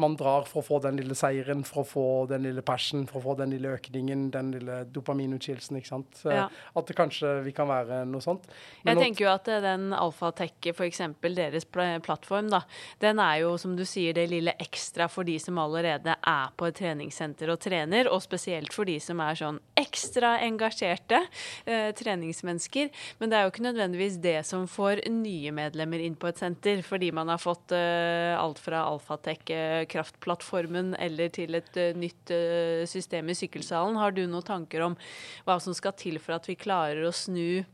Man 0.00 0.16
drar 0.18 0.48
for 0.48 0.62
å 0.62 0.66
få 0.66 0.80
den 0.82 0.98
lille 0.98 1.14
seieren, 1.18 1.62
for 1.66 1.82
å 1.84 1.86
få 1.86 2.06
den 2.30 2.44
lille 2.46 2.62
passion, 2.66 3.04
for 3.10 3.20
å 3.20 3.24
få 3.28 3.36
den 3.38 3.52
lille 3.54 3.74
økningen, 3.76 4.26
den 4.34 4.50
lille 4.56 4.80
dopaminutskillelsen, 4.90 5.78
ikke 5.78 5.90
sant. 5.90 6.22
Ja. 6.26 6.48
At 6.74 6.90
det 6.90 6.96
kanskje 6.98 7.36
vi 7.46 7.54
kan 7.56 7.70
være 7.70 8.02
noe 8.08 8.24
sånt. 8.24 8.48
Men 8.82 8.98
jeg 8.98 9.08
tenker 9.08 9.26
jo 9.26 9.30
at 9.32 9.50
eh, 9.52 9.62
den 9.64 9.92
Alfatech, 9.96 10.70
f.eks. 10.74 11.02
deres 11.22 11.68
pl- 11.70 12.02
plattform, 12.04 12.50
da, 12.52 12.64
den 13.04 13.22
er 13.22 13.42
jo 13.44 13.54
som 13.60 13.76
du 13.78 13.84
sier 13.88 14.16
det 14.16 14.26
lille 14.32 14.56
ekstra 14.62 15.08
for 15.10 15.26
de 15.28 15.36
som 15.42 15.58
allerede 15.62 16.16
er 16.18 16.54
på 16.58 16.68
et 16.68 16.78
treningssenter 16.80 17.52
og 17.54 17.60
trener, 17.62 18.10
og 18.10 18.22
spesielt 18.24 18.74
for 18.74 18.88
de 18.88 18.98
som 19.02 19.22
er 19.22 19.38
sånn 19.38 19.60
ekstra 19.78 20.36
engasjerte 20.44 21.22
eh, 21.66 21.90
treningsmennesker. 21.96 22.90
Men 23.20 23.30
det 23.30 23.38
er 23.38 23.46
jo 23.46 23.54
ikke 23.54 23.66
nødvendigvis 23.68 24.18
det 24.24 24.40
som 24.48 24.66
får 24.70 25.04
nye 25.12 25.54
medlemmer 25.54 26.02
inn 26.02 26.18
på 26.18 26.30
et 26.30 26.40
senter, 26.40 26.82
fordi 26.86 27.12
man 27.14 27.30
har 27.32 27.42
fått 27.42 27.74
eh, 27.76 28.34
alt 28.34 28.60
fra 28.62 28.84
Alfatech, 28.88 29.44
eh, 29.54 29.83
kraftplattformen, 29.90 30.94
eller 31.02 31.30
til 31.34 31.54
et 31.58 31.76
eh, 31.80 31.94
nytt 31.98 32.32
eh, 32.34 32.82
system 32.90 33.30
i 33.30 33.38
sykkelsalen. 33.38 33.96
Har 34.00 34.14
du 34.16 34.24
noen 34.26 34.44
tanker 34.46 34.84
om 34.90 34.98
hva 35.46 35.60
som 35.62 35.76
skal 35.76 35.96
til 35.98 36.20
for 36.22 36.36
at 36.38 36.48
vi 36.50 36.58
klarer 36.58 37.04
å 37.08 37.14
snu 37.14 37.64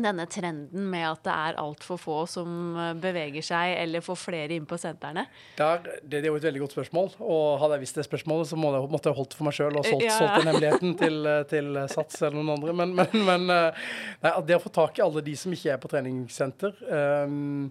denne 0.00 0.22
trenden 0.30 0.84
med 0.88 1.02
at 1.02 1.24
det 1.26 1.32
er 1.34 1.56
altfor 1.60 1.98
få 2.00 2.18
som 2.30 2.76
eh, 2.78 2.92
beveger 3.02 3.44
seg, 3.44 3.74
eller 3.82 4.04
får 4.06 4.20
flere 4.22 4.56
inn 4.56 4.68
på 4.70 4.78
sentrene? 4.80 5.26
Det, 5.58 5.98
det 6.06 6.22
er 6.22 6.30
jo 6.30 6.38
et 6.38 6.46
veldig 6.46 6.62
godt 6.62 6.76
spørsmål, 6.78 7.10
og 7.20 7.58
hadde 7.60 7.76
jeg 7.76 7.84
visst 7.84 7.98
det 8.00 8.06
spørsmålet, 8.06 8.48
så 8.52 8.60
måtte 8.60 8.80
jeg, 8.80 8.92
måtte 8.94 9.10
jeg 9.10 9.18
holdt 9.18 9.34
det 9.34 9.40
for 9.40 9.50
meg 9.50 9.58
sjøl 9.58 9.76
og 9.82 9.90
solgt, 9.90 10.06
Ja. 10.06 10.16
solgt 10.16 10.38
den 10.38 10.52
hemmeligheten 10.52 10.96
til, 11.02 11.30
til 11.50 11.82
Sats 11.92 12.22
eller 12.22 12.38
noen 12.38 12.54
andre. 12.54 12.76
Men, 12.80 12.94
men, 13.02 13.28
men 13.28 13.46
nei, 13.50 14.34
det 14.46 14.56
å 14.56 14.62
få 14.62 14.72
tak 14.78 15.02
i 15.02 15.04
alle 15.04 15.26
de 15.26 15.36
som 15.36 15.52
ikke 15.58 15.74
er 15.74 15.82
på 15.82 15.90
treningssenter 15.92 16.80
ehm, 16.86 17.68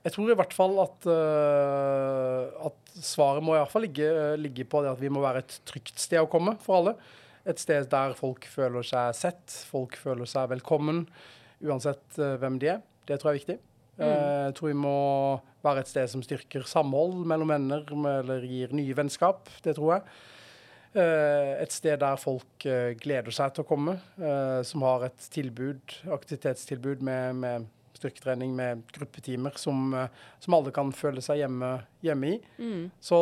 Jeg 0.00 0.14
tror 0.14 0.30
i 0.32 0.36
hvert 0.38 0.54
fall 0.56 0.78
at, 0.80 1.06
uh, 1.12 2.68
at 2.70 2.92
svaret 3.04 3.44
må 3.44 3.52
i 3.52 3.58
hvert 3.60 3.72
fall 3.72 3.84
ligge, 3.84 4.08
ligge 4.40 4.64
på 4.64 4.80
det 4.80 4.94
at 4.94 5.00
vi 5.02 5.10
må 5.12 5.20
være 5.20 5.42
et 5.44 5.56
trygt 5.68 6.00
sted 6.00 6.22
å 6.22 6.30
komme 6.30 6.54
for 6.64 6.78
alle. 6.78 6.94
Et 7.48 7.60
sted 7.60 7.88
der 7.92 8.14
folk 8.16 8.46
føler 8.48 8.84
seg 8.86 9.12
sett, 9.16 9.56
folk 9.68 9.98
føler 10.00 10.28
seg 10.28 10.48
velkommen, 10.54 11.04
uansett 11.60 12.16
uh, 12.16 12.38
hvem 12.40 12.56
de 12.62 12.72
er. 12.76 12.80
Det 13.08 13.20
tror 13.20 13.30
jeg 13.30 13.34
er 13.34 13.40
viktig. 13.42 13.56
Eh, 14.00 14.42
Jeg 14.46 14.52
tror 14.56 14.70
vi 14.70 14.76
må 14.78 14.98
være 15.64 15.82
et 15.82 15.88
sted 15.90 16.08
som 16.08 16.22
styrker 16.24 16.62
samhold 16.68 17.18
mellom 17.28 17.50
venner, 17.52 17.82
eller 18.22 18.44
gir 18.48 18.72
nye 18.76 18.94
vennskap. 18.96 19.50
Det 19.64 19.74
tror 19.76 19.98
jeg. 19.98 20.04
Et 20.94 21.74
sted 21.74 21.98
der 22.00 22.16
folk 22.18 22.64
gleder 23.02 23.34
seg 23.34 23.52
til 23.54 23.62
å 23.64 23.68
komme, 23.68 23.96
som 24.66 24.86
har 24.86 25.04
et 25.06 25.26
tilbud, 25.34 25.98
aktivitetstilbud 26.16 27.04
med, 27.06 27.42
med 27.42 27.68
styrketrening, 28.00 28.56
med 28.56 28.82
gruppetimer, 28.92 29.52
som, 29.60 29.94
eh, 29.94 30.08
som 30.38 30.56
alle 30.56 30.72
kan 30.74 30.92
føle 30.92 31.22
seg 31.24 31.42
hjemme, 31.42 31.70
hjemme 32.04 32.34
i. 32.34 32.40
Mm. 32.58 32.84
Så 33.00 33.20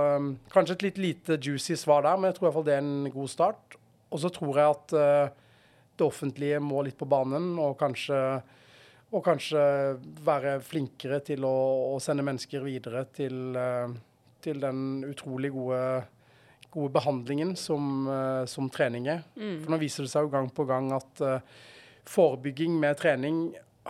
eh, 0.00 0.28
kanskje 0.54 0.78
et 0.78 0.86
litt 0.88 1.00
lite 1.02 1.38
juicy 1.38 1.76
svar 1.78 2.06
der, 2.06 2.18
men 2.18 2.30
jeg 2.30 2.38
tror 2.38 2.46
i 2.46 2.48
hvert 2.48 2.58
fall 2.58 2.68
det 2.68 2.76
er 2.78 2.84
en 2.84 3.10
god 3.14 3.32
start. 3.32 3.78
Og 4.14 4.22
så 4.22 4.30
tror 4.32 4.60
jeg 4.60 4.76
at 4.78 4.96
eh, 5.00 5.34
det 5.94 6.06
offentlige 6.06 6.62
må 6.62 6.82
litt 6.84 6.98
på 6.98 7.08
banen, 7.10 7.54
og 7.62 7.76
kanskje, 7.78 8.18
og 9.14 9.22
kanskje 9.26 9.60
være 10.26 10.56
flinkere 10.64 11.20
til 11.26 11.46
å, 11.46 11.54
å 11.94 12.00
sende 12.02 12.24
mennesker 12.26 12.64
videre 12.64 13.04
til, 13.14 13.54
til 14.42 14.58
den 14.58 15.04
utrolig 15.06 15.52
gode, 15.54 15.78
gode 16.74 16.90
behandlingen 16.96 17.54
som, 17.54 18.08
som 18.50 18.66
trening 18.74 19.06
er. 19.12 19.22
Mm. 19.38 19.60
For 19.62 19.70
nå 19.70 19.78
viser 19.84 20.02
det 20.02 20.10
seg 20.10 20.26
jo 20.26 20.32
gang 20.34 20.50
på 20.50 20.66
gang 20.66 20.90
at 20.98 21.22
uh, 21.22 21.62
forebygging 22.04 22.80
med 22.80 22.98
trening 23.00 23.38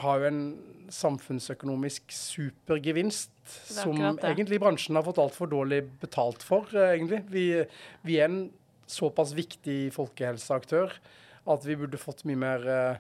har 0.03 0.19
jo 0.21 0.27
en 0.27 0.41
samfunnsøkonomisk 0.95 2.13
supergevinst 2.15 3.31
er 3.45 3.77
som 3.77 3.99
egentlig 4.17 4.59
bransjen 4.63 4.97
har 4.99 5.05
fått 5.07 5.21
altfor 5.23 5.51
dårlig 5.53 5.83
betalt 6.03 6.43
for, 6.45 6.67
eh, 6.75 6.95
egentlig. 6.97 7.23
Vi, 7.31 7.45
vi 8.05 8.19
er 8.21 8.29
en 8.31 8.51
såpass 8.91 9.33
viktig 9.37 9.93
folkehelseaktør 9.95 10.93
at 11.47 11.65
vi 11.69 11.77
burde 11.77 12.01
fått 12.01 12.25
mye 12.29 12.37
mer, 12.41 12.67
eh, 12.69 12.97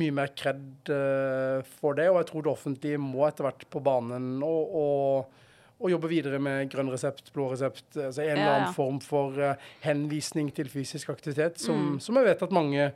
mye 0.00 0.12
mer 0.16 0.32
kred 0.36 0.90
eh, 0.92 1.60
for 1.80 1.94
det. 1.98 2.08
Og 2.12 2.20
jeg 2.22 2.30
tror 2.30 2.42
det 2.46 2.52
offentlige 2.54 3.00
må 3.00 3.26
etter 3.28 3.48
hvert 3.48 3.66
på 3.72 3.82
banen 3.84 4.42
og, 4.44 4.74
og, 4.80 5.38
og 5.80 5.90
jobbe 5.94 6.10
videre 6.12 6.38
med 6.40 6.68
grønn 6.72 6.92
resept, 6.92 7.32
blå 7.32 7.50
resept. 7.54 7.86
Altså 7.96 8.22
en 8.22 8.34
eller 8.36 8.44
Ja, 8.44 8.50
ja. 8.52 8.58
annen 8.60 8.76
form 8.76 9.00
for 9.00 9.56
henvisning 9.84 10.52
til 10.56 10.68
fysisk 10.72 11.10
aktivitet, 11.10 11.58
som, 11.60 11.96
Mm. 11.96 12.00
som 12.00 12.16
jeg 12.20 12.24
vet 12.32 12.42
at 12.42 12.52
mange 12.52 12.92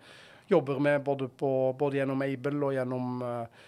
jobber 0.50 0.78
med 0.82 1.04
både, 1.04 1.28
på, 1.28 1.74
både 1.78 2.00
gjennom 2.00 2.22
Able 2.24 2.66
og 2.66 2.74
gjennom 2.76 3.22
eh, 3.24 3.62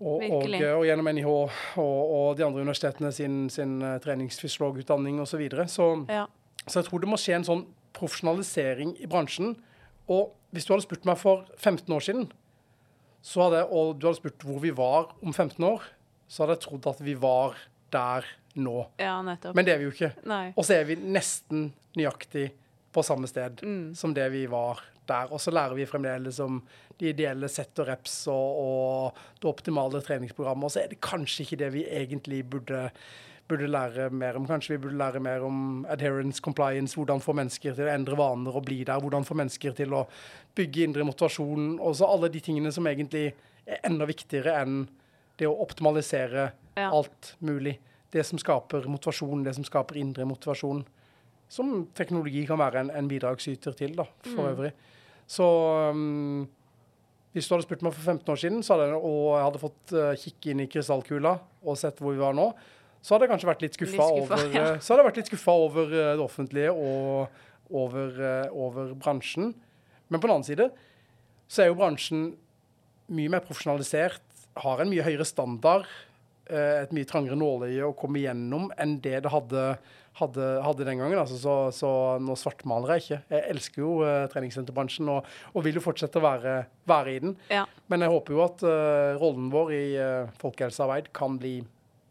og, 0.00 0.22
og, 0.24 0.46
og 0.48 0.84
gjennom 0.88 1.10
NIH 1.12 1.28
og, 1.28 1.50
og 1.76 2.36
de 2.38 2.44
andre 2.46 2.62
universitetene 2.64 3.10
sin, 3.12 3.42
sin 3.52 3.82
eh, 3.84 3.98
treningsfysiologutdanning 4.00 5.20
osv. 5.20 5.34
Så, 5.34 5.40
videre. 5.42 5.66
så 5.68 5.90
Ja. 6.08 6.26
så 6.66 6.80
jeg 6.80 6.88
tror 6.88 7.02
det 7.02 7.10
må 7.10 7.18
skje 7.20 7.36
en 7.36 7.48
sånn 7.48 7.66
profesjonalisering 7.96 8.94
i 9.02 9.08
bransjen. 9.10 9.56
Og 10.08 10.32
hvis 10.54 10.64
du 10.66 10.72
hadde 10.72 10.86
spurt 10.86 11.04
meg 11.06 11.18
for 11.20 11.44
15 11.58 11.92
år 11.94 12.06
siden, 12.06 12.30
så 13.20 13.44
hadde, 13.46 13.66
og 13.68 13.98
du 14.00 14.08
hadde 14.08 14.22
spurt 14.22 14.46
hvor 14.46 14.62
vi 14.62 14.72
var 14.72 15.12
om 15.20 15.34
15 15.34 15.60
år, 15.68 15.84
så 16.30 16.44
hadde 16.44 16.56
jeg 16.56 16.64
trodd 16.64 16.88
at 16.94 17.02
vi 17.04 17.14
var 17.20 17.58
der 17.92 18.24
nå. 18.54 18.86
ja, 18.98 19.18
nettopp. 19.22 19.54
Men 19.54 19.66
det 19.66 19.74
er 19.74 19.82
vi 19.82 19.88
jo 19.90 19.92
ikke. 19.92 20.12
Nei. 20.30 20.44
Og 20.56 20.64
så 20.66 20.78
er 20.80 20.88
vi 20.88 20.96
nesten 20.96 21.70
nøyaktig 21.98 22.48
på 22.92 23.02
samme 23.06 23.26
sted 23.30 23.60
Mm. 23.62 23.94
som 23.94 24.14
det 24.14 24.30
vi 24.32 24.46
var 24.46 24.80
der. 25.06 25.28
Og 25.32 25.40
så 25.40 25.50
lærer 25.50 25.74
vi 25.74 25.86
fremdeles 25.86 26.40
om 26.40 26.62
de 26.98 27.08
ideelle 27.10 27.48
sett 27.48 27.78
og 27.78 27.86
reps 27.88 28.26
og, 28.28 28.58
og 28.60 29.14
det 29.40 29.48
optimale 29.48 30.00
treningsprogrammet. 30.02 30.64
Og 30.64 30.70
så 30.70 30.80
er 30.84 30.88
det 30.88 31.00
kanskje 31.00 31.44
ikke 31.44 31.58
det 31.58 31.72
vi 31.72 31.84
egentlig 31.86 32.44
burde, 32.50 32.90
burde 33.48 33.66
lære 33.70 34.10
mer 34.10 34.36
om. 34.36 34.46
Kanskje 34.46 34.76
vi 34.76 34.82
burde 34.84 34.98
lære 34.98 35.20
mer 35.20 35.42
om 35.46 35.84
adherence, 35.90 36.40
compliance, 36.42 36.94
hvordan 36.96 37.20
få 37.22 37.32
mennesker 37.34 37.74
til 37.74 37.84
å 37.88 37.94
endre 37.94 38.16
vaner 38.18 38.54
og 38.54 38.64
bli 38.66 38.84
der. 38.84 39.00
Hvordan 39.00 39.24
få 39.26 39.34
mennesker 39.34 39.72
til 39.74 39.94
å 39.94 40.04
bygge 40.54 40.84
indre 40.84 41.04
motivasjon. 41.04 41.78
Og 41.80 41.96
så 41.96 42.06
alle 42.10 42.28
de 42.30 42.40
tingene 42.40 42.72
som 42.72 42.86
egentlig 42.86 43.32
er 43.66 43.80
enda 43.84 44.06
viktigere 44.06 44.60
enn 44.62 44.88
det 45.38 45.46
å 45.48 45.56
optimalisere 45.62 46.52
Ja. 46.76 46.90
alt 46.92 47.34
mulig. 47.40 47.78
Det 48.12 48.24
som 48.26 48.38
skaper 48.38 48.82
motivasjon, 48.86 49.44
det 49.44 49.54
som 49.54 49.64
skaper 49.64 49.96
indre 49.96 50.24
motivasjon. 50.26 50.84
Som 51.50 51.84
teknologi 51.98 52.44
kan 52.46 52.60
være 52.60 52.84
en, 52.84 52.90
en 52.94 53.10
bidragsyter 53.10 53.74
til, 53.76 53.96
da, 53.98 54.06
for 54.22 54.44
Mm. 54.44 54.50
øvrig. 54.52 54.72
Så 55.30 55.46
um, 55.90 56.48
hvis 57.34 57.46
du 57.46 57.54
hadde 57.54 57.66
spurt 57.66 57.82
meg 57.86 57.94
for 57.94 58.02
15 58.02 58.32
år 58.32 58.38
siden, 58.42 58.62
så 58.62 58.76
hadde 58.76 58.98
og 58.98 59.36
jeg 59.36 59.46
hadde 59.46 59.62
fått 59.62 59.94
uh, 59.94 60.12
kikke 60.18 60.52
inn 60.52 60.62
i 60.64 60.68
krystallkula 60.70 61.36
og 61.62 61.78
sett 61.78 61.98
hvor 62.02 62.14
vi 62.14 62.22
var 62.22 62.34
nå, 62.38 62.48
så 63.02 63.14
hadde 63.14 63.26
jeg 63.26 63.32
kanskje 63.32 63.48
vært 63.50 63.64
litt 63.64 63.78
skuffa 63.78 64.06
over, 64.14 64.44
ja. 64.54 64.64
uh, 64.74 64.78
så 64.78 64.92
hadde 64.92 65.02
jeg 65.02 65.08
vært 65.10 65.20
litt 65.22 65.48
over 65.54 65.90
uh, 65.94 66.12
det 66.18 66.24
offentlige 66.24 66.72
og 66.74 67.40
over, 67.70 68.14
uh, 68.18 68.46
over 68.66 68.94
bransjen. 68.98 69.52
Men 70.10 70.20
på 70.20 70.26
den 70.26 70.34
annen 70.34 70.48
side 70.48 70.70
så 71.50 71.64
er 71.64 71.70
jo 71.70 71.78
bransjen 71.78 72.30
mye 73.10 73.30
mer 73.32 73.42
profesjonalisert, 73.42 74.22
har 74.62 74.82
en 74.82 74.90
mye 74.90 75.04
høyere 75.06 75.26
standard, 75.26 75.86
eh, 76.50 76.82
et 76.84 76.92
mye 76.94 77.08
trangere 77.08 77.38
nåløye 77.38 77.86
å 77.86 77.96
komme 77.98 78.20
igjennom 78.20 78.68
enn 78.78 78.98
det 79.02 79.22
det 79.24 79.32
hadde, 79.32 79.64
hadde, 80.20 80.46
hadde 80.62 80.86
den 80.86 81.00
gangen. 81.02 81.18
Altså, 81.18 81.38
så, 81.40 81.56
så 81.74 81.90
nå 82.22 82.36
svartmaler 82.38 82.94
jeg 82.94 83.04
ikke. 83.06 83.20
Jeg 83.34 83.48
elsker 83.56 83.82
jo 83.82 83.90
uh, 84.04 84.28
treningssenterbransjen 84.32 85.08
og, 85.10 85.28
og 85.54 85.64
vil 85.66 85.80
jo 85.80 85.84
fortsette 85.84 86.20
å 86.20 86.24
være, 86.28 86.54
være 86.90 87.16
i 87.16 87.20
den. 87.26 87.36
Ja. 87.50 87.64
Men 87.90 88.04
jeg 88.06 88.12
håper 88.14 88.36
jo 88.36 88.44
at 88.46 88.64
uh, 88.68 89.18
rollen 89.20 89.50
vår 89.52 89.74
i 89.76 89.84
uh, 89.98 90.32
folkehelsearbeid 90.42 91.10
kan 91.16 91.40
bli 91.40 91.58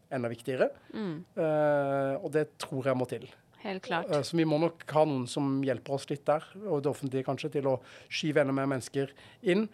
enda 0.10 0.26
viktigere. 0.32 0.72
Mm. 0.89 1.20
Eh, 1.38 2.16
og 2.18 2.32
det 2.34 2.47
tror 2.57 2.88
jeg 2.89 2.97
må 2.97 3.05
til. 3.05 3.28
Helt 3.62 3.84
klart. 3.86 4.07
Eh, 4.10 4.24
Så 4.26 4.34
vi 4.39 4.45
må 4.49 4.57
nok 4.57 4.82
ha 4.95 5.03
noen 5.05 5.28
som 5.30 5.60
hjelper 5.62 5.93
oss 5.99 6.07
litt 6.10 6.24
der, 6.26 6.47
og 6.66 6.82
det 6.82 6.89
offentlige 6.89 7.28
kanskje, 7.28 7.51
til 7.53 7.68
å 7.70 7.76
skyve 8.10 8.41
enda 8.41 8.55
mer 8.57 8.72
mennesker 8.72 9.14
inn. 9.53 9.68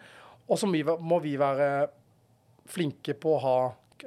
Og 0.44 0.60
så 0.60 0.68
må 0.68 1.22
vi- 1.24 1.38
være 1.40 1.88
flinke 2.68 3.14
på 3.16 3.32
å 3.32 3.40
ha 3.40 3.56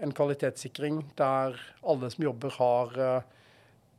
en 0.04 0.12
kvalitetssikring 0.14 1.02
der 1.18 1.58
alle 1.82 2.12
som 2.14 2.24
jobber, 2.24 2.54
har 2.62 2.94
eh, 3.00 3.22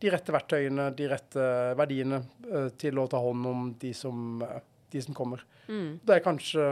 de 0.00 0.10
rette 0.12 0.32
verktøyene, 0.32 0.88
de 0.96 1.08
rette 1.10 1.46
verdiene 1.78 2.22
eh, 2.48 2.70
til 2.80 3.00
å 3.00 3.06
ta 3.10 3.20
hånd 3.20 3.48
om 3.50 3.66
de 3.80 3.92
som, 3.96 4.40
eh, 4.46 4.62
de 4.92 5.02
som 5.04 5.16
kommer. 5.16 5.44
Mm. 5.68 6.00
Det 6.06 6.16
er 6.16 6.24
kanskje 6.24 6.70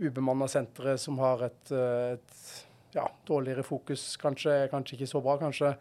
ubemanna 0.00 0.48
sentre 0.50 0.96
som 0.98 1.18
har 1.22 1.46
et, 1.46 1.72
eh, 1.76 2.16
et 2.16 2.96
ja, 2.96 3.06
dårligere 3.28 3.66
fokus. 3.66 4.16
Kanskje, 4.20 4.64
kanskje 4.72 4.98
ikke 4.98 5.10
så 5.12 5.22
bra. 5.22 5.38
Kanskje, 5.38 5.76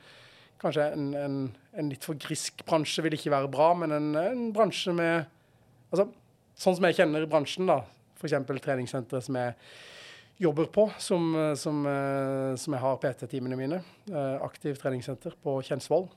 kanskje 0.61 0.91
en, 0.93 1.09
en, 1.17 1.41
en 1.73 1.89
litt 1.89 2.05
for 2.05 2.19
grisk 2.21 2.61
bransje 2.69 3.05
vil 3.05 3.17
ikke 3.17 3.33
være 3.33 3.49
bra, 3.51 3.71
men 3.79 3.95
en, 3.95 4.09
en 4.21 4.47
bransje 4.55 4.93
med 4.95 5.25
altså, 5.91 6.11
Sånn 6.59 6.75
som 6.75 6.83
jeg 6.89 6.97
kjenner 6.97 7.23
bransjen, 7.23 7.69
da, 7.69 7.77
f.eks. 8.19 8.33
treningssenteret 8.59 9.23
som 9.23 9.37
jeg 9.39 9.53
jobber 10.43 10.65
på, 10.75 10.89
som, 10.99 11.29
som, 11.55 11.85
som 12.59 12.75
jeg 12.75 12.83
har 12.83 12.97
PT-timene 12.99 13.55
mine. 13.55 13.79
Aktiv 14.43 14.75
treningssenter 14.75 15.37
på 15.39 15.53
Kjensvoll. 15.63 16.09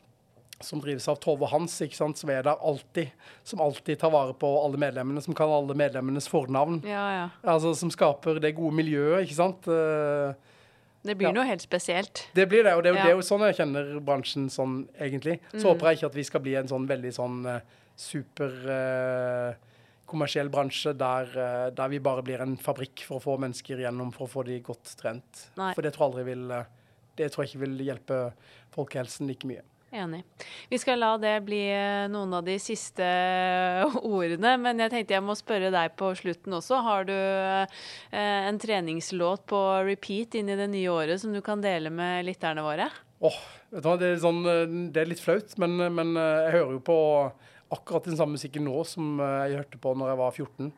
Som 0.63 0.81
drives 0.81 1.09
av 1.09 1.17
Tove 1.23 1.47
Hans, 1.51 1.81
som 1.95 2.31
er 2.31 2.43
der 2.43 2.57
alltid. 2.63 3.11
Som 3.45 3.61
alltid 3.61 3.99
tar 3.99 4.11
vare 4.11 4.33
på 4.35 4.49
alle 4.65 4.79
medlemmene, 4.79 5.21
som 5.23 5.35
kan 5.35 5.51
alle 5.51 5.75
medlemmenes 5.75 6.29
fornavn. 6.29 6.83
Ja, 6.87 7.05
ja. 7.17 7.29
Altså 7.45 7.75
Som 7.77 7.91
skaper 7.91 8.41
det 8.41 8.55
gode 8.57 8.75
miljøet, 8.75 9.27
ikke 9.27 9.35
sant. 9.39 9.69
Eh, 9.69 10.35
Det 11.05 11.17
blir 11.19 11.27
Ja. 11.29 11.33
noe 11.33 11.45
helt 11.45 11.61
spesielt. 11.63 12.29
Det 12.33 12.49
blir 12.49 12.63
det, 12.63 12.75
og 12.77 12.83
det, 12.85 12.91
er 12.91 13.03
det 13.03 13.11
er 13.11 13.17
jo 13.17 13.23
sånn 13.27 13.41
jeg 13.41 13.57
kjenner 13.57 13.99
bransjen 14.01 14.47
sånn 14.49 14.87
egentlig. 15.01 15.41
Så 15.53 15.65
Mm. 15.67 15.75
håper 15.75 15.89
jeg 15.89 15.97
ikke 15.99 16.07
at 16.07 16.15
vi 16.15 16.23
skal 16.23 16.41
bli 16.41 16.55
en 16.55 16.69
sånn 16.69 16.87
veldig 16.87 17.13
sånn 17.13 17.47
eh, 17.57 17.61
super 17.97 18.49
uh, 18.71 19.55
kommersiell 20.07 20.49
bransje 20.49 20.97
der, 20.97 21.27
uh, 21.37 21.71
der 21.71 21.89
vi 21.89 21.99
bare 21.99 22.23
blir 22.23 22.41
en 22.41 22.57
fabrikk 22.57 23.01
for 23.05 23.19
å 23.19 23.23
få 23.23 23.39
mennesker 23.39 23.79
gjennom 23.83 24.13
for 24.15 24.27
å 24.29 24.31
få 24.31 24.45
de 24.47 24.61
godt 24.61 24.95
trent. 24.97 25.49
Nei. 25.57 25.75
For 25.75 25.83
det 25.83 25.93
tror 25.95 26.13
jeg 26.13 26.13
aldri 26.13 26.25
vil 26.25 26.67
Det 27.17 27.31
tror 27.33 27.45
jeg 27.45 27.51
ikke 27.53 27.67
vil 27.67 27.79
hjelpe 27.85 28.33
folkehelsen 28.75 29.27
like 29.29 29.45
mye. 29.45 29.61
Enig. 29.93 30.23
Vi 30.73 30.79
skal 30.81 31.03
la 31.03 31.11
det 31.21 31.35
bli 31.45 31.61
eh, 31.69 32.09
noen 32.09 32.33
av 32.39 32.47
de 32.47 32.55
siste 32.63 33.05
ordene, 34.01 34.55
men 34.63 34.81
jeg 34.81 34.93
tenkte 34.95 35.19
jeg 35.19 35.25
må 35.27 35.37
spørre 35.37 35.73
deg 35.75 35.93
på 36.01 36.15
slutten 36.17 36.57
også. 36.57 36.81
Har 36.87 37.05
du 37.09 37.15
eh, 37.15 37.87
en 38.17 38.61
treningslåt 38.63 39.45
på 39.53 39.61
repeat 39.85 40.39
inn 40.41 40.49
i 40.49 40.59
det 40.59 40.71
nye 40.73 40.93
året 40.93 41.21
som 41.21 41.37
du 41.37 41.43
kan 41.45 41.61
dele 41.61 41.93
med 41.93 42.25
lytterne 42.25 42.65
våre? 42.65 42.89
Åh, 43.23 43.41
vet 43.71 43.85
du 43.85 43.89
hva, 43.91 43.99
det 44.01 44.15
er, 44.15 44.21
sånn, 44.25 44.43
eh, 44.49 44.77
det 44.97 45.05
er 45.05 45.13
litt 45.13 45.23
flaut, 45.23 45.57
men, 45.61 45.77
men 45.95 46.17
eh, 46.17 46.47
jeg 46.49 46.55
hører 46.57 46.79
jo 46.79 46.85
på 46.89 47.01
akkurat 47.73 48.05
den 48.05 48.17
samme 48.19 48.37
musikken 48.37 48.67
nå 48.67 48.83
som 48.89 49.17
eh, 49.23 49.49
jeg 49.49 49.63
hørte 49.63 49.81
på 49.81 49.95
når 49.97 50.13
jeg 50.13 50.21
var 50.21 50.37
14, 50.37 50.73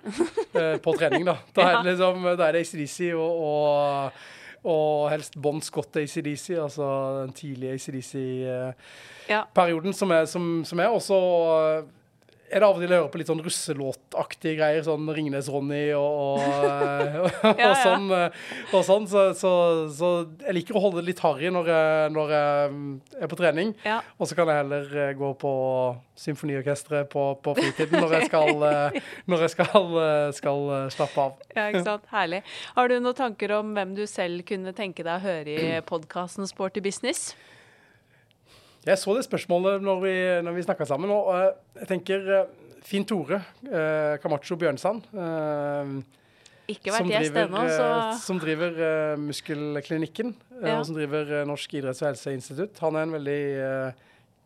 eh, 0.61 0.77
på 0.83 0.97
trening. 0.99 1.27
Da 1.27 1.39
Da 1.57 1.69
er 1.69 1.77
det, 1.83 1.95
liksom, 1.95 2.27
da 2.35 2.49
er 2.49 2.57
det 2.57 2.65
ACDC 2.65 2.99
og, 3.15 3.45
og, 3.49 4.27
og 4.65 5.11
helst 5.11 5.43
Bon 5.43 5.63
Scott 5.63 5.97
ACDC, 5.97 6.51
altså 6.63 7.23
den 7.23 7.33
tidlige 7.33 7.73
ACDC-perioden, 7.73 9.87
Ja. 9.87 9.93
som, 9.93 10.27
som, 10.27 10.65
som 10.65 10.79
er 10.81 10.87
også 10.87 11.15
eh, 11.79 11.85
er 12.51 12.61
det 12.61 12.67
av 12.69 12.77
og 12.77 12.83
til 12.83 12.91
jeg 12.93 13.01
hører 13.01 13.11
på 13.13 13.19
litt 13.21 13.31
sånn 13.31 13.43
russelåtaktige 13.45 14.57
greier, 14.59 14.83
sånn 14.87 15.09
Ringnes-Ronny 15.17 15.83
og, 15.97 16.43
og, 16.45 17.17
og, 17.25 17.61
Ja, 17.61 17.71
ja. 17.71 17.71
sånn. 17.83 18.09
eh, 18.15 18.39
Og 18.77 18.85
sånn 18.87 19.07
så, 19.11 19.25
så, 19.39 19.53
så 19.95 20.11
jeg 20.45 20.57
liker 20.59 20.77
å 20.79 20.83
holde 20.85 21.01
det 21.03 21.09
litt 21.13 21.23
harry 21.25 21.51
når 21.55 21.71
når 22.15 22.35
jeg 22.35 22.73
mm, 22.75 22.91
er 23.25 23.31
på 23.33 23.39
trening. 23.41 23.73
Ja. 23.87 24.01
Og 24.21 24.29
så 24.31 24.37
kan 24.39 24.51
jeg 24.53 24.61
heller 24.63 24.91
eh, 25.07 25.13
gå 25.19 25.31
på 25.41 25.53
symfoniorkesteret 26.21 27.09
på, 27.11 27.25
på 27.43 27.55
fritiden 27.59 28.01
når 28.05 28.17
jeg 28.19 28.29
skal, 28.31 28.63
eh, 28.71 29.01
når 29.31 29.47
jeg 29.47 29.55
skal, 29.57 29.89
eh, 30.03 30.29
skal 30.37 30.69
eh, 30.77 30.87
slappe 30.95 31.25
av. 31.29 31.41
ja, 31.57 31.69
ikke 31.73 31.85
sant. 31.89 32.07
Herlig. 32.13 32.43
Har 32.77 32.91
du 32.93 32.99
noen 33.01 33.19
tanker 33.19 33.57
om 33.59 33.73
hvem 33.77 33.97
du 33.99 34.05
selv 34.11 34.45
kunne 34.49 34.75
tenke 34.77 35.03
deg 35.07 35.17
å 35.19 35.25
høre 35.25 35.57
i 35.59 35.81
podkasten 35.89 36.47
Sporty 36.51 36.83
business? 36.85 37.33
Jeg 38.85 38.99
så 39.01 39.15
det 39.17 39.25
spørsmålet 39.25 39.81
når 39.83 40.01
vi, 40.03 40.13
når 40.45 40.53
vi 40.59 40.63
snakka 40.67 40.85
sammen, 40.89 41.11
og 41.11 41.31
eh, 41.35 41.51
jeg 41.81 41.89
tenker 41.89 42.27
eh, 42.41 42.45
Finn 42.85 43.07
Tore 43.09 43.39
eh, 43.65 44.19
Camacho 44.21 44.59
Bjørnsand. 44.61 45.07
eh, 45.15 45.95
Ikke 46.75 46.93
vært 46.93 47.09
gjest 47.13 47.37
ennå, 47.43 47.63
så 47.73 47.87
som 48.25 48.39
driver 48.41 48.77
eh, 48.77 49.15
Muskelklinikken, 49.21 50.35
Ja. 50.63 50.79
og 50.79 50.87
som 50.89 50.97
driver 50.97 51.45
Norsk 51.49 51.75
idretts- 51.81 52.03
og 52.05 52.11
helseinstitutt. 52.13 52.79
Han 52.85 52.97
er 52.97 53.03
en 53.09 53.17
veldig 53.17 53.41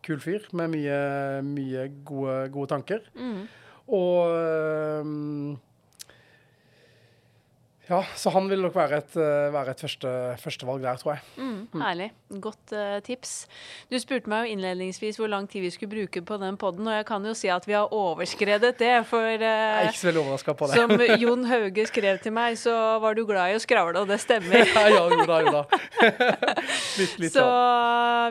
kul 0.07 0.21
fyr 0.23 0.47
med 0.57 0.71
mye, 0.73 0.99
mye 1.43 1.89
gode, 2.07 2.37
gode 2.55 2.71
tanker. 2.77 3.01
mm. 3.19 3.41
Og 3.89 5.57
Ja, 7.89 8.03
så 8.21 8.29
han 8.35 8.51
vil 8.51 8.61
nok 8.61 8.75
være 8.77 8.99
et, 9.01 9.15
eh, 9.17 9.49
være 9.53 9.73
et 9.73 9.81
første, 9.81 10.11
førstevalg 10.43 10.83
der, 10.85 10.99
tror 11.01 11.15
jeg. 11.15 11.23
Mm, 11.41 11.81
herlig. 11.81 12.11
Godt 12.45 12.75
uh, 12.77 12.99
tips. 13.01 13.47
Du 13.89 13.97
spurte 13.97 14.29
meg 14.29 14.45
jo 14.45 14.57
innledningsvis 14.57 15.17
hvor 15.17 15.31
lang 15.33 15.47
tid 15.49 15.65
vi 15.65 15.71
skulle 15.73 15.95
bruke 15.95 16.21
på 16.21 16.37
den 16.43 16.59
podden, 16.61 16.85
og 16.85 16.99
jeg 16.99 17.07
kan 17.09 17.25
jo 17.25 17.33
si 17.33 17.49
at 17.49 17.65
vi 17.65 17.73
har 17.73 17.89
overskredet 17.97 18.75
det. 18.77 18.93
For 19.09 19.25
Jeg 19.25 19.41
eh, 19.41 19.79
er 19.81 19.89
ikke 19.89 20.03
så 20.03 20.11
veldig 20.11 20.21
overraska 20.21 20.55
på 20.61 20.69
det. 20.69 20.83
som 20.83 21.23
Jon 21.23 21.47
Hauge 21.49 21.87
skrev 21.89 22.21
til 22.21 22.35
meg, 22.37 22.59
så 22.61 22.75
var 23.01 23.17
du 23.17 23.23
glad 23.25 23.55
i 23.55 23.57
å 23.57 23.65
skravle, 23.65 24.05
og 24.05 24.13
det 24.13 24.21
stemmer. 24.21 24.69
ja, 24.77 24.85
ja, 24.93 25.01
jo 25.09 25.25
da, 25.25 25.41
jo 25.47 25.55
da. 25.57 25.65
litt, 27.01 27.17
litt 27.25 27.33
Så 27.39 27.47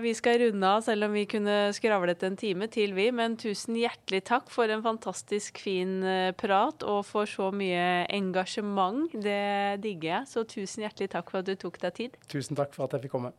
vi 0.05 0.13
skal 0.21 0.37
runde 0.43 0.75
av, 0.75 0.85
selv 0.85 1.09
om 1.09 1.17
vi 1.17 1.25
kunne 1.33 1.57
skravlet 1.73 2.27
en 2.29 2.37
time 2.37 2.69
til, 2.69 2.93
vi. 2.93 3.09
Men 3.09 3.39
tusen 3.41 3.81
hjertelig 3.81 4.21
takk 4.29 4.53
for 4.53 4.69
en 4.69 4.85
fantastisk 4.85 5.57
fin 5.65 5.97
prat, 6.37 6.85
og 6.85 7.01
for 7.09 7.25
så 7.25 7.49
mye 7.49 8.05
engasjement. 8.13 9.09
Det 9.17 9.46
digger 9.83 10.09
jeg. 10.11 10.29
Så 10.31 10.45
tusen 10.49 10.85
hjertelig 10.85 11.11
takk 11.15 11.33
for 11.33 11.43
at 11.43 11.49
du 11.49 11.55
tok 11.59 11.79
deg 11.83 11.99
tid. 11.99 12.17
Tusen 12.31 12.59
takk 12.59 12.75
for 12.75 12.87
at 12.87 12.97
jeg 12.97 13.07
fikk 13.07 13.17
komme. 13.17 13.33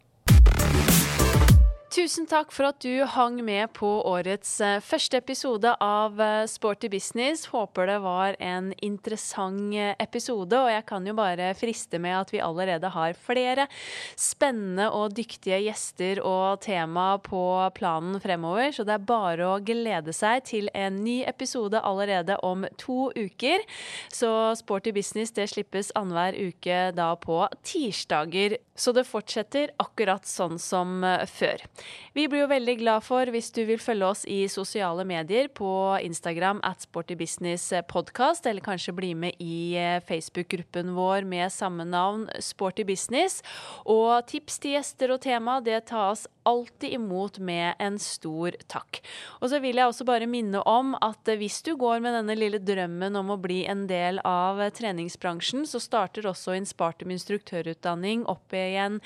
Tusen 1.88 2.26
takk 2.28 2.50
for 2.52 2.68
at 2.68 2.82
du 2.84 3.00
hang 3.08 3.38
med 3.40 3.70
på 3.72 3.88
årets 4.10 4.50
eh, 4.60 4.76
første 4.84 5.16
episode 5.22 5.70
av 5.80 6.18
eh, 6.20 6.42
Sporty 6.44 6.90
business. 6.92 7.46
Håper 7.48 7.88
det 7.88 7.94
var 8.04 8.36
en 8.44 8.74
interessant 8.84 9.72
eh, 9.72 9.94
episode, 9.96 10.52
og 10.52 10.68
jeg 10.68 10.84
kan 10.84 11.08
jo 11.08 11.14
bare 11.16 11.46
friste 11.56 11.96
med 11.96 12.12
at 12.18 12.32
vi 12.34 12.42
allerede 12.44 12.90
har 12.92 13.16
flere 13.16 13.64
spennende 14.20 14.90
og 14.92 15.14
dyktige 15.16 15.62
gjester 15.64 16.20
og 16.20 16.60
tema 16.66 17.06
på 17.24 17.40
planen 17.78 18.20
fremover, 18.20 18.68
så 18.76 18.84
det 18.84 18.98
er 18.98 19.08
bare 19.08 19.48
å 19.48 19.56
glede 19.64 20.12
seg 20.12 20.44
til 20.50 20.68
en 20.76 21.00
ny 21.00 21.22
episode 21.24 21.80
allerede 21.80 22.36
om 22.44 22.68
to 22.76 23.08
uker. 23.16 23.64
Så 24.12 24.34
Sporty 24.60 24.92
business 24.92 25.32
det 25.32 25.48
slippes 25.54 25.88
annenhver 25.96 26.36
uke 26.36 26.84
da 26.92 27.14
på 27.16 27.40
tirsdager, 27.64 28.60
så 28.76 28.92
det 28.92 29.08
fortsetter 29.08 29.72
akkurat 29.80 30.28
sånn 30.28 30.60
som 30.60 31.00
før. 31.32 31.64
Vi 32.16 32.26
blir 32.30 32.44
jo 32.44 32.50
veldig 32.50 32.76
glad 32.80 33.04
for 33.06 33.30
hvis 33.32 33.50
du 33.54 33.62
vil 33.68 33.80
følge 33.82 34.08
oss 34.08 34.24
i 34.28 34.40
sosiale 34.50 35.04
medier 35.08 35.50
på 35.52 35.70
Instagram 36.04 36.62
at 36.66 36.82
sportybusinesspodkast, 36.86 38.48
eller 38.48 38.64
kanskje 38.64 38.96
bli 38.96 39.12
med 39.14 39.38
i 39.42 39.76
eh, 39.78 40.00
Facebook-gruppen 40.08 40.94
vår 40.96 41.28
med 41.28 41.52
samme 41.54 41.86
navn, 41.88 42.26
Sporty 42.40 42.86
Business. 42.88 43.42
Og 43.86 44.26
tips 44.30 44.58
til 44.62 44.76
gjester 44.76 45.14
og 45.14 45.22
tema, 45.24 45.60
det 45.64 45.84
tas 45.92 46.26
alltid 46.48 46.96
imot 46.96 47.38
med 47.38 47.76
en 47.82 47.98
stor 48.02 48.56
takk. 48.72 49.00
Og 49.42 49.52
så 49.52 49.60
vil 49.62 49.78
jeg 49.78 49.90
også 49.90 50.06
bare 50.08 50.28
minne 50.30 50.62
om 50.68 50.94
at 51.04 51.28
eh, 51.28 51.38
hvis 51.40 51.60
du 51.66 51.74
går 51.78 52.00
med 52.04 52.16
denne 52.16 52.38
lille 52.38 52.60
drømmen 52.62 53.18
om 53.20 53.34
å 53.34 53.38
bli 53.40 53.60
en 53.68 53.86
del 53.90 54.22
av 54.26 54.62
eh, 54.62 54.72
treningsbransjen, 54.74 55.66
så 55.68 55.82
starter 55.82 56.28
også 56.30 56.56
Inspartum 56.58 57.12
instruktørutdanning 57.14 58.24
opp 58.30 58.56
igjen 58.56 59.00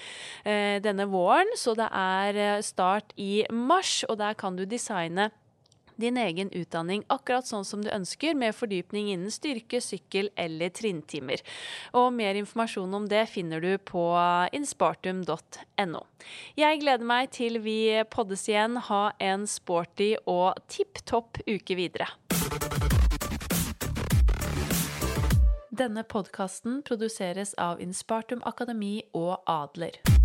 eh, 0.44 0.78
denne 0.84 1.08
våren. 1.10 1.50
Så 1.58 1.76
det 1.78 1.90
er 1.90 2.62
start 2.64 3.12
i 3.20 3.44
mars, 3.50 4.02
og 4.08 4.20
der 4.22 4.38
kan 4.38 4.56
du 4.56 4.64
designe 4.68 5.30
din 6.02 6.18
egen 6.20 6.50
utdanning 6.58 7.04
akkurat 7.12 7.48
sånn 7.48 7.66
som 7.66 7.82
du 7.84 7.90
ønsker, 7.92 8.36
med 8.38 8.56
fordypning 8.56 9.12
innen 9.14 9.32
styrke, 9.32 9.80
sykkel 9.82 10.30
eller 10.36 10.72
trinntimer. 10.74 11.42
Og 11.96 12.10
mer 12.14 12.38
informasjon 12.40 12.98
om 12.98 13.08
det 13.10 13.24
finner 13.32 13.62
du 13.62 13.76
på 13.78 14.04
inspartum.no. 14.56 16.02
Jeg 16.58 16.82
gleder 16.82 17.06
meg 17.06 17.32
til 17.34 17.60
vi 17.64 17.78
poddes 18.10 18.48
igjen. 18.50 18.78
Ha 18.90 19.04
en 19.22 19.46
sporty 19.50 20.14
og 20.26 20.58
tipp 20.70 21.02
topp 21.08 21.42
uke 21.46 21.78
videre. 21.78 22.10
Denne 25.72 26.02
podkasten 26.04 26.82
produseres 26.84 27.54
av 27.56 27.80
Inspartum 27.80 28.44
Akademi 28.44 28.98
og 29.16 29.38
Adler. 29.48 30.21